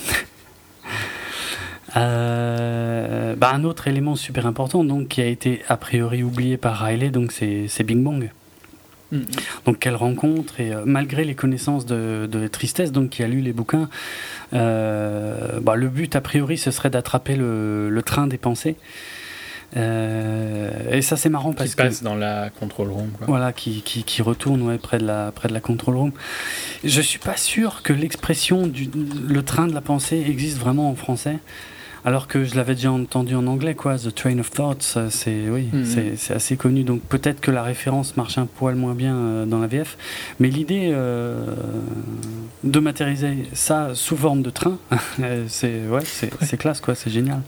Euh, 1.95 3.35
bah 3.35 3.51
un 3.53 3.63
autre 3.63 3.87
élément 3.87 4.15
super 4.15 4.47
important 4.47 4.83
donc 4.83 5.09
qui 5.09 5.21
a 5.21 5.27
été 5.27 5.61
a 5.67 5.77
priori 5.77 6.23
oublié 6.23 6.57
par 6.57 6.79
Riley 6.79 7.11
donc 7.11 7.31
c'est 7.31 7.83
Bing 7.83 8.03
Bong. 8.03 8.31
Mm. 9.11 9.19
Donc 9.65 9.79
quelle 9.79 9.95
rencontre 9.95 10.59
et 10.59 10.73
euh, 10.73 10.81
malgré 10.85 11.23
les 11.23 11.35
connaissances 11.35 11.85
de, 11.85 12.27
de, 12.29 12.47
tristesse 12.47 12.91
donc 12.91 13.11
qui 13.11 13.21
a 13.21 13.27
lu 13.27 13.41
les 13.41 13.53
bouquins, 13.53 13.89
euh, 14.53 15.59
bah, 15.61 15.75
le 15.75 15.87
but 15.87 16.15
a 16.15 16.21
priori 16.21 16.57
ce 16.57 16.71
serait 16.71 16.89
d'attraper 16.89 17.35
le, 17.35 17.91
le, 17.91 18.01
train 18.01 18.25
des 18.25 18.39
pensées. 18.39 18.75
Et 19.75 21.01
ça 21.01 21.17
c'est 21.17 21.29
marrant 21.29 21.53
parce 21.53 21.71
qui 21.71 21.75
passe 21.75 22.03
dans 22.03 22.15
la 22.15 22.49
control 22.49 22.89
room. 22.89 23.09
Quoi. 23.17 23.27
Voilà, 23.27 23.53
qui, 23.53 23.81
qui, 23.81 24.03
qui 24.03 24.21
retourne 24.21 24.61
ouais, 24.61 24.77
près 24.77 24.97
de 24.97 25.05
la 25.05 25.31
près 25.31 25.47
de 25.47 25.53
la 25.53 25.61
control 25.61 25.95
room. 25.95 26.11
Je 26.83 27.01
suis 27.01 27.19
pas 27.19 27.37
sûr 27.37 27.81
que 27.81 27.93
l'expression 27.93 28.67
du 28.67 28.89
le 29.27 29.43
train 29.43 29.67
de 29.67 29.73
la 29.73 29.81
pensée 29.81 30.23
existe 30.27 30.57
vraiment 30.57 30.89
en 30.89 30.95
français. 30.95 31.39
Alors 32.05 32.27
que 32.27 32.43
je 32.43 32.55
l'avais 32.55 32.75
déjà 32.75 32.91
entendu 32.91 33.33
en 33.33 33.47
anglais, 33.47 33.75
quoi. 33.75 33.97
The 33.97 34.13
Train 34.13 34.37
of 34.39 34.51
Thoughts, 34.51 34.97
euh, 34.97 35.07
c'est 35.09 35.47
oui, 35.49 35.69
c'est 35.85 36.33
assez 36.33 36.57
connu. 36.57 36.83
Donc 36.83 37.01
peut-être 37.01 37.39
que 37.39 37.49
la 37.49 37.63
référence 37.63 38.17
marche 38.17 38.37
un 38.37 38.45
poil 38.45 38.75
moins 38.75 38.93
bien 38.93 39.15
euh, 39.15 39.45
dans 39.45 39.59
la 39.59 39.67
VF, 39.67 39.97
mais 40.39 40.49
l'idée 40.49 40.89
euh, 40.91 41.45
de 42.65 42.79
matérialiser 42.79 43.47
ça 43.53 43.91
sous 43.93 44.17
forme 44.17 44.41
de 44.41 44.49
train, 44.49 44.77
c'est 45.47 45.87
ouais, 45.87 46.03
c'est 46.03 46.57
classe, 46.57 46.81
quoi. 46.81 46.93
C'est 46.93 47.09
génial. 47.09 47.41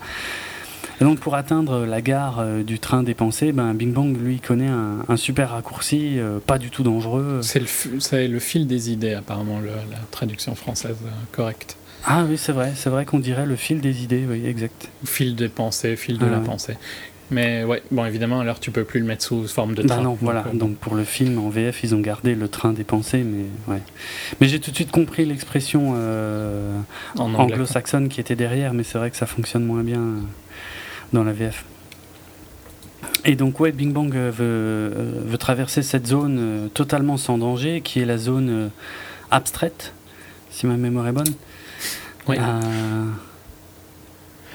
Et 1.01 1.03
donc 1.03 1.19
pour 1.19 1.35
atteindre 1.35 1.85
la 1.85 2.01
gare 2.01 2.45
du 2.65 2.79
train 2.79 3.03
des 3.03 3.13
pensées, 3.13 3.51
ben, 3.51 3.73
Bing 3.73 3.93
Bong 3.93 4.17
lui 4.17 4.39
connaît 4.39 4.69
un, 4.69 5.17
super 5.17 5.51
raccourci, 5.51 6.17
pas 6.45 6.57
du 6.57 6.69
tout 6.69 6.83
dangereux. 6.83 7.39
C'est 7.41 7.59
le, 7.59 8.27
le, 8.27 8.39
fil 8.39 8.67
des 8.67 8.91
idées 8.91 9.13
apparemment, 9.13 9.59
la 9.59 9.97
traduction 10.11 10.55
française 10.55 10.97
correcte. 11.31 11.77
Ah 12.07 12.23
oui, 12.29 12.37
c'est 12.37 12.51
vrai, 12.51 12.73
c'est 12.75 12.89
vrai 12.89 13.05
qu'on 13.05 13.19
dirait 13.19 13.45
le 13.45 13.55
fil 13.55 13.81
des 13.81 14.03
idées, 14.03 14.25
oui, 14.29 14.45
exact. 14.45 14.89
Fil 15.05 15.35
des 15.35 15.49
pensées, 15.49 15.95
fil 15.95 16.19
de 16.19 16.25
la 16.25 16.37
ah 16.37 16.45
pensée. 16.45 16.75
Mais 17.31 17.63
ouais, 17.63 17.81
bon, 17.89 18.05
évidemment, 18.05 18.39
alors 18.39 18.59
tu 18.59 18.69
peux 18.69 18.83
plus 18.83 18.99
le 18.99 19.07
mettre 19.07 19.23
sous 19.23 19.47
forme 19.47 19.73
de 19.73 19.81
bah 19.81 19.95
train. 19.95 20.03
non, 20.03 20.17
voilà. 20.21 20.45
Euh, 20.47 20.55
donc 20.55 20.75
pour 20.77 20.93
le 20.93 21.03
film 21.03 21.39
en 21.39 21.49
VF, 21.49 21.83
ils 21.83 21.95
ont 21.95 21.99
gardé 21.99 22.35
le 22.35 22.47
train 22.47 22.71
des 22.71 22.83
pensées, 22.83 23.23
mais 23.23 23.45
ouais. 23.73 23.81
Mais 24.39 24.47
j'ai 24.47 24.59
tout 24.59 24.69
de 24.69 24.75
suite 24.75 24.91
compris 24.91 25.25
l'expression 25.25 25.93
euh, 25.95 26.77
anglo-saxonne 27.17 28.09
qui 28.09 28.19
était 28.19 28.35
derrière, 28.35 28.75
mais 28.75 28.83
c'est 28.83 28.99
vrai 28.99 29.09
que 29.09 29.17
ça 29.17 29.25
fonctionne 29.25 29.65
moins 29.65 29.81
bien 29.81 30.01
euh, 30.01 30.19
dans 31.13 31.23
la 31.23 31.33
VF. 31.33 31.65
Et 33.23 33.35
donc 33.35 33.59
ouais, 33.59 33.71
Bing 33.71 33.91
Bang 33.91 34.13
veut, 34.13 34.91
veut 34.91 35.37
traverser 35.37 35.81
cette 35.81 36.07
zone 36.07 36.69
totalement 36.73 37.17
sans 37.17 37.37
danger, 37.37 37.81
qui 37.81 37.99
est 37.99 38.05
la 38.05 38.17
zone 38.17 38.69
abstraite, 39.31 39.93
si 40.49 40.65
ma 40.67 40.77
mémoire 40.77 41.07
est 41.07 41.11
bonne. 41.11 41.33
Oui. 42.27 42.37
Euh, 42.39 43.05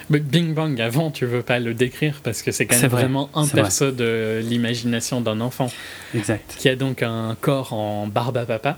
Mais 0.08 0.18
Bing 0.18 0.54
Bang, 0.54 0.80
avant, 0.80 1.10
tu 1.10 1.26
veux 1.26 1.42
pas 1.42 1.58
le 1.58 1.74
décrire 1.74 2.20
parce 2.22 2.42
que 2.42 2.50
c'est 2.50 2.66
quand 2.66 2.80
même 2.80 2.90
vraiment 2.90 3.30
un 3.34 3.46
perso 3.46 3.92
de 3.92 4.40
l'imagination 4.42 5.20
d'un 5.20 5.40
enfant. 5.40 5.70
Exact. 6.14 6.56
Qui 6.58 6.68
a 6.68 6.76
donc 6.76 7.02
un 7.02 7.36
corps 7.40 7.72
en 7.72 8.06
barbe 8.06 8.36
à 8.36 8.46
papa. 8.46 8.76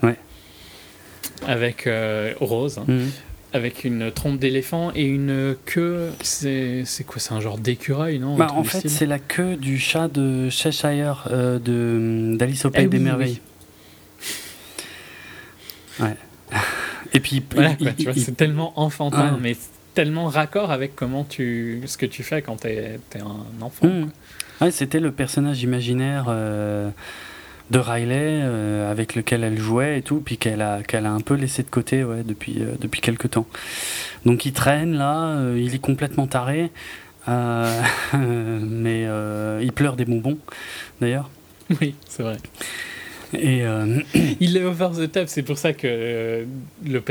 Avec 1.46 1.86
euh, 1.86 2.34
rose. 2.40 2.78
Hein, 2.78 2.84
mhm. 2.86 3.10
Avec 3.52 3.84
une 3.84 4.10
trompe 4.10 4.38
d'éléphant 4.38 4.92
et 4.94 5.04
une 5.04 5.56
queue. 5.66 6.10
C'est 6.22 6.84
quoi 7.06 7.20
C'est 7.20 7.32
un 7.32 7.40
genre 7.40 7.58
d'écureuil, 7.58 8.18
non 8.18 8.36
bah, 8.36 8.48
En 8.54 8.64
fait, 8.64 8.88
c'est 8.88 9.06
la 9.06 9.18
queue 9.18 9.56
du 9.56 9.78
chat 9.78 10.08
de 10.08 10.48
Cheshire 10.48 11.28
euh, 11.30 12.36
d'Alice 12.36 12.64
au 12.64 12.70
Pays 12.70 12.84
eh 12.86 12.88
des 12.88 12.98
Merveilles. 12.98 13.40
Ouais. 16.00 16.16
Et 17.14 17.20
puis, 17.20 17.44
c'est 18.16 18.36
tellement 18.36 18.72
enfantin, 18.80 19.38
mais 19.40 19.56
tellement 19.94 20.26
raccord 20.26 20.70
avec 20.70 20.96
comment 20.96 21.24
tu, 21.24 21.82
ce 21.86 21.96
que 21.96 22.06
tu 22.06 22.22
fais 22.22 22.42
quand 22.42 22.62
tu 22.62 22.68
es, 22.68 22.98
un 23.16 23.62
enfant. 23.62 23.86
Mmh. 23.86 24.10
Ouais, 24.60 24.70
c'était 24.70 25.00
le 25.00 25.12
personnage 25.12 25.62
imaginaire 25.62 26.26
euh, 26.28 26.90
de 27.72 27.78
Riley 27.78 28.40
euh, 28.42 28.90
avec 28.90 29.14
lequel 29.14 29.42
elle 29.44 29.58
jouait 29.58 29.98
et 29.98 30.02
tout, 30.02 30.20
puis 30.20 30.36
qu'elle 30.36 30.62
a, 30.62 30.82
qu'elle 30.82 31.06
a 31.06 31.12
un 31.12 31.20
peu 31.20 31.34
laissé 31.34 31.62
de 31.62 31.70
côté 31.70 32.04
ouais, 32.04 32.22
depuis, 32.22 32.56
euh, 32.60 32.74
depuis 32.80 33.00
quelques 33.00 33.30
temps. 33.30 33.46
Donc 34.24 34.46
il 34.46 34.52
traîne 34.52 34.94
là, 34.94 35.40
il 35.56 35.74
est 35.74 35.80
complètement 35.80 36.26
taré, 36.26 36.70
mais 37.26 39.06
il 39.60 39.72
pleure 39.72 39.96
des 39.96 40.04
bonbons 40.04 40.38
d'ailleurs. 41.00 41.30
Oui, 41.80 41.94
c'est 42.08 42.22
vrai. 42.22 42.36
Et 43.34 43.64
euh, 43.64 44.00
il 44.40 44.56
est 44.56 44.64
over 44.64 44.88
the 44.94 45.10
top, 45.10 45.28
c'est 45.28 45.42
pour 45.42 45.58
ça 45.58 45.72
que 45.72 45.86
euh, 45.86 46.44
le 46.84 47.02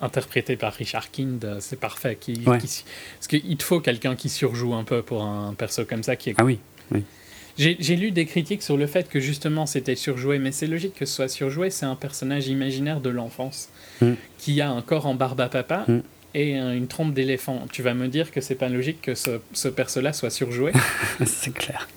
interprété 0.00 0.56
par 0.56 0.72
Richard 0.72 1.10
Kind, 1.10 1.44
euh, 1.44 1.56
c'est 1.60 1.78
parfait. 1.78 2.16
Qui, 2.20 2.40
parce 2.44 2.84
qu'il 3.28 3.56
te 3.56 3.62
faut 3.62 3.80
quelqu'un 3.80 4.16
qui 4.16 4.28
surjoue 4.28 4.74
un 4.74 4.84
peu 4.84 5.02
pour 5.02 5.22
un 5.22 5.54
perso 5.54 5.84
comme 5.84 6.02
ça 6.02 6.16
qui 6.16 6.30
est. 6.30 6.34
Ah 6.38 6.44
oui. 6.44 6.58
J'ai 7.58 7.96
lu 7.96 8.12
des 8.12 8.24
critiques 8.24 8.62
sur 8.62 8.76
le 8.76 8.86
fait 8.86 9.08
que 9.08 9.18
justement 9.18 9.66
c'était 9.66 9.96
surjoué, 9.96 10.38
mais 10.38 10.52
c'est 10.52 10.68
logique 10.68 10.94
que 10.94 11.06
ce 11.06 11.14
soit 11.14 11.28
surjoué. 11.28 11.70
C'est 11.70 11.86
un 11.86 11.96
personnage 11.96 12.46
imaginaire 12.46 13.00
de 13.00 13.10
l'enfance 13.10 13.68
mm. 14.00 14.12
qui 14.38 14.60
a 14.60 14.70
un 14.70 14.80
corps 14.80 15.06
en 15.06 15.14
barbe 15.14 15.40
à 15.40 15.48
papa. 15.48 15.84
Mm. 15.88 15.98
Et 16.34 16.56
une 16.56 16.86
trompe 16.86 17.14
d'éléphant. 17.14 17.66
Tu 17.72 17.82
vas 17.82 17.94
me 17.94 18.06
dire 18.06 18.30
que 18.30 18.40
c'est 18.40 18.54
pas 18.54 18.68
logique 18.68 19.00
que 19.00 19.14
ce, 19.14 19.40
ce 19.54 19.66
perso-là 19.66 20.12
soit 20.12 20.30
surjoué 20.30 20.72
C'est 21.26 21.52
clair. 21.52 21.88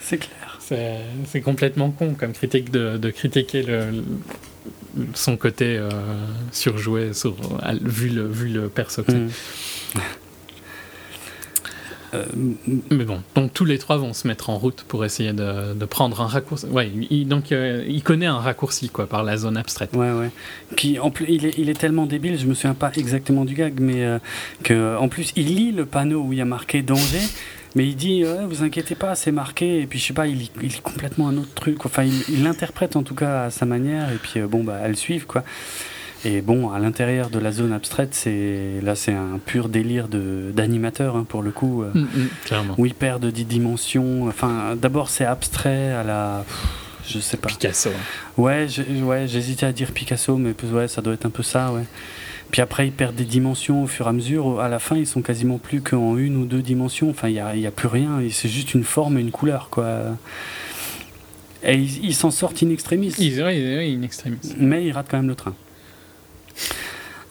C'est 0.00 0.18
clair. 0.18 0.60
C'est 0.60 1.40
complètement 1.42 1.90
con 1.90 2.14
comme 2.14 2.32
critique 2.32 2.70
de, 2.70 3.10
critiquer 3.10 3.62
le, 3.62 4.04
son 5.14 5.36
côté 5.36 5.76
euh, 5.76 5.90
surjoué 6.52 7.12
sur, 7.12 7.36
vu, 7.82 8.08
le, 8.08 8.26
vu 8.26 8.48
le 8.48 8.68
perso. 8.68 9.02
Mm. 9.02 9.28
Euh, 12.14 12.24
mais 12.90 13.04
bon, 13.04 13.22
donc 13.34 13.52
tous 13.52 13.64
les 13.64 13.78
trois 13.78 13.96
vont 13.96 14.12
se 14.12 14.26
mettre 14.26 14.50
en 14.50 14.56
route 14.56 14.84
pour 14.86 15.04
essayer 15.04 15.32
de, 15.32 15.84
prendre 15.84 16.20
un 16.20 16.26
raccourci. 16.26 16.66
Ouais, 16.66 16.90
il, 17.10 17.26
donc 17.28 17.52
euh, 17.52 17.84
il 17.86 18.02
connaît 18.02 18.26
un 18.26 18.38
raccourci 18.38 18.88
quoi 18.88 19.06
par 19.06 19.22
la 19.22 19.36
zone 19.36 19.56
abstraite. 19.56 19.90
Ouais, 19.94 20.12
ouais. 20.12 20.30
Qui 20.76 20.98
en 20.98 21.10
plus, 21.10 21.26
il 21.28 21.46
est, 21.46 21.58
il 21.58 21.68
est 21.68 21.78
tellement 21.78 22.06
débile, 22.06 22.38
je 22.38 22.46
me 22.46 22.54
souviens 22.54 22.74
pas 22.74 22.90
exactement 22.96 23.44
du 23.44 23.54
gag, 23.54 23.80
mais 23.80 24.06
que 24.62 24.96
en 24.96 25.08
plus 25.08 25.32
il 25.36 25.54
lit 25.54 25.72
le 25.72 25.86
panneau 25.86 26.22
où 26.22 26.32
il 26.32 26.38
y 26.38 26.42
a 26.42 26.46
marqué 26.46 26.82
danger. 26.82 27.20
Mais 27.76 27.88
il 27.88 27.96
dit, 27.96 28.22
vous 28.22 28.62
inquiétez 28.62 28.94
pas, 28.94 29.14
c'est 29.16 29.32
marqué. 29.32 29.80
Et 29.80 29.86
puis 29.86 29.98
je 29.98 30.06
sais 30.06 30.12
pas, 30.12 30.26
il, 30.26 30.48
il 30.62 30.68
lit 30.68 30.80
complètement 30.82 31.28
un 31.28 31.36
autre 31.36 31.54
truc. 31.54 31.84
Enfin, 31.84 32.04
il 32.04 32.42
l'interprète 32.42 32.96
en 32.96 33.02
tout 33.02 33.14
cas 33.14 33.44
à 33.44 33.50
sa 33.50 33.66
manière. 33.66 34.10
Et 34.12 34.16
puis 34.16 34.40
euh, 34.40 34.46
bon, 34.46 34.62
bah, 34.62 34.78
elles 34.82 34.96
suivent 34.96 35.26
quoi. 35.26 35.44
Et 36.24 36.40
bon, 36.40 36.70
à 36.70 36.78
l'intérieur 36.78 37.28
de 37.28 37.38
la 37.38 37.52
zone 37.52 37.72
abstraite, 37.72 38.14
c'est 38.14 38.80
là, 38.82 38.94
c'est 38.94 39.12
un 39.12 39.38
pur 39.44 39.68
délire 39.68 40.08
de 40.08 40.50
d'animateur 40.54 41.16
hein, 41.16 41.26
pour 41.28 41.42
le 41.42 41.50
coup, 41.50 41.82
euh, 41.82 41.90
mm, 41.94 42.00
mm, 42.00 42.28
clairement. 42.44 42.74
où 42.78 42.86
il 42.86 42.94
perd 42.94 43.22
de 43.22 43.30
10 43.30 43.44
dimensions. 43.44 44.26
Enfin, 44.26 44.74
d'abord, 44.76 45.10
c'est 45.10 45.26
abstrait 45.26 45.92
à 45.92 46.02
la, 46.02 46.44
je 47.06 47.18
sais 47.18 47.36
pas. 47.36 47.48
Picasso. 47.48 47.90
Hein. 47.90 48.40
Ouais, 48.42 48.66
ouais, 49.02 49.26
j'hésitais 49.28 49.66
à 49.66 49.72
dire 49.72 49.92
Picasso, 49.92 50.36
mais 50.36 50.54
ouais, 50.72 50.88
ça 50.88 51.02
doit 51.02 51.14
être 51.14 51.26
un 51.26 51.30
peu 51.30 51.42
ça, 51.42 51.72
ouais. 51.72 51.84
Puis 52.50 52.62
après, 52.62 52.86
ils 52.86 52.92
perdent 52.92 53.16
des 53.16 53.24
dimensions 53.24 53.82
au 53.82 53.86
fur 53.86 54.06
et 54.06 54.10
à 54.10 54.12
mesure. 54.12 54.60
À 54.60 54.68
la 54.68 54.78
fin, 54.78 54.96
ils 54.96 55.06
sont 55.06 55.22
quasiment 55.22 55.58
plus 55.58 55.80
qu'en 55.80 56.16
une 56.16 56.36
ou 56.36 56.46
deux 56.46 56.62
dimensions. 56.62 57.10
Enfin, 57.10 57.28
il 57.28 57.34
n'y 57.34 57.40
a, 57.40 57.48
a, 57.68 57.70
plus 57.72 57.88
rien. 57.88 58.20
C'est 58.30 58.48
juste 58.48 58.74
une 58.74 58.84
forme 58.84 59.18
et 59.18 59.20
une 59.20 59.32
couleur, 59.32 59.68
quoi. 59.70 60.16
Et 61.64 61.76
ils 61.76 62.14
s'en 62.14 62.30
sortent 62.30 62.62
in 62.62 62.70
extremis. 62.70 63.12
Ils, 63.18 63.40
in 63.42 64.02
extremis. 64.02 64.38
Mais 64.58 64.84
ils 64.84 64.92
ratent 64.92 65.08
quand 65.10 65.16
même 65.16 65.28
le 65.28 65.34
train. 65.34 65.54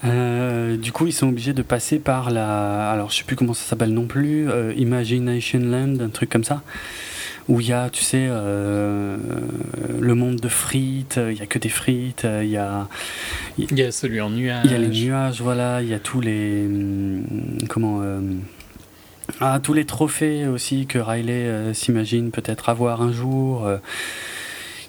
Euh, 0.05 0.75
du 0.75 0.91
coup, 0.91 1.07
ils 1.07 1.13
sont 1.13 1.29
obligés 1.29 1.53
de 1.53 1.61
passer 1.61 1.99
par 1.99 2.29
la. 2.29 2.91
Alors, 2.91 3.09
je 3.09 3.17
sais 3.17 3.23
plus 3.23 3.35
comment 3.35 3.53
ça 3.53 3.63
s'appelle 3.63 3.93
non 3.93 4.05
plus. 4.05 4.49
Euh, 4.49 4.73
Imagination 4.75 5.59
Land, 5.59 5.99
un 6.01 6.09
truc 6.09 6.29
comme 6.29 6.43
ça 6.43 6.61
où 7.49 7.59
il 7.59 7.67
y 7.67 7.73
a, 7.73 7.89
tu 7.89 8.03
sais, 8.03 8.27
euh, 8.29 9.17
le 9.99 10.15
monde 10.15 10.37
de 10.37 10.47
frites, 10.47 11.17
il 11.17 11.35
n'y 11.35 11.41
a 11.41 11.45
que 11.45 11.59
des 11.59 11.69
frites, 11.69 12.25
il 12.41 12.49
y 12.49 12.57
a... 12.57 12.87
Il 13.57 13.77
y 13.77 13.83
a 13.83 13.91
celui 13.91 14.21
en 14.21 14.29
nuage. 14.29 14.65
Il 14.65 14.71
y 14.71 14.75
a 14.75 14.77
les 14.77 14.87
nuages, 14.87 15.41
voilà, 15.41 15.81
il 15.81 15.89
y 15.89 15.93
a 15.93 15.99
tous 15.99 16.21
les... 16.21 16.65
Hum, 16.65 17.23
comment... 17.69 18.01
Euh, 18.01 18.21
ah, 19.39 19.59
tous 19.61 19.73
les 19.73 19.85
trophées 19.85 20.47
aussi 20.47 20.85
que 20.85 20.99
Riley 20.99 21.33
euh, 21.33 21.73
s'imagine 21.73 22.31
peut-être 22.31 22.69
avoir 22.69 23.01
un 23.01 23.11
jour. 23.11 23.67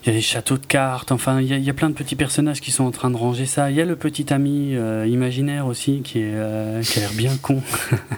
Il 0.05 0.09
y 0.09 0.11
a 0.11 0.13
les 0.13 0.21
châteaux 0.21 0.59
de 0.59 0.67
cartes, 0.67 1.13
enfin, 1.13 1.41
il 1.41 1.49
y, 1.49 1.53
a, 1.55 1.57
il 1.57 1.65
y, 1.65 1.71
a, 1.71 1.75
plein 1.75 1.89
de 1.89 1.95
petits 1.95 2.17
personnages 2.17 2.61
qui 2.61 2.71
sont 2.71 2.85
en 2.85 2.91
train 2.91 3.11
de 3.11 3.17
ranger 3.17 3.47
ça. 3.47 3.71
Il 3.71 3.77
y 3.77 3.81
a 3.81 3.85
le 3.85 3.97
petit 3.97 4.33
ami 4.33 4.77
imaginaire 5.07 5.67
aussi 5.67 6.03
qui, 6.03 6.21
est, 6.21 6.85
qui 6.85 6.99
a 6.99 7.03
l'air 7.03 7.13
bien 7.15 7.37
con, 7.41 7.63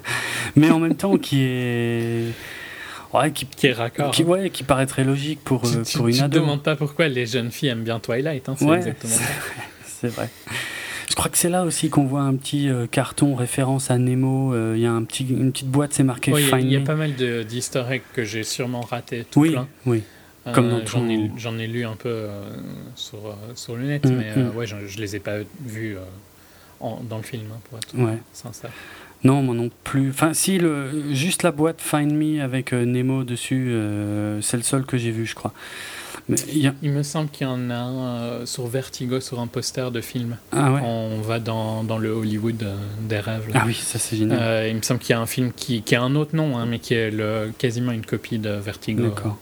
mais 0.56 0.70
en 0.70 0.78
même 0.78 0.96
temps 0.96 1.16
qui 1.16 1.42
est 1.42 2.32
qui, 3.34 3.46
qui, 3.46 3.66
est 3.66 3.72
raccord. 3.72 4.10
Qui, 4.10 4.22
hein. 4.22 4.48
qui 4.52 4.62
paraîtrait 4.62 5.04
logique 5.04 5.40
pour, 5.44 5.62
tu, 5.62 5.76
euh, 5.76 5.82
pour 5.94 6.08
une 6.08 6.20
ado. 6.20 6.24
Tu 6.24 6.30
te 6.30 6.44
demandes 6.44 6.62
pas 6.62 6.76
pourquoi 6.76 7.08
les 7.08 7.26
jeunes 7.26 7.50
filles 7.50 7.70
aiment 7.70 7.84
bien 7.84 7.98
Twilight, 7.98 8.48
hein, 8.48 8.54
c'est 8.58 8.68
exactement 8.68 9.14
ça. 9.14 9.24
c'est 9.84 10.08
vrai. 10.08 10.28
crois 11.14 11.30
que 11.30 11.38
c'est 11.38 11.48
là 11.48 11.64
aussi 11.64 11.88
qu'on 11.88 12.04
voit 12.04 12.22
un 12.22 12.34
petit 12.34 12.68
carton 12.90 13.34
référence 13.34 13.90
à 13.90 13.98
Nemo. 13.98 14.54
Il 14.74 14.80
y 14.80 14.86
a 14.86 14.92
un 14.92 15.04
petit, 15.04 15.26
une 15.28 15.52
petite 15.52 15.68
boîte, 15.68 15.92
c'est 15.92 16.02
marqué 16.02 16.32
Il 16.36 16.72
y, 16.72 16.76
a 16.76 16.80
pas 16.80 16.94
mal 16.94 17.14
d'easter 17.14 17.84
eggs 17.90 18.02
que 18.12 18.24
j'ai 18.24 18.42
sûrement 18.42 18.82
raté 18.82 19.24
tout 19.30 19.40
oui, 19.40 19.50
plein. 19.52 19.68
Oui, 19.86 20.02
Comme 20.52 20.70
dans 20.70 20.86
j'en, 20.86 21.08
ai, 21.08 21.30
j'en 21.36 21.58
ai 21.58 21.66
lu 21.66 21.84
un 21.84 21.96
peu 21.96 22.26
sur, 22.94 23.36
sur 23.54 23.76
le 23.76 23.84
net, 23.84 24.04
mm, 24.04 24.14
mais 24.14 24.36
mm. 24.36 24.56
ouais, 24.56 24.66
je, 24.66 24.76
ne 24.76 25.00
les 25.00 25.16
ai 25.16 25.20
pas 25.20 25.38
vus 25.64 25.96
en, 26.80 27.00
dans 27.02 27.16
le 27.16 27.22
film, 27.22 27.44
hein, 27.52 27.58
pour 27.68 27.78
être 27.78 27.96
ouais. 27.98 28.18
sincère. 28.32 28.70
Non, 29.24 29.42
moi 29.42 29.54
non 29.54 29.70
plus. 29.82 30.10
Enfin, 30.10 30.34
si, 30.34 30.58
le, 30.58 31.12
juste 31.12 31.42
la 31.42 31.50
boîte 31.50 31.80
Find 31.80 32.12
Me 32.12 32.42
avec 32.42 32.72
Nemo 32.72 33.24
dessus, 33.24 33.74
c'est 34.40 34.56
le 34.56 34.62
seul 34.62 34.84
que 34.84 34.98
j'ai 34.98 35.10
vu, 35.10 35.26
je 35.26 35.34
crois. 35.34 35.52
Il 36.82 36.90
me 36.90 37.02
semble 37.02 37.28
qu'il 37.30 37.46
y 37.46 37.50
en 37.50 37.70
a 37.70 37.76
un 37.76 38.18
euh, 38.18 38.46
sur 38.46 38.66
Vertigo, 38.66 39.20
sur 39.20 39.38
un 39.38 39.46
poster 39.46 39.90
de 39.92 40.00
film. 40.00 40.36
Ah 40.50 40.72
On 40.82 41.20
va 41.20 41.38
dans, 41.38 41.84
dans 41.84 41.98
le 41.98 42.10
Hollywood 42.10 42.62
euh, 42.62 42.74
des 43.08 43.20
rêves. 43.20 43.48
Ah 43.54 43.62
oui, 43.64 43.74
ça 43.74 43.98
c'est 43.98 44.16
génial. 44.16 44.38
Euh, 44.40 44.68
il 44.68 44.76
me 44.76 44.82
semble 44.82 44.98
qu'il 44.98 45.10
y 45.10 45.16
a 45.16 45.20
un 45.20 45.26
film 45.26 45.52
qui, 45.54 45.82
qui 45.82 45.94
a 45.94 46.02
un 46.02 46.16
autre 46.16 46.34
nom, 46.34 46.58
hein, 46.58 46.66
mais 46.66 46.80
qui 46.80 46.94
est 46.94 47.10
le, 47.10 47.52
quasiment 47.56 47.92
une 47.92 48.04
copie 48.04 48.38
de 48.38 48.50
Vertigo. 48.50 49.04
D'accord. 49.04 49.38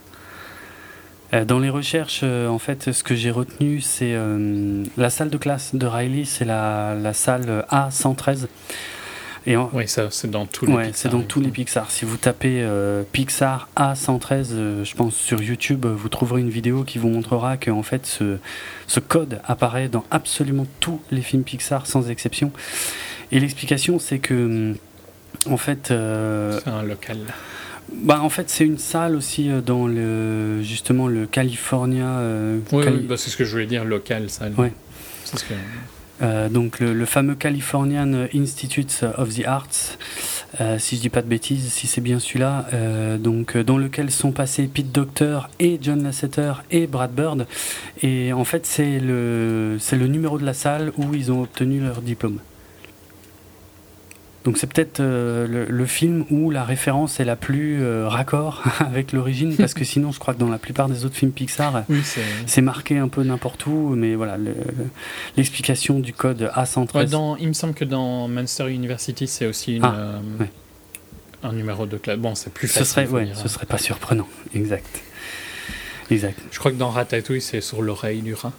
Dans 1.32 1.58
les 1.58 1.70
recherches, 1.70 2.22
en 2.22 2.58
fait, 2.58 2.92
ce 2.92 3.02
que 3.02 3.14
j'ai 3.16 3.30
retenu, 3.32 3.80
c'est 3.80 4.16
la 4.96 5.10
salle 5.10 5.30
de 5.30 5.36
classe 5.36 5.74
de 5.74 5.86
Riley, 5.86 6.24
c'est 6.24 6.44
la, 6.44 6.94
la 6.94 7.12
salle 7.12 7.64
A113. 7.72 8.46
Oui, 9.46 9.88
ça, 9.88 10.08
c'est 10.10 10.30
dans 10.30 10.46
tous 10.46 10.66
les 10.66 10.72
ouais, 10.72 10.90
c'est 10.94 11.10
dans 11.10 11.20
tous 11.20 11.40
les 11.40 11.50
Pixar. 11.50 11.90
Si 11.90 12.04
vous 12.04 12.16
tapez 12.16 12.62
euh, 12.62 13.02
Pixar 13.12 13.68
A113, 13.76 14.46
euh, 14.52 14.84
je 14.84 14.94
pense 14.94 15.14
sur 15.14 15.42
YouTube, 15.42 15.84
vous 15.84 16.08
trouverez 16.08 16.40
une 16.40 16.48
vidéo 16.48 16.82
qui 16.82 16.98
vous 16.98 17.08
montrera 17.08 17.58
que 17.58 17.70
en 17.70 17.82
fait 17.82 18.06
ce, 18.06 18.38
ce 18.86 19.00
code 19.00 19.40
apparaît 19.44 19.88
dans 19.88 20.04
absolument 20.10 20.66
tous 20.80 21.00
les 21.10 21.20
films 21.20 21.42
Pixar 21.42 21.86
sans 21.86 22.08
exception. 22.08 22.52
Et 23.32 23.40
l'explication, 23.40 23.98
c'est 23.98 24.18
que 24.18 24.34
hum, 24.34 24.76
en 25.52 25.58
fait, 25.58 25.90
euh, 25.90 26.58
c'est 26.64 26.70
un 26.70 26.82
local. 26.82 27.18
Bah, 27.92 28.20
en 28.22 28.28
fait, 28.28 28.50
c'est 28.50 28.64
une 28.64 28.78
salle 28.78 29.14
aussi 29.14 29.50
dans 29.64 29.86
le 29.86 30.62
justement 30.62 31.06
le 31.08 31.26
California. 31.26 32.20
oui, 32.72 32.84
bah, 33.08 33.16
c'est 33.16 33.30
ce 33.30 33.36
que 33.36 33.44
je 33.44 33.50
voulais 33.50 33.66
dire, 33.66 33.84
local, 33.84 34.30
salle. 34.30 34.52
Ouais. 34.56 34.72
C'est 35.24 35.38
ce 35.38 35.44
que... 35.44 35.54
Euh, 36.22 36.48
donc 36.48 36.78
le, 36.80 37.04
fameux 37.06 37.34
Californian 37.34 38.26
Institute 38.34 39.04
of 39.18 39.34
the 39.34 39.44
Arts, 39.46 39.98
euh, 40.60 40.78
si 40.78 40.96
je 40.96 41.00
dis 41.00 41.08
pas 41.08 41.22
de 41.22 41.26
bêtises, 41.26 41.72
si 41.72 41.86
c'est 41.86 42.00
bien 42.00 42.20
celui-là, 42.20 42.66
euh, 42.72 43.18
donc 43.18 43.56
dans 43.56 43.78
lequel 43.78 44.10
sont 44.10 44.30
passés 44.30 44.68
Pete 44.72 44.92
Docter 44.92 45.40
et 45.58 45.78
John 45.82 46.02
Lasseter 46.02 46.52
et 46.70 46.86
Brad 46.86 47.12
Bird. 47.12 47.46
Et 48.02 48.32
en 48.32 48.44
fait, 48.44 48.64
c'est 48.64 49.00
le 49.00 49.76
c'est 49.80 49.96
le 49.96 50.06
numéro 50.06 50.38
de 50.38 50.44
la 50.44 50.54
salle 50.54 50.92
où 50.96 51.14
ils 51.14 51.32
ont 51.32 51.42
obtenu 51.42 51.80
leur 51.80 52.00
diplôme. 52.00 52.38
Donc 54.44 54.58
c'est 54.58 54.66
peut-être 54.66 55.00
euh, 55.00 55.66
le, 55.68 55.86
film 55.86 56.26
où 56.30 56.50
la 56.50 56.64
référence 56.64 57.18
est 57.18 57.24
la 57.24 57.34
plus 57.34 57.82
euh, 57.82 58.06
raccord 58.06 58.62
avec 58.78 59.12
l'origine, 59.12 59.56
parce 59.56 59.72
que 59.72 59.84
sinon 59.84 60.12
je 60.12 60.18
crois 60.18 60.34
que 60.34 60.38
dans 60.38 60.50
la 60.50 60.58
plupart 60.58 60.90
des 60.90 61.06
autres 61.06 61.16
films 61.16 61.32
Pixar, 61.32 61.84
c'est 62.46 62.60
marqué 62.60 62.98
un 62.98 63.08
peu 63.08 63.22
n'importe 63.22 63.64
où, 63.66 63.94
mais 63.96 64.14
voilà, 64.14 64.36
l'explication 65.38 65.98
du 65.98 66.12
code 66.12 66.50
A113. 66.54 67.08
dans, 67.08 67.36
il 67.36 67.48
me 67.48 67.52
semble 67.54 67.72
que 67.72 67.86
dans 67.86 68.28
Monster 68.28 68.70
University, 68.70 69.26
c'est 69.26 69.46
aussi 69.46 69.76
une, 69.76 69.84
ah, 69.84 69.94
euh, 69.96 70.44
un 71.42 71.52
numéro 71.54 71.86
de 71.86 71.96
classe. 71.96 72.18
Bon, 72.18 72.34
c'est 72.34 72.52
plus 72.52 72.68
facile. 72.68 72.84
Ce 72.84 72.90
serait, 72.90 73.06
ouais, 73.06 73.28
ce 73.34 73.48
serait 73.48 73.66
pas 73.66 73.78
surprenant, 73.78 74.28
exact. 74.54 75.00
Exact. 76.10 76.38
Je 76.52 76.58
crois 76.58 76.70
que 76.70 76.76
dans 76.76 76.90
Ratatouille, 76.90 77.40
c'est 77.40 77.62
sur 77.62 77.80
l'oreille 77.80 78.20
du 78.20 78.34
rat. 78.34 78.52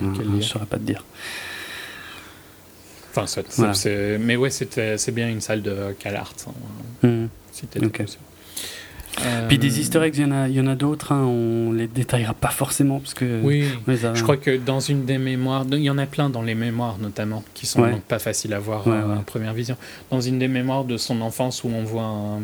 je 0.00 0.22
ne 0.22 0.40
saurais 0.40 0.66
pas 0.66 0.76
te 0.76 0.84
dire. 0.84 1.02
Enfin, 3.22 3.72
mais 4.20 4.36
ouais, 4.36 4.50
c'est 4.50 5.14
bien 5.14 5.28
une 5.28 5.40
salle 5.40 5.62
de 5.62 5.94
CalArts. 5.98 6.34
Hein, 7.02 7.08
mmh. 7.08 7.26
Puis 9.48 9.58
des 9.58 9.80
easter 9.80 10.02
eggs, 10.02 10.16
il 10.16 10.22
y 10.22 10.24
en 10.24 10.32
a, 10.32 10.48
il 10.48 10.54
y 10.54 10.60
en 10.60 10.66
a 10.66 10.74
d'autres, 10.74 11.12
hein, 11.12 11.24
on 11.24 11.72
les 11.72 11.86
détaillera 11.86 12.34
pas 12.34 12.50
forcément. 12.50 12.98
Parce 12.98 13.14
que 13.14 13.40
oui, 13.42 13.66
je 13.86 14.22
crois 14.22 14.36
que 14.36 14.56
dans 14.56 14.80
une 14.80 15.04
des 15.04 15.18
mémoires, 15.18 15.64
il 15.70 15.78
y 15.78 15.90
en 15.90 15.98
a 15.98 16.06
plein 16.06 16.28
dans 16.30 16.42
les 16.42 16.54
mémoires 16.54 16.98
notamment, 16.98 17.42
qui 17.54 17.66
sont 17.66 17.86
donc 17.86 18.02
pas 18.02 18.18
faciles 18.18 18.54
à 18.54 18.58
voir 18.58 18.86
en 18.86 19.22
première 19.22 19.54
vision. 19.54 19.76
Dans 20.10 20.20
une 20.20 20.38
des 20.38 20.48
mémoires 20.48 20.84
de 20.84 20.96
son 20.96 21.20
enfance 21.20 21.64
où 21.64 21.68
on 21.68 21.84
voit 21.84 22.02
un, 22.02 22.40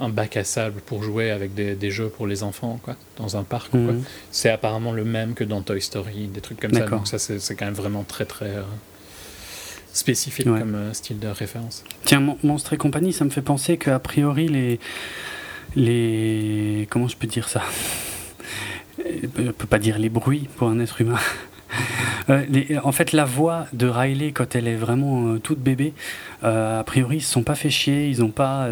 un 0.00 0.08
bac 0.08 0.36
à 0.36 0.44
sable 0.44 0.80
pour 0.80 1.02
jouer 1.02 1.30
avec 1.30 1.54
des, 1.54 1.74
des, 1.74 1.90
jeux 1.90 2.08
pour 2.08 2.26
les 2.26 2.42
enfants, 2.42 2.78
quoi, 2.82 2.96
dans 3.16 3.36
un 3.36 3.42
parc, 3.42 3.72
mmh. 3.74 4.02
c'est 4.30 4.50
apparemment 4.50 4.92
le 4.92 5.04
même 5.04 5.34
que 5.34 5.44
dans 5.44 5.62
Toy 5.62 5.80
Story, 5.80 6.28
des 6.28 6.40
trucs 6.40 6.60
comme 6.60 6.72
ça. 6.72 6.86
Donc 6.86 7.08
ça, 7.08 7.18
c'est 7.18 7.54
quand 7.56 7.64
même 7.64 7.74
vraiment 7.74 8.04
très 8.04 8.24
très. 8.24 8.46
Euh, 8.56 8.62
spécifique 9.98 10.46
comme 10.46 10.74
euh, 10.74 10.92
style 10.92 11.18
de 11.18 11.28
référence. 11.28 11.84
Tiens, 12.04 12.36
Monstre 12.42 12.72
et 12.72 12.76
compagnie, 12.76 13.12
ça 13.12 13.24
me 13.24 13.30
fait 13.30 13.42
penser 13.42 13.76
qu'a 13.76 13.98
priori, 13.98 14.48
les, 14.48 14.80
les. 15.76 16.86
Comment 16.90 17.08
je 17.08 17.16
peux 17.16 17.26
dire 17.26 17.48
ça? 17.48 17.62
On 18.98 19.42
ne 19.42 19.50
peut 19.52 19.66
pas 19.66 19.78
dire 19.78 19.98
les 19.98 20.08
bruits 20.08 20.48
pour 20.56 20.68
un 20.68 20.78
être 20.80 21.00
humain. 21.00 21.18
Euh, 22.30 22.44
en 22.84 22.92
fait, 22.92 23.12
la 23.12 23.24
voix 23.24 23.66
de 23.72 23.86
Riley, 23.86 24.32
quand 24.32 24.54
elle 24.54 24.68
est 24.68 24.76
vraiment 24.76 25.28
euh, 25.28 25.38
toute 25.38 25.60
bébé, 25.60 25.94
a 26.42 26.82
priori, 26.84 27.16
ils 27.16 27.20
se 27.22 27.32
sont 27.32 27.42
pas 27.42 27.54
fait 27.54 27.70
chier, 27.70 28.08
ils 28.08 28.20
n'ont 28.20 28.30
pas 28.30 28.68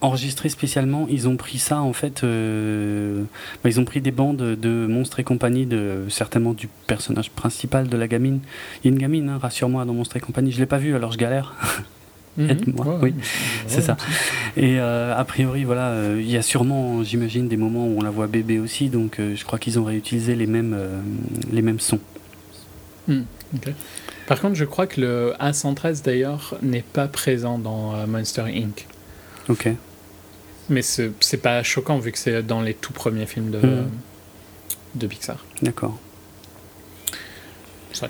enregistré 0.00 0.48
spécialement. 0.48 1.06
Ils 1.10 1.28
ont 1.28 1.36
pris 1.36 1.58
ça, 1.58 1.80
en 1.80 1.92
fait, 1.92 2.22
euh, 2.24 3.22
bah, 3.62 3.70
ils 3.70 3.80
ont 3.80 3.84
pris 3.84 4.00
des 4.00 4.10
bandes 4.10 4.36
de 4.36 4.86
Monstres 4.86 5.20
et 5.20 5.24
compagnie, 5.24 5.66
de, 5.66 6.04
certainement 6.08 6.52
du 6.52 6.68
personnage 6.86 7.30
principal 7.30 7.88
de 7.88 7.96
la 7.96 8.08
gamine. 8.08 8.40
Il 8.82 8.88
y 8.88 8.90
a 8.90 8.92
une 8.92 9.00
gamine, 9.00 9.28
hein, 9.28 9.38
rassure-moi, 9.40 9.84
dans 9.84 9.94
Monstres 9.94 10.16
et 10.16 10.20
compagnie. 10.20 10.52
Je 10.52 10.58
l'ai 10.58 10.66
pas 10.66 10.78
vue, 10.78 10.94
alors 10.94 11.12
je 11.12 11.18
galère. 11.18 11.54
Mhm. 12.36 12.50
Aide-moi. 12.50 12.98
oui, 13.02 13.14
c'est 13.66 13.80
ça. 13.80 13.96
Et 14.56 14.78
euh, 14.78 15.16
a 15.16 15.24
priori, 15.24 15.64
voilà, 15.64 15.88
euh, 15.88 16.20
il 16.20 16.30
y 16.30 16.36
a 16.36 16.42
sûrement, 16.42 17.02
j'imagine, 17.02 17.48
des 17.48 17.56
moments 17.56 17.86
où 17.86 17.98
on 17.98 18.02
la 18.02 18.10
voit 18.10 18.26
bébé 18.26 18.58
aussi, 18.58 18.88
donc 18.90 19.18
je 19.18 19.44
crois 19.44 19.58
qu'ils 19.58 19.78
ont 19.78 19.84
réutilisé 19.84 20.36
les 20.36 20.46
mêmes, 20.46 20.76
les 21.50 21.62
mêmes 21.62 21.80
sons. 21.80 22.00
Hmm, 23.08 23.22
Par 24.26 24.40
contre, 24.40 24.56
je 24.56 24.64
crois 24.64 24.86
que 24.86 25.00
le 25.00 25.32
A113 25.40 26.04
d'ailleurs 26.04 26.58
n'est 26.60 26.82
pas 26.82 27.08
présent 27.08 27.58
dans 27.58 28.06
Monster 28.06 28.42
Inc. 28.42 28.86
Ok. 29.48 29.70
Mais 30.68 30.82
c'est 30.82 31.42
pas 31.42 31.62
choquant 31.62 31.98
vu 31.98 32.12
que 32.12 32.18
c'est 32.18 32.42
dans 32.42 32.60
les 32.60 32.74
tout 32.74 32.92
premiers 32.92 33.26
films 33.26 33.50
de, 33.50 33.58
hmm. 33.58 33.90
de 34.96 35.06
Pixar. 35.06 35.44
D'accord. 35.62 35.98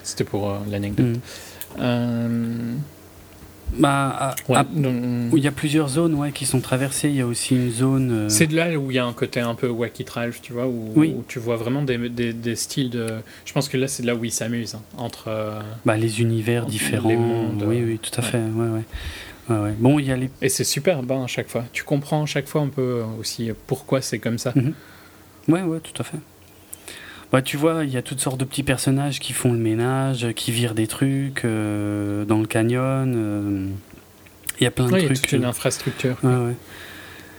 C'était 0.02 0.24
pour 0.24 0.50
euh, 0.50 0.58
l'anecdote. 0.68 1.20
Euh, 1.78 2.74
bah, 3.78 4.34
il 4.48 5.38
y 5.38 5.48
a 5.48 5.52
plusieurs 5.52 5.88
zones 5.88 6.14
ouais, 6.14 6.32
qui 6.32 6.46
sont 6.46 6.60
traversées. 6.60 7.08
Il 7.08 7.16
y 7.16 7.20
a 7.20 7.26
aussi 7.26 7.54
une 7.54 7.70
zone. 7.70 8.10
Euh, 8.12 8.28
c'est 8.28 8.46
de 8.46 8.56
là 8.56 8.76
où 8.76 8.90
il 8.90 8.94
y 8.94 8.98
a 8.98 9.04
un 9.04 9.12
côté 9.12 9.40
un 9.40 9.54
peu 9.54 9.68
Wacky 9.68 10.04
Ralph, 10.08 10.40
tu 10.40 10.52
vois, 10.52 10.66
où, 10.66 10.92
où, 10.96 11.24
tu 11.28 11.38
vois 11.38 11.56
vraiment 11.56 11.82
des, 11.82 12.08
des, 12.08 12.32
des, 12.32 12.56
styles 12.56 12.90
de. 12.90 13.06
Je 13.44 13.52
pense 13.52 13.68
que 13.68 13.76
là, 13.76 13.88
c'est 13.88 14.04
là 14.04 14.14
où 14.14 14.24
ils 14.24 14.32
s'amusent 14.32 14.76
hein, 14.76 14.82
entre. 14.96 15.30
bah, 15.84 15.96
les 15.96 16.20
univers 16.20 16.66
différents. 16.66 17.08
Les 17.08 17.16
mondes, 17.16 17.64
oui, 17.66 17.82
oui, 17.84 17.98
tout 17.98 18.18
à 18.18 18.22
fait. 18.22 18.38
Ouais, 18.38 18.68
ouais. 18.68 18.84
Bon, 19.48 19.98
il 19.98 20.06
y 20.06 20.12
a 20.12 20.16
les... 20.16 20.30
Et 20.42 20.48
c'est 20.48 20.64
super 20.64 21.02
ben, 21.02 21.22
à 21.22 21.26
chaque 21.26 21.48
fois. 21.48 21.64
Tu 21.72 21.84
comprends 21.84 22.22
à 22.22 22.26
chaque 22.26 22.48
fois 22.48 22.62
un 22.62 22.68
peu 22.68 23.02
aussi 23.18 23.50
pourquoi 23.66 24.00
c'est 24.00 24.18
comme 24.18 24.38
ça. 24.38 24.52
Mhm. 24.54 24.74
Ouais, 25.48 25.62
ouais, 25.62 25.80
tout 25.80 26.00
à 26.00 26.04
fait. 26.04 26.18
Bah, 27.32 27.42
tu 27.42 27.56
vois, 27.56 27.84
il 27.84 27.90
y 27.90 27.96
a 27.96 28.02
toutes 28.02 28.20
sortes 28.20 28.38
de 28.38 28.44
petits 28.44 28.62
personnages 28.62 29.18
qui 29.18 29.32
font 29.32 29.52
le 29.52 29.58
ménage, 29.58 30.28
qui 30.34 30.52
virent 30.52 30.74
des 30.74 30.86
trucs 30.86 31.44
euh, 31.44 32.24
dans 32.24 32.38
le 32.38 32.46
canyon. 32.46 33.12
Euh, 33.16 33.66
il 34.60 34.64
y 34.64 34.66
a 34.66 34.70
plein 34.70 34.86
de 34.86 34.90
trucs. 34.90 35.02
Il 35.02 35.08
y 35.08 35.12
a 35.12 35.14
toute 35.14 35.32
une 35.32 35.44
euh, 35.44 35.48
infrastructure. 35.48 36.16
Ouais, 36.22 36.54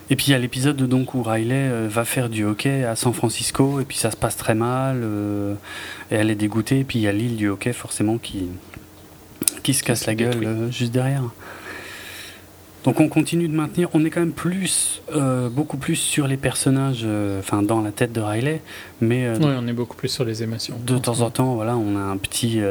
Et 0.10 0.16
puis 0.16 0.28
il 0.28 0.32
y 0.32 0.34
a 0.34 0.40
l'épisode 0.40 0.78
donc 0.78 1.14
où 1.14 1.24
Riley 1.24 1.88
va 1.88 2.04
faire 2.04 2.30
du 2.30 2.44
hockey 2.44 2.84
à 2.84 2.96
San 2.96 3.14
Francisco 3.14 3.80
et 3.80 3.86
puis 3.86 3.98
ça 3.98 4.12
se 4.12 4.18
passe 4.18 4.36
très 4.36 4.56
mal 4.56 5.04
et 6.12 6.16
elle 6.16 6.30
est 6.30 6.36
dégoûtée. 6.36 6.82
Et 6.82 6.84
puis 6.84 7.00
il 7.00 7.04
y 7.04 7.08
a 7.08 7.14
l'île 7.14 7.38
du 7.38 7.48
hockey 7.48 7.74
forcément 7.74 8.18
qui, 8.18 8.48
qui 9.64 9.74
se 9.74 9.84
casse 9.84 10.06
la 10.06 10.16
gueule 10.16 10.70
juste 10.70 10.92
derrière. 10.92 11.24
Donc 12.88 13.02
on 13.02 13.10
continue 13.10 13.50
de 13.50 13.54
maintenir, 13.54 13.90
on 13.94 14.06
est 14.06 14.10
quand 14.10 14.22
même 14.22 14.32
plus, 14.32 15.02
euh, 15.14 15.50
beaucoup 15.50 15.76
plus 15.76 15.98
sur 15.98 16.26
les 16.26 16.38
personnages, 16.38 17.02
euh, 17.04 17.42
enfin 17.42 17.62
dans 17.62 17.82
la 17.82 17.92
tête 17.92 18.14
de 18.14 18.22
Riley, 18.22 18.62
mais... 19.02 19.26
Euh, 19.26 19.36
oui, 19.42 19.54
on 19.60 19.68
est 19.68 19.74
beaucoup 19.74 19.98
plus 19.98 20.08
sur 20.08 20.24
les 20.24 20.42
émotions. 20.42 20.80
De 20.86 20.98
temps 20.98 21.20
en 21.20 21.30
temps, 21.30 21.56
voilà, 21.56 21.76
on 21.76 21.98
a 21.98 22.00
un 22.00 22.16
petit, 22.16 22.62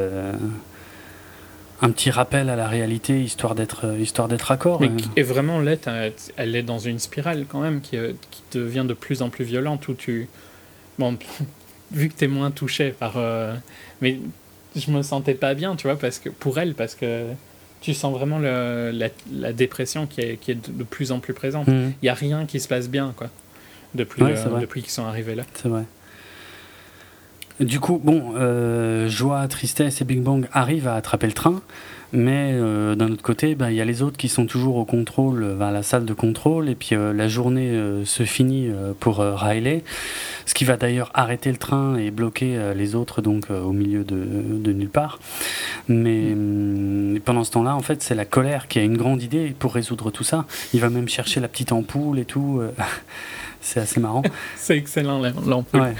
un 1.82 1.90
petit 1.90 2.10
rappel 2.10 2.48
à 2.48 2.56
la 2.56 2.66
réalité, 2.66 3.22
histoire 3.22 3.54
d'être, 3.54 3.94
histoire 4.00 4.26
d'être 4.26 4.50
accord. 4.50 4.80
Et, 5.16 5.22
vraiment, 5.22 5.60
là, 5.60 5.74
elle 6.38 6.56
est 6.56 6.62
dans 6.62 6.78
une 6.78 6.98
spirale 6.98 7.44
quand 7.46 7.60
même 7.60 7.82
qui, 7.82 7.98
qui, 8.30 8.42
devient 8.52 8.86
de 8.88 8.94
plus 8.94 9.20
en 9.20 9.28
plus 9.28 9.44
violente, 9.44 9.86
où 9.88 9.92
tu... 9.92 10.30
Bon, 10.98 11.18
vu 11.92 12.08
que 12.08 12.14
tu 12.16 12.24
es 12.24 12.28
moins 12.28 12.50
touché 12.50 12.94
par... 12.98 13.18
mais 14.00 14.18
je 14.74 14.90
me 14.90 15.02
sentais 15.02 15.34
pas 15.34 15.52
bien, 15.52 15.76
tu 15.76 15.88
vois, 15.88 15.98
parce 15.98 16.18
que, 16.20 16.30
pour 16.30 16.58
elle, 16.58 16.72
parce 16.72 16.94
que 16.94 17.26
tu 17.80 17.94
sens 17.94 18.12
vraiment 18.16 18.38
le, 18.38 18.92
la, 19.32 19.52
dépression 19.52 20.06
qui 20.06 20.20
est, 20.20 20.36
qui 20.40 20.50
est, 20.50 20.70
de 20.70 20.84
plus 20.84 21.12
en 21.12 21.20
plus 21.20 21.34
présente. 21.34 21.68
Mhm. 21.68 21.92
Il 22.02 22.04
n'y 22.04 22.08
a 22.08 22.14
rien 22.14 22.46
qui 22.46 22.60
se 22.60 22.68
passe 22.68 22.88
bien, 22.88 23.12
quoi, 23.16 23.28
depuis, 23.94 24.22
euh, 24.22 24.60
depuis 24.60 24.82
qu'ils 24.82 24.90
sont 24.90 25.04
arrivés 25.04 25.34
là. 25.34 25.44
C'est 25.54 25.68
vrai. 25.68 25.84
Du 27.60 27.80
coup, 27.80 28.00
bon, 28.02 28.34
euh, 28.36 29.08
Joie, 29.08 29.48
Tristesse 29.48 30.00
et 30.00 30.04
Big 30.04 30.20
Bang 30.20 30.46
arrivent 30.52 30.88
à 30.88 30.94
attraper 30.94 31.26
le 31.26 31.32
train, 31.32 31.62
mais 32.16 32.52
euh, 32.54 32.94
d'un 32.94 33.12
autre 33.12 33.22
côté, 33.22 33.54
bah, 33.54 33.70
il 33.70 33.76
y 33.76 33.80
a 33.80 33.84
les 33.84 34.02
autres 34.02 34.16
qui 34.16 34.28
sont 34.28 34.46
toujours 34.46 34.76
au 34.76 34.84
contrôle, 34.84 35.44
euh, 35.44 35.60
à 35.60 35.70
la 35.70 35.82
salle 35.82 36.04
de 36.04 36.14
contrôle, 36.14 36.68
et 36.68 36.74
puis 36.74 36.96
la 36.96 37.28
journée 37.28 37.72
se 38.04 38.24
finit 38.24 38.70
pour 39.00 39.18
Riley, 39.18 39.84
ce 40.46 40.54
qui 40.54 40.64
va 40.64 40.76
d'ailleurs 40.76 41.10
arrêter 41.14 41.50
le 41.50 41.58
train 41.58 41.96
et 41.96 42.10
bloquer 42.10 42.72
les 42.74 42.94
autres 42.94 43.22
donc 43.22 43.50
au 43.50 43.72
milieu 43.72 44.02
de, 44.04 44.72
nulle 44.72 44.88
part. 44.88 45.18
Mais 45.88 46.34
mm, 46.34 47.20
pendant 47.24 47.44
ce 47.44 47.50
temps-là, 47.52 47.76
en 47.76 47.82
fait, 47.82 48.02
c'est 48.02 48.14
la 48.14 48.24
colère 48.24 48.68
qui 48.68 48.78
a 48.78 48.82
une 48.82 48.96
grande 48.96 49.22
idée 49.22 49.54
pour 49.58 49.74
résoudre 49.74 50.10
tout 50.10 50.24
ça. 50.24 50.46
Il 50.72 50.80
va 50.80 50.88
même 50.88 51.08
chercher 51.08 51.40
la 51.40 51.48
petite 51.48 51.72
ampoule 51.72 52.18
et 52.18 52.24
tout. 52.24 52.62
c'est 53.60 53.80
assez 53.80 54.00
marrant. 54.00 54.22
c'est 54.56 54.76
excellent 54.76 55.20
l'ampoule. 55.46 55.80
Ouais. 55.80 55.94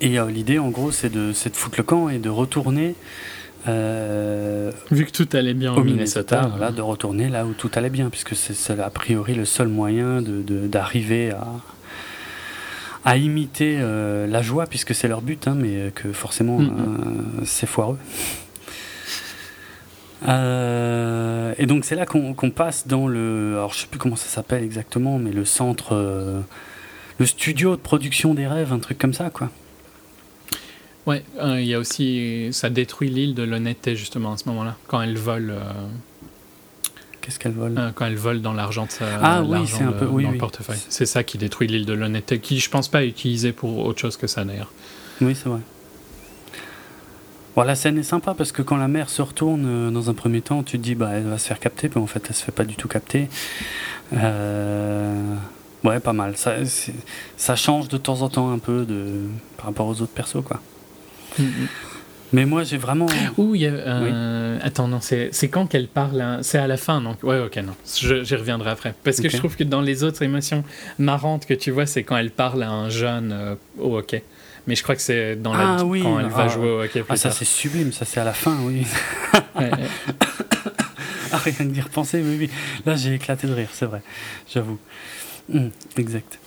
Et 0.00 0.18
euh, 0.18 0.30
l'idée, 0.30 0.58
en 0.58 0.70
gros, 0.70 0.90
c'est 0.90 1.10
de, 1.10 1.28
de, 1.28 1.56
foutre 1.56 1.76
le 1.78 1.84
camp 1.84 2.08
et 2.08 2.18
de 2.18 2.30
retourner. 2.30 2.94
Euh, 3.68 4.72
Vu 4.90 5.04
que 5.04 5.10
tout 5.10 5.28
allait 5.32 5.54
bien 5.54 5.74
au, 5.74 5.84
Minnesota, 5.84 6.48
voilà, 6.48 6.70
de 6.70 6.80
retourner 6.80 7.28
là 7.28 7.44
où 7.44 7.52
tout 7.52 7.70
allait 7.74 7.90
bien, 7.90 8.10
puisque 8.10 8.34
c'est 8.34 8.78
a 8.78 8.90
priori 8.90 9.34
le 9.34 9.44
seul 9.44 9.68
moyen 9.68 10.22
d'arriver 10.22 11.28
de, 11.28 11.34
à, 11.34 11.46
à 13.04 13.16
imiter 13.16 13.78
euh, 13.80 14.26
la 14.26 14.42
joie, 14.42 14.66
puisque 14.66 14.94
c'est 14.94 15.08
leur 15.08 15.20
but, 15.20 15.46
hein, 15.46 15.54
mais 15.56 15.92
que 15.94 16.12
forcément 16.12 16.58
mm, 16.58 16.64
mm. 16.64 17.44
c'est 17.44 17.66
foireux. 17.66 17.98
et 20.26 21.66
donc 21.66 21.84
c'est 21.84 21.96
là 21.96 22.06
qu'on 22.06 22.50
passe 22.50 22.86
dans 22.86 23.06
le, 23.06 23.54
alors 23.56 23.74
je 23.74 23.80
sais 23.80 23.86
plus 23.86 23.98
comment 23.98 24.16
ça 24.16 24.28
s'appelle 24.28 24.62
exactement, 24.62 25.18
mais 25.18 25.32
le 25.32 25.44
centre, 25.44 25.94
le 27.18 27.26
studio 27.26 27.76
de 27.76 27.80
production 27.80 28.32
des 28.32 28.46
rêves, 28.46 28.72
un 28.72 28.78
truc 28.78 28.98
comme 28.98 29.14
ça, 29.14 29.28
quoi. 29.30 29.50
Ouais, 31.06 31.24
euh, 31.40 31.60
il 31.60 31.66
y 31.66 31.74
a 31.74 31.78
aussi. 31.78 32.48
Ça 32.52 32.68
détruit 32.70 33.08
l'île 33.08 33.34
de 33.34 33.42
l'honnêteté, 33.42 33.96
justement, 33.96 34.32
à 34.32 34.36
ce 34.36 34.48
moment-là, 34.48 34.76
quand 34.86 35.00
elle 35.00 35.16
vole. 35.16 35.50
Euh, 35.50 35.60
Qu'est-ce 37.20 37.38
qu'elle 37.38 37.52
vole? 37.52 37.74
euh, 37.78 37.90
Quand 37.94 38.06
elle 38.06 38.16
vole 38.16 38.40
dans 38.42 38.52
l'argent 38.52 38.86
de 38.86 38.90
sa, 38.90 39.04
ah, 39.22 39.42
oui, 39.42 39.66
c'est 39.66 39.82
un 39.82 39.92
peu, 39.92 40.06
oui, 40.06 40.24
dans 40.24 40.30
le 40.30 40.38
portefeuille. 40.38 40.78
C'est 40.88 41.06
ça 41.06 41.22
qui 41.22 41.38
détruit 41.38 41.68
l'île 41.68 41.86
de 41.86 41.92
l'honnêteté, 41.92 42.38
qui 42.38 42.58
je 42.60 42.70
pense 42.70 42.88
pas 42.88 43.04
utiliser 43.04 43.52
pour 43.52 43.84
autre 43.86 44.00
chose 44.00 44.16
que 44.16 44.26
ça 44.26 44.44
d'ailleurs. 44.44 44.72
Oui, 45.20 45.34
c'est 45.34 45.48
vrai. 45.48 45.60
Bon, 47.56 47.62
la 47.62 47.74
scène 47.74 47.98
est 47.98 48.04
sympa 48.04 48.32
parce 48.34 48.52
que 48.52 48.62
quand 48.62 48.76
la 48.76 48.88
mère 48.88 49.10
se 49.10 49.20
retourne 49.22 49.92
dans 49.92 50.08
un 50.08 50.14
premier 50.14 50.40
temps, 50.40 50.62
tu 50.62 50.78
te 50.78 50.82
dis 50.82 50.94
bah 50.94 51.10
elle 51.14 51.24
va 51.26 51.36
se 51.36 51.46
faire 51.48 51.58
capter, 51.58 51.90
mais 51.94 52.00
en 52.00 52.06
fait 52.06 52.24
elle 52.28 52.34
se 52.34 52.44
fait 52.44 52.52
pas 52.52 52.64
du 52.64 52.76
tout 52.76 52.88
capter. 52.88 53.28
Ouais, 55.82 55.98
pas 56.00 56.12
mal. 56.12 56.36
Ça, 56.36 56.54
ça 57.36 57.56
change 57.56 57.88
de 57.88 57.96
temps 57.96 58.22
en 58.22 58.28
temps 58.28 58.52
un 58.52 58.58
peu 58.58 58.84
de, 58.84 59.22
par 59.56 59.66
rapport 59.66 59.86
aux 59.88 60.00
autres 60.02 60.12
persos, 60.12 60.42
quoi. 60.44 60.60
Mais 62.32 62.46
moi, 62.46 62.62
j'ai 62.62 62.76
vraiment. 62.76 63.06
Ouh, 63.38 63.54
il 63.54 63.62
y 63.62 63.66
a. 63.66 63.70
Euh, 63.70 64.58
attends, 64.62 64.88
non, 64.88 65.00
c'est 65.00 65.30
quand 65.48 65.66
qu'elle 65.66 65.88
parle 65.88 66.20
hein? 66.20 66.38
C'est 66.42 66.58
à 66.58 66.66
la 66.66 66.76
fin, 66.76 67.00
donc. 67.00 67.22
Ouais, 67.22 67.40
ok, 67.40 67.56
non. 67.56 67.74
J'y 67.84 68.36
reviendrai 68.36 68.70
après. 68.70 68.94
Parce 69.02 69.20
que 69.20 69.28
je 69.28 69.36
trouve 69.36 69.56
que 69.56 69.64
dans 69.64 69.80
les 69.80 70.04
autres 70.04 70.22
émotions 70.22 70.64
marrantes 70.98 71.46
que 71.46 71.54
tu 71.54 71.70
vois, 71.70 71.86
c'est 71.86 72.04
quand 72.04 72.16
elle 72.16 72.30
parle 72.30 72.62
à 72.62 72.70
un 72.70 72.88
jeune 72.88 73.32
euh, 73.32 73.54
au 73.78 73.96
hockey. 73.96 74.22
Mais 74.66 74.76
je 74.76 74.82
crois 74.82 74.94
que 74.94 75.02
c'est 75.02 75.36
dans 75.36 75.54
la. 75.54 75.76
Ah, 75.78 75.84
oui. 75.84 76.02
Quand 76.02 76.20
elle 76.20 76.26
va 76.26 76.44
ah, 76.44 76.48
jouer 76.48 76.70
au 76.70 76.82
hockey. 76.82 77.02
ah, 77.08 77.16
ça, 77.16 77.30
c'est 77.30 77.44
sublime, 77.44 77.92
ça, 77.92 78.04
c'est 78.04 78.20
à 78.20 78.24
la 78.24 78.34
fin, 78.34 78.56
oui. 78.62 78.86
ouais, 79.58 79.70
ah, 81.32 81.38
rien 81.38 81.66
d'y 81.66 81.80
repenser, 81.80 82.22
oui, 82.22 82.36
oui. 82.38 82.50
Là, 82.86 82.94
j'ai 82.94 83.14
éclaté 83.14 83.48
de 83.48 83.54
rire, 83.54 83.70
c'est 83.72 83.86
vrai. 83.86 84.02
J'avoue. 84.52 84.78
Hum, 85.52 85.70
exact. 85.96 86.38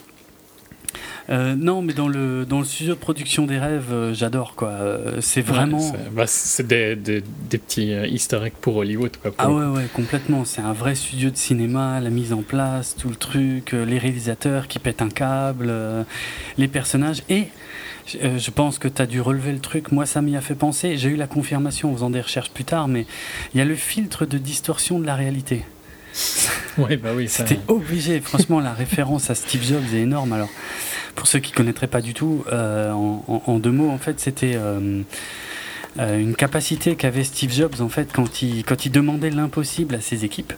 Euh, 1.29 1.55
non, 1.55 1.81
mais 1.81 1.93
dans 1.93 2.07
le, 2.07 2.45
dans 2.45 2.59
le 2.59 2.65
studio 2.65 2.95
de 2.95 2.99
production 2.99 3.45
des 3.45 3.57
rêves, 3.57 3.91
euh, 3.91 4.13
j'adore 4.13 4.55
quoi. 4.55 4.69
Euh, 4.69 5.21
c'est 5.21 5.41
vraiment. 5.41 5.79
c'est 6.25 6.63
bah, 6.63 6.75
des, 6.75 6.95
des, 6.95 7.23
des, 7.49 7.57
petits 7.57 7.91
historiques 7.91 8.57
pour 8.59 8.75
Hollywood 8.77 9.15
quoi. 9.21 9.31
ah 9.37 9.49
ouais, 9.49 9.65
ouais, 9.65 9.85
complètement. 9.93 10.43
C'est 10.43 10.61
un 10.61 10.73
vrai 10.73 10.95
studio 10.95 11.29
de 11.29 11.37
cinéma, 11.37 11.99
la 12.01 12.09
mise 12.09 12.33
en 12.33 12.41
place, 12.41 12.95
tout 12.97 13.09
le 13.09 13.15
truc, 13.15 13.71
les 13.71 13.97
réalisateurs 13.97 14.67
qui 14.67 14.79
pètent 14.79 15.01
un 15.01 15.09
câble, 15.09 15.73
les 16.57 16.67
personnages. 16.67 17.23
Et 17.29 17.47
je 18.05 18.51
pense 18.51 18.77
que 18.79 18.89
tu 18.89 19.01
as 19.01 19.05
dû 19.05 19.21
relever 19.21 19.53
le 19.53 19.59
truc. 19.59 19.91
Moi, 19.91 20.05
ça 20.05 20.21
m'y 20.21 20.35
a 20.35 20.41
fait 20.41 20.55
penser. 20.55 20.97
J'ai 20.97 21.09
eu 21.09 21.15
la 21.15 21.27
confirmation 21.27 21.91
en 21.91 21.93
faisant 21.93 22.09
des 22.09 22.21
recherches 22.21 22.51
plus 22.51 22.65
tard, 22.65 22.87
mais 22.87 23.05
il 23.53 23.59
y 23.59 23.61
a 23.61 23.65
le 23.65 23.75
filtre 23.75 24.25
de 24.25 24.37
distorsion 24.37 24.99
de 24.99 25.05
la 25.05 25.15
réalité. 25.15 25.63
Ouais, 26.77 26.97
bah 26.97 27.09
oui, 27.15 27.27
C'était 27.27 27.59
obligé. 27.67 28.19
Franchement, 28.19 28.59
la 28.59 28.73
référence 28.73 29.29
à 29.29 29.35
Steve 29.35 29.63
Jobs 29.63 29.93
est 29.93 29.99
énorme. 29.99 30.33
Alors, 30.33 30.49
pour 31.15 31.27
ceux 31.27 31.39
qui 31.39 31.51
connaîtraient 31.51 31.87
pas 31.87 32.01
du 32.01 32.13
tout, 32.13 32.43
euh, 32.51 32.91
en, 32.91 33.59
deux 33.59 33.71
mots, 33.71 33.89
en 33.89 33.97
fait, 33.97 34.19
c'était 34.19 34.53
euh, 34.55 35.01
euh, 35.99 36.19
une 36.19 36.35
capacité 36.35 36.95
qu'avait 36.95 37.23
Steve 37.23 37.51
Jobs 37.51 37.81
en 37.81 37.89
fait 37.89 38.11
quand 38.11 38.41
il, 38.41 38.63
quand 38.63 38.85
il 38.85 38.91
demandait 38.91 39.29
l'impossible 39.29 39.95
à 39.95 40.01
ses 40.01 40.25
équipes. 40.25 40.53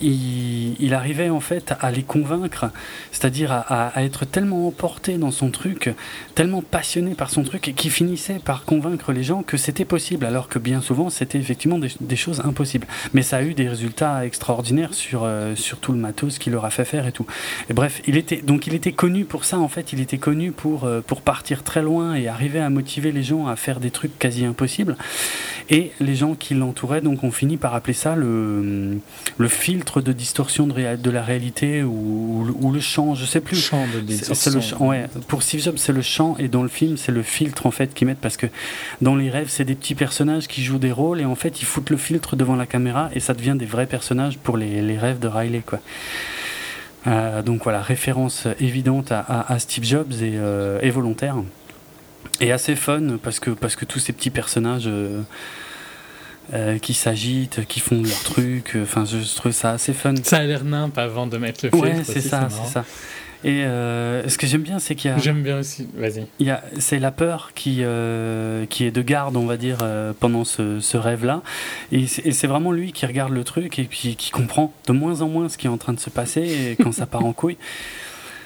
Il, 0.00 0.94
arrivait 0.94 1.30
en 1.30 1.40
fait 1.40 1.72
à 1.80 1.92
les 1.92 2.02
convaincre, 2.02 2.70
c'est-à-dire 3.12 3.52
à, 3.52 3.92
être 4.02 4.24
tellement 4.24 4.66
emporté 4.66 5.18
dans 5.18 5.30
son 5.30 5.50
truc, 5.50 5.94
tellement 6.34 6.62
passionné 6.62 7.14
par 7.14 7.30
son 7.30 7.44
truc, 7.44 7.72
qu'il 7.76 7.90
finissait 7.92 8.40
par 8.44 8.64
convaincre 8.64 9.12
les 9.12 9.22
gens 9.22 9.44
que 9.44 9.56
c'était 9.56 9.84
possible, 9.84 10.26
alors 10.26 10.48
que 10.48 10.58
bien 10.58 10.80
souvent 10.80 11.10
c'était 11.10 11.38
effectivement 11.38 11.78
des, 11.78 12.16
choses 12.16 12.40
impossibles. 12.44 12.88
Mais 13.14 13.22
ça 13.22 13.36
a 13.36 13.42
eu 13.42 13.54
des 13.54 13.68
résultats 13.68 14.26
extraordinaires 14.26 14.94
sur, 14.94 15.22
euh, 15.24 15.54
sur 15.54 15.78
tout 15.78 15.92
le 15.92 15.98
matos 15.98 16.38
qu'il 16.38 16.52
leur 16.52 16.64
a 16.64 16.70
fait 16.70 16.84
faire 16.84 17.06
et 17.06 17.12
tout. 17.12 17.26
Et 17.68 17.72
bref, 17.72 18.02
il 18.06 18.16
était, 18.16 18.42
donc 18.42 18.66
il 18.66 18.74
était 18.74 18.92
connu 18.92 19.24
pour 19.24 19.44
ça 19.44 19.58
en 19.58 19.68
fait, 19.68 19.92
il 19.92 20.00
était 20.00 20.18
connu 20.18 20.50
pour, 20.50 20.84
euh, 20.84 21.00
pour 21.00 21.22
partir 21.22 21.62
très 21.62 21.82
loin 21.82 22.14
et 22.14 22.26
arriver 22.26 22.60
à 22.60 22.68
motiver 22.68 23.12
les 23.12 23.22
gens 23.22 23.46
à 23.46 23.54
faire 23.54 23.78
des 23.78 23.92
trucs 23.92 24.18
quasi 24.18 24.44
impossibles 24.44 24.69
et 25.70 25.92
les 26.00 26.16
gens 26.16 26.34
qui 26.34 26.54
l'entouraient 26.54 27.00
donc 27.00 27.22
ont 27.22 27.30
fini 27.30 27.56
par 27.56 27.74
appeler 27.74 27.94
ça 27.94 28.16
le, 28.16 28.98
le 29.38 29.48
filtre 29.48 30.00
de 30.00 30.12
distorsion 30.12 30.66
de, 30.66 30.96
de 30.96 31.10
la 31.10 31.22
réalité 31.22 31.82
ou, 31.84 32.54
ou, 32.60 32.72
le 32.72 32.80
champ, 32.80 33.14
je 33.14 33.24
sais 33.24 33.40
plus. 33.40 33.56
Champ 33.56 33.86
de 33.94 34.00
distorsion. 34.00 34.88
ouais. 34.88 35.06
Pour 35.28 35.42
Steve 35.44 35.62
Jobs, 35.62 35.76
c'est 35.76 35.92
le 35.92 36.02
champ 36.02 36.36
et 36.38 36.48
dans 36.48 36.62
le 36.62 36.68
film, 36.68 36.96
c'est 36.96 37.12
le 37.12 37.22
filtre 37.22 37.66
en 37.66 37.70
fait 37.70 37.94
qu'ils 37.94 38.08
mettent 38.08 38.18
parce 38.20 38.36
que 38.36 38.46
dans 39.00 39.14
les 39.14 39.30
rêves, 39.30 39.48
c'est 39.48 39.64
des 39.64 39.76
petits 39.76 39.94
personnages 39.94 40.48
qui 40.48 40.64
jouent 40.64 40.78
des 40.78 40.92
rôles 40.92 41.20
et 41.20 41.24
en 41.24 41.36
fait, 41.36 41.62
ils 41.62 41.66
foutent 41.66 41.90
le 41.90 41.96
filtre 41.96 42.34
devant 42.34 42.56
la 42.56 42.66
caméra 42.66 43.10
et 43.14 43.20
ça 43.20 43.34
devient 43.34 43.56
des 43.56 43.66
vrais 43.66 43.86
personnages 43.86 44.38
pour 44.38 44.56
les, 44.56 44.82
les 44.82 44.98
rêves 44.98 45.20
de 45.20 45.28
Riley 45.28 45.62
quoi. 45.64 45.78
Euh, 47.06 47.42
donc 47.42 47.62
voilà, 47.64 47.80
référence 47.80 48.46
évidente 48.58 49.10
à, 49.12 49.46
à, 49.48 49.58
Steve 49.58 49.84
Jobs 49.84 50.12
et, 50.20 50.32
euh, 50.34 50.78
et 50.82 50.90
volontaire 50.90 51.36
et 52.40 52.52
assez 52.52 52.76
fun 52.76 53.18
parce 53.22 53.38
que, 53.40 53.50
parce 53.50 53.76
que 53.76 53.84
tous 53.84 53.98
ces 53.98 54.12
petits 54.12 54.30
personnages 54.30 54.86
euh, 54.86 55.20
euh, 56.52 56.78
qui 56.78 56.94
s'agitent, 56.94 57.64
qui 57.66 57.80
font 57.80 58.02
leur 58.02 58.22
truc, 58.22 58.74
euh, 58.74 58.82
enfin 58.82 59.04
je, 59.04 59.36
trouve 59.36 59.52
ça 59.52 59.72
assez 59.72 59.92
fun. 59.92 60.14
Ça 60.22 60.38
a 60.38 60.44
l'air 60.44 60.64
nimp 60.64 60.96
avant 60.98 61.26
de 61.26 61.36
mettre 61.38 61.66
le. 61.66 61.74
Ouais, 61.76 62.02
c'est 62.04 62.20
ça, 62.20 62.48
c'est 62.50 62.72
ça. 62.72 62.84
Et 63.42 63.62
ce 63.62 64.36
que 64.36 64.46
j'aime 64.46 64.60
bien, 64.60 64.78
c'est 64.78 64.94
qu'il 64.94 65.10
y 65.10 65.14
a. 65.14 65.18
J'aime 65.18 65.42
bien 65.42 65.58
aussi, 65.58 65.88
vas-y. 65.94 66.26
C'est 66.78 66.98
la 66.98 67.10
peur 67.10 67.52
qui, 67.54 67.82
qui 68.68 68.84
est 68.84 68.90
de 68.90 69.02
garde, 69.02 69.36
on 69.36 69.46
va 69.46 69.56
dire, 69.56 69.78
pendant 70.18 70.44
ce, 70.44 70.80
ce 70.80 70.96
rêve-là. 70.96 71.42
Et 71.90 72.06
c'est 72.06 72.46
vraiment 72.46 72.72
lui 72.72 72.92
qui 72.92 73.06
regarde 73.06 73.32
le 73.32 73.44
truc 73.44 73.78
et 73.78 73.84
puis 73.84 74.16
qui 74.16 74.30
comprend 74.30 74.74
de 74.86 74.92
moins 74.92 75.22
en 75.22 75.28
moins 75.28 75.48
ce 75.48 75.56
qui 75.56 75.68
est 75.68 75.70
en 75.70 75.78
train 75.78 75.94
de 75.94 76.00
se 76.00 76.10
passer 76.10 76.42
et 76.42 76.82
quand 76.82 76.92
ça 76.92 77.06
part 77.06 77.24
en 77.24 77.32
couille. 77.32 77.56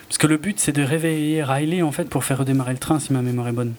Parce 0.09 0.19
que 0.19 0.27
le 0.27 0.37
but, 0.37 0.61
c'est 0.61 0.73
de 0.73 0.83
réveiller 0.83 1.43
Riley 1.43 1.83
en 1.83 1.93
fait 1.93 2.09
pour 2.09 2.25
faire 2.25 2.39
redémarrer 2.39 2.73
le 2.73 2.79
train, 2.79 2.99
si 3.01 3.13
ma 3.13 3.23
mémoire 3.23 3.49
est 3.49 3.53
bonne. 3.53 3.75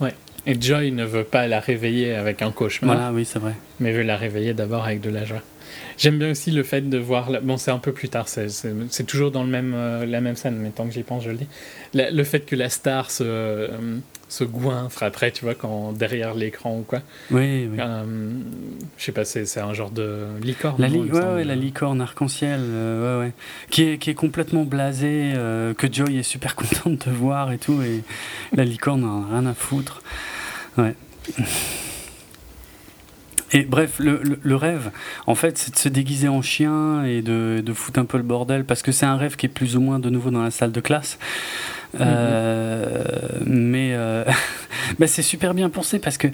Ouais. 0.00 0.14
Et 0.46 0.60
Joy 0.60 0.92
ne 0.92 1.04
veut 1.04 1.24
pas 1.24 1.46
la 1.46 1.60
réveiller 1.60 2.14
avec 2.14 2.40
un 2.42 2.50
cauchemar. 2.50 2.96
Voilà, 2.96 3.12
oui, 3.12 3.24
c'est 3.24 3.38
vrai. 3.38 3.54
Mais 3.78 3.92
veut 3.92 4.02
la 4.02 4.16
réveiller 4.16 4.54
d'abord 4.54 4.84
avec 4.84 5.00
de 5.00 5.10
la 5.10 5.24
joie. 5.24 5.42
J'aime 6.00 6.18
bien 6.18 6.30
aussi 6.30 6.50
le 6.50 6.62
fait 6.62 6.80
de 6.88 6.96
voir. 6.96 7.30
Bon, 7.42 7.58
c'est 7.58 7.70
un 7.70 7.78
peu 7.78 7.92
plus 7.92 8.08
tard, 8.08 8.26
c'est 8.26 9.06
toujours 9.06 9.30
dans 9.30 9.44
le 9.44 9.50
même, 9.50 9.74
euh, 9.74 10.06
la 10.06 10.22
même 10.22 10.34
scène, 10.34 10.56
mais 10.56 10.70
tant 10.70 10.86
que 10.86 10.94
j'y 10.94 11.02
pense, 11.02 11.22
je 11.22 11.30
le 11.30 11.36
dis. 11.36 11.46
le 11.92 12.24
fait 12.24 12.40
que 12.40 12.56
la 12.56 12.70
star 12.70 13.10
se, 13.10 13.22
euh, 13.22 13.98
se 14.30 14.44
goinfre 14.44 15.02
après, 15.02 15.30
tu 15.30 15.44
vois, 15.44 15.54
quand 15.54 15.92
derrière 15.92 16.32
l'écran 16.32 16.78
ou 16.78 16.84
quoi. 16.84 17.00
Oui, 17.30 17.68
oui. 17.70 17.76
Euh, 17.78 18.04
je 18.96 19.04
sais 19.04 19.12
pas, 19.12 19.26
c'est 19.26 19.60
un 19.60 19.74
genre 19.74 19.90
de 19.90 20.24
licorne. 20.42 20.80
La, 20.80 20.88
ouais, 20.88 21.44
la 21.44 21.54
licorne 21.54 22.00
arc-en-ciel, 22.00 22.60
ouais, 22.62 23.18
ouais. 23.18 23.32
Qui 23.68 23.82
est, 23.82 23.98
qui 23.98 24.08
est 24.08 24.14
complètement 24.14 24.64
blasée, 24.64 25.34
que 25.76 25.92
Joy 25.92 26.16
est 26.16 26.22
super 26.22 26.54
contente 26.56 27.08
de 27.08 27.12
voir 27.12 27.52
et 27.52 27.58
tout, 27.58 27.82
et 27.82 28.02
la 28.56 28.64
licorne 28.64 29.02
n'a 29.02 29.36
rien 29.36 29.44
à 29.44 29.52
foutre. 29.52 30.02
Ouais. 30.78 30.94
Et 33.52 33.62
bref, 33.62 33.98
le, 33.98 34.56
rêve, 34.56 34.90
en 35.26 35.34
fait, 35.34 35.58
c'est 35.58 35.72
de 35.72 35.78
se 35.78 35.88
déguiser 35.88 36.28
en 36.28 36.40
chien 36.40 37.04
et 37.04 37.20
de, 37.20 37.62
de 37.64 37.72
foutre 37.72 37.98
un 37.98 38.04
peu 38.04 38.16
le 38.16 38.22
bordel, 38.22 38.64
parce 38.64 38.82
que 38.82 38.92
c'est 38.92 39.06
un 39.06 39.16
rêve 39.16 39.36
qui 39.36 39.46
est 39.46 39.50
plus 39.50 39.76
ou 39.76 39.80
moins 39.80 39.98
de 39.98 40.08
nouveau 40.08 40.30
dans 40.30 40.42
la 40.42 40.50
salle 40.50 40.72
de 40.72 40.80
classe. 40.80 41.18
Euh, 41.98 43.02
mais 43.44 43.90
euh, 43.94 44.24
bah, 44.98 45.06
c'est 45.06 45.22
super 45.22 45.54
bien 45.54 45.70
pensé 45.70 45.98
parce 45.98 46.18
que, 46.18 46.28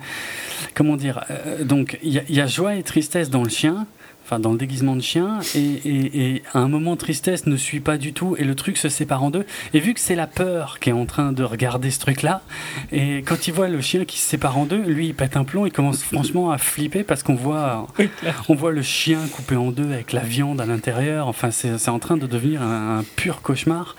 comment 0.75 0.97
dire, 0.97 1.25
euh, 1.31 1.65
donc 1.65 1.99
il 2.03 2.13
y, 2.13 2.41
a 2.41 2.47
joie 2.47 2.75
et 2.77 2.83
tristesse 2.83 3.31
dans 3.31 3.43
le 3.43 3.49
chien, 3.49 3.87
enfin 4.27 4.41
dans 4.41 4.51
le 4.51 4.59
déguisement 4.59 4.97
de 4.97 5.03
chien, 5.03 5.39
et, 5.55 6.43
à 6.53 6.59
un 6.59 6.69
moment 6.69 6.97
tristesse 6.97 7.47
ne 7.47 7.57
suit 7.57 7.79
pas 7.79 7.97
du 7.97 8.13
tout, 8.13 8.35
et 8.37 8.45
le 8.45 8.57
truc 8.57 8.77
se 8.77 8.89
sépare 8.89 9.23
en 9.23 9.31
deux. 9.31 9.47
Et 9.73 9.79
vu 9.79 9.95
que 9.95 10.01
c'est 10.01 10.17
la 10.17 10.27
peur 10.27 10.81
qui 10.81 10.91
est 10.91 10.93
en 10.93 11.07
train 11.07 11.33
de 11.33 11.45
regarder 11.45 11.91
ce 11.93 12.01
truc-là, 12.01 12.43
et 12.91 13.19
quand 13.19 13.47
il 13.47 13.55
voit 13.55 13.69
le 13.69 13.81
chien 13.81 14.05
qui 14.05 14.19
se 14.19 14.29
sépare 14.29 14.59
en 14.59 14.65
deux, 14.65 14.83
lui 14.83 15.07
il 15.09 15.15
pète 15.15 15.37
un 15.37 15.45
plomb, 15.45 15.65
il 15.65 15.73
commence 15.73 16.03
franchement 16.03 16.51
à 16.51 16.59
flipper 16.59 17.05
parce 17.05 17.23
qu'on 17.23 17.37
voit, 17.37 17.87
on 18.49 18.55
voit 18.55 18.73
le 18.73 18.83
chien 18.83 19.21
coupé 19.31 19.55
en 19.55 19.71
deux 19.71 19.93
avec 19.93 20.13
la 20.13 20.23
viande 20.23 20.61
à 20.61 20.67
l'intérieur. 20.67 21.29
Enfin, 21.29 21.51
c'est 21.51 21.89
en 21.89 21.99
train 21.99 22.17
de 22.17 22.27
devenir 22.27 22.63
un, 22.63 23.05
pur 23.15 23.43
cauchemar. 23.43 23.95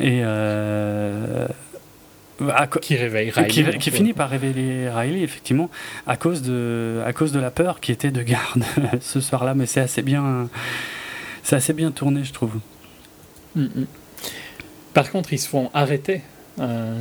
Et 0.00 0.20
euh, 0.22 1.48
qui 2.80 2.96
réveille 2.96 3.30
Riley. 3.30 3.78
Qui, 3.78 3.90
finit 3.90 4.12
par 4.12 4.30
révéler 4.30 4.88
Riley, 4.88 5.22
effectivement, 5.22 5.70
à 6.06 6.16
cause 6.16 6.42
de, 6.42 7.02
à 7.04 7.12
cause 7.12 7.32
de 7.32 7.40
la 7.40 7.50
peur 7.50 7.80
qui 7.80 7.92
était 7.92 8.10
de 8.10 8.22
garde 8.22 8.62
ce 9.00 9.20
soir-là. 9.20 9.54
Mais 9.54 9.66
c'est 9.66 9.80
assez 9.80 10.02
bien, 10.02 10.48
assez 11.50 11.72
bien 11.72 11.90
tourné, 11.90 12.24
je 12.24 12.32
trouve. 12.32 12.54
Mm, 13.54 13.62
mm. 13.62 13.86
Par 14.94 15.10
contre, 15.10 15.32
ils 15.32 15.38
se 15.38 15.48
font 15.48 15.70
arrêter. 15.74 16.22
Euh, 16.60 17.00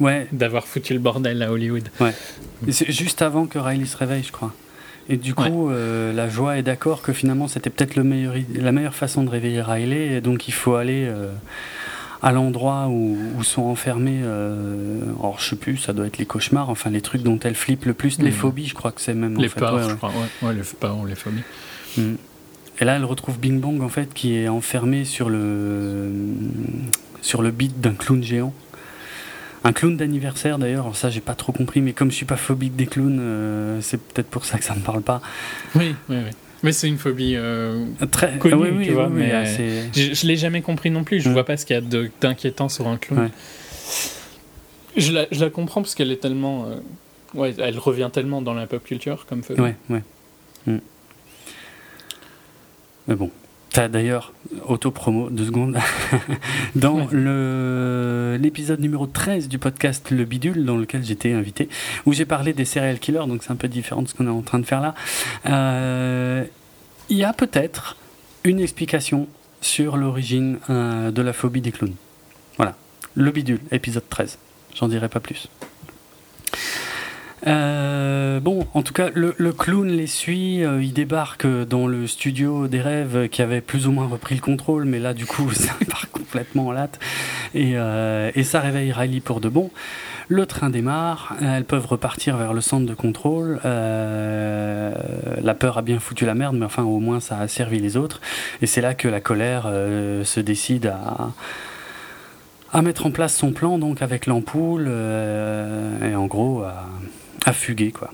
ouais. 0.00 0.26
D'avoir 0.32 0.66
foutu 0.66 0.94
le 0.94 0.98
bordel 0.98 1.42
à 1.42 1.52
Hollywood. 1.52 1.88
Ouais. 2.00 2.12
C'est 2.70 2.90
juste 2.90 3.22
avant 3.22 3.46
que 3.46 3.58
Riley 3.58 3.86
se 3.86 3.96
réveille, 3.96 4.24
je 4.24 4.32
crois. 4.32 4.52
Et 5.08 5.16
du 5.16 5.34
coup, 5.34 5.70
euh, 5.70 6.12
la 6.12 6.28
joie 6.28 6.56
est 6.56 6.62
d'accord 6.62 7.02
que 7.02 7.12
finalement 7.12 7.48
c'était 7.48 7.70
peut-être 7.70 7.96
la 7.96 8.72
meilleure 8.72 8.94
façon 8.94 9.24
de 9.24 9.30
réveiller 9.30 9.60
Riley, 9.60 10.16
et 10.16 10.20
donc 10.20 10.46
il 10.46 10.54
faut 10.54 10.76
aller 10.76 11.04
euh, 11.08 11.32
à 12.22 12.32
l'endroit 12.32 12.88
où, 12.88 13.42
sont 13.42 13.62
enfermés, 13.62 14.20
euh, 14.22 15.00
alors 15.18 15.40
je 15.40 15.50
sais 15.50 15.56
plus, 15.56 15.76
ça 15.78 15.92
doit 15.92 16.06
être 16.06 16.18
les 16.18 16.26
cauchemars, 16.26 16.68
enfin 16.68 16.90
les 16.90 17.00
trucs 17.00 17.22
dont 17.22 17.38
elle 17.42 17.54
flippe 17.54 17.86
le 17.86 17.94
plus, 17.94 18.18
les 18.18 18.30
hmm. 18.30 18.34
phobies, 18.34 18.66
je 18.66 18.74
crois 18.74 18.92
que 18.92 19.00
c'est 19.00 19.14
même. 19.14 19.38
Les 19.38 19.48
peurs, 19.48 19.88
je 19.88 19.94
crois, 19.94 20.12
ouais, 20.42 20.54
les 20.54 20.62
peurs, 20.78 21.04
les 21.06 21.14
phobies. 21.14 21.42
Hmm. 21.96 22.16
Et 22.80 22.84
là, 22.84 22.96
elle 22.96 23.04
retrouve 23.04 23.38
Bing 23.38 23.60
Bong 23.60 23.82
en 23.82 23.88
fait, 23.88 24.12
qui 24.12 24.34
est 24.36 24.48
enfermé 24.48 25.04
sur 25.04 25.30
le 25.30 26.10
sur 27.22 27.42
le 27.42 27.50
beat 27.50 27.80
d'un 27.80 27.94
clown 27.94 28.22
géant. 28.22 28.54
Un 29.62 29.72
clown 29.72 29.96
d'anniversaire 29.96 30.58
d'ailleurs, 30.58 30.96
ça 30.96 31.10
j'ai 31.10 31.20
pas 31.20 31.34
trop 31.34 31.52
compris, 31.52 31.80
mais 31.80 31.92
comme 31.92 32.10
je 32.10 32.16
suis 32.16 32.26
pas 32.26 32.36
phobique 32.36 32.76
des 32.76 32.86
clowns, 32.86 33.18
euh, 33.20 33.80
c'est 33.82 34.00
peut-être 34.00 34.28
pour 34.28 34.44
ça 34.44 34.58
que 34.58 34.64
ça 34.64 34.74
me 34.74 34.80
parle 34.80 35.02
pas. 35.02 35.20
Oui, 35.74 35.94
oui, 36.08 36.16
oui. 36.24 36.30
Mais 36.62 36.72
c'est 36.72 36.88
une 36.88 36.98
phobie 36.98 37.34
euh, 37.36 37.86
très 38.10 38.38
connue, 38.38 38.54
oui, 38.54 38.68
oui, 38.76 38.86
tu 38.86 38.92
vois. 38.92 39.08
mais 39.08 39.32
euh, 39.32 39.86
je, 39.94 40.12
je 40.12 40.26
l'ai 40.26 40.36
jamais 40.36 40.60
compris 40.60 40.90
non 40.90 41.04
plus. 41.04 41.20
Je 41.20 41.28
ne 41.28 41.34
vois 41.34 41.44
pas 41.44 41.56
ce 41.56 41.64
qu'il 41.64 41.74
y 41.74 41.78
a 41.78 42.08
d'inquiétant 42.20 42.68
sur 42.68 42.86
un 42.86 42.96
clown. 42.98 43.30
Je, 44.96 45.12
la, 45.12 45.26
je, 45.30 45.42
la, 45.42 45.50
comprends 45.50 45.80
parce 45.80 45.94
qu'elle 45.94 46.10
est 46.10 46.20
tellement, 46.20 46.66
euh, 46.66 46.76
ouais, 47.34 47.54
elle 47.58 47.78
revient 47.78 48.10
tellement 48.12 48.42
dans 48.42 48.54
la 48.54 48.66
pop 48.66 48.82
culture 48.84 49.24
comme 49.26 49.42
phobie. 49.42 49.60
Ouais, 49.60 49.76
ouais. 49.88 50.02
Mm. 50.66 50.78
Mais 53.08 53.14
bon, 53.14 53.30
T'as 53.72 53.86
d'ailleurs, 53.86 54.32
auto-promo, 54.66 55.30
deux 55.30 55.46
secondes, 55.46 55.78
dans 56.74 57.06
le 57.12 58.36
l'épisode 58.40 58.80
numéro 58.80 59.06
13 59.06 59.48
du 59.48 59.58
podcast 59.58 60.10
Le 60.10 60.24
Bidule, 60.24 60.64
dans 60.64 60.76
lequel 60.76 61.04
j'étais 61.04 61.32
invité, 61.32 61.68
où 62.04 62.12
j'ai 62.12 62.24
parlé 62.24 62.52
des 62.52 62.64
serial 62.64 62.98
killers, 62.98 63.26
donc 63.28 63.44
c'est 63.44 63.52
un 63.52 63.56
peu 63.56 63.68
différent 63.68 64.02
de 64.02 64.08
ce 64.08 64.14
qu'on 64.14 64.26
est 64.26 64.30
en 64.30 64.42
train 64.42 64.58
de 64.58 64.66
faire 64.66 64.80
là, 64.80 64.94
euh, 65.46 66.44
il 67.10 67.16
y 67.16 67.22
a 67.22 67.32
peut-être 67.32 67.96
une 68.42 68.58
explication 68.58 69.28
sur 69.60 69.96
l'origine 69.96 70.58
euh, 70.68 71.12
de 71.12 71.22
la 71.22 71.32
phobie 71.32 71.60
des 71.60 71.70
clowns. 71.70 71.94
Voilà, 72.56 72.74
Le 73.14 73.30
Bidule, 73.30 73.60
épisode 73.70 74.08
13. 74.08 74.38
J'en 74.74 74.88
dirai 74.88 75.08
pas 75.08 75.20
plus. 75.20 75.48
Euh, 77.46 78.40
bon, 78.40 78.66
en 78.74 78.82
tout 78.82 78.92
cas, 78.92 79.08
le, 79.14 79.32
clown 79.52 79.88
les 79.88 80.06
suit. 80.06 80.64
Euh, 80.64 80.82
il 80.82 80.92
débarque 80.92 81.46
dans 81.46 81.86
le 81.86 82.06
studio 82.06 82.68
des 82.68 82.80
rêves 82.80 83.28
qui 83.28 83.42
avait 83.42 83.60
plus 83.60 83.86
ou 83.86 83.92
moins 83.92 84.06
repris 84.06 84.34
le 84.34 84.40
contrôle, 84.40 84.84
mais 84.84 84.98
là, 84.98 85.14
du 85.14 85.26
coup, 85.26 85.50
ça 85.54 85.72
part 85.88 86.10
complètement 86.10 86.68
en 86.68 86.72
latte. 86.72 86.98
Et, 87.54 87.72
euh, 87.74 88.30
et, 88.34 88.44
ça 88.44 88.60
réveille 88.60 88.92
Riley 88.92 89.20
pour 89.20 89.40
de 89.40 89.48
bon. 89.48 89.70
Le 90.28 90.46
train 90.46 90.70
démarre. 90.70 91.34
Elles 91.42 91.64
peuvent 91.64 91.86
repartir 91.86 92.36
vers 92.36 92.52
le 92.52 92.60
centre 92.60 92.86
de 92.86 92.94
contrôle. 92.94 93.58
la 93.64 95.54
peur 95.54 95.78
a 95.78 95.82
bien 95.82 95.98
foutu 95.98 96.24
la 96.26 96.34
merde, 96.34 96.56
mais 96.56 96.66
enfin, 96.66 96.84
au 96.84 97.00
moins, 97.00 97.18
ça 97.20 97.38
a 97.38 97.48
servi 97.48 97.80
les 97.80 97.96
autres. 97.96 98.20
Et 98.62 98.66
c'est 98.66 98.80
là 98.80 98.94
que 98.94 99.08
la 99.08 99.20
colère 99.20 99.64
se 99.64 100.40
décide 100.40 100.86
à 100.86 101.30
à 102.72 102.82
mettre 102.82 103.04
en 103.04 103.10
place 103.10 103.34
son 103.34 103.50
plan 103.50 103.78
donc 103.78 104.00
avec 104.00 104.26
l'ampoule 104.26 104.88
et 104.88 106.14
en 106.14 106.26
gros 106.26 106.62
à, 106.62 106.86
à 107.44 107.52
fuguer, 107.52 107.90
quoi. 107.90 108.12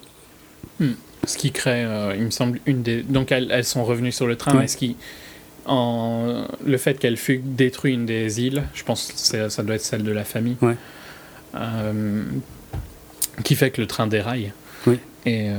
Hmm. 0.81 0.93
Ce 1.27 1.37
qui 1.37 1.51
crée, 1.51 1.85
euh, 1.85 2.15
il 2.17 2.23
me 2.23 2.31
semble, 2.31 2.61
une 2.67 2.83
des. 2.83 3.03
Donc 3.03 3.33
elles, 3.33 3.65
sont 3.65 3.85
revenues 3.85 4.13
sur 4.13 4.27
le 4.27 4.37
train, 4.37 4.55
mais 4.55 4.69
ce 4.69 4.77
qui. 4.77 4.97
En... 5.67 6.47
Le 6.65 6.79
fait 6.79 6.99
qu'elle 6.99 7.17
fugue 7.17 7.43
détruit 7.57 7.95
une 7.95 8.07
des 8.07 8.41
îles, 8.41 8.63
je 8.75 8.85
pense 8.85 9.11
que 9.11 9.49
ça 9.49 9.63
doit 9.63 9.75
être 9.75 9.85
celle 9.85 10.05
de 10.05 10.13
la 10.13 10.25
famille, 10.25 10.57
ouais. 10.63 10.77
euh, 11.57 12.23
qui 13.43 13.57
fait 13.57 13.71
que 13.71 13.81
le 13.81 13.89
train 13.89 14.07
déraille. 14.07 14.53
Oui. 14.87 14.99
Et 15.25 15.49
euh, 15.49 15.55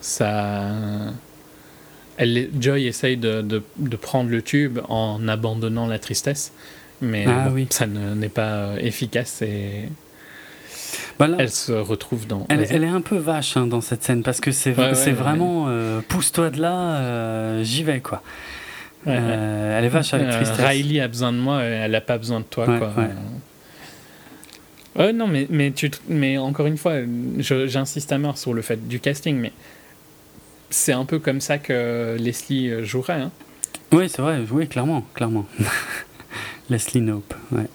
ça. 0.00 0.70
Elle, 2.16 2.50
Joy 2.60 2.86
essaye 2.86 3.16
de, 3.16 3.40
de, 3.42 3.96
prendre 3.96 4.30
le 4.30 4.40
tube 4.40 4.78
en 4.88 5.26
abandonnant 5.26 5.86
la 5.86 5.98
tristesse, 5.98 6.52
mais 7.00 7.24
ah 7.26 7.48
oui. 7.50 7.66
ça 7.70 7.86
n'est 7.86 8.28
pas 8.28 8.74
efficace 8.78 9.42
et 9.42 9.88
bah 11.18 11.28
elle 11.38 11.50
se 11.50 11.72
retrouve 11.72 12.26
dans. 12.26 12.46
Elle, 12.48 12.84
est 12.84 12.88
un 12.88 13.00
peu 13.00 13.16
vache 13.16 13.56
hein, 13.56 13.66
dans 13.66 13.80
cette 13.80 14.02
scène 14.02 14.22
parce 14.22 14.40
que 14.40 14.50
c'est 14.50 14.72
vraiment 14.72 15.66
euh, 15.68 16.00
pousse-toi 16.08 16.50
de 16.50 16.60
là, 16.60 16.96
euh, 16.96 17.62
j'y 17.62 17.82
vais 17.82 18.00
quoi. 18.00 18.22
Euh, 19.06 19.78
elle 19.78 19.84
est 19.84 19.88
vache 19.88 20.14
avec 20.14 20.30
tristesse. 20.30 20.58
Riley 20.58 21.00
a 21.00 21.08
besoin 21.08 21.32
de 21.32 21.38
moi, 21.38 21.62
elle 21.62 21.90
n'a 21.90 22.00
pas 22.00 22.18
besoin 22.18 22.40
de 22.40 22.44
toi 22.44 22.66
quoi. 22.66 22.92
Ouais, 24.96 25.12
non, 25.12 25.26
mais, 25.26 25.48
mais, 25.50 25.72
tu, 25.72 25.90
mais 26.08 26.38
encore 26.38 26.66
une 26.66 26.76
fois, 26.76 26.98
j'insiste 27.38 28.12
à 28.12 28.18
mort 28.18 28.38
sur 28.38 28.54
le 28.54 28.62
fait 28.62 28.86
du 28.86 29.00
casting, 29.00 29.36
mais 29.36 29.50
c'est 30.70 30.92
un 30.92 31.04
peu 31.04 31.18
comme 31.18 31.40
ça 31.40 31.58
que 31.58 32.16
Leslie 32.16 32.84
jouerait. 32.84 33.14
Hein. 33.14 33.32
Oui, 33.90 34.08
c'est 34.08 34.22
vrai, 34.22 34.38
oui, 34.52 34.68
clairement, 34.68 35.04
clairement. 35.12 35.46
Leslie 36.70 37.00
Nope, 37.00 37.34
ouais. 37.50 37.66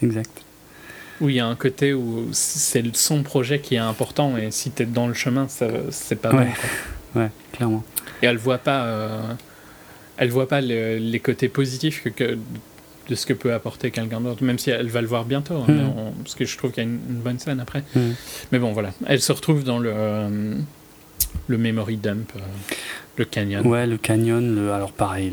Exact. 0.00 0.45
Oui, 1.20 1.34
il 1.34 1.36
y 1.36 1.40
a 1.40 1.46
un 1.46 1.54
côté 1.54 1.94
où 1.94 2.28
c'est 2.32 2.84
son 2.94 3.22
projet 3.22 3.60
qui 3.60 3.74
est 3.74 3.78
important 3.78 4.36
et 4.36 4.50
si 4.50 4.70
tu 4.70 4.82
es 4.82 4.86
dans 4.86 5.08
le 5.08 5.14
chemin, 5.14 5.46
c'est 5.48 6.20
pas 6.20 6.34
ouais. 6.34 6.48
Ouais, 7.14 7.30
clairement. 7.52 7.82
Et 8.22 8.26
elle 8.26 8.36
voit 8.36 8.58
pas, 8.58 8.84
euh, 8.84 9.22
elle 10.18 10.28
voit 10.28 10.48
pas 10.48 10.60
les 10.60 11.20
côtés 11.20 11.48
positifs 11.48 12.06
que, 12.14 12.36
de 13.08 13.14
ce 13.14 13.26
que 13.26 13.32
peut 13.32 13.52
apporter 13.52 13.90
quelqu'un 13.90 14.20
d'autre, 14.20 14.42
même 14.44 14.58
si 14.58 14.70
elle 14.70 14.88
va 14.88 15.00
le 15.00 15.06
voir 15.06 15.24
bientôt, 15.24 15.54
hein, 15.56 15.72
mm. 15.72 16.22
parce 16.22 16.34
que 16.34 16.44
je 16.44 16.56
trouve 16.58 16.72
qu'il 16.72 16.82
y 16.82 16.86
a 16.86 16.88
une, 16.88 16.98
bonne 16.98 17.38
scène 17.38 17.60
après. 17.60 17.82
Mm. 17.94 18.00
Mais 18.52 18.58
bon, 18.58 18.72
voilà. 18.72 18.92
Elle 19.06 19.20
se 19.20 19.32
retrouve 19.32 19.64
dans 19.64 19.78
le, 19.78 19.92
euh, 19.94 20.54
le 21.46 21.58
memory 21.58 21.96
dump. 21.96 22.30
Euh, 22.36 22.40
le 23.16 23.24
canyon. 23.24 23.66
Ouais, 23.66 23.86
le 23.86 23.96
canyon. 23.96 24.54
Le, 24.54 24.72
alors 24.72 24.92
pareil, 24.92 25.32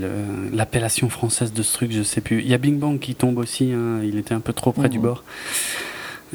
l'appellation 0.54 1.10
française 1.10 1.54
de 1.54 1.64
ce 1.64 1.74
truc, 1.74 1.92
je 1.92 2.04
sais 2.04 2.22
plus. 2.22 2.42
Il 2.42 2.48
y 2.48 2.54
a 2.54 2.58
Bing 2.58 2.80
Bang 2.80 3.00
qui 3.00 3.16
tombe 3.16 3.38
aussi. 3.38 3.72
Hein, 3.74 4.00
il 4.04 4.18
était 4.18 4.34
un 4.34 4.40
peu 4.40 4.54
trop 4.54 4.72
près 4.72 4.90
du 4.90 5.00
bord. 5.00 5.24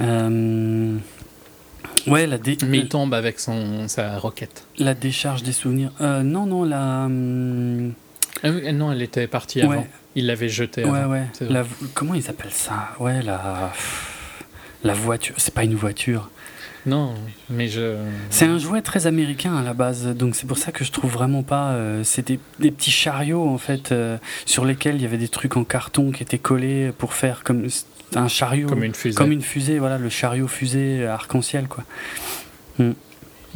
Euh, 0.00 0.96
ouais, 2.06 2.26
la 2.26 2.38
Mais 2.66 2.78
il 2.78 2.88
tombe 2.88 3.14
avec 3.14 3.40
son 3.40 3.88
sa 3.88 4.18
roquette. 4.18 4.66
La 4.78 4.94
décharge 4.94 5.42
des 5.42 5.52
souvenirs. 5.52 5.90
Euh, 6.00 6.22
non, 6.22 6.46
non, 6.46 6.64
la. 6.64 7.04
Hum, 7.06 7.94
ah 8.42 8.50
non, 8.50 8.92
elle 8.92 9.02
était 9.02 9.26
partie 9.26 9.62
avant. 9.62 9.86
Il 10.14 10.26
l'avait 10.26 10.48
jetée. 10.48 10.84
Ouais, 10.84 11.04
ouais. 11.04 11.24
Comment 11.94 12.14
ils 12.14 12.28
appellent 12.28 12.52
ça? 12.52 12.90
Ouais, 13.00 13.22
la. 13.22 13.72
La 14.84 14.94
voiture. 14.94 15.34
C'est 15.38 15.54
pas 15.54 15.64
une 15.64 15.74
voiture. 15.74 16.30
Non, 16.88 17.14
mais 17.50 17.68
je. 17.68 17.96
C'est 18.30 18.46
un 18.46 18.58
jouet 18.58 18.80
très 18.80 19.06
américain 19.06 19.56
à 19.56 19.62
la 19.62 19.74
base, 19.74 20.06
donc 20.06 20.34
c'est 20.34 20.46
pour 20.46 20.56
ça 20.56 20.72
que 20.72 20.84
je 20.84 20.92
trouve 20.92 21.10
vraiment 21.10 21.42
pas. 21.42 21.72
Euh, 21.72 22.02
c'est 22.02 22.26
des, 22.26 22.38
petits 22.70 22.90
chariots 22.90 23.46
en 23.46 23.58
fait 23.58 23.92
euh, 23.92 24.16
sur 24.46 24.64
lesquels 24.64 24.96
il 24.96 25.02
y 25.02 25.04
avait 25.04 25.18
des 25.18 25.28
trucs 25.28 25.56
en 25.56 25.64
carton 25.64 26.10
qui 26.12 26.22
étaient 26.22 26.38
collés 26.38 26.92
pour 26.96 27.12
faire 27.12 27.44
comme 27.44 27.66
un 28.14 28.28
chariot. 28.28 28.68
Comme 28.68 28.84
une 28.84 28.94
fusée. 28.94 29.16
Comme 29.16 29.32
une 29.32 29.42
fusée, 29.42 29.78
voilà, 29.78 29.98
le 29.98 30.08
chariot 30.08 30.48
fusée 30.48 31.06
arc-en-ciel 31.06 31.68
quoi. 31.68 31.84
Hmm. 32.78 32.92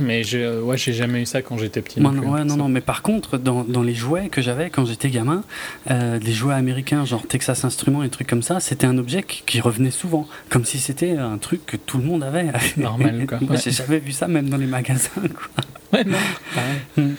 Mais 0.03 0.25
je, 0.25 0.61
ouais, 0.61 0.77
j'ai 0.77 0.93
jamais 0.93 1.23
eu 1.23 1.27
ça 1.27 1.43
quand 1.43 1.57
j'étais 1.57 1.81
petit. 1.81 2.01
non, 2.01 2.11
ouais, 2.11 2.45
non, 2.45 2.57
non, 2.57 2.69
mais 2.69 2.81
par 2.81 3.03
contre, 3.03 3.39
dans, 3.39 3.65
dans 3.65 3.83
les 3.83 3.95
jouets 3.95 4.29
que 4.29 4.43
j'avais 4.43 4.71
quand 4.71 4.85
j'étais 4.85 5.11
gamin, 5.11 5.43
euh, 5.91 6.19
les 6.19 6.33
jouets 6.33 6.55
américains, 6.55 7.05
genre 7.05 7.27
Texas 7.27 7.65
Instruments 7.65 8.03
et 8.03 8.09
trucs 8.09 8.29
comme 8.29 8.43
ça, 8.43 8.61
c'était 8.61 8.87
un 8.87 8.99
objet 8.99 9.23
qui, 9.23 9.61
revenait 9.61 9.91
souvent, 9.91 10.27
comme 10.49 10.65
si 10.65 10.79
c'était 10.79 11.17
un 11.17 11.39
truc 11.39 11.65
que 11.67 11.77
tout 11.77 11.99
le 11.99 12.05
monde 12.05 12.23
avait. 12.25 12.47
Normal, 12.77 13.27
quoi. 13.27 13.39
Moi, 13.47 13.57
j'ai 13.57 13.71
jamais 13.71 13.99
vu 13.99 14.13
ça, 14.13 14.29
même 14.29 14.49
dans 14.49 14.57
les 14.57 14.67
magasins, 14.67 15.11
quoi. 15.15 15.65
Ouais, 15.93 16.05
non, 16.05 17.13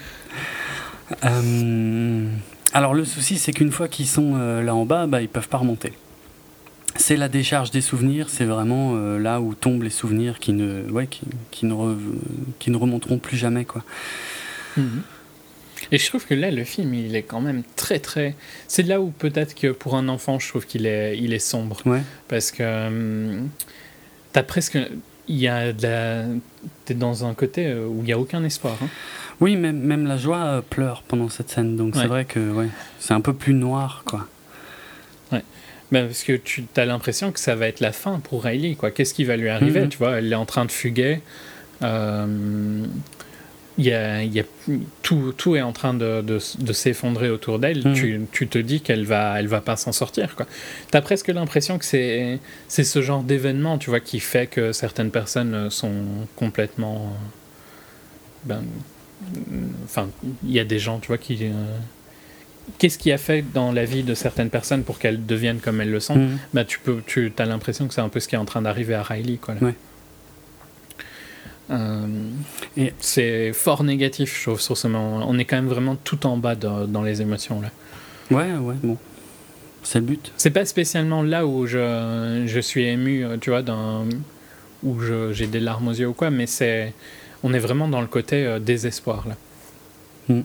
euh, 1.24 2.28
alors, 2.72 2.92
le 2.92 3.04
souci, 3.04 3.38
c'est 3.38 3.52
qu'une 3.52 3.70
fois 3.70 3.86
qu'ils 3.86 4.08
sont 4.08 4.32
euh, 4.34 4.64
là 4.64 4.74
en 4.74 4.84
bas, 4.84 5.06
bah, 5.06 5.22
ils 5.22 5.28
peuvent 5.28 5.48
pas 5.48 5.58
remonter 5.58 5.92
c'est 6.96 7.16
la 7.16 7.28
décharge 7.28 7.70
des 7.70 7.80
souvenirs, 7.80 8.28
c'est 8.28 8.44
vraiment 8.44 8.92
euh, 8.94 9.18
là 9.18 9.40
où 9.40 9.54
tombent 9.54 9.82
les 9.82 9.90
souvenirs 9.90 10.38
qui 10.38 10.52
ne, 10.52 10.88
ouais, 10.90 11.06
qui, 11.06 11.22
qui 11.50 11.66
ne, 11.66 11.96
qui 12.58 12.70
ne 12.70 12.76
remonteront 12.76 13.18
plus 13.18 13.36
jamais. 13.36 13.64
Quoi. 13.64 13.82
Mhm. 14.76 15.02
Et 15.92 15.98
je 15.98 16.06
trouve 16.06 16.26
que 16.26 16.34
là, 16.34 16.50
le 16.50 16.64
film, 16.64 16.94
il 16.94 17.14
est 17.14 17.22
quand 17.22 17.40
même 17.40 17.62
très, 17.76 17.98
très. 17.98 18.34
C'est 18.68 18.82
là 18.82 19.00
où 19.00 19.10
peut-être 19.10 19.54
que 19.54 19.68
pour 19.68 19.96
un 19.96 20.08
enfant, 20.08 20.38
je 20.38 20.48
trouve 20.48 20.66
qu'il 20.66 20.86
est, 20.86 21.18
il 21.18 21.32
est 21.32 21.38
sombre. 21.38 21.80
Ouais. 21.86 22.02
Parce 22.28 22.50
que. 22.50 22.86
Hum, 22.86 23.48
t'as 24.32 24.42
presque. 24.42 24.78
Il 25.26 25.36
y 25.36 25.48
a 25.48 25.72
de 25.72 25.82
la. 25.82 26.24
T'es 26.84 26.94
dans 26.94 27.24
un 27.24 27.34
côté 27.34 27.66
euh, 27.66 27.86
où 27.86 27.98
il 28.00 28.04
n'y 28.04 28.12
a 28.12 28.18
aucun 28.18 28.44
espoir. 28.44 28.76
Hein. 28.82 28.88
Oui, 29.40 29.56
même, 29.56 29.78
même 29.78 30.06
la 30.06 30.16
joie 30.16 30.44
euh, 30.44 30.60
pleure 30.62 31.02
pendant 31.02 31.28
cette 31.28 31.50
scène. 31.50 31.76
Donc 31.76 31.96
c'est 31.96 32.06
vrai 32.06 32.24
que 32.24 32.50
ouais, 32.50 32.68
c'est 32.98 33.14
un 33.14 33.20
peu 33.20 33.32
plus 33.32 33.54
noir, 33.54 34.02
quoi. 34.06 34.26
Ben, 35.92 36.06
parce 36.06 36.22
que 36.24 36.32
tu 36.32 36.64
as 36.76 36.84
l'impression 36.86 37.30
que 37.30 37.38
ça 37.38 37.54
va 37.54 37.68
être 37.68 37.80
la 37.80 37.92
fin 37.92 38.18
pour 38.20 38.44
Riley, 38.44 38.74
quoi. 38.74 38.90
Qu'est-ce 38.90 39.14
qui 39.14 39.24
va 39.24 39.36
lui 39.36 39.48
arriver 39.48 39.82
mhm. 39.82 39.88
Tu 39.88 39.98
vois, 39.98 40.18
elle 40.18 40.32
est 40.32 40.36
en 40.36 40.46
train 40.46 40.64
de 40.64 40.72
fuguer. 40.72 41.20
Euh, 41.82 42.86
il 43.76 43.84
y 43.84 43.92
a, 43.92 44.22
y 44.22 44.38
a, 44.38 44.44
tout, 45.02 45.34
tout 45.36 45.56
est 45.56 45.62
en 45.62 45.72
train 45.72 45.94
de, 45.94 46.22
de, 46.22 46.72
s'effondrer 46.72 47.28
autour 47.28 47.58
d'elle. 47.58 47.86
Mhm. 47.86 47.94
Tu, 47.94 48.20
tu, 48.32 48.48
te 48.48 48.58
dis 48.58 48.80
qu'elle 48.80 49.04
va, 49.04 49.38
elle 49.38 49.48
va 49.48 49.60
pas 49.60 49.76
s'en 49.76 49.92
sortir. 49.92 50.36
Tu 50.90 50.96
as 50.96 51.02
presque 51.02 51.28
l'impression 51.28 51.78
que 51.78 51.84
c'est, 51.84 52.38
c'est 52.68 52.84
ce 52.84 53.02
genre 53.02 53.22
d'événement 53.22 53.78
tu 53.78 53.90
vois, 53.90 54.00
qui 54.00 54.20
fait 54.20 54.46
que 54.46 54.72
certaines 54.72 55.10
personnes 55.10 55.70
sont 55.70 56.04
complètement. 56.36 57.12
Ben, 58.44 58.62
enfin, 59.84 60.08
il 60.44 60.52
y 60.52 60.60
a 60.60 60.64
des 60.64 60.78
gens, 60.78 60.98
tu 60.98 61.08
vois, 61.08 61.18
qui. 61.18 61.38
Euh, 61.42 61.50
qu'est-ce 62.78 62.98
qui 62.98 63.12
a 63.12 63.18
fait 63.18 63.44
dans 63.52 63.72
la 63.72 63.84
vie 63.84 64.02
de 64.02 64.14
certaines 64.14 64.50
personnes 64.50 64.82
pour 64.82 64.98
qu'elles 64.98 65.24
deviennent 65.24 65.60
comme 65.60 65.80
elles 65.80 65.90
le 65.90 66.00
sont. 66.00 66.18
Bah, 66.52 66.64
tu 66.64 66.78
peux, 66.78 67.02
tu 67.06 67.32
as 67.38 67.44
l'impression 67.44 67.88
que 67.88 67.94
c'est 67.94 68.00
un 68.00 68.08
peu 68.08 68.20
ce 68.20 68.28
qui 68.28 68.34
est 68.34 68.38
en 68.38 68.44
train 68.44 68.62
d'arriver 68.62 68.94
à 68.94 69.02
Riley, 69.02 69.36
quoi. 69.36 69.54
Euh, 71.70 72.06
et 72.76 72.92
c'est 73.00 73.54
fort 73.54 73.84
négatif, 73.84 74.36
je 74.38 74.42
trouve, 74.42 74.60
sur 74.60 74.76
ce 74.76 74.86
moment. 74.86 75.24
On 75.26 75.38
est 75.38 75.46
quand 75.46 75.56
même 75.56 75.68
vraiment 75.68 75.96
tout 75.96 76.26
en 76.26 76.36
bas 76.36 76.54
dans 76.54 77.02
les 77.02 77.22
émotions 77.22 77.60
là. 77.60 77.70
Ouais, 78.30 78.52
ouais, 78.52 78.74
bon. 78.82 78.98
C'est 79.82 79.98
le 79.98 80.06
but. 80.06 80.32
C'est 80.36 80.50
pas 80.50 80.64
spécialement 80.64 81.22
là 81.22 81.46
où 81.46 81.66
je, 81.66 82.44
je 82.46 82.60
suis 82.60 82.84
ému, 82.84 83.24
tu 83.40 83.50
vois, 83.50 83.62
dans, 83.62 84.06
où 84.84 84.96
j'ai 85.32 85.46
des 85.46 85.60
larmes 85.60 85.88
aux 85.88 85.92
yeux 85.92 86.08
ou 86.08 86.12
quoi, 86.12 86.30
mais 86.30 86.46
c'est 86.46 86.92
on 87.42 87.52
est 87.52 87.58
vraiment 87.58 87.88
dans 87.88 88.00
le 88.00 88.06
côté 88.06 88.46
euh, 88.46 88.58
désespoir 88.58 89.26
là. 89.28 89.36
Hmm. 90.28 90.42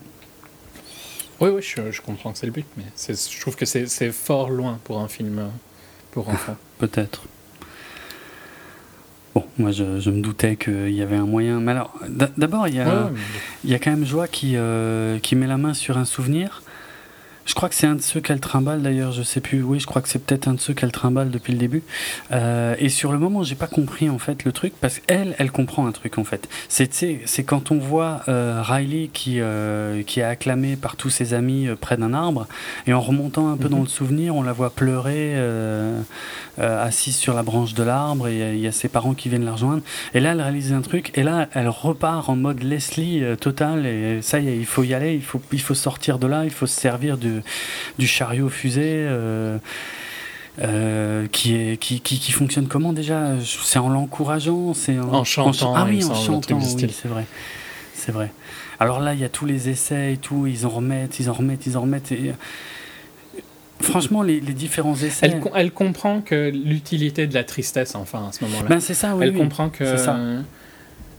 Oui, 1.42 1.50
oui, 1.50 1.62
je, 1.62 1.92
je, 1.92 2.02
comprends 2.02 2.32
que 2.32 2.38
c'est 2.38 2.46
le 2.46 2.52
but, 2.52 2.66
mais 2.78 2.84
je 2.98 3.42
trouve 3.42 3.56
que 3.56 3.66
c'est 3.66 4.12
fort 4.12 4.50
loin 4.50 4.80
pour 4.84 5.00
un 5.00 5.08
film 5.08 5.40
euh, 5.40 5.48
pour 6.12 6.28
enfants. 6.30 6.58
Peut-être. 6.80 7.24
Bon, 9.36 9.46
moi 9.58 9.72
je, 9.72 10.00
je 10.00 10.10
me 10.10 10.22
doutais 10.22 10.56
qu'il 10.56 10.92
y 10.92 11.02
avait 11.02 11.16
un 11.16 11.26
moyen. 11.26 11.60
Mais 11.60 11.72
alors, 11.72 11.94
d'abord, 12.38 12.68
il 12.68 12.76
y, 12.76 12.80
a, 12.80 13.12
il 13.64 13.70
y 13.70 13.76
a 13.76 13.80
quand 13.80 13.92
même 13.92 14.06
Joie 14.06 14.28
qui, 14.28 14.54
euh, 14.56 15.20
qui 15.20 15.36
met 15.36 15.48
la 15.48 15.58
main 15.58 15.74
sur 15.74 15.98
un 15.98 16.06
souvenir 16.06 16.64
je 17.50 17.56
crois 17.56 17.68
que 17.68 17.74
c'est 17.74 17.88
un 17.88 17.96
de 17.96 18.02
ceux 18.02 18.20
qu'elle 18.20 18.40
trimballe 18.40 18.84
d'ailleurs, 18.84 19.12
je 19.12 19.24
sais 19.24 19.42
plus. 19.42 19.64
Oui, 19.64 19.80
je 19.80 19.88
crois 19.88 20.04
que 20.04 20.08
c'est 20.08 20.24
peut-être 20.24 20.48
un 20.48 20.54
de 20.54 20.60
ceux 20.60 20.76
qu'elle 20.76 20.92
trimballe 20.92 21.32
depuis 21.32 21.52
le 21.52 21.58
début. 21.58 21.82
Euh, 22.32 22.76
et 22.78 22.90
sur 22.90 23.12
le 23.12 23.18
moment, 23.18 23.42
j'ai 23.42 23.56
pas 23.56 23.66
compris 23.66 24.08
en 24.08 24.20
fait 24.20 24.44
le 24.44 24.52
truc 24.52 24.74
parce 24.80 25.00
qu'elle, 25.00 25.36
elle 25.40 25.52
comprend 25.52 25.88
un 25.88 25.92
truc 25.92 26.20
en 26.20 26.24
fait. 26.24 26.48
C'est 26.68 26.94
c'est 26.94 27.44
quand 27.44 27.72
on 27.72 27.80
voit 27.80 28.22
euh, 28.28 28.62
Riley 28.62 29.10
qui 29.12 29.42
euh, 29.42 30.04
qui 30.04 30.20
est 30.20 30.24
acclamée 30.24 30.76
par 30.76 30.96
tous 30.96 31.10
ses 31.10 31.34
amis 31.34 31.68
près 31.82 31.98
d'un 31.98 32.14
arbre 32.14 32.46
et 32.86 32.94
en 32.94 33.02
remontant 33.02 33.50
un 33.50 33.58
peu 33.58 33.68
dans 33.68 33.78
mhm. 33.78 33.84
le 33.84 33.90
souvenir, 33.90 34.36
on 34.36 34.44
la 34.44 34.54
voit 34.54 34.70
pleurer 34.70 35.36
assise 36.60 37.16
sur 37.16 37.34
la 37.34 37.42
branche 37.42 37.74
de 37.74 37.84
l'arbre 37.84 38.28
et 38.28 38.54
il 38.54 38.60
y 38.60 38.68
a 38.68 38.72
ses 38.72 38.90
parents 38.90 39.14
qui 39.14 39.30
viennent 39.30 39.46
la 39.46 39.54
rejoindre. 39.54 39.82
Et 40.14 40.20
là, 40.20 40.34
elle 40.34 40.42
réalise 40.42 40.74
un 40.74 40.82
truc 40.82 41.18
et 41.18 41.24
là, 41.24 41.48
elle 41.54 41.70
repart 41.70 42.28
en 42.30 42.36
mode 42.36 42.62
Leslie 42.62 43.24
total 43.40 43.86
et 43.86 44.22
ça 44.22 44.40
y 44.40 44.50
est, 44.50 44.58
il 44.58 44.66
faut 44.66 44.84
y 44.84 44.94
aller, 44.94 45.16
il 45.16 45.24
faut 45.24 45.42
il 45.52 45.62
faut 45.62 45.74
sortir 45.74 46.20
de 46.20 46.28
là, 46.28 46.44
il 46.44 46.52
faut 46.52 46.68
se 46.68 46.80
servir 46.80 47.18
de 47.18 47.39
du 47.98 48.08
chariot 48.08 48.50
fusée. 48.50 49.06
Euh, 49.08 49.58
euh, 50.62 51.28
qui, 51.32 51.56
est, 51.56 51.78
qui, 51.78 52.02
qui, 52.02 52.32
fonctionne 52.34 52.68
comment 52.68 52.92
déjà? 52.92 53.36
C'est 53.64 53.80
en 53.80 53.88
l'encourageant 53.88 54.74
c'est 54.74 55.00
en, 55.00 55.24
chantant. 55.24 55.74
ah 55.74 55.86
oui, 55.88 56.04
en 56.04 56.14
chantant, 56.14 56.58
oui, 56.58 56.88
c'est 56.92 57.08
vrai. 57.08 57.26
C'est 57.94 58.12
vrai. 58.12 58.32
Alors 58.80 59.00
là, 59.00 59.14
il 59.14 59.22
y 59.22 59.24
a 59.24 59.30
tous 59.30 59.46
les 59.46 59.70
essais 59.70 60.14
et 60.14 60.18
tout, 60.18 60.48
ils 60.48 60.66
en 60.66 60.70
remettent, 60.70 61.20
ils 61.20 61.30
en 61.30 61.34
remettent, 61.34 61.66
ils 61.66 61.78
en 61.78 61.82
remettent. 61.82 62.12
Et... 62.12 62.34
Franchement, 63.80 64.22
les, 64.22 64.42
différents 64.42 64.96
essais. 64.96 65.28
Elle, 65.28 65.42
elle 65.56 65.72
comprend 65.72 66.20
que 66.20 66.50
l'utilité 66.50 67.26
de 67.28 67.34
la 67.34 67.46
tristesse, 67.46 67.96
enfin, 67.96 68.28
à 68.28 68.32
ce 68.34 68.44
moment-là. 68.44 68.68
Ben, 68.68 68.80
c'est 68.82 68.94
ça, 68.94 69.16
oui. 69.16 69.28
Elle 69.28 69.34
comprend 69.36 69.70
que. 69.70 69.96
Ça 69.98 70.18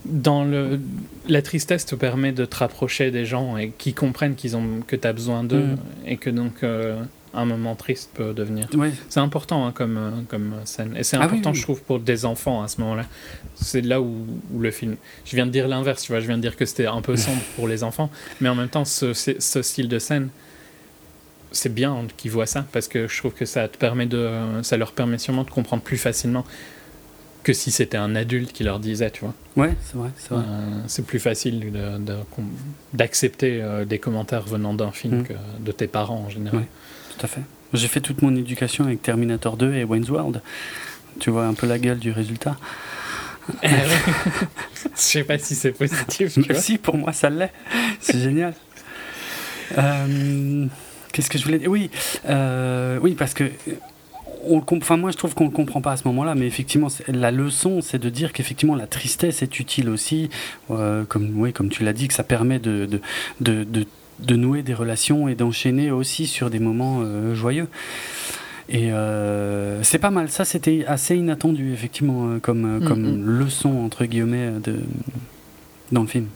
dans 0.04 0.44
le, 0.44 0.80
la 1.28 1.42
tristesse 1.42 1.86
te 1.86 1.94
permet 1.94 2.32
de 2.32 2.44
te 2.44 2.56
rapprocher 2.56 3.10
des 3.10 3.24
gens 3.24 3.56
et 3.56 3.72
qui 3.76 3.94
comprennent 3.94 4.34
qu'ils 4.34 4.56
ont, 4.56 4.80
que 4.86 4.96
tu 4.96 5.06
as 5.06 5.12
besoin 5.12 5.44
d'eux 5.44 5.62
mm. 5.64 5.78
et 6.06 6.16
que 6.16 6.30
donc 6.30 6.62
euh, 6.62 7.02
un 7.34 7.44
moment 7.44 7.76
triste 7.76 8.10
peut 8.14 8.32
devenir. 8.32 8.68
C'est 9.08 9.20
important 9.20 9.66
hein, 9.66 9.72
comme, 9.72 9.96
euh, 9.96 10.10
comme 10.28 10.54
scène. 10.64 10.94
Et 10.96 11.04
c'est 11.04 11.16
ah 11.16 11.24
important, 11.24 11.52
je 11.52 11.62
trouve, 11.62 11.82
pour 11.82 12.00
des 12.00 12.24
enfants 12.24 12.62
à 12.62 12.68
ce 12.68 12.80
moment-là. 12.80 13.04
C'est 13.54 13.82
là 13.82 14.00
où, 14.00 14.26
où, 14.52 14.58
le 14.58 14.70
film. 14.70 14.96
Je 15.24 15.36
viens 15.36 15.46
de 15.46 15.52
dire 15.52 15.68
l'inverse, 15.68 16.02
tu 16.02 16.12
vois. 16.12 16.20
Je 16.20 16.26
viens 16.26 16.36
de 16.36 16.42
dire 16.42 16.56
que 16.56 16.64
c'était 16.64 16.86
un 16.86 17.02
peu 17.02 17.16
sombre 17.16 17.42
pour 17.56 17.68
les 17.68 17.84
enfants. 17.84 18.10
Mais 18.40 18.48
en 18.48 18.54
même 18.54 18.68
temps, 18.68 18.84
ce, 18.84 19.12
ce 19.12 19.62
style 19.62 19.88
de 19.88 19.98
scène, 19.98 20.30
c'est 21.52 21.72
bien 21.72 22.06
qu'ils 22.16 22.30
voient 22.30 22.46
ça 22.46 22.64
parce 22.72 22.88
que 22.88 23.08
je 23.08 23.18
trouve 23.18 23.32
que 23.32 23.44
ça, 23.44 23.68
te 23.68 23.76
permet 23.76 24.06
de, 24.06 24.28
ça 24.62 24.76
leur 24.76 24.92
permet 24.92 25.18
sûrement 25.18 25.44
de 25.44 25.50
comprendre 25.50 25.82
plus 25.82 25.98
facilement 25.98 26.44
que 27.42 27.52
si 27.52 27.70
c'était 27.70 27.96
un 27.96 28.14
adulte 28.14 28.52
qui 28.52 28.64
leur 28.64 28.80
disait, 28.80 29.10
tu 29.10 29.20
vois. 29.20 29.34
Ouais, 29.56 29.74
c'est 29.82 29.96
vrai, 29.96 30.10
c'est 30.16 30.34
vrai. 30.34 30.44
Euh, 30.46 30.80
c'est 30.86 31.04
plus 31.04 31.18
facile 31.18 31.72
d'accepter 32.92 33.58
de, 33.58 33.62
euh, 33.62 33.84
des 33.84 33.98
commentaires 33.98 34.42
venant 34.42 34.74
d'un 34.74 34.92
film 34.92 35.20
mm. 35.20 35.24
que 35.24 35.32
de 35.60 35.72
tes 35.72 35.86
parents 35.86 36.24
en 36.26 36.28
général. 36.28 36.64
tout 37.16 37.24
à 37.24 37.28
fait. 37.28 37.42
J'ai 37.72 37.88
fait 37.88 38.00
toute 38.00 38.22
mon 38.22 38.34
éducation 38.34 38.84
avec 38.84 39.02
Terminator 39.02 39.56
2 39.56 39.74
et 39.74 39.84
Wayne's 39.84 40.10
World. 40.10 40.42
Tu 41.18 41.30
vois 41.30 41.46
un 41.46 41.54
peu 41.54 41.66
la 41.66 41.78
gueule 41.78 41.98
du 41.98 42.10
résultat. 42.10 42.56
Je 43.62 43.68
sais 44.94 45.24
pas 45.24 45.38
si 45.38 45.54
c'est 45.54 45.72
positif. 45.72 46.34
Tu 46.34 46.54
Si, 46.54 46.78
pour 46.78 46.96
moi 46.96 47.12
ça 47.12 47.30
l'est. 47.30 47.52
C'est 48.00 48.18
génial. 48.18 48.54
Euh, 49.78 50.66
qu'est-ce 51.12 51.30
que 51.30 51.38
je 51.38 51.44
voulais 51.44 51.58
dire? 51.58 51.70
Oui, 51.70 51.90
oui, 53.02 53.14
parce 53.14 53.34
que 53.34 53.50
on 54.44 54.62
enfin 54.72 54.96
moi 54.96 55.10
je 55.10 55.16
trouve 55.16 55.34
qu'on 55.34 55.44
ne 55.44 55.50
le 55.50 55.54
comprend 55.54 55.80
pas 55.80 55.92
à 55.92 55.96
ce 55.96 56.06
moment-là, 56.08 56.34
mais 56.34 56.46
effectivement 56.46 56.88
la 57.08 57.30
leçon 57.30 57.80
c'est 57.82 57.98
de 57.98 58.08
dire 58.08 58.32
qu'effectivement 58.32 58.76
la 58.76 58.86
tristesse 58.86 59.42
est 59.42 59.58
utile 59.58 59.88
aussi, 59.88 60.30
euh, 60.70 61.04
comme 61.04 61.32
oui, 61.38 61.52
comme 61.52 61.68
tu 61.68 61.84
l'as 61.84 61.92
dit, 61.92 62.08
que 62.08 62.14
ça 62.14 62.24
permet 62.24 62.58
de 62.58 62.86
de, 62.86 63.64
de, 63.64 63.86
de, 64.20 64.36
nouer 64.36 64.62
des 64.62 64.74
relations 64.74 65.28
et 65.28 65.34
d'enchaîner 65.34 65.90
aussi 65.90 66.26
sur 66.26 66.50
des 66.50 66.58
moments 66.58 67.00
euh, 67.02 67.34
joyeux. 67.34 67.68
Et 68.68 68.92
euh, 68.92 69.82
c'est 69.82 69.98
pas 69.98 70.10
mal, 70.10 70.30
ça 70.30 70.44
c'était 70.44 70.84
assez 70.86 71.16
inattendu 71.16 71.72
effectivement 71.72 72.38
comme, 72.40 72.78
mm, 72.78 72.84
comme 72.86 73.02
mm. 73.02 73.24
leçon 73.24 73.78
entre 73.84 74.04
guillemets 74.04 74.52
de, 74.62 74.80
dans 75.90 76.02
le 76.02 76.06
film. 76.06 76.26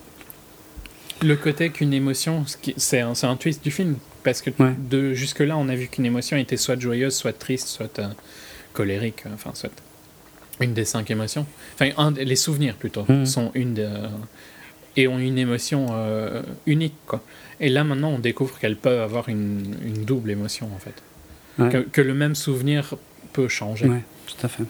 Le 1.23 1.37
côté 1.37 1.71
qu'une 1.71 1.95
émotion, 1.95 2.45
c'est 2.77 3.01
un, 3.01 3.13
un 3.23 3.37
twist 3.37 3.63
du 3.63 3.71
film, 3.71 3.97
parce 4.25 4.41
que 4.43 4.51
de 4.91 5.13
jusque-là, 5.13 5.57
on 5.57 5.69
a 5.69 5.77
vu 5.77 5.87
qu'une 5.89 6.07
émotion 6.07 6.37
était 6.37 6.57
soit 6.57 6.81
joyeuse, 6.81 7.15
soit 7.15 7.39
triste, 7.39 7.69
soit 7.69 7.99
euh, 7.99 8.09
colérique, 8.73 9.25
euh, 9.27 9.31
enfin, 9.35 9.51
soit 9.55 9.71
une 10.61 10.73
des 10.73 10.85
cinq 10.85 11.11
émotions. 11.11 11.47
Enfin, 11.75 12.13
les 12.17 12.37
souvenirs 12.37 12.75
plutôt 12.75 13.05
mhm. 13.09 13.27
sont 13.27 13.53
une 13.55 13.75
de, 13.75 13.89
et 14.97 15.07
ont 15.09 15.19
une 15.19 15.39
émotion 15.39 15.89
euh, 15.93 16.43
unique, 16.67 16.97
quoi. 17.07 17.23
Et 17.61 17.69
là, 17.69 17.85
maintenant, 17.85 18.11
on 18.11 18.19
découvre 18.19 18.59
qu'elles 18.59 18.77
peuvent 18.77 19.01
avoir 19.01 19.29
une, 19.29 19.77
une, 19.85 20.05
double 20.05 20.31
émotion, 20.31 20.71
en 20.75 20.79
fait. 20.79 21.03
Que, 21.57 21.89
que, 21.89 22.01
le 22.01 22.15
même 22.15 22.35
souvenir 22.35 22.95
peut 23.33 23.47
changer. 23.47 23.87
Oui, 23.87 23.99
tout 24.27 24.45
à 24.45 24.49
fait. 24.49 24.65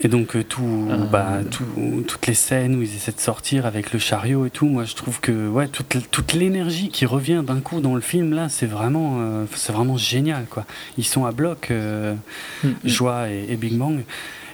Et 0.00 0.08
donc 0.08 0.34
euh, 0.34 0.42
tout, 0.42 0.88
ah. 0.90 0.96
bah, 0.96 1.38
tout, 1.50 2.04
toutes 2.06 2.26
les 2.26 2.34
scènes 2.34 2.76
où 2.76 2.82
ils 2.82 2.94
essaient 2.96 3.12
de 3.12 3.20
sortir 3.20 3.64
avec 3.64 3.92
le 3.92 3.98
chariot 3.98 4.44
et 4.44 4.50
tout, 4.50 4.66
moi 4.66 4.84
je 4.84 4.94
trouve 4.94 5.20
que 5.20 5.48
ouais, 5.48 5.68
toute, 5.68 6.10
toute 6.10 6.32
l'énergie 6.32 6.88
qui 6.88 7.06
revient 7.06 7.42
d'un 7.46 7.60
coup 7.60 7.80
dans 7.80 7.94
le 7.94 8.00
film 8.00 8.34
là, 8.34 8.48
c'est 8.48 8.66
vraiment, 8.66 9.18
euh, 9.20 9.44
c'est 9.54 9.72
vraiment 9.72 9.96
génial 9.96 10.46
quoi. 10.46 10.66
Ils 10.98 11.04
sont 11.04 11.24
à 11.24 11.32
bloc, 11.32 11.70
euh, 11.70 12.14
mm, 12.64 12.68
mm. 12.68 12.74
Joie 12.84 13.28
et, 13.30 13.56
Big 13.56 13.74
Bang. 13.74 14.02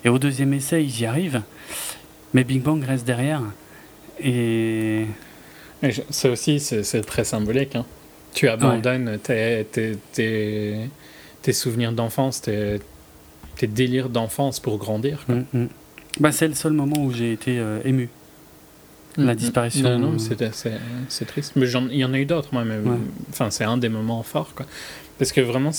Et 0.05 0.09
au 0.09 0.19
deuxième 0.19 0.53
essai, 0.53 0.85
ils 0.85 1.01
y 1.01 1.07
arrivent, 1.07 1.43
mais 2.35 2.45
Big 2.45 2.63
Bang 2.63 2.83
reste 2.85 3.07
derrière. 3.07 3.43
Et 4.23 5.07
c'est 6.11 6.29
aussi 6.29 6.61
c'est 6.61 7.01
très 7.07 7.25
symbolique. 7.25 7.77
Hein. 7.77 7.87
Tu 8.35 8.49
abandonnes 8.49 9.19
tes, 9.19 9.67
tes, 9.71 9.97
tes, 10.13 10.77
tes, 11.43 11.53
souvenirs 11.53 11.93
d'enfance, 11.93 12.43
tes, 12.43 12.79
tes 13.61 13.67
délires 13.67 14.09
d'enfance 14.09 14.59
pour 14.59 14.79
grandir. 14.79 15.27
Mm, 15.29 15.41
mm. 15.53 15.69
Bah, 16.19 16.33
c'est 16.33 16.49
le 16.49 16.55
seul 16.55 16.73
moment 16.73 16.97
où 17.05 17.13
j'ai 17.13 17.31
été 17.31 17.59
euh, 17.59 17.81
ému. 17.85 18.09
Mm, 19.19 19.25
La 19.27 19.35
disparition. 19.35 19.99
Non, 19.99 20.13
non, 20.13 20.19
c'est 20.19 21.27
triste. 21.27 21.53
Mais 21.57 21.71
il 21.71 21.99
y 21.99 22.05
en 22.05 22.15
a 22.15 22.19
eu 22.19 22.25
d'autres, 22.25 22.49
moi. 22.53 22.65
Mais, 22.65 22.79
Enfin, 23.29 23.51
c'est 23.51 23.65
un 23.65 23.77
des 23.77 23.91
moments 23.91 24.23
forts, 24.23 24.55
quoi. 24.55 24.65
Parce 25.19 25.33
que 25.33 25.43
vraiment, 25.43 25.73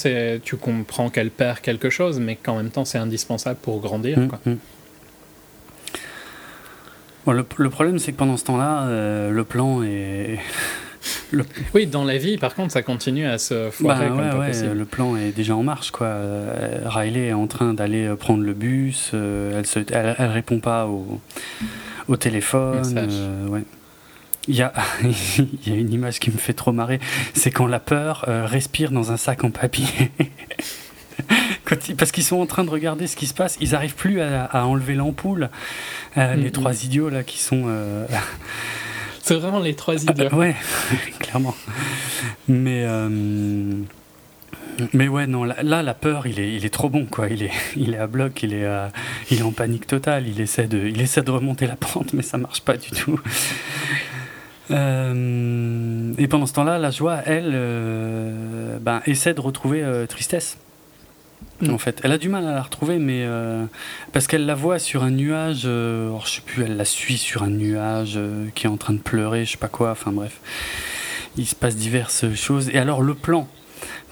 tu 0.44 0.58
comprends 0.58 1.10
qu'elle 1.10 1.32
perd 1.32 1.60
quelque 1.62 1.90
chose, 1.90 2.20
mais 2.20 2.36
qu'en 2.36 2.58
même 2.58 2.70
temps, 2.70 2.86
c'est 2.86 2.99
indispensable 2.99 3.60
pour 3.60 3.82
grandir. 3.82 4.20
Quoi. 4.30 4.40
le, 7.34 7.70
problème, 7.70 7.98
c'est 7.98 8.12
que 8.12 8.18
pendant 8.18 8.38
ce 8.38 8.44
temps-là, 8.44 8.84
euh, 8.84 9.32
le 9.32 9.44
plan 9.44 9.82
est. 9.82 10.38
Oui, 11.73 11.88
dans 11.88 12.03
la 12.03 12.18
vie, 12.18 12.38
par 12.38 12.56
contre, 12.56 12.73
ça 12.73 12.82
continue 12.82 13.26
à 13.26 13.38
se 13.38 13.69
foirer 13.72 14.10
bah, 14.10 14.49
Le 14.73 14.86
plan 14.86 15.15
est 15.15 15.32
déjà 15.32 15.56
en 15.56 15.64
marche, 15.64 15.91
quoi. 15.91 16.14
Riley 16.86 17.28
est 17.28 17.34
en 17.34 17.48
train 17.48 17.73
d'aller 17.73 18.14
prendre 18.19 18.44
le 18.44 18.53
bus, 18.53 19.11
elle, 19.14 19.65
se, 19.65 19.80
elle, 19.91 20.30
répond 20.30 20.60
pas 20.60 20.88
au, 20.88 21.19
au 22.07 22.18
téléphone. 22.18 23.10
ouais. 23.49 23.64
Il 24.48 24.56
y, 24.56 24.64
a, 24.64 24.73
il 25.03 25.68
y 25.68 25.72
a 25.72 25.76
une 25.76 25.94
image 25.94 26.19
qui 26.19 26.32
me 26.32 26.38
fait 26.38 26.53
trop 26.53 26.72
marrer, 26.72 26.99
c'est 27.34 27.52
quand 27.52 27.68
la 27.68 27.80
peur 27.80 28.26
euh, 28.28 28.45
respire 28.45 28.91
dans 28.91 29.11
un 29.11 29.18
sac 29.18 29.44
en 29.44 29.52
papier. 29.52 30.11
parce 31.98 32.11
qu'ils 32.11 32.23
sont 32.23 32.40
en 32.40 32.48
train 32.48 32.64
de 32.64 32.72
regarder 32.72 33.06
ce 33.06 33.15
qui 33.15 33.28
se 33.28 33.36
passe, 33.36 33.57
ils 33.61 33.72
n'arrivent 33.72 33.95
plus 33.95 34.19
à, 34.19 34.65
enlever 34.65 34.95
l'ampoule. 34.95 35.49
Euh, 36.18 36.36
les 36.36 36.52
trois 36.52 36.84
idiots 36.84 37.10
là 37.10 37.23
qui 37.23 37.40
sont. 37.40 37.65
Euh, 39.22 39.23
c'est 39.23 39.35
vraiment 39.35 39.60
les 39.60 39.76
trois 39.76 39.95
idiots. 39.95 40.34
ouais, 40.35 40.56
clairement. 41.19 41.56
Mais. 42.48 42.85
Mais 44.93 45.07
ouais, 45.10 45.27
non, 45.27 45.43
là, 45.43 45.84
la 45.84 45.93
peur, 45.93 46.26
il 46.26 46.39
est, 46.39 46.56
il 46.56 46.65
est 46.65 46.69
trop 46.69 46.89
bon, 46.89 47.06
quoi. 47.06 47.27
Il 47.27 47.43
est, 47.43 47.52
il 47.76 47.93
est 47.93 47.98
à 47.98 48.07
bloc, 48.07 48.41
il 48.41 48.53
est, 48.53 48.68
il 49.30 49.39
est 49.39 49.43
en 49.43 49.52
panique 49.52 49.85
totale. 49.85 50.27
Il 50.27 50.41
essaie, 50.41 50.68
de, 50.68 50.88
il 50.88 50.99
essaie 51.02 51.22
de 51.22 51.31
remonter 51.31 51.68
la 51.68 51.76
pente, 51.76 52.14
mais 52.14 52.23
ça 52.23 52.38
marche 52.38 52.61
pas 52.61 52.77
du 52.77 52.89
tout. 52.89 53.19
Euh, 54.72 56.14
et 56.18 56.27
pendant 56.27 56.45
ce 56.45 56.53
temps-là, 56.53 56.77
la 56.77 56.91
joie, 56.91 57.19
elle, 57.26 57.52
euh, 57.53 58.77
ben, 58.80 59.02
essaie 59.06 59.34
de 59.34 59.41
retrouver 59.41 59.84
euh, 59.84 60.06
tristesse. 60.06 60.57
En 61.69 61.77
fait, 61.77 61.99
elle 62.03 62.11
a 62.11 62.17
du 62.17 62.29
mal 62.29 62.45
à 62.47 62.53
la 62.53 62.61
retrouver, 62.61 62.97
mais 62.97 63.25
parce 64.13 64.27
qu'elle 64.27 64.45
la 64.45 64.55
voit 64.55 64.79
sur 64.79 65.03
un 65.03 65.11
nuage. 65.11 65.61
je 65.61 66.21
sais 66.25 66.41
plus, 66.45 66.63
elle 66.63 66.77
la 66.77 66.85
suit 66.85 67.17
sur 67.17 67.43
un 67.43 67.49
nuage 67.49 68.19
qui 68.55 68.67
est 68.67 68.69
en 68.69 68.77
train 68.77 68.93
de 68.93 68.99
pleurer, 68.99 69.45
je 69.45 69.51
sais 69.51 69.57
pas 69.57 69.67
quoi. 69.67 69.91
Enfin 69.91 70.11
bref, 70.11 70.39
il 71.38 71.45
se 71.45 71.55
passe 71.55 71.75
diverses 71.75 72.33
choses. 72.35 72.69
Et 72.69 72.77
alors 72.77 73.01
le 73.01 73.13
plan 73.13 73.47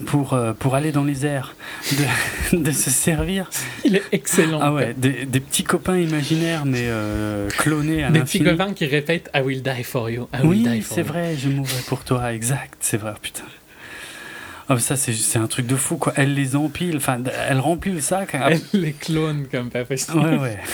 pour, 0.06 0.34
euh, 0.34 0.54
pour 0.54 0.76
aller 0.76 0.92
dans 0.92 1.04
les 1.04 1.26
airs, 1.26 1.56
de, 2.52 2.58
de, 2.64 2.72
se 2.72 2.90
servir. 2.90 3.50
Il 3.84 3.96
est 3.96 4.04
excellent. 4.12 4.60
Ah 4.62 4.74
ouais, 4.74 4.94
des, 4.96 5.26
des 5.26 5.40
petits 5.40 5.64
copains 5.64 5.98
imaginaires, 5.98 6.66
mais 6.66 6.84
euh, 6.84 7.50
clonés 7.50 8.04
à 8.04 8.12
Des 8.12 8.22
petits 8.22 8.44
copains 8.44 8.74
qui 8.74 8.86
répètent 8.86 9.30
I 9.36 9.42
will 9.42 9.62
die 9.62 9.84
for 9.84 10.10
you. 10.10 10.28
oui, 10.44 10.84
c'est 10.84 11.04
vrai, 11.04 11.36
je 11.38 11.50
mourrai 11.50 11.82
pour 11.88 12.04
toi, 12.04 12.34
exact, 12.34 12.76
c'est 12.80 12.98
vrai, 12.98 13.14
putain. 13.22 13.44
Oh, 14.70 14.78
ça, 14.78 14.96
c'est 14.96 15.40
un 15.40 15.48
truc 15.48 15.66
de 15.66 15.76
fou, 15.76 15.98
quoi. 15.98 16.14
Elle 16.16 16.36
les 16.36 16.56
empile, 16.56 16.98
enfin, 16.98 17.22
elle 17.48 17.60
remplit 17.60 17.92
le 17.92 18.02
sac. 18.02 18.36
Elle 18.36 18.62
les 18.74 18.94
clone 18.94 19.48
comme 19.52 19.70
pas 19.70 19.84
possible. 19.84 20.20
Ouais, 20.20 20.38
ouais. 20.38 20.60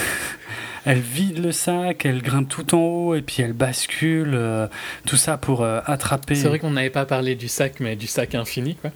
Elle 0.87 0.99
vide 0.99 1.43
le 1.43 1.51
sac, 1.51 2.05
elle 2.05 2.21
grimpe 2.21 2.47
tout 2.47 2.75
en 2.75 2.77
haut 2.77 3.15
et 3.15 3.23
puis 3.23 3.41
elle 3.41 3.53
bascule, 3.53 4.33
euh, 4.35 4.67
tout 5.07 5.15
ça 5.15 5.35
pour 5.35 5.65
attraper. 5.65 6.35
C'est 6.35 6.47
vrai 6.47 6.59
qu'on 6.59 6.69
n'avait 6.69 6.91
pas 6.91 7.07
parlé 7.07 7.33
du 7.33 7.47
sac, 7.47 7.79
mais 7.79 7.95
du 7.95 8.05
sac 8.05 8.35
infini, 8.35 8.75
quoi. 8.75 8.91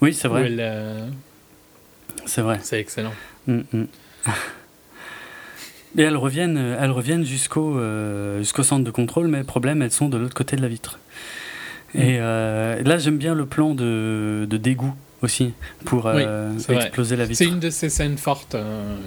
Oui, 0.00 0.12
c'est 0.12 0.28
vrai. 0.28 0.48
Euh, 0.50 1.06
c'est 2.26 2.42
vrai. 2.42 2.58
C'est 2.62 2.80
excellent. 2.80 3.12
Mm, 3.46 3.60
mm. 3.72 3.86
Et 5.98 6.02
elles 6.02 6.16
reviennent, 6.16 6.58
elles 6.58 6.90
reviennent 6.90 7.24
jusqu'au 7.24 7.78
euh, 7.78 8.40
jusqu'au 8.40 8.62
centre 8.62 8.84
de 8.84 8.90
contrôle, 8.90 9.28
mais 9.28 9.38
le 9.38 9.44
problème, 9.44 9.80
elles 9.80 9.92
sont 9.92 10.10
de 10.10 10.18
l'autre 10.18 10.34
côté 10.34 10.56
de 10.56 10.60
la 10.60 10.68
vitre. 10.68 10.98
Mm. 11.94 12.00
Et 12.00 12.18
euh, 12.20 12.82
là, 12.82 12.98
j'aime 12.98 13.18
bien 13.18 13.34
le 13.34 13.46
plan 13.46 13.74
de, 13.74 14.46
de 14.48 14.56
dégoût 14.56 14.94
aussi 15.22 15.52
pour 15.84 16.10
exploser 16.10 17.16
la 17.16 17.24
vitre. 17.24 17.38
C'est 17.38 17.46
une 17.46 17.60
de 17.60 17.70
ces 17.70 17.88
scènes 17.88 18.18
fortes 18.18 18.56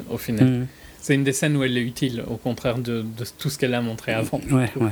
au 0.09 0.17
final. 0.17 0.67
C'est 1.01 1.15
une 1.15 1.23
des 1.23 1.33
scènes 1.33 1.55
où 1.55 1.63
elle 1.63 1.77
est 1.77 1.81
utile, 1.81 2.23
au 2.27 2.35
contraire 2.35 2.77
de, 2.77 3.01
de 3.01 3.25
tout 3.37 3.49
ce 3.49 3.57
qu'elle 3.57 3.73
a 3.73 3.81
montré 3.81 4.13
avant. 4.13 4.41
Ouais, 4.51 4.69
ouais. 4.75 4.91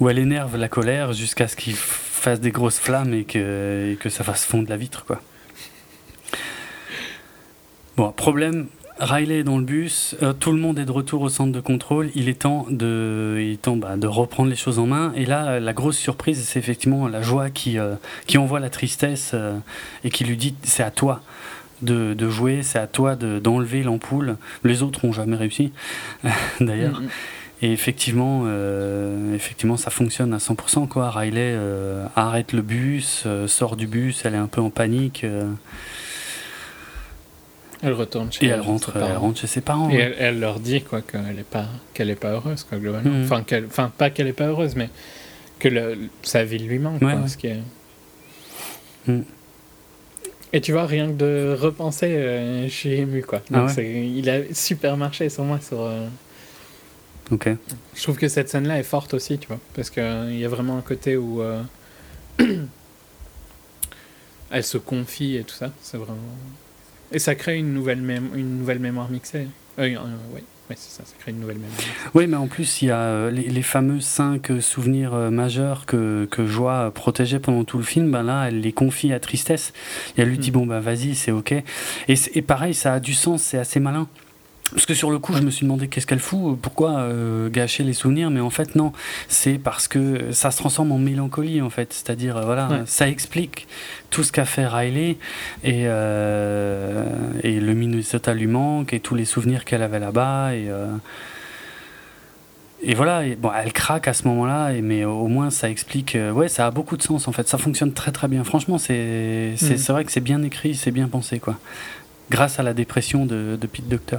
Où 0.00 0.08
elle 0.08 0.18
énerve 0.18 0.56
la 0.56 0.68
colère 0.68 1.12
jusqu'à 1.12 1.48
ce 1.48 1.56
qu'il 1.56 1.74
fasse 1.76 2.40
des 2.40 2.50
grosses 2.50 2.78
flammes 2.78 3.14
et 3.14 3.24
que, 3.24 3.96
que 4.00 4.08
ça 4.08 4.24
fasse 4.24 4.44
fondre 4.44 4.68
la 4.68 4.76
vitre, 4.76 5.04
quoi. 5.04 5.22
Bon, 7.96 8.10
problème, 8.12 8.66
Riley 8.98 9.40
est 9.40 9.44
dans 9.44 9.58
le 9.58 9.64
bus, 9.64 10.16
euh, 10.22 10.32
tout 10.32 10.50
le 10.50 10.58
monde 10.58 10.78
est 10.78 10.84
de 10.84 10.90
retour 10.90 11.22
au 11.22 11.28
centre 11.28 11.52
de 11.52 11.60
contrôle, 11.60 12.10
il 12.14 12.28
est 12.28 12.40
temps 12.40 12.66
de, 12.68 13.36
il 13.40 13.52
est 13.52 13.62
temps, 13.62 13.76
bah, 13.76 13.96
de 13.96 14.06
reprendre 14.06 14.50
les 14.50 14.56
choses 14.56 14.78
en 14.78 14.86
main. 14.86 15.12
Et 15.14 15.24
là, 15.24 15.60
la 15.60 15.72
grosse 15.72 15.96
surprise, 15.96 16.42
c'est 16.44 16.58
effectivement 16.58 17.06
la 17.06 17.22
joie 17.22 17.50
qui, 17.50 17.78
euh, 17.78 17.94
qui 18.26 18.38
envoie 18.38 18.60
la 18.60 18.70
tristesse 18.70 19.32
euh, 19.34 19.56
et 20.02 20.10
qui 20.10 20.24
lui 20.24 20.36
dit 20.36 20.54
c'est 20.62 20.82
à 20.82 20.90
toi 20.90 21.22
de, 21.82 22.14
de 22.14 22.28
jouer, 22.28 22.62
c'est 22.62 22.80
à 22.80 22.88
toi 22.88 23.14
d'enlever 23.14 23.84
l'ampoule. 23.84 24.36
Les 24.64 24.82
autres 24.82 25.06
n'ont 25.06 25.12
jamais 25.12 25.36
réussi, 25.36 25.72
d'ailleurs. 26.60 27.00
Et 27.62 27.72
effectivement, 27.72 28.46
effectivement, 29.34 29.76
ça 29.76 29.90
fonctionne 29.90 30.32
à 30.32 30.38
100%. 30.38 30.86
Quoi. 30.86 31.10
Riley 31.10 31.56
arrête 32.14 32.52
le 32.52 32.62
bus, 32.62 33.26
sort 33.46 33.74
du 33.74 33.88
bus, 33.88 34.24
elle 34.24 34.34
est 34.34 34.38
un 34.38 34.46
peu 34.46 34.60
en 34.60 34.70
panique. 34.70 35.24
Elle 37.82 37.92
retourne 37.92 38.32
chez 38.32 38.46
et 38.46 38.48
elle 38.48 38.60
rentre, 38.60 38.92
elle 38.96 39.16
rentre 39.16 39.40
chez 39.40 39.46
ses 39.46 39.60
parents. 39.60 39.90
Et 39.90 39.96
elle, 39.96 40.40
leur 40.40 40.60
dit 40.60 40.82
quoi 40.82 41.00
qu'elle 41.00 41.36
n'est 41.36 41.42
pas, 41.42 41.66
qu'elle 41.94 42.10
est 42.10 42.16
pas 42.16 42.32
heureuse, 42.32 42.64
quoi, 42.64 42.78
globalement. 42.78 43.10
Mm. 43.10 43.24
Enfin, 43.24 43.44
enfin, 43.66 43.92
pas 43.96 44.10
qu'elle 44.10 44.26
n'est 44.26 44.32
pas 44.32 44.46
heureuse, 44.46 44.74
mais 44.76 44.90
que 45.58 45.68
le, 45.68 45.98
sa 46.22 46.44
vie 46.44 46.58
lui 46.58 46.78
manque. 46.78 47.00
quoi, 47.00 47.28
Ce 47.28 47.36
qui 47.36 47.48
est... 47.48 47.60
Mm. 49.06 49.20
Et 50.52 50.60
tu 50.60 50.72
vois, 50.72 50.86
rien 50.86 51.08
que 51.08 51.12
de 51.12 51.56
repenser, 51.58 52.64
je 52.64 52.72
suis 52.72 52.94
ému. 52.94 53.22
Quoi. 53.22 53.42
Ah 53.52 53.66
il 53.78 54.30
a 54.30 54.54
super 54.54 54.96
marché 54.96 55.28
sur 55.28 55.44
moi 55.44 55.60
sur 55.60 55.90
je 57.30 58.02
trouve 58.02 58.16
que 58.16 58.28
cette 58.28 58.48
scène-là 58.48 58.78
est 58.78 58.84
forte 58.84 59.14
aussi, 59.14 59.38
tu 59.38 59.48
vois, 59.48 59.60
parce 59.74 59.90
qu'il 59.90 60.02
euh, 60.02 60.32
y 60.32 60.44
a 60.44 60.48
vraiment 60.48 60.78
un 60.78 60.82
côté 60.82 61.16
où 61.16 61.42
euh, 61.42 61.62
elle 64.50 64.64
se 64.64 64.78
confie 64.78 65.36
et 65.36 65.44
tout 65.44 65.54
ça. 65.54 65.70
C'est 65.82 65.98
vraiment 65.98 66.16
et 67.12 67.18
ça 67.18 67.34
crée 67.34 67.58
une 67.58 67.72
nouvelle 67.72 67.98
une 68.34 68.58
nouvelle 68.58 68.78
mémoire 68.78 69.10
mixée. 69.10 69.48
Euh, 69.78 69.96
oui, 70.34 70.40
c'est 70.70 70.90
ça, 70.90 71.04
ça 71.04 71.14
crée 71.18 71.30
une 71.30 71.40
nouvelle 71.40 71.58
mémoire. 71.58 71.78
Oui, 72.14 72.26
mais 72.26 72.36
en 72.36 72.46
plus, 72.46 72.82
il 72.82 72.88
y 72.88 72.90
a 72.90 73.30
les, 73.30 73.62
fameux 73.62 74.00
cinq 74.00 74.50
souvenirs 74.60 75.12
majeurs 75.30 75.86
que, 75.86 76.26
que 76.30 76.46
Joie 76.46 76.90
protégeait 76.92 77.38
pendant 77.38 77.64
tout 77.64 77.78
le 77.78 77.84
film. 77.84 78.10
Ben 78.10 78.22
là, 78.22 78.48
elle 78.48 78.60
les 78.60 78.72
confie 78.72 79.12
à 79.12 79.20
Tristesse. 79.20 79.72
Et 80.16 80.22
elle 80.22 80.28
lui 80.28 80.38
dit, 80.38 80.50
mm. 80.50 80.54
bon, 80.54 80.66
ben 80.66 80.80
vas-y, 80.80 81.14
c'est 81.14 81.30
OK. 81.30 81.52
Et, 81.52 81.64
et 82.34 82.42
pareil, 82.42 82.74
ça 82.74 82.94
a 82.94 83.00
du 83.00 83.14
sens, 83.14 83.42
c'est 83.42 83.58
assez 83.58 83.80
malin. 83.80 84.08
Parce 84.72 84.86
que 84.86 84.94
sur 84.94 85.10
le 85.10 85.18
coup, 85.18 85.34
je 85.34 85.40
me 85.40 85.50
suis 85.50 85.64
demandé 85.64 85.88
qu'est-ce 85.88 86.06
qu'elle 86.06 86.18
fout, 86.18 86.58
pourquoi 86.60 86.98
euh, 86.98 87.48
gâcher 87.48 87.84
les 87.84 87.94
souvenirs, 87.94 88.30
mais 88.30 88.40
en 88.40 88.50
fait 88.50 88.74
non, 88.74 88.92
c'est 89.28 89.58
parce 89.58 89.88
que 89.88 90.32
ça 90.32 90.50
se 90.50 90.58
transforme 90.58 90.92
en 90.92 90.98
mélancolie 90.98 91.62
en 91.62 91.70
fait, 91.70 91.92
c'est-à-dire 91.92 92.36
euh, 92.36 92.44
voilà, 92.44 92.82
ça 92.86 93.08
explique 93.08 93.66
tout 94.10 94.22
ce 94.22 94.32
qu'a 94.32 94.44
fait 94.44 94.66
Riley 94.66 95.16
et, 95.64 95.84
euh, 95.86 97.04
et 97.42 97.60
le 97.60 97.74
Minnesota 97.74 98.34
lui 98.34 98.46
manque 98.46 98.92
et 98.92 99.00
tous 99.00 99.14
les 99.14 99.24
souvenirs 99.24 99.64
qu'elle 99.64 99.82
avait 99.82 100.00
là-bas 100.00 100.54
et 100.54 100.68
et 102.80 102.94
voilà, 102.94 103.24
bon, 103.36 103.50
elle 103.52 103.72
craque 103.72 104.06
à 104.06 104.12
ce 104.12 104.28
moment-là, 104.28 104.70
mais 104.82 105.04
au 105.04 105.26
moins 105.26 105.50
ça 105.50 105.68
explique. 105.68 106.16
ouais, 106.32 106.46
ça 106.46 106.66
a 106.66 106.70
beaucoup 106.70 106.96
de 106.96 107.02
sens 107.02 107.26
en 107.26 107.32
fait. 107.32 107.48
Ça 107.48 107.58
fonctionne 107.58 107.92
très 107.92 108.12
très 108.12 108.28
bien. 108.28 108.44
Franchement, 108.44 108.78
c'est 108.78 109.54
c'est 109.56 109.74
mm. 109.74 109.92
vrai 109.92 110.04
que 110.04 110.12
c'est 110.12 110.20
bien 110.20 110.44
écrit, 110.44 110.76
c'est 110.76 110.92
bien 110.92 111.08
pensé 111.08 111.40
quoi. 111.40 111.58
Grâce 112.30 112.60
à 112.60 112.62
la 112.62 112.74
dépression 112.74 113.26
de, 113.26 113.58
de 113.60 113.66
Pete 113.66 113.88
Docter. 113.88 114.18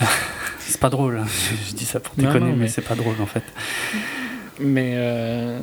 c'est 0.60 0.80
pas 0.80 0.90
drôle, 0.90 1.18
hein. 1.18 1.26
je, 1.68 1.74
dis 1.74 1.84
ça 1.84 2.00
pour 2.00 2.14
déconner, 2.16 2.52
mais, 2.52 2.68
c'est 2.68 2.82
pas 2.82 2.94
drôle 2.94 3.16
en 3.20 3.26
fait. 3.26 3.42
Mais 4.60 4.94
euh, 4.96 5.58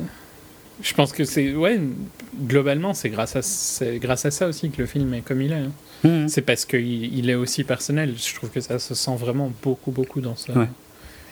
je 0.82 0.94
pense 0.94 1.12
que 1.12 1.24
c'est. 1.24 1.54
Ouais, 1.54 1.80
globalement, 2.46 2.94
c'est 2.94 3.10
grâce, 3.10 3.36
à, 3.36 3.86
grâce 3.98 4.24
à 4.24 4.30
ça 4.30 4.46
aussi 4.46 4.70
que 4.70 4.82
le 4.82 4.86
film 4.86 5.12
est 5.14 5.20
comme 5.20 5.42
il 5.42 5.52
est. 5.52 5.56
Hein. 5.56 5.72
Mmh. 6.04 6.28
C'est 6.28 6.42
parce 6.42 6.64
qu'il 6.64 7.16
il 7.16 7.30
est 7.30 7.34
aussi 7.34 7.64
personnel. 7.64 8.14
Je 8.16 8.34
trouve 8.34 8.50
que 8.50 8.60
ça 8.60 8.78
se 8.78 8.94
sent 8.94 9.16
vraiment 9.16 9.52
beaucoup, 9.62 9.90
beaucoup 9.90 10.20
dans 10.20 10.36
ça. 10.36 10.52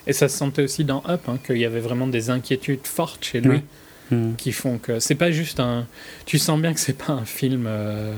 Et 0.05 0.13
ça 0.13 0.27
se 0.27 0.37
sentait 0.37 0.63
aussi 0.63 0.83
dans 0.83 1.01
Up, 1.07 1.21
hein, 1.27 1.37
qu'il 1.45 1.57
y 1.57 1.65
avait 1.65 1.79
vraiment 1.79 2.07
des 2.07 2.29
inquiétudes 2.29 2.85
fortes 2.85 3.23
chez 3.23 3.41
lui. 3.41 3.61
Mmh. 4.11 4.33
Qui 4.35 4.51
font 4.51 4.77
que 4.77 4.99
c'est 4.99 5.15
pas 5.15 5.31
juste 5.31 5.59
un. 5.59 5.87
Tu 6.25 6.37
sens 6.37 6.59
bien 6.59 6.73
que 6.73 6.79
c'est 6.79 6.97
pas 6.97 7.13
un 7.13 7.25
film. 7.25 7.65
Euh, 7.67 8.13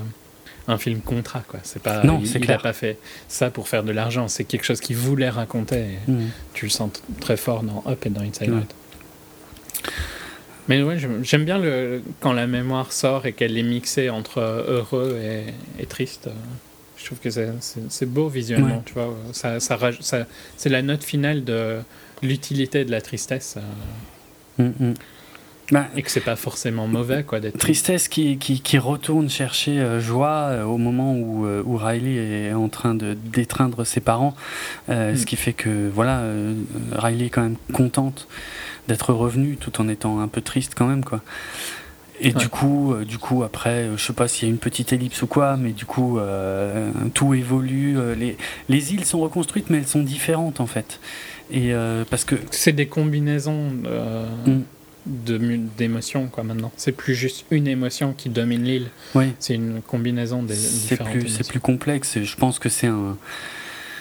un 0.68 0.78
film 0.78 1.00
contrat 1.00 1.42
quoi. 1.46 1.60
C'est 1.62 1.82
pas 1.82 2.02
non, 2.02 2.20
il, 2.22 2.46
n'a 2.46 2.58
pas 2.58 2.72
fait 2.72 2.98
ça 3.28 3.50
pour 3.50 3.68
faire 3.68 3.84
de 3.84 3.92
l'argent. 3.92 4.28
C'est 4.28 4.44
quelque 4.44 4.64
chose 4.64 4.80
qu'il 4.80 4.96
voulait 4.96 5.30
raconter. 5.30 5.84
Mm. 6.08 6.26
tu 6.54 6.66
le 6.66 6.70
sens 6.70 6.90
très 7.20 7.36
fort 7.36 7.62
dans 7.62 7.84
Up 7.86 8.04
et 8.06 8.10
dans 8.10 8.22
Inside 8.22 8.50
Out. 8.50 8.74
Mais 10.68 10.82
ouais 10.82 10.98
j'aime 11.22 11.44
bien 11.44 11.58
le 11.58 12.02
quand 12.20 12.32
la 12.32 12.46
mémoire 12.46 12.92
sort 12.92 13.26
et 13.26 13.32
qu'elle 13.32 13.56
est 13.56 13.62
mixée 13.62 14.10
entre 14.10 14.40
heureux 14.40 15.20
et, 15.78 15.86
triste 15.86 16.28
je 16.96 17.04
trouve 17.04 17.18
que 17.18 17.30
c'est 17.30 18.06
beau 18.06 18.28
visuellement 18.28 18.82
tu 18.84 18.94
vois. 18.94 19.14
Ça, 19.32 19.60
ça, 19.60 19.78
c'est 20.56 20.68
la 20.68 20.82
note 20.82 21.04
finale 21.04 21.44
de 21.44 21.78
l'utilité 22.22 22.84
de 22.84 22.90
la 22.90 23.00
tristesse 23.00 23.58
mm, 24.58 24.64
mm. 24.64 24.94
Bah, 25.72 25.86
et 25.96 26.02
que 26.02 26.10
c'est 26.12 26.20
pas 26.20 26.36
forcément 26.36 26.86
mauvais 26.86 27.24
quoi 27.24 27.40
d'être 27.40 27.58
tristesse 27.58 28.06
qui, 28.06 28.38
qui, 28.38 28.60
qui, 28.60 28.78
retourne 28.78 29.28
chercher 29.28 29.80
euh, 29.80 30.00
joie 30.00 30.50
euh, 30.50 30.62
au 30.62 30.78
moment 30.78 31.14
où, 31.14 31.44
euh, 31.44 31.60
où, 31.66 31.76
Riley 31.76 32.46
est 32.46 32.52
en 32.52 32.68
train 32.68 32.94
de 32.94 33.14
d'étreindre 33.14 33.84
ses 33.84 34.00
parents 34.00 34.36
mm. 34.88 35.16
ce 35.16 35.26
qui 35.26 35.34
fait 35.34 35.54
que 35.54 35.90
voilà 35.92 36.22
Riley 36.92 37.26
est 37.26 37.30
quand 37.30 37.42
même 37.42 37.56
contente 37.72 38.28
d'être 38.86 39.12
revenue 39.12 39.56
tout 39.56 39.80
en 39.80 39.88
étant 39.88 40.20
un 40.20 40.28
peu 40.28 40.40
triste 40.40 40.74
quand 40.76 40.86
même 40.86 41.04
quoi. 41.04 41.20
Et 42.20 42.32
du 42.32 42.48
coup 42.48 42.94
du 43.06 43.18
coup 43.18 43.42
après 43.42 43.88
je 43.96 44.02
sais 44.02 44.12
pas 44.12 44.28
s'il 44.28 44.46
y 44.46 44.50
a 44.50 44.54
une 44.54 44.60
petite 44.60 44.92
ellipse 44.92 45.20
ou 45.22 45.26
quoi 45.26 45.56
mais 45.56 45.72
du 45.72 45.84
coup 45.84 46.18
tout 47.12 47.34
évolue 47.34 47.98
les, 48.16 48.36
les 48.68 48.94
îles 48.94 49.04
sont 49.04 49.18
reconstruites 49.18 49.68
mais 49.68 49.78
elles 49.78 49.88
sont 49.88 50.02
différentes 50.02 50.60
en 50.60 50.66
fait. 50.66 51.00
Et 51.50 51.72
parce 52.08 52.24
que 52.24 52.36
c'est 52.52 52.72
des 52.72 52.86
combinaisons 52.86 53.70
mm 54.46 54.62
d'émotions 55.06 56.26
quoi 56.26 56.44
maintenant. 56.44 56.72
C'est 56.76 56.92
plus 56.92 57.14
juste 57.14 57.46
une 57.50 57.68
émotion 57.68 58.12
qui 58.12 58.28
domine 58.28 58.64
l'île. 58.64 58.88
Oui. 59.14 59.32
C'est 59.38 59.54
une 59.54 59.80
combinaison 59.82 60.42
des 60.42 60.56
différentes. 60.56 61.12
Plus, 61.12 61.28
c'est 61.28 61.48
plus 61.48 61.60
complexe. 61.60 62.16
Et 62.16 62.24
je 62.24 62.36
pense 62.36 62.58
que 62.58 62.68
c'est 62.68 62.88
un 62.88 63.16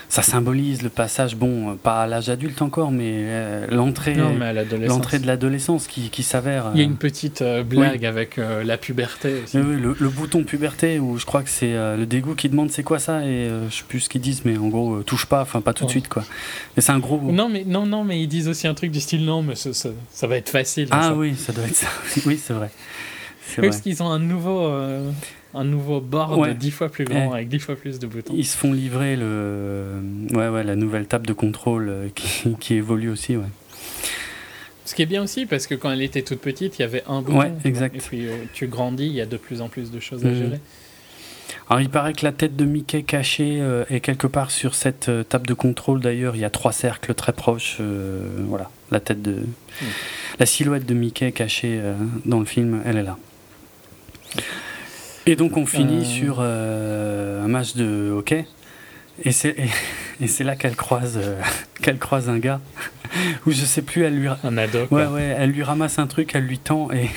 ça 0.10 0.22
symbolise 0.22 0.82
le 0.82 0.90
passage, 0.90 1.36
bon, 1.36 1.76
pas 1.78 2.04
à 2.04 2.08
l'âge 2.08 2.30
adulte 2.30 2.62
encore, 2.62 2.92
mais 2.92 3.12
euh, 3.16 3.68
l'entrée, 3.70 4.16
l'entrée 4.16 5.20
de 5.20 5.28
l'adolescence 5.28 5.88
qui, 5.88 6.10
qui 6.10 6.24
s'avère. 6.24 6.72
Il 6.74 6.80
y 6.80 6.82
a 6.82 6.86
une 6.86 6.94
euh, 6.94 6.96
petite 6.96 7.42
euh, 7.42 7.64
blague 7.64 8.06
avec 8.06 8.38
la 8.38 8.78
puberté. 8.78 9.42
Aussi. 9.44 9.58
Oui, 9.58 9.76
le, 9.80 10.10
bouton 10.10 10.44
puberté 10.44 11.00
où 11.00 11.18
je 11.18 11.26
crois 11.26 11.44
que 11.44 11.50
c'est 11.50 11.74
le 11.74 12.06
dégoût 12.06 12.36
qui 12.36 12.50
demande 12.50 12.72
c'est 12.72 12.84
quoi 12.84 13.00
ça 13.00 13.26
et 13.26 13.50
je 13.70 13.76
sais 13.76 13.84
plus 13.88 14.02
ce 14.02 14.10
qu'ils 14.10 14.22
disent, 14.22 14.44
mais 14.46 14.58
en 14.58 14.68
gros 14.68 15.04
touche 15.04 15.26
pas, 15.26 15.42
enfin 15.42 15.62
pas 15.62 15.74
tout 15.74 15.86
de 15.86 15.90
suite 15.90 16.08
quoi. 16.08 16.24
Mais 16.76 16.82
c'est 16.82 16.92
un 16.92 17.00
gros. 17.00 17.20
Non 17.20 17.50
mais 17.50 17.64
non 17.66 17.86
non 17.86 18.04
mais 18.04 18.22
ils 18.22 18.28
disent 18.28 18.48
aussi 18.48 18.68
un 18.68 18.74
truc 18.74 18.92
du 18.92 19.02
style 19.02 19.26
non 19.26 19.42
mais 19.42 19.56
ça, 19.56 19.72
ça, 19.74 20.28
va 20.28 20.38
être 20.38 20.50
facile. 20.50 20.88
Ah 20.92 21.14
oui, 21.14 21.36
ça 21.36 21.52
doit 21.52 21.66
être 21.66 21.76
ça. 21.76 21.88
oui 22.26 22.40
c'est 22.42 22.54
vrai. 22.54 22.70
Parce 23.58 23.82
qu'ils 23.82 24.02
ont 24.02 24.10
un 24.10 24.20
nouveau 24.20 24.72
un 25.56 25.64
nouveau 25.64 26.02
board 26.02 26.58
dix 26.58 26.72
fois 26.72 26.90
plus 26.90 27.06
grand 27.06 27.34
avec 27.34 27.48
dix 27.48 27.60
fois 27.60 27.76
plus 27.76 28.00
de 28.00 28.08
boutons. 28.08 28.34
Ils 28.36 28.46
se 28.46 28.58
font 28.58 28.74
livrer 28.74 29.16
le, 29.16 30.02
ouais, 30.34 30.50
ouais, 30.50 30.64
la 30.64 30.76
nouvelle 30.76 31.08
table 31.08 31.26
de 31.26 31.34
contrôle 31.34 31.90
euh, 31.90 32.10
qui, 32.14 32.56
qui 32.60 32.74
évolue 32.76 33.10
aussi. 33.10 33.38
Ouais. 33.38 33.46
Ce 34.84 34.94
qui 34.94 35.02
est 35.02 35.08
bien 35.08 35.24
aussi 35.24 35.46
parce 35.46 35.66
que 35.66 35.74
quand 35.74 35.92
elle 35.92 36.02
était 36.02 36.22
toute 36.22 36.42
petite, 36.42 36.78
il 36.78 36.82
y 36.82 36.86
avait 36.86 37.04
un 37.08 37.22
bouton. 37.22 37.40
Ouais, 37.40 37.52
exact. 37.64 37.96
Et 37.96 38.00
puis 38.00 38.28
euh, 38.28 38.36
tu 38.54 38.68
grandis, 38.68 39.08
il 39.08 39.14
y 39.14 39.22
a 39.22 39.26
de 39.26 39.38
plus 39.38 39.62
en 39.62 39.70
plus 39.70 39.92
de 39.92 40.00
choses 40.00 40.26
à 40.26 40.30
mhm. 40.30 40.36
gérer. 40.36 40.60
Alors 41.70 41.82
il 41.82 41.90
paraît 41.90 42.14
que 42.14 42.26
la 42.26 42.32
tête 42.32 42.56
de 42.56 42.66
Mickey 42.66 43.04
cachée 43.04 43.60
euh, 43.60 43.86
est 43.90 44.00
quelque 44.00 44.28
part 44.28 44.52
sur 44.52 44.76
cette 44.76 45.10
table 45.30 45.48
de 45.48 45.54
contrôle. 45.54 46.02
D'ailleurs, 46.02 46.36
il 46.36 46.42
y 46.42 46.46
a 46.46 46.50
trois 46.50 46.74
cercles 46.74 47.14
très 47.16 47.34
proches. 47.34 47.80
voilà, 48.48 48.70
la 48.92 49.00
tête 49.00 49.22
de, 49.22 49.32
mhm. 49.32 49.88
la 50.40 50.46
silhouette 50.46 50.86
de 50.86 50.94
Mickey 50.94 51.32
cachée 51.32 51.82
dans 52.26 52.40
le 52.40 52.46
film, 52.46 52.82
elle 52.86 52.98
est 52.98 53.04
là. 53.04 53.18
Et 55.28 55.36
donc 55.36 55.58
on 55.58 55.66
finit 55.66 56.02
euh. 56.02 56.04
sur 56.04 56.38
euh, 56.40 57.44
un 57.44 57.48
match 57.48 57.76
de 57.76 58.12
hockey. 58.12 58.46
Et 59.24 59.32
c'est, 59.32 59.56
et, 60.22 60.28
c'est 60.28 60.44
là 60.44 60.56
qu'elle 60.56 60.76
croise, 60.76 61.18
euh, 61.18 61.42
qu'elle 61.82 61.98
croise 61.98 62.30
un 62.30 62.38
gars, 62.38 62.62
où 63.46 63.52
je 63.52 63.66
sais 63.66 63.82
plus, 63.82 64.04
elle 64.04 64.20
lui, 64.20 64.28
un 64.44 64.58
ado, 64.58 64.88
ouais, 64.92 65.06
ouais, 65.06 65.36
elle 65.38 65.52
lui 65.52 65.64
ramasse 65.64 66.00
un 66.00 66.08
truc, 66.08 66.32
elle 66.36 66.46
lui 66.46 66.60
tend 66.60 66.92
et. 66.92 67.10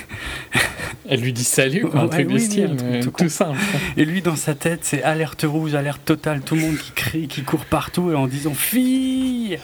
elle 1.10 1.20
lui 1.20 1.32
dit 1.32 1.44
salut, 1.44 1.86
quoi, 1.86 2.01
un 2.01 2.09
truc 2.09 2.39
style, 2.40 2.76
tout, 3.16 3.28
simple. 3.28 3.59
Et 3.97 4.05
lui, 4.05 4.22
dans 4.22 4.36
sa 4.36 4.55
tête, 4.55 4.80
c'est 4.82 5.02
alerte 5.02 5.44
rouge, 5.47 5.74
alerte 5.74 6.05
totale, 6.05 6.43
tout 6.43 6.55
le 6.55 6.62
monde 6.62 6.76
qui 6.76 6.93
crie, 6.93 7.28
qui 7.28 7.43
court 7.43 7.64
partout 7.64 8.10
et 8.10 8.14
en 8.14 8.26
disant 8.26 8.55
fille 8.55 9.59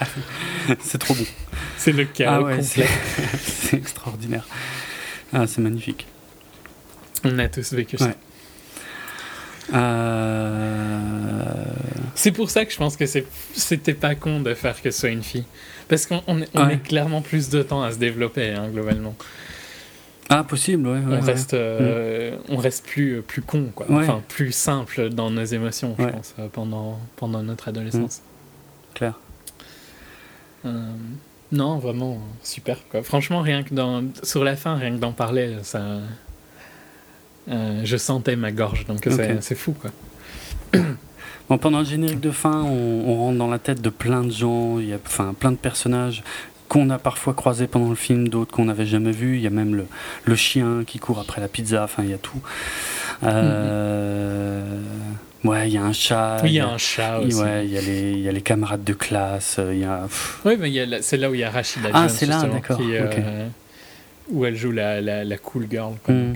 C'est 0.80 0.98
trop 0.98 1.14
bon. 1.14 1.26
C'est 1.76 1.92
le 1.92 2.04
cas 2.04 2.40
ah 2.40 2.62
c'est, 2.62 2.88
c'est 3.42 3.76
extraordinaire. 3.76 4.46
Ah, 5.32 5.46
c'est 5.46 5.60
magnifique. 5.60 6.06
On 7.24 7.38
a 7.38 7.48
tous 7.48 7.72
vécu 7.72 7.96
ça. 7.98 8.14
Euh, 9.72 10.98
c'est 12.14 12.32
pour 12.32 12.50
ça 12.50 12.64
que 12.64 12.72
je 12.72 12.76
pense 12.76 12.96
que 12.96 13.04
c'était 13.06 13.94
pas 13.94 14.14
con 14.14 14.40
de 14.40 14.54
faire 14.54 14.80
que 14.82 14.90
ce 14.90 15.00
soit 15.00 15.10
une 15.10 15.22
fille. 15.22 15.44
Parce 15.88 16.06
qu'on 16.06 16.22
on, 16.26 16.34
met 16.34 16.78
clairement 16.78 17.22
plus 17.22 17.50
de 17.50 17.62
temps 17.62 17.82
à 17.82 17.92
se 17.92 17.98
développer, 17.98 18.50
hein, 18.50 18.68
globalement. 18.72 19.14
Ah, 20.30 20.42
possible, 20.42 20.88
ouais. 20.88 21.00
on, 21.06 21.20
reste, 21.20 21.52
euh, 21.52 22.38
on 22.48 22.56
reste 22.56 22.86
plus, 22.86 23.20
plus 23.20 23.42
con, 23.42 23.70
quoi. 23.74 23.86
Enfin, 23.90 24.22
plus 24.26 24.52
simple 24.52 25.10
dans 25.10 25.30
nos 25.30 25.44
émotions, 25.44 25.94
je 25.98 26.06
pense, 26.06 26.34
euh, 26.38 26.48
pendant, 26.50 26.98
pendant 27.16 27.42
notre 27.42 27.68
adolescence. 27.68 28.20
Mm. 28.20 28.94
Clair. 28.94 29.20
non, 31.52 31.78
vraiment, 31.78 32.18
super, 32.42 32.78
quoi. 32.88 33.02
Franchement, 33.02 33.42
rien 33.42 33.62
que 33.62 33.74
dans, 33.74 34.02
sur 34.22 34.44
la 34.44 34.56
fin, 34.56 34.76
rien 34.76 34.92
que 34.92 35.00
d'en 35.00 35.12
parler, 35.12 35.56
ça, 35.62 35.98
euh, 37.48 37.80
je 37.84 37.96
sentais 37.96 38.36
ma 38.36 38.52
gorge, 38.52 38.86
donc 38.86 39.06
c'est 39.40 39.54
fou 39.54 39.72
quoi. 39.72 39.90
Bon, 41.50 41.58
pendant 41.58 41.80
le 41.80 41.84
générique 41.84 42.20
de 42.20 42.30
fin, 42.30 42.62
on, 42.62 43.18
rentre 43.18 43.36
dans 43.36 43.48
la 43.48 43.58
tête 43.58 43.82
de 43.82 43.90
plein 43.90 44.24
de 44.24 44.30
gens, 44.30 44.78
il 44.78 44.88
y 44.88 44.92
a 44.94 44.98
enfin, 45.04 45.34
plein 45.38 45.52
de 45.52 45.56
personnages 45.56 46.22
qu'on 46.68 46.88
a 46.88 46.98
parfois 46.98 47.34
croisés 47.34 47.66
pendant 47.66 47.90
le 47.90 47.96
film, 47.96 48.28
d'autres 48.28 48.50
qu'on 48.56 48.64
n'avait 48.64 48.86
jamais 48.86 49.12
vus. 49.12 49.36
Il 49.36 49.42
y 49.42 49.46
a 49.46 49.50
même 49.50 49.74
le, 49.74 49.86
le, 50.24 50.36
chien 50.36 50.84
qui 50.86 50.98
court 50.98 51.20
après 51.20 51.42
la 51.42 51.48
pizza, 51.48 51.84
enfin 51.84 52.02
il 52.02 52.10
y 52.10 52.14
a 52.14 52.18
tout. 52.18 52.40
Euh, 53.24 54.80
ouais, 55.44 55.68
il 55.68 55.74
y 55.74 55.76
a 55.76 55.84
un 55.84 55.92
chat. 55.92 56.38
Oui, 56.42 56.50
il 56.50 56.54
y 56.54 56.60
a 56.60 56.68
un 56.68 56.78
chat 56.78 57.18
aussi. 57.18 57.38
Ouais, 57.38 57.66
il 57.66 57.72
y, 57.72 57.76
a 57.76 57.82
les, 57.82 58.12
il 58.12 58.20
y 58.20 58.28
a 58.28 58.32
les 58.32 58.42
camarades 58.42 58.82
de 58.82 58.94
classe. 58.94 59.60
Il 59.70 59.80
y 59.80 59.84
a... 59.84 60.08
Oui, 60.46 60.56
mais 60.58 61.02
c'est 61.02 61.18
là 61.18 61.30
où 61.30 61.34
il 61.34 61.40
y 61.40 61.44
a 61.44 61.50
Rachida 61.50 61.90
ah, 61.92 62.08
c'est 62.08 62.26
là, 62.26 62.42
d'accord. 62.44 62.80
Euh, 62.80 63.48
où 64.30 64.46
elle 64.46 64.56
joue 64.56 64.72
la, 64.72 65.02
la, 65.02 65.24
la 65.24 65.36
cool 65.36 65.66
girl. 65.70 65.94
Quoi, 66.02 66.14
mm 66.14 66.34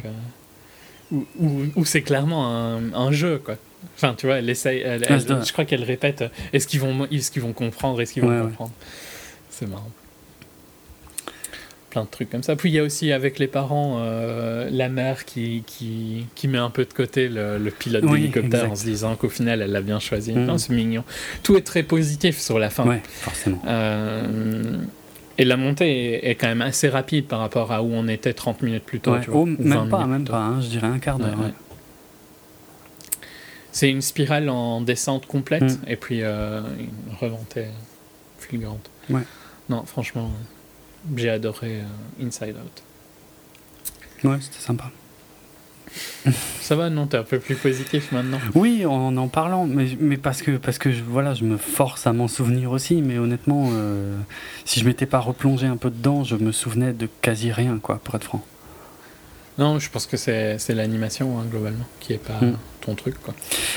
où, 1.10 1.84
c'est 1.84 2.02
clairement 2.02 2.54
un, 2.54 2.92
un, 2.92 3.12
jeu, 3.12 3.40
quoi. 3.42 3.56
Enfin, 3.96 4.14
tu 4.16 4.26
vois, 4.26 4.36
elle 4.36 4.50
essaye, 4.50 4.82
je 4.82 5.52
crois 5.52 5.64
qu'elle 5.64 5.84
répète 5.84 6.24
est-ce 6.52 6.66
qu'ils 6.66 6.80
vont, 6.80 7.04
est 7.04 7.30
qu'ils 7.30 7.42
vont 7.42 7.52
comprendre 7.52 8.00
Est-ce 8.00 8.12
qu'ils 8.12 8.22
vont 8.22 8.42
comprendre 8.42 8.72
C'est 9.50 9.66
marrant. 9.66 9.90
Plein 11.90 12.04
de 12.04 12.08
trucs 12.08 12.28
comme 12.28 12.42
ça. 12.42 12.54
Puis 12.54 12.68
il 12.68 12.74
y 12.74 12.78
a 12.78 12.82
aussi 12.82 13.12
avec 13.12 13.38
les 13.38 13.46
parents 13.46 13.96
euh, 14.00 14.68
la 14.70 14.90
mère 14.90 15.24
qui, 15.24 15.62
qui, 15.66 16.26
qui, 16.34 16.46
met 16.46 16.58
un 16.58 16.68
peu 16.68 16.84
de 16.84 16.92
côté 16.92 17.30
le, 17.30 17.58
pilote 17.70 18.04
d'hélicoptère 18.04 18.70
en 18.70 18.76
se 18.76 18.84
disant 18.84 19.16
qu'au 19.16 19.30
final 19.30 19.62
elle 19.62 19.72
l'a 19.72 19.80
bien 19.80 19.98
choisi. 19.98 20.34
Mm. 20.34 20.58
C'est 20.58 20.74
mignon. 20.74 21.02
Tout 21.42 21.56
est 21.56 21.62
très 21.62 21.82
positif 21.82 22.38
sur 22.38 22.58
la 22.58 22.68
fin. 22.68 22.84
Ouais, 22.84 23.00
forcément. 23.06 23.62
Euh, 23.66 24.76
et 25.38 25.44
la 25.44 25.56
montée 25.56 26.28
est, 26.28 26.34
quand 26.34 26.48
même 26.48 26.62
assez 26.62 26.88
rapide 26.88 27.26
par 27.26 27.38
rapport 27.38 27.70
à 27.70 27.82
où 27.82 27.90
on 27.92 28.08
était 28.08 28.34
30 28.34 28.62
minutes 28.62 28.84
plus 28.84 28.98
tôt. 28.98 29.14
Oh, 29.32 29.46
même, 29.46 29.88
pas, 29.88 30.04
même 30.04 30.24
pas, 30.24 30.38
hein, 30.38 30.60
je 30.60 30.66
dirais 30.66 30.88
un 30.88 30.98
quart 30.98 31.18
d'heure. 31.18 31.38
C'est 33.70 33.88
une 33.88 34.02
spirale 34.02 34.48
en 34.48 34.80
descente 34.80 35.26
complète 35.26 35.62
mm. 35.62 35.78
et 35.86 35.96
puis 35.96 36.22
euh, 36.22 36.60
une 36.78 37.14
remontée 37.20 37.66
fulgurante. 38.38 38.90
Ouais. 39.08 39.22
Non, 39.68 39.84
franchement, 39.84 40.32
j'ai 41.14 41.30
adoré 41.30 41.82
euh, 41.82 42.26
Inside 42.26 42.56
Out. 42.56 42.82
Ouais, 44.24 44.38
c'était 44.40 44.58
sympa. 44.58 44.90
Ça 46.60 46.76
va, 46.76 46.90
non 46.90 47.06
T'es 47.06 47.16
un 47.16 47.22
peu 47.22 47.38
plus 47.38 47.54
positif 47.54 48.12
maintenant 48.12 48.38
Oui, 48.54 48.84
en 48.84 49.16
en 49.16 49.28
parlant, 49.28 49.66
mais, 49.66 50.16
parce 50.16 50.42
que, 50.42 50.52
parce 50.58 50.78
que 50.78 50.92
je, 50.92 51.02
voilà, 51.02 51.34
je 51.34 51.44
me 51.44 51.56
force 51.56 52.06
à 52.06 52.12
m'en 52.12 52.28
souvenir 52.28 52.70
aussi, 52.70 53.02
mais 53.02 53.18
honnêtement, 53.18 53.70
euh, 53.72 54.16
si 54.64 54.80
je 54.80 54.84
m'étais 54.84 55.06
pas 55.06 55.20
replongé 55.20 55.66
un 55.66 55.76
peu 55.76 55.90
dedans, 55.90 56.24
je 56.24 56.36
me 56.36 56.52
souvenais 56.52 56.92
de 56.92 57.08
quasi 57.22 57.52
rien, 57.52 57.78
quoi, 57.78 58.00
pour 58.02 58.14
être 58.14 58.24
franc. 58.24 58.44
Non, 59.58 59.78
je 59.78 59.90
pense 59.90 60.06
que 60.06 60.16
c'est 60.16 60.58
l'animation, 60.70 61.38
hein, 61.38 61.44
globalement, 61.50 61.86
qui 62.00 62.12
est 62.12 62.18
pas... 62.18 62.40
Mm 62.40 62.56
ton 62.88 62.94
truc 62.94 63.14
quoi. 63.22 63.34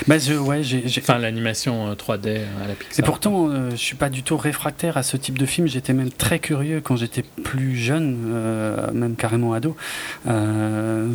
Bah 0.08 0.18
je, 0.18 0.34
ouais, 0.34 0.64
j'ai, 0.64 0.84
Enfin 1.00 1.18
l'animation 1.18 1.94
3D 1.94 2.28
euh, 2.28 2.64
à 2.64 2.68
la 2.68 2.76
Pixar. 2.76 3.00
Et 3.00 3.06
pourtant, 3.06 3.50
euh, 3.50 3.72
je 3.72 3.76
suis 3.76 3.96
pas 3.96 4.10
du 4.10 4.24
tout 4.24 4.38
réfractaire 4.38 4.98
à 4.98 5.04
ce 5.04 5.18
type 5.18 5.38
de 5.38 5.46
film. 5.46 5.68
J'étais 5.68 5.94
même 5.94 6.12
très 6.12 6.40
curieux 6.40 6.82
quand 6.82 6.96
j'étais 6.96 7.24
plus 7.44 7.76
jeune, 7.76 8.32
euh, 8.34 8.92
même 8.94 9.16
carrément 9.16 9.54
ado, 9.54 9.76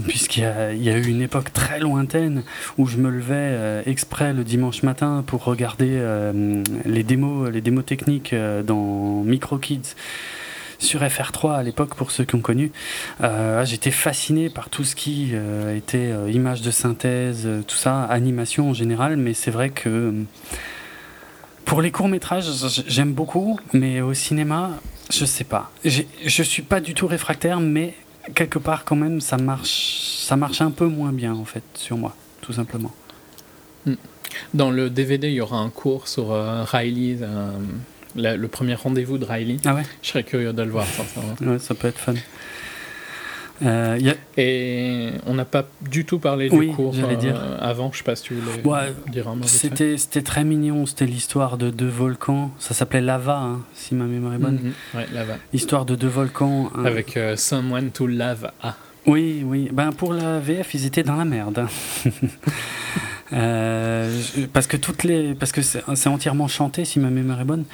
puisqu'il 0.09 0.43
y 0.43 0.87
y 0.87 0.91
a 0.91 0.99
eu 0.99 1.07
une 1.07 1.23
époque 1.23 1.53
très 1.53 1.81
lointaine 1.81 2.45
où 2.79 2.87
je 2.87 2.97
me 2.97 3.11
levais 3.11 3.83
exprès 3.87 4.33
le 4.33 4.45
dimanche 4.45 4.83
matin 4.83 5.25
pour 5.27 5.45
regarder 5.45 6.01
les 6.85 7.03
démos, 7.03 7.51
les 7.51 7.61
démos 7.61 7.85
techniques 7.85 8.35
dans 8.65 9.23
Micro 9.25 9.59
Kids 9.59 9.95
sur 10.79 11.01
FR3 11.03 11.57
à 11.57 11.63
l'époque 11.63 11.95
pour 11.95 12.11
ceux 12.11 12.25
qui 12.25 12.35
ont 12.35 12.41
connu. 12.41 12.73
Euh, 13.23 13.65
J'étais 13.65 13.91
fasciné 13.91 14.49
par 14.49 14.69
tout 14.71 14.85
ce 14.85 14.95
qui 14.95 15.31
euh, 15.33 15.77
était 15.77 16.11
euh, 16.11 16.31
images 16.31 16.63
de 16.63 16.71
synthèse, 16.71 17.43
euh, 17.47 17.63
tout 17.63 17.77
ça, 17.77 18.05
animation 18.05 18.71
en 18.71 18.75
général, 18.75 19.17
mais 19.17 19.35
c'est 19.35 19.51
vrai 19.51 19.71
que 19.71 20.15
pour 21.65 21.83
les 21.83 21.91
courts 21.91 22.09
métrages, 22.09 22.47
j'aime 22.87 23.13
beaucoup, 23.13 23.59
mais 23.73 24.01
au 24.01 24.15
cinéma, 24.15 24.71
je 25.11 25.25
sais 25.25 25.45
pas. 25.45 25.71
Je 25.85 26.43
suis 26.43 26.63
pas 26.63 26.81
du 26.81 26.95
tout 26.95 27.07
réfractaire, 27.07 27.61
mais 27.61 27.95
quelque 28.35 28.59
part 28.59 28.85
quand 28.85 28.97
même, 28.97 29.21
ça 29.21 29.37
marche, 29.37 30.21
ça 30.21 30.37
marche 30.37 30.61
un 30.61 30.71
peu 30.71 30.87
moins 30.87 31.13
bien 31.13 31.35
en 31.35 31.45
fait 31.45 31.65
sur 31.75 31.97
moi, 31.97 32.15
tout 32.41 32.53
simplement. 32.53 32.93
Hmm. 33.85 33.95
Dans 34.55 34.71
le 34.71 34.91
DVD, 34.91 35.29
il 35.29 35.35
y 35.35 35.41
aura 35.41 35.59
un 35.59 35.71
cours 35.71 36.09
sur 36.09 36.29
Riley 36.71 37.19
le 38.17 38.47
premier 38.49 38.75
rendez-vous 38.75 39.19
de 39.19 39.25
Riley. 39.25 39.59
Ah 39.65 39.75
ouais 39.75 39.83
Je 40.03 40.09
serais 40.09 40.25
curieux 40.25 40.53
de 40.53 40.63
le 40.63 40.71
voir, 40.71 40.87
ça. 40.87 41.03
ouais, 41.47 41.59
ça 41.59 41.75
peut 41.75 41.89
être 41.89 41.99
fun. 41.99 42.15
Euh, 43.65 43.99
Et 44.37 45.13
on 45.25 45.33
n'a 45.33 45.47
pas 45.47 45.67
du 45.81 46.05
tout 46.05 46.19
parlé 46.19 46.51
du 46.51 46.69
cours 46.73 46.93
dire. 46.93 47.41
avant, 47.59 47.91
je 47.91 47.99
sais 47.99 48.05
pas 48.05 48.15
si 48.15 48.25
tu 48.25 48.35
voulais 48.35 48.63
dire 49.11 49.29
un 49.29 49.37
mot. 49.37 49.45
C'était, 49.47 49.97
c'était 49.97 50.21
très 50.23 50.45
mignon, 50.45 50.85
c'était 50.85 51.07
l'histoire 51.07 51.57
de 51.57 51.71
deux 51.71 51.89
volcans, 51.89 52.51
ça 52.59 52.75
s'appelait 52.75 53.01
Lava, 53.01 53.39
hein, 53.39 53.61
si 53.75 53.95
ma 53.95 54.05
mémoire 54.05 54.35
est 54.35 54.39
bonne. 54.39 54.61
Mhm. 54.95 55.05
Lava. 55.15 55.35
Histoire 55.55 55.87
de 55.87 55.95
deux 55.95 56.07
volcans. 56.09 56.71
Avec 56.85 57.19
Someone 57.37 57.91
to 57.93 58.07
Love. 58.07 58.51
Oui, 59.07 59.43
oui. 59.47 59.71
Ben, 59.73 59.93
pour 59.93 60.13
la 60.13 60.39
VF, 60.41 60.75
ils 60.75 60.85
étaient 60.85 61.05
dans 61.05 61.17
la 61.17 61.25
merde. 61.25 61.67
Euh, 63.33 64.21
parce 64.53 64.67
que 64.67 64.77
toutes 64.77 65.03
les, 65.05 65.35
parce 65.35 65.53
que 65.53 65.63
c'est 65.63 66.09
entièrement 66.09 66.49
chanté 66.49 66.85
si 66.85 67.01
ma 67.01 67.11
mémoire 67.11 67.41
est 67.41 67.45
bonne. 67.45 67.65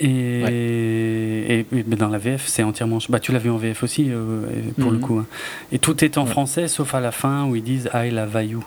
Et, 0.00 1.66
et, 1.72 1.82
dans 1.84 2.08
la 2.08 2.18
VF, 2.18 2.46
c'est 2.46 2.62
entièrement. 2.62 2.98
Bah, 3.08 3.20
tu 3.20 3.32
l'as 3.32 3.38
vu 3.38 3.50
en 3.50 3.56
VF 3.56 3.82
aussi 3.82 4.06
euh, 4.10 4.44
pour 4.78 4.90
le 4.90 4.98
mhm. 4.98 5.02
coup. 5.02 5.18
Hein. 5.18 5.26
Et 5.72 5.78
tout 5.78 6.04
est 6.04 6.18
en 6.18 6.26
français, 6.26 6.68
sauf 6.68 6.94
à 6.94 7.00
la 7.00 7.12
fin 7.12 7.44
où 7.46 7.56
ils 7.56 7.62
disent 7.62 7.90
I 7.94 8.10
love 8.10 8.42
you. 8.44 8.64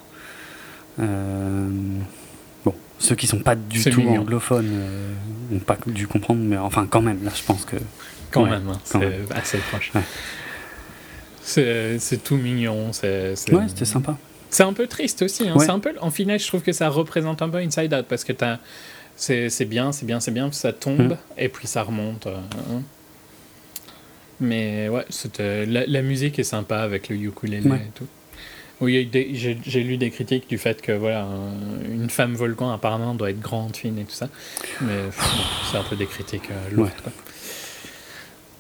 Euh, 1.00 1.70
bon, 2.66 2.74
ceux 3.00 3.16
qui 3.16 3.28
sont 3.28 3.40
pas 3.40 3.56
du 3.56 3.84
tout 3.84 4.02
anglophones 4.08 4.70
n'ont 5.52 5.60
pas 5.60 5.78
dû 5.86 6.08
comprendre, 6.08 6.42
mais 6.44 6.58
enfin 6.58 6.88
quand 6.90 7.02
même, 7.02 7.24
là, 7.24 7.32
je 7.34 7.44
pense 7.44 7.66
que. 7.66 7.78
Quand 8.32 8.46
même, 8.46 8.68
hein, 8.70 8.80
c'est 8.84 9.22
assez 9.34 9.58
proche. 9.60 9.92
C'est 11.42 12.24
tout 12.24 12.36
mignon. 12.36 12.92
C'est, 12.92 13.36
Ouais, 13.54 13.68
c'était 13.70 13.86
sympa. 13.86 14.18
C'est 14.50 14.64
un 14.64 14.74
peu 14.74 14.88
triste 14.88 15.22
aussi. 15.22 15.48
Hein. 15.48 15.56
C'est 15.60 15.70
un 15.70 15.80
peu, 15.80 15.94
en 16.00 16.12
final, 16.12 16.40
je 16.40 16.48
trouve 16.48 16.62
que 16.62 16.72
ça 16.72 16.90
représente 16.90 17.42
un 17.42 17.50
peu 17.50 17.58
Inside 17.58 17.94
Out 17.94 18.06
parce 18.08 18.24
que 18.24 18.34
c'est 19.18 19.66
bien, 19.66 19.92
c'est 19.92 20.06
bien, 20.06 20.20
c'est 20.20 20.32
bien, 20.32 20.52
ça 20.52 20.74
tombe 20.74 21.14
mm. 21.14 21.18
et 21.38 21.50
puis 21.50 21.68
ça 21.68 21.84
remonte. 21.84 22.28
Euh, 22.28 22.38
hein. 22.72 22.82
Mais 24.40 24.88
ouais, 24.90 25.06
la, 25.40 25.86
la, 25.88 26.02
musique 26.02 26.38
est 26.38 26.44
sympa 26.44 26.78
avec 26.78 27.10
le 27.10 27.16
ukulélé 27.16 27.68
et 27.68 27.92
tout. 27.96 28.08
Oui, 28.80 29.10
j'ai 29.34 29.84
lu 29.84 29.98
des 29.98 30.12
critiques 30.12 30.48
du 30.48 30.60
fait 30.60 30.82
que 30.82 30.92
voilà, 30.92 31.28
une 31.90 32.12
femme 32.12 32.36
volcan 32.36 32.72
apparemment 32.72 33.16
doit 33.16 33.32
être 33.32 33.40
grande, 33.40 33.76
fine 33.76 33.98
et 33.98 34.04
tout 34.04 34.12
ça. 34.12 34.30
Mais 34.82 34.94
c'est 35.72 35.78
un 35.78 35.84
peu 35.84 35.96
des 35.96 36.06
critiques 36.06 36.52
euh, 36.52 36.76
lourdes. 36.76 36.92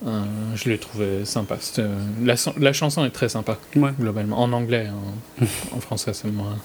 Euh, 0.06 0.24
je 0.56 0.70
l'ai 0.70 0.78
trouvé 0.78 1.26
sympa. 1.26 1.58
Euh, 1.80 2.06
la, 2.24 2.36
la, 2.58 2.74
chanson 2.74 3.04
est 3.04 3.10
très 3.10 3.30
sympa, 3.30 3.58
globalement. 4.00 4.40
En 4.40 4.54
anglais, 4.54 4.90
en, 4.90 5.46
en 5.76 5.80
français, 5.80 6.14
c'est 6.14 6.30
moins. 6.30 6.58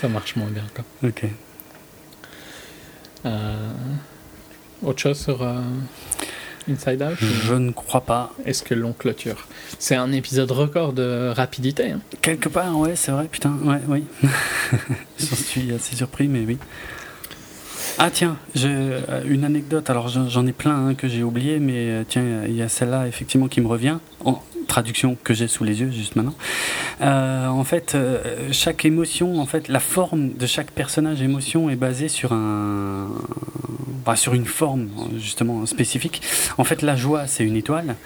ça 0.00 0.08
marche 0.08 0.36
moins 0.36 0.48
bien. 0.48 0.64
Quoi. 0.74 1.08
Ok. 1.08 1.24
Euh, 3.24 3.70
autre 4.84 5.00
chose 5.00 5.18
sur 5.18 5.42
Inside 6.68 7.02
Out? 7.02 7.18
Je 7.20 7.54
ne 7.54 7.72
crois 7.72 8.02
pas. 8.02 8.32
Est-ce 8.44 8.62
que 8.62 8.74
l'on 8.74 8.92
clôture? 8.92 9.48
C'est 9.78 9.96
un 9.96 10.12
épisode 10.12 10.50
record 10.52 10.92
de 10.92 11.32
rapidité. 11.34 11.90
Hein. 11.90 12.00
Quelque 12.20 12.48
part, 12.48 12.78
ouais, 12.78 12.94
c'est 12.94 13.10
vrai, 13.10 13.26
putain, 13.26 13.56
ouais, 13.64 13.80
oui. 13.88 14.04
J'en 15.18 15.36
suis 15.36 15.72
assez 15.72 15.96
surpris, 15.96 16.28
mais 16.28 16.44
oui. 16.44 16.58
Ah 17.98 18.10
tiens, 18.10 18.36
euh, 18.56 19.22
une 19.26 19.44
anecdote. 19.44 19.90
Alors 19.90 20.08
j'en 20.08 20.46
ai 20.46 20.52
plein 20.52 20.88
hein, 20.88 20.94
que 20.94 21.08
j'ai 21.08 21.22
oublié, 21.22 21.58
mais 21.58 21.90
euh, 21.90 22.04
tiens, 22.08 22.22
il 22.46 22.54
y 22.54 22.62
a 22.62 22.68
celle-là 22.68 23.06
effectivement 23.06 23.48
qui 23.48 23.60
me 23.60 23.66
revient 23.66 23.98
en 24.24 24.42
traduction 24.66 25.16
que 25.22 25.34
j'ai 25.34 25.48
sous 25.48 25.64
les 25.64 25.80
yeux 25.80 25.90
juste 25.90 26.16
maintenant. 26.16 26.34
Euh, 27.00 27.46
en 27.46 27.64
fait, 27.64 27.96
chaque 28.50 28.84
émotion, 28.84 29.40
en 29.40 29.46
fait, 29.46 29.68
la 29.68 29.80
forme 29.80 30.32
de 30.34 30.46
chaque 30.46 30.70
personnage 30.70 31.20
émotion 31.20 31.68
est 31.68 31.76
basée 31.76 32.08
sur 32.08 32.32
un, 32.32 33.08
bah, 34.04 34.16
sur 34.16 34.34
une 34.34 34.46
forme 34.46 34.88
justement 35.18 35.66
spécifique. 35.66 36.22
En 36.58 36.64
fait, 36.64 36.82
la 36.82 36.96
joie, 36.96 37.26
c'est 37.26 37.44
une 37.44 37.56
étoile. 37.56 37.96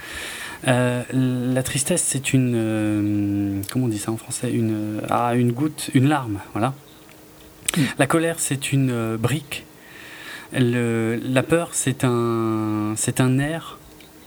la 0.65 1.63
tristesse, 1.63 2.03
c'est 2.03 2.33
une. 2.33 3.63
comment 3.71 3.87
on 3.87 3.89
dit 3.89 3.99
ça 3.99 4.11
en 4.11 4.17
français? 4.17 4.51
Une, 4.51 5.01
ah, 5.09 5.35
une 5.35 5.53
goutte, 5.53 5.91
une 5.95 6.09
larme, 6.09 6.41
voilà. 6.53 6.75
La 7.99 8.07
colère, 8.07 8.37
c'est 8.39 8.73
une 8.73 9.17
brique 9.17 9.67
la 10.53 11.43
peur, 11.43 11.71
c'est 11.73 12.05
un, 12.05 12.95
c'est 12.97 13.21
un 13.21 13.31
nerf. 13.31 13.79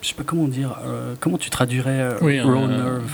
Je 0.02 0.10
sais 0.10 0.14
pas 0.14 0.24
comment 0.24 0.48
dire. 0.48 0.78
Euh, 0.86 1.16
comment 1.20 1.38
tu 1.38 1.49
traduirais 1.49 1.99
euh, 1.99 2.44
raw 2.44 2.68
nerve 2.68 3.11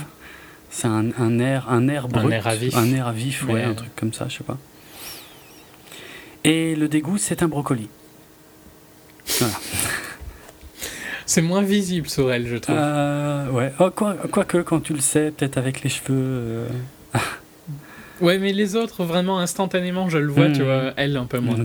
C'est 0.70 0.86
un, 0.86 1.10
un, 1.18 1.30
nerf, 1.30 1.66
un 1.68 1.80
nerf 1.82 2.08
brut, 2.08 2.24
un 2.24 2.28
nerf 2.28 2.46
à 2.46 2.54
vif, 2.54 2.76
un 2.76 2.86
nerf 2.86 3.06
à 3.08 3.12
vif, 3.12 3.44
ouais, 3.48 3.64
un 3.64 3.74
truc 3.74 3.94
comme 3.96 4.12
ça, 4.12 4.26
je 4.28 4.38
sais 4.38 4.44
pas. 4.44 4.58
Et 6.44 6.76
le 6.76 6.88
dégoût, 6.88 7.18
c'est 7.18 7.42
un 7.42 7.48
brocoli. 7.48 7.88
Voilà. 9.38 9.54
C'est 11.28 11.42
moins 11.42 11.62
visible 11.62 12.08
sur 12.08 12.32
elle, 12.32 12.46
je 12.46 12.54
trouve. 12.54 12.76
Euh, 12.78 13.50
ouais. 13.50 13.72
Oh, 13.80 13.90
Quoique, 13.90 14.58
quand 14.58 14.78
tu 14.78 14.92
le 14.92 15.00
sais, 15.00 15.32
peut-être 15.32 15.58
avec 15.58 15.82
les 15.82 15.90
cheveux. 15.90 16.68
ouais, 18.20 18.38
mais 18.38 18.52
les 18.52 18.76
autres, 18.76 19.04
vraiment 19.04 19.38
instantanément, 19.38 20.08
je 20.08 20.18
le 20.18 20.28
vois, 20.28 20.50
tu 20.50 20.62
hmm. 20.62 20.64
vois. 20.64 20.92
Elle, 20.96 21.16
un 21.16 21.26
peu 21.26 21.38
moins. 21.38 21.56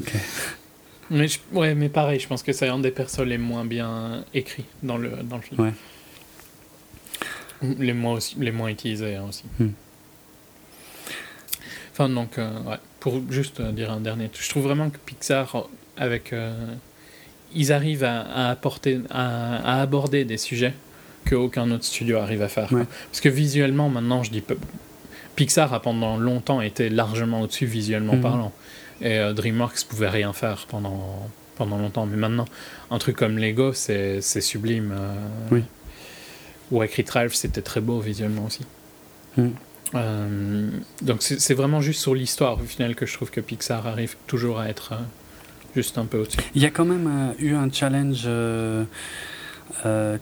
Mais 1.10 1.28
ouais, 1.52 1.76
mais 1.76 1.90
pareil, 1.90 2.20
je 2.20 2.28
pense 2.28 2.42
que 2.42 2.54
c'est 2.54 2.70
un 2.70 2.80
des 2.80 2.92
persos 2.92 3.26
les 3.26 3.38
moins 3.38 3.66
bien 3.66 4.24
écrits 4.34 4.66
dans 4.82 4.98
le, 4.98 5.10
dans 5.24 5.36
le 5.36 5.42
film. 5.42 5.60
Ouais. 5.62 5.74
Les 7.80 7.94
moins, 7.94 8.14
aussi, 8.14 8.36
les 8.40 8.52
moins 8.52 8.70
utilisés 8.70 9.16
hein, 9.16 9.26
aussi. 9.28 9.44
Hmm. 9.60 9.72
Enfin, 11.92 12.08
donc, 12.08 12.38
euh, 12.38 12.50
ouais, 12.62 12.78
pour 13.02 13.22
juste 13.30 13.60
euh, 13.60 13.72
dire 13.72 13.92
un 13.92 14.00
dernier 14.00 14.30
truc, 14.30 14.44
je 14.44 14.50
trouve 14.50 14.64
vraiment 14.64 14.90
que 14.90 14.98
Pixar, 14.98 15.68
avec. 15.98 16.34
Euh, 16.34 16.54
ils 17.54 17.74
arrivent 17.74 18.06
à, 18.06 18.50
apporter, 18.50 19.02
à, 19.10 19.82
aborder 19.82 20.24
des 20.24 20.38
sujets 20.38 20.74
qu'aucun 21.30 21.70
autre 21.72 21.84
studio 21.84 22.18
arrive 22.20 22.42
à 22.42 22.48
faire. 22.48 22.70
Parce 22.70 23.20
que 23.20 23.28
visuellement, 23.28 23.90
maintenant, 23.90 24.24
je 24.24 24.32
dis. 24.32 24.42
Pixar 25.36 25.74
a 25.74 25.82
pendant 25.82 26.18
longtemps 26.18 26.62
été 26.62 26.90
largement 26.90 27.42
au-dessus 27.42 27.66
visuellement 27.66 28.16
hmm. 28.16 28.22
parlant. 28.22 28.52
Et 29.02 29.18
euh, 29.18 29.34
DreamWorks 29.34 29.86
pouvait 29.90 30.10
rien 30.10 30.34
faire 30.34 30.68
pendant, 30.68 31.30
pendant 31.56 31.78
longtemps. 31.78 32.06
Mais 32.06 32.18
maintenant, 32.18 32.46
un 32.90 32.98
truc 33.00 33.18
comme 33.18 33.38
Lego, 33.38 33.74
c'est 33.74 34.22
sublime. 34.22 34.94
Euh, 34.96 35.16
oui. 35.52 35.64
Ou 36.72 36.78
Wreck 36.78 37.10
Ralph, 37.10 37.34
c'était 37.34 37.62
très 37.62 37.82
beau 37.82 38.00
visuellement 38.00 38.46
aussi. 38.46 38.66
Mm. 39.38 39.48
Euh, 39.94 40.70
donc 41.02 41.22
c'est 41.22 41.54
vraiment 41.54 41.82
juste 41.82 42.00
sur 42.00 42.16
l'histoire 42.16 42.54
au 42.62 42.64
final 42.64 42.96
que 42.96 43.06
je 43.06 43.14
trouve 43.14 43.30
que 43.30 43.42
Pixar 43.42 43.88
arrive 43.88 44.16
toujours 44.26 44.58
à 44.58 44.70
être 44.70 44.94
juste 45.76 45.98
un 45.98 46.06
peu 46.06 46.20
au-dessus. 46.20 46.38
Il 46.56 46.62
y 46.62 46.66
a 46.66 46.70
quand 46.70 46.86
même 46.86 47.34
eu 47.40 47.56
un 47.56 47.70
challenge 47.70 48.26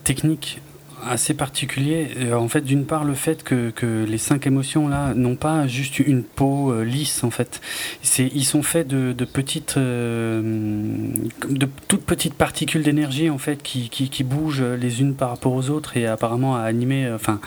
technique 0.02 0.60
assez 1.06 1.34
particulier. 1.34 2.08
Euh, 2.18 2.34
en 2.34 2.48
fait, 2.48 2.62
d'une 2.62 2.84
part, 2.86 3.04
le 3.04 3.14
fait 3.14 3.42
que, 3.42 3.72
les 4.06 4.18
cinq 4.18 4.46
émotions 4.46 4.88
là 4.88 5.14
n'ont 5.14 5.36
pas 5.36 5.66
juste 5.66 5.98
une 5.98 6.22
peau 6.22 6.72
euh, 6.72 6.84
lisse. 6.84 7.24
En 7.24 7.30
fait, 7.30 7.60
c'est 8.02 8.30
ils 8.34 8.44
sont 8.44 8.62
faits 8.62 8.86
de, 8.88 9.12
petites, 9.24 9.76
euh, 9.76 10.40
de 11.48 11.68
toutes 11.88 12.04
petites 12.04 12.34
particules 12.34 12.82
d'énergie 12.82 13.30
en 13.30 13.38
fait 13.38 13.62
qui, 13.62 14.24
bougent 14.24 14.62
les 14.62 15.00
unes 15.00 15.14
par 15.14 15.30
rapport 15.30 15.54
aux 15.54 15.70
autres 15.70 15.96
et 15.96 16.06
apparemment 16.06 16.56
à 16.56 16.60
animer. 16.60 17.10
Enfin, 17.12 17.40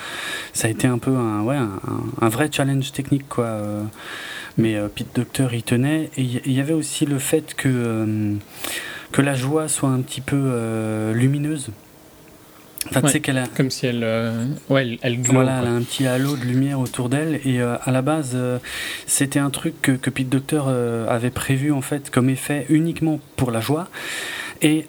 ça 0.53 0.67
a 0.67 0.71
été 0.71 0.87
un 0.87 0.97
peu 0.97 1.15
un, 1.15 2.29
vrai 2.29 2.49
challenge 2.51 2.91
technique 2.91 3.27
quoi. 3.29 3.61
Mais 4.57 4.77
Pete 4.95 5.15
Docter 5.15 5.47
y 5.53 5.63
tenait. 5.63 6.09
Et 6.17 6.23
il 6.23 6.51
y, 6.51 6.59
avait 6.59 6.73
aussi 6.73 7.05
le 7.05 7.19
fait 7.19 7.53
que 7.55 8.35
que 9.11 9.21
la 9.21 9.35
joie 9.35 9.67
soit 9.67 9.89
un 9.89 10.01
petit 10.01 10.21
peu 10.21 11.11
lumineuse. 11.13 11.71
Comme 13.55 13.69
si 13.69 13.85
elle, 13.85 14.03
euh, 14.03 14.45
ouais, 14.69 14.97
elle, 15.01 15.19
Voilà, 15.21 15.59
elle 15.61 15.67
a 15.67 15.71
un 15.71 15.81
petit 15.81 16.05
halo 16.05 16.35
de 16.35 16.43
lumière 16.43 16.79
autour 16.79 17.09
d'elle. 17.09 17.39
Et 17.45 17.61
euh, 17.61 17.75
à 17.83 17.91
la 17.91 18.01
base, 18.01 18.31
euh, 18.35 18.59
c'était 19.07 19.39
un 19.39 19.49
truc 19.49 19.81
que, 19.81 19.91
que 19.93 20.09
Pete 20.09 20.29
Docter 20.29 20.61
avait 21.07 21.29
prévu 21.29 21.71
en 21.71 21.81
fait 21.81 22.09
comme 22.09 22.29
effet 22.29 22.65
uniquement 22.69 23.19
pour 23.35 23.51
la 23.51 23.61
joie. 23.61 23.87
Et, 24.61 24.85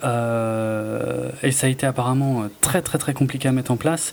et 1.42 1.50
ça 1.50 1.66
a 1.66 1.70
été 1.70 1.84
apparemment 1.84 2.44
très 2.60 2.80
très 2.80 2.98
très 2.98 3.12
compliqué 3.12 3.48
à 3.48 3.52
mettre 3.52 3.72
en 3.72 3.76
place. 3.76 4.12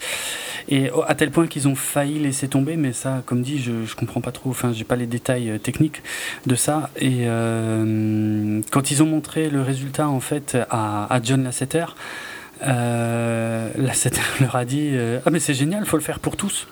Et 0.69 0.89
à 1.07 1.15
tel 1.15 1.31
point 1.31 1.47
qu'ils 1.47 1.67
ont 1.67 1.75
failli 1.75 2.19
laisser 2.19 2.47
tomber, 2.47 2.77
mais 2.77 2.93
ça, 2.93 3.21
comme 3.25 3.41
dit, 3.41 3.59
je, 3.59 3.85
je 3.85 3.95
comprends 3.95 4.21
pas 4.21 4.31
trop. 4.31 4.49
Enfin, 4.49 4.73
j'ai 4.73 4.83
pas 4.83 4.95
les 4.95 5.05
détails 5.05 5.59
techniques 5.59 6.01
de 6.45 6.55
ça. 6.55 6.89
Et 6.99 7.25
quand 8.71 8.91
ils 8.91 9.03
ont 9.03 9.07
montré 9.07 9.49
le 9.49 9.61
résultat 9.61 10.07
en 10.07 10.19
fait 10.19 10.57
à, 10.69 11.13
à 11.13 11.21
John 11.21 11.43
Lasseter, 11.43 11.85
euh, 12.63 13.69
là, 13.75 13.93
leur 14.39 14.55
a 14.55 14.65
dit 14.65 14.89
euh, 14.93 15.19
Ah, 15.25 15.29
mais 15.31 15.39
c'est 15.39 15.53
génial, 15.53 15.85
faut 15.85 15.97
le 15.97 16.03
faire 16.03 16.19
pour 16.19 16.37
tous. 16.37 16.67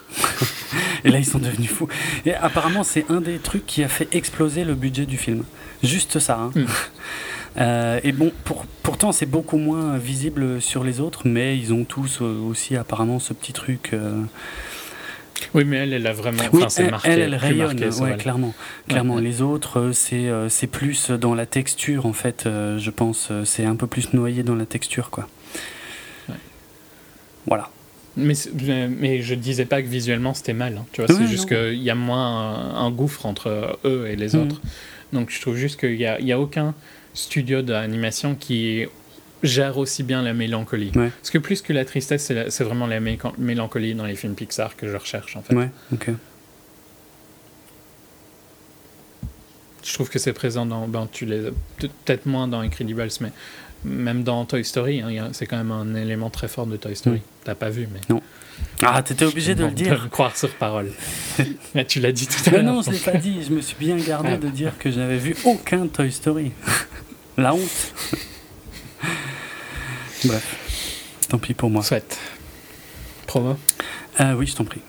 et 1.04 1.10
là, 1.10 1.20
ils 1.20 1.26
sont 1.26 1.40
devenus 1.40 1.70
fous. 1.70 1.88
Et 2.26 2.34
apparemment, 2.34 2.84
c'est 2.84 3.10
un 3.10 3.22
des 3.22 3.40
trucs 3.40 3.66
qui 3.66 3.84
a 3.84 3.88
fait 3.88 4.08
exploser 4.14 4.64
le 4.64 4.76
budget 4.76 5.06
du 5.06 5.18
film. 5.18 5.44
Juste 5.84 6.20
ça. 6.20 6.38
Hein. 6.40 6.52
Hmm. 6.56 6.66
Euh, 7.58 8.00
et 8.04 8.12
bon, 8.12 8.32
pour, 8.46 8.64
pourtant, 8.84 9.12
c'est 9.12 9.26
beaucoup 9.26 9.58
moins 9.58 9.98
visible 9.98 10.62
sur 10.62 10.84
les 10.84 11.02
autres, 11.02 11.24
mais 11.26 11.58
ils 11.58 11.74
ont 11.74 11.84
tous 11.84 12.22
aussi 12.22 12.78
apparemment 12.78 13.20
ce 13.20 13.34
petit 13.34 13.54
truc. 13.54 13.94
Oui, 15.56 15.66
mais 15.66 15.78
elle, 15.78 15.94
elle 15.94 16.08
a 16.08 16.14
vraiment. 16.14 16.44
Oui, 16.54 16.64
elle, 16.78 16.92
marqué, 16.92 17.10
elle, 17.10 17.20
elle, 17.20 17.36
rayonne, 17.36 17.84
ouais, 18.02 18.18
clairement. 18.18 18.54
Clairement, 18.88 19.18
les 19.18 19.42
autres, 19.42 19.92
c'est 19.94 20.68
plus 20.68 21.10
dans 21.10 21.34
la 21.34 21.48
texture, 21.48 22.06
en 22.06 22.14
fait, 22.14 22.44
je 22.46 22.90
pense. 22.92 23.32
C'est 23.46 23.66
un 23.66 23.76
peu 23.76 23.88
plus 23.88 24.14
noyé 24.14 24.44
dans 24.44 24.56
la 24.56 24.68
texture, 24.68 25.10
quoi. 25.10 25.28
Voilà. 27.48 27.70
Mais, 28.18 28.34
mais 28.90 29.22
je 29.22 29.36
disais 29.36 29.66
pas 29.66 29.82
que 29.82 29.88
visuellement 29.88 30.34
c'était 30.34 30.54
mal. 30.54 30.78
Hein, 30.78 30.86
tu 30.92 31.02
vois, 31.02 31.14
c'est 31.14 31.28
juste 31.28 31.48
qu'il 31.48 31.82
y 31.82 31.90
a 31.90 31.96
moins 31.96 32.76
un, 32.76 32.92
gouffre 32.92 33.26
entre 33.26 33.80
eux 33.86 34.08
et 34.10 34.16
les 34.16 34.36
mhm. 34.36 34.42
autres. 34.42 34.62
Donc 35.14 35.30
je 35.30 35.40
trouve 35.40 35.56
juste 35.56 35.80
qu'il 35.80 35.98
n'y 35.98 36.06
a, 36.06 36.20
y 36.20 36.32
a 36.32 36.40
aucun 36.40 36.74
studio 37.14 37.62
d'animation 37.62 38.36
qui 38.36 38.86
gère 39.44 39.78
aussi 39.78 40.04
bien 40.04 40.22
la 40.22 40.34
mélancolie. 40.34 40.92
Parce 40.92 41.30
que 41.32 41.38
plus 41.38 41.62
que 41.62 41.74
la 41.74 41.86
tristesse, 41.86 42.32
c'est 42.50 42.64
vraiment 42.64 42.88
la 42.88 43.00
mélancolie 43.38 43.96
dans 43.96 44.06
les 44.06 44.16
films 44.16 44.36
Pixar 44.36 44.76
que 44.76 44.88
je 44.88 44.98
recherche 44.98 45.36
en 45.36 45.42
fait. 45.42 45.56
Ouais, 45.56 45.70
ok. 45.94 46.10
Je 49.84 49.94
trouve 49.94 50.10
que 50.10 50.20
c'est 50.20 50.34
présent 50.34 50.66
dans. 50.66 50.88
Ben, 50.88 51.08
tu 51.12 51.26
les 51.26 51.52
peut-être 51.78 52.26
moins 52.26 52.48
dans 52.48 52.60
Incredibles, 52.60 53.08
mais 53.22 53.32
même 53.84 54.24
dans 54.24 54.46
Toy 54.46 54.64
Story, 54.64 55.02
hein, 55.02 55.30
c'est 55.32 55.46
quand 55.46 55.58
même 55.58 55.72
un 55.72 55.96
élément 55.96 56.30
très 56.30 56.48
fort 56.48 56.68
de 56.68 56.78
Toy 56.78 56.96
Story. 56.96 57.20
Mm. 57.20 57.44
T'as 57.44 57.56
pas 57.56 57.70
vu, 57.70 57.88
mais. 57.92 58.02
Non. 58.10 58.22
Ah, 58.82 59.02
t'étais 59.02 59.26
obligé 59.26 59.56
de 59.56 59.66
le 59.66 59.72
dire. 59.72 60.04
De 60.04 60.08
croire 60.10 60.36
sur 60.36 60.50
parole. 60.50 60.92
mais 61.76 61.86
tu 61.88 62.00
l'as 62.00 62.12
dit 62.12 62.28
tout 62.28 62.42
à 62.48 62.52
l'heure. 62.52 62.64
Non, 62.64 62.82
je 62.82 62.92
l'ai 62.92 62.98
pas 62.98 63.18
dit. 63.18 63.44
Je 63.44 63.54
me 63.54 63.62
suis 63.62 63.76
bien 63.80 63.98
gardé 63.98 64.32
ah. 64.34 64.38
de 64.38 64.50
dire 64.50 64.78
que 64.78 64.92
j'avais 64.92 65.18
vu 65.18 65.36
aucun 65.46 65.88
Toy 65.88 66.12
Story. 66.12 66.52
La 67.38 67.54
honte. 67.54 67.94
Bref, 70.26 71.24
tant 71.30 71.38
pis 71.38 71.54
pour 71.54 71.70
moi. 71.70 71.84
Souhaite. 71.84 72.18
Promo? 73.28 73.58
Euh, 74.20 74.34
Oui, 74.34 74.48
je 74.48 74.56
t'en 74.56 74.66
prie. 74.66 74.82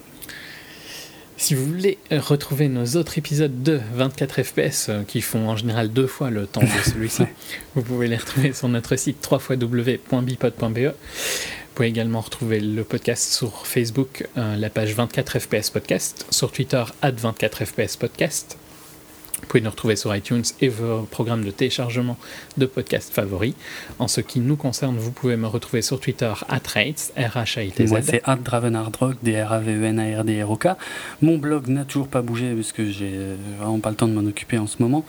Si 1.40 1.54
vous 1.54 1.64
voulez 1.64 1.96
retrouver 2.10 2.68
nos 2.68 2.84
autres 2.96 3.16
épisodes 3.16 3.62
de 3.62 3.80
24 3.94 4.42
FPS, 4.42 4.90
euh, 4.90 5.04
qui 5.04 5.22
font 5.22 5.48
en 5.48 5.56
général 5.56 5.90
deux 5.90 6.06
fois 6.06 6.28
le 6.28 6.46
temps 6.46 6.60
de 6.60 6.66
celui-ci, 6.84 7.22
vous 7.74 7.80
pouvez 7.80 8.08
les 8.08 8.18
retrouver 8.18 8.52
sur 8.52 8.68
notre 8.68 8.94
site 8.96 9.26
www.bipod.be. 9.28 10.78
Vous 10.78 11.74
pouvez 11.74 11.88
également 11.88 12.20
retrouver 12.20 12.60
le 12.60 12.84
podcast 12.84 13.32
sur 13.32 13.66
Facebook, 13.66 14.28
euh, 14.36 14.54
la 14.56 14.68
page 14.68 14.94
24 14.94 15.38
FPS 15.38 15.70
Podcast, 15.70 16.26
sur 16.28 16.52
Twitter, 16.52 16.84
24 17.02 17.64
FPS 17.64 17.96
Podcast, 17.96 18.58
vous 19.40 19.46
pouvez 19.48 19.60
nous 19.62 19.70
retrouver 19.70 19.96
sur 19.96 20.14
iTunes 20.14 20.44
et 20.60 20.68
vos 20.68 21.02
programmes 21.02 21.44
de 21.44 21.50
téléchargement 21.50 22.16
de 22.56 22.66
podcasts 22.66 23.12
favoris. 23.12 23.54
En 23.98 24.08
ce 24.08 24.20
qui 24.20 24.40
nous 24.40 24.56
concerne, 24.56 24.96
vous 24.96 25.12
pouvez 25.12 25.36
me 25.36 25.46
retrouver 25.46 25.82
sur 25.82 25.98
Twitter, 26.00 26.32
rates, 26.48 27.12
r 27.16 27.36
h 27.36 27.58
a 27.58 27.62
i 27.62 27.70
t 27.70 27.86
z 27.86 27.90
Moi, 27.90 28.02
c'est 28.02 28.22
dravenardrock, 28.44 29.16
d 29.22 29.40
r 29.40 29.52
a 29.52 29.58
v 29.58 29.72
e 29.72 29.84
n 29.84 29.98
a 29.98 30.20
r 30.20 30.24
d 30.24 30.42
r 30.42 30.50
o 30.50 30.56
k 30.56 30.68
Mon 31.22 31.38
blog 31.38 31.68
n'a 31.68 31.84
toujours 31.84 32.08
pas 32.08 32.22
bougé 32.22 32.54
parce 32.54 32.72
que 32.72 32.90
j'ai 32.90 33.36
vraiment 33.58 33.80
pas 33.80 33.90
le 33.90 33.96
temps 33.96 34.08
de 34.08 34.12
m'en 34.12 34.28
occuper 34.28 34.58
en 34.58 34.66
ce 34.66 34.76
moment. 34.80 35.04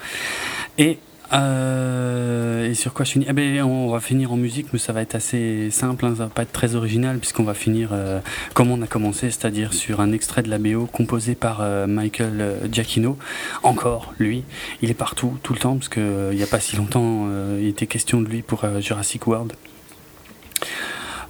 Et 0.77 0.97
euh, 1.33 2.69
et 2.69 2.73
sur 2.73 2.93
quoi 2.93 3.05
je 3.05 3.11
finis? 3.11 3.25
Eh 3.27 3.33
ben, 3.33 3.61
On 3.63 3.89
va 3.89 3.99
finir 3.99 4.31
en 4.31 4.37
musique, 4.37 4.67
mais 4.73 4.79
ça 4.79 4.93
va 4.93 5.01
être 5.01 5.15
assez 5.15 5.69
simple, 5.71 6.05
hein, 6.05 6.13
ça 6.17 6.25
va 6.25 6.29
pas 6.29 6.43
être 6.43 6.51
très 6.51 6.75
original, 6.75 7.19
puisqu'on 7.19 7.43
va 7.43 7.53
finir 7.53 7.89
euh, 7.93 8.19
comme 8.53 8.71
on 8.71 8.81
a 8.81 8.87
commencé, 8.87 9.31
c'est-à-dire 9.31 9.73
sur 9.73 10.01
un 10.01 10.11
extrait 10.11 10.43
de 10.43 10.49
la 10.49 10.57
BO 10.57 10.85
composé 10.85 11.35
par 11.35 11.59
euh, 11.61 11.87
Michael 11.87 12.59
Giacchino. 12.71 13.17
Encore, 13.63 14.13
lui, 14.19 14.43
il 14.81 14.89
est 14.89 14.95
partout, 14.95 15.37
tout 15.43 15.53
le 15.53 15.59
temps, 15.59 15.75
parce 15.75 15.89
qu'il 15.89 16.35
n'y 16.35 16.43
a 16.43 16.47
pas 16.47 16.59
si 16.59 16.75
longtemps, 16.75 17.27
il 17.59 17.67
était 17.67 17.87
question 17.87 18.21
de 18.21 18.27
lui 18.27 18.41
pour 18.41 18.65
Jurassic 18.79 19.27
World. 19.27 19.53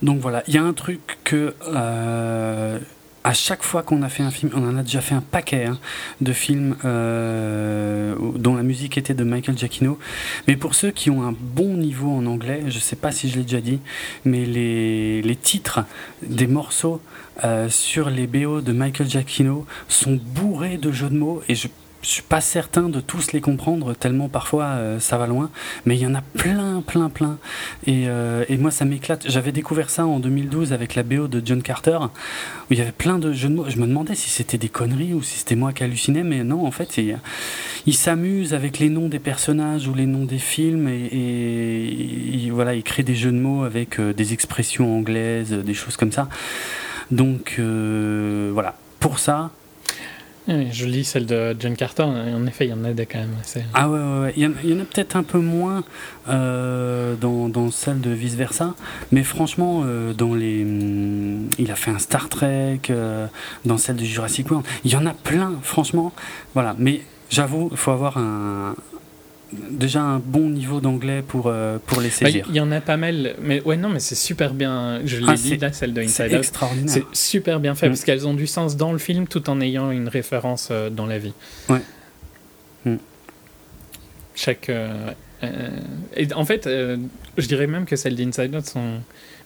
Donc 0.02 0.20
voilà, 0.20 0.44
il 0.48 0.56
y 0.56 0.58
a 0.58 0.64
un 0.64 0.74
truc 0.74 1.20
que 1.24 1.54
à 3.24 3.34
chaque 3.34 3.64
fois 3.64 3.84
qu'on 3.84 4.02
a 4.02 4.10
fait 4.10 4.24
un 4.24 4.32
film, 4.32 4.52
on 4.56 4.68
en 4.68 4.78
a 4.78 4.84
déjà 4.84 5.02
fait 5.02 5.16
un 5.16 5.22
paquet 5.22 5.66
hein, 5.66 5.78
de 6.22 6.34
films 6.34 6.76
euh, 6.86 8.16
dont 8.36 8.56
la 8.56 8.64
musique 8.64 8.98
était 8.98 9.14
de 9.14 9.24
Michael 9.24 9.58
Giacchino. 9.58 10.00
Mais 10.48 10.56
pour 10.56 10.76
ceux 10.76 10.92
qui 10.92 11.10
ont 11.10 11.24
un 11.24 11.34
bon 11.38 11.78
niveau 11.78 12.10
en 12.10 12.26
anglais, 12.26 12.62
je 12.68 12.76
ne 12.76 12.82
sais 12.82 12.96
pas 12.96 13.12
si 13.12 13.30
je 13.30 13.38
l'ai 13.38 13.44
déjà 13.44 13.62
dit, 13.62 13.80
mais 14.26 14.46
les, 14.46 15.22
les 15.22 15.36
titres 15.36 15.82
des 16.24 16.48
morceaux 16.48 17.02
euh, 17.44 17.70
sur 17.70 18.10
les 18.10 18.28
BO 18.28 18.62
de 18.62 18.72
Michael 18.72 19.10
Giacchino 19.10 19.66
sont 19.88 20.20
bourrés 20.22 20.78
de 20.78 20.92
jeux 20.92 21.10
de 21.10 21.18
mots 21.18 21.42
et 21.48 21.56
je 21.56 21.68
je 22.02 22.08
suis 22.08 22.24
pas 22.24 22.42
certain 22.42 22.90
de 22.90 23.00
tous 23.00 23.32
les 23.32 23.42
comprendre 23.42 23.94
tellement 23.94 24.28
parfois 24.28 24.66
euh, 24.66 25.00
ça 25.00 25.18
va 25.18 25.28
loin, 25.28 25.50
mais 25.86 25.96
il 25.96 26.02
y 26.02 26.08
en 26.08 26.16
a 26.16 26.22
plein, 26.22 26.82
plein, 26.82 27.10
plein. 27.10 27.38
Et, 27.86 28.06
euh, 28.08 28.44
et 28.50 28.58
moi 28.58 28.72
ça 28.72 28.86
m'éclate. 28.86 29.30
J'avais 29.30 29.52
découvert 29.52 29.90
ça 29.90 30.06
en 30.06 30.20
2012 30.20 30.74
avec 30.74 30.96
la 30.96 31.04
BO 31.04 31.28
de 31.28 31.42
John 31.46 31.62
Carter, 31.62 32.00
où 32.02 32.74
il 32.74 32.80
y 32.80 32.82
avait 32.82 32.92
plein 32.92 33.20
de 33.20 33.32
jeux 33.34 33.50
de 33.50 33.56
mots. 33.56 33.66
Je 33.70 33.78
me 33.78 33.86
demandais 33.86 34.16
si 34.16 34.30
c'était 34.30 34.58
des 34.58 34.70
conneries 34.70 35.14
ou 35.14 35.22
si 35.22 35.40
c'était 35.40 35.56
moi 35.56 35.74
qui 35.74 35.84
hallucinais, 35.84 36.24
mais 36.24 36.44
non, 36.44 36.66
en 36.66 36.72
fait, 36.72 36.98
il, 36.98 37.94
s'amuse 37.94 38.54
avec 38.54 38.80
les 38.80 38.90
noms 38.90 39.08
des 39.08 39.20
personnages 39.20 39.88
ou 39.88 39.94
les 39.94 40.08
noms 40.08 40.26
des 40.26 40.40
films 40.40 40.88
et, 40.88 42.50
voilà, 42.52 42.74
il 42.74 42.84
crée 42.84 43.04
des 43.04 43.16
jeux 43.16 43.32
de 43.32 43.38
mots 43.38 43.64
avec 43.64 44.00
euh, 44.00 44.14
des 44.14 44.34
expressions 44.34 44.98
anglaises, 44.98 45.52
des 45.52 45.74
choses 45.74 45.98
comme 45.98 46.12
ça. 46.12 46.28
Donc 47.12 47.60
voilà, 47.60 48.76
pour 49.00 49.20
ça, 49.20 49.52
je 50.48 50.86
lis 50.86 51.06
celle 51.06 51.26
de 51.26 51.56
John 51.60 51.76
Carter, 51.76 52.04
en 52.04 52.46
effet, 52.48 52.66
il 52.66 52.72
y 52.72 52.74
en 52.74 52.84
a 52.84 52.94
des 52.94 53.06
quand 53.06 53.20
même. 53.20 53.36
Ah 53.74 53.90
ouais, 53.90 54.00
ouais, 54.00 54.34
Il, 54.36 54.44
y 54.44 54.48
en, 54.48 54.80
a, 54.80 54.86
peut-être 54.86 55.16
un 55.16 55.24
peu 55.24 55.40
moins 55.40 55.84
euh, 56.30 57.16
dans, 57.16 57.48
dans, 57.48 57.70
celle 57.72 58.02
de 58.02 58.10
Vice 58.10 58.36
Versa, 58.36 58.74
mais 59.12 59.24
franchement, 59.24 59.84
euh, 59.86 60.14
dans 60.14 60.34
les, 60.34 60.64
hum, 60.64 61.48
il 61.60 61.72
a 61.72 61.76
fait 61.76 61.92
un 61.92 62.00
Star 62.00 62.30
Trek, 62.30 62.82
euh, 62.90 63.28
dans 63.66 63.78
celle 63.78 63.98
de 63.98 64.04
Jurassic 64.04 64.50
World, 64.50 64.68
il 64.84 64.92
y 64.92 64.96
en 64.96 65.06
a 65.06 65.14
plein, 65.14 65.54
franchement. 65.62 66.12
Voilà, 66.54 66.76
mais 66.78 67.02
j'avoue, 67.30 67.70
il 67.72 67.78
faut 67.78 67.92
avoir 67.92 68.18
un, 68.18 68.76
déjà 69.54 70.02
un 70.02 70.20
bon 70.20 70.50
niveau 70.50 70.80
d'anglais 70.80 71.24
pour, 71.26 71.48
euh, 71.48 71.78
pour 71.86 72.02
les 72.02 72.10
bah, 72.10 72.16
saisir. 72.16 72.46
Il 72.50 72.56
y 72.56 72.60
en 72.60 72.72
a 72.72 72.82
pas 72.82 72.98
mal, 72.98 73.36
mais 73.42 73.62
ouais, 73.64 73.78
non, 73.78 73.90
mais 73.90 74.00
c'est 74.00 74.16
super 74.16 74.54
bien. 74.54 75.02
Je 75.06 75.18
l'ai 75.18 75.26
ah, 75.28 75.36
dit 75.36 75.58
là, 75.58 75.72
celle 75.74 75.94
de 75.94 76.02
Inside 76.02 76.34
Out. 76.34 76.52
C'est 76.88 77.06
super 77.14 77.60
bien 77.60 77.76
fait 77.76 77.88
mm. 77.88 77.92
parce 77.92 78.04
qu'elles 78.04 78.28
ont 78.28 78.34
du 78.34 78.48
sens 78.48 78.78
dans 78.78 78.92
le 78.92 78.98
film 78.98 79.28
tout 79.28 79.50
en 79.50 79.60
ayant 79.62 79.92
une 79.92 80.08
référence 80.08 80.70
euh, 80.72 80.90
dans 80.90 81.06
la 81.06 81.18
vie. 81.18 81.34
Ouais. 81.70 81.82
Mm. 82.86 82.96
Chaque. 84.36 84.70
Euh, 84.70 85.12
et 86.16 86.32
en 86.34 86.46
fait, 86.46 86.70
je 87.38 87.48
dirais 87.48 87.68
même 87.68 87.86
que 87.86 87.96
celles 87.96 88.16
d'Inside 88.16 88.56
Out 88.56 88.66
sont 88.66 89.02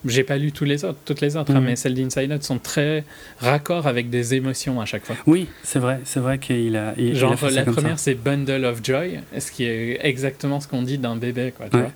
j'ai 0.06 0.24
pas 0.24 0.38
lu 0.38 0.52
tous 0.52 0.66
les 0.66 0.86
autres, 0.86 1.00
toutes 1.06 1.22
les 1.22 1.36
autres, 1.38 1.52
hein, 1.52 1.60
mhm. 1.60 1.66
mais 1.66 1.76
celles 1.76 1.94
d'Inside 1.94 2.32
Out 2.32 2.44
sont 2.44 2.60
très 2.60 3.04
raccord 3.40 3.88
avec 3.88 4.10
des 4.10 4.36
émotions 4.36 4.80
à 4.82 4.86
chaque 4.86 5.06
fois. 5.06 5.16
Oui, 5.26 5.48
c'est 5.64 5.80
vrai, 5.80 6.02
c'est 6.06 6.20
vrai 6.20 6.38
qu'il 6.40 6.76
a. 6.76 6.94
Genre, 7.14 7.36
la 7.52 7.64
première, 7.64 8.00
c'est 8.00 8.16
Bundle 8.16 8.66
of 8.66 8.84
Joy, 8.84 9.20
ce 9.38 9.52
qui 9.52 9.66
est 9.66 10.00
exactement 10.02 10.60
ce 10.60 10.68
qu'on 10.68 10.84
dit 10.84 10.98
d'un 10.98 11.16
bébé, 11.16 11.54
quoi, 11.56 11.68
tu 11.70 11.78
vois. 11.78 11.92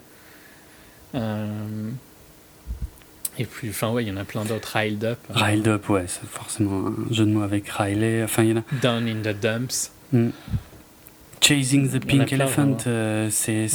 Euh, 1.16 1.48
et 3.38 3.46
puis, 3.46 3.70
enfin, 3.70 3.90
ouais, 3.92 4.04
il 4.04 4.10
y 4.10 4.12
en 4.12 4.18
a 4.18 4.26
plein 4.26 4.46
d'autres. 4.46 4.70
Riled 4.76 5.04
Up. 5.04 5.18
Euh, 5.30 5.34
Riled 5.34 5.68
Up, 5.68 5.90
ouais, 5.90 6.06
c'est 6.08 6.28
forcément 6.28 6.88
un 6.88 7.14
jeu 7.14 7.26
de 7.26 7.32
mots 7.32 7.42
avec 7.42 7.70
Riley. 7.70 8.24
Enfin, 8.24 8.44
il 8.44 8.50
y 8.50 8.54
en 8.54 8.58
a. 8.58 8.64
Down 8.82 9.08
in 9.08 9.22
the 9.22 9.36
Dumps. 9.40 9.92
Mm. 10.12 10.30
Chasing 11.42 11.90
the 11.90 12.06
Pink 12.06 12.34
Elephant, 12.34 12.78
euh, 12.86 13.30
c'est 13.32 13.68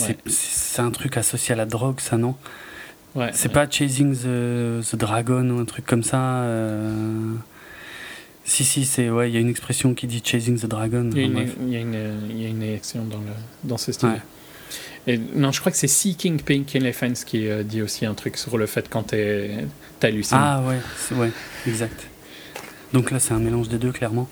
un 0.78 0.90
truc 0.90 1.16
associé 1.16 1.54
à 1.54 1.56
la 1.56 1.66
drogue, 1.66 1.98
ça, 1.98 2.16
non? 2.16 2.36
C'est 3.32 3.52
pas 3.52 3.68
Chasing 3.68 4.16
the, 4.16 4.96
Dragon 4.96 5.48
ou 5.50 5.58
un 5.60 5.64
truc 5.64 5.86
comme 5.86 6.02
ça. 6.02 6.42
Euh. 6.42 7.34
Si, 8.44 8.64
si, 8.64 8.84
c'est 8.84 9.08
ouais, 9.08 9.30
il 9.30 9.34
y 9.34 9.38
a 9.38 9.40
une 9.40 9.48
expression 9.48 9.94
qui 9.94 10.06
dit 10.06 10.22
Chasing 10.24 10.58
the 10.58 10.66
Dragon. 10.66 11.08
Il 11.12 11.18
y 11.18 11.24
a, 11.24 11.26
une, 11.26 11.70
y 11.70 12.44
a, 12.44 12.48
une, 12.48 12.62
élection 12.62 13.04
dans, 13.04 13.18
le, 13.18 13.32
dans 13.62 13.78
ce 13.78 13.92
style. 13.92 14.20
Et, 15.06 15.18
non, 15.18 15.52
je 15.52 15.60
crois 15.60 15.70
que 15.72 15.78
c'est 15.78 15.88
Seeking 15.88 16.40
Pink 16.40 16.74
Elephants 16.74 17.24
qui 17.26 17.48
euh, 17.48 17.62
dit 17.62 17.82
aussi 17.82 18.06
un 18.06 18.14
truc 18.14 18.36
sur 18.36 18.58
le 18.58 18.66
fait 18.66 18.88
quand 18.88 19.04
t'es 19.04 19.66
halluciné. 20.02 20.40
Ah 20.42 20.62
ouais, 20.62 21.16
ouais, 21.16 21.30
exact. 21.66 22.08
Donc 22.92 23.10
là, 23.10 23.18
c'est 23.18 23.34
un 23.34 23.38
mélange 23.38 23.68
des 23.68 23.78
deux, 23.78 23.92
clairement. 23.92 24.28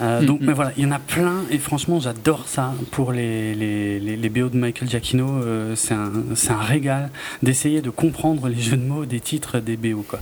Euh, 0.00 0.20
mm, 0.20 0.26
donc, 0.26 0.40
mm. 0.40 0.46
mais 0.46 0.52
voilà, 0.52 0.72
il 0.76 0.84
y 0.84 0.86
en 0.86 0.92
a 0.92 0.98
plein 0.98 1.42
et 1.50 1.58
franchement, 1.58 2.00
j'adore 2.00 2.48
ça 2.48 2.74
pour 2.90 3.12
les, 3.12 3.54
les, 3.54 3.98
les, 3.98 4.28
BO 4.28 4.48
de 4.48 4.56
Michael 4.56 4.88
Giacchino. 4.88 5.28
Euh, 5.28 5.76
c'est 5.76 5.94
un, 5.94 6.10
un, 6.50 6.56
régal 6.62 7.10
d'essayer 7.42 7.80
de 7.80 7.90
comprendre 7.90 8.48
les 8.48 8.60
jeux 8.60 8.76
de 8.76 8.84
mots 8.84 9.06
des 9.06 9.20
titres 9.20 9.60
des 9.60 9.76
BO. 9.76 10.02
Quoi. 10.02 10.20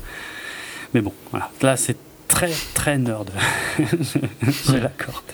Mais 0.94 1.00
bon, 1.00 1.12
voilà, 1.30 1.50
là 1.62 1.76
c'est 1.76 1.96
très 2.28 2.52
très 2.74 2.98
nerd. 2.98 3.30
Je 3.78 4.76
l'accorde. 4.76 5.24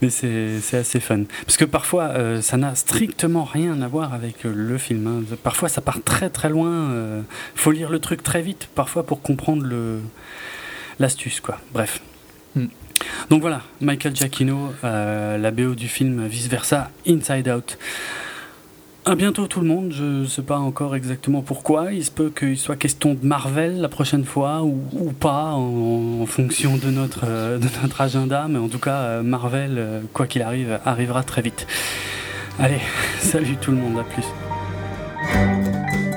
Mais 0.00 0.10
c'est 0.10 0.76
assez 0.76 0.98
fun. 0.98 1.22
Parce 1.46 1.56
que 1.56 1.64
parfois, 1.64 2.08
euh, 2.08 2.42
ça 2.42 2.56
n'a 2.56 2.74
strictement 2.74 3.44
rien 3.44 3.80
à 3.82 3.88
voir 3.88 4.14
avec 4.14 4.42
le 4.42 4.76
film. 4.76 5.06
Hein. 5.06 5.36
Parfois, 5.44 5.68
ça 5.68 5.80
part 5.80 6.02
très 6.04 6.28
très 6.28 6.48
loin. 6.48 6.90
Il 7.54 7.60
faut 7.60 7.70
lire 7.70 7.88
le 7.88 8.00
truc 8.00 8.20
très 8.24 8.42
vite, 8.42 8.68
parfois, 8.74 9.06
pour 9.06 9.22
comprendre 9.22 9.64
l'astuce. 10.98 11.40
quoi. 11.40 11.58
Bref. 11.72 12.00
Donc 13.30 13.40
voilà, 13.40 13.62
Michael 13.80 14.14
Giacchino, 14.14 14.72
euh, 14.84 15.38
la 15.38 15.50
BO 15.50 15.74
du 15.74 15.88
film 15.88 16.26
Vice 16.26 16.48
Versa, 16.48 16.90
Inside 17.06 17.48
Out. 17.48 17.78
À 19.04 19.16
bientôt 19.16 19.48
tout 19.48 19.60
le 19.60 19.66
monde, 19.66 19.92
je 19.92 20.04
ne 20.04 20.26
sais 20.26 20.42
pas 20.42 20.58
encore 20.58 20.94
exactement 20.94 21.42
pourquoi, 21.42 21.92
il 21.92 22.04
se 22.04 22.10
peut 22.10 22.30
qu'il 22.30 22.56
soit 22.56 22.76
question 22.76 23.14
de 23.14 23.26
Marvel 23.26 23.80
la 23.80 23.88
prochaine 23.88 24.24
fois 24.24 24.62
ou, 24.62 25.12
pas 25.18 25.54
en, 25.54 26.24
fonction 26.26 26.76
de 26.76 26.90
notre, 26.90 27.24
euh, 27.26 27.58
agenda, 27.98 28.46
mais 28.48 28.58
en 28.58 28.68
tout 28.68 28.78
cas 28.78 28.98
euh, 28.98 29.22
Marvel, 29.22 30.02
quoi 30.12 30.28
qu'il 30.28 30.42
arrive, 30.42 30.78
arrivera 30.84 31.24
très 31.24 31.42
vite. 31.42 31.66
Allez, 32.60 32.80
salut 33.18 33.56
tout 33.60 33.72
le 33.72 33.78
monde, 33.78 33.98
à 33.98 34.04
plus. 34.04 36.11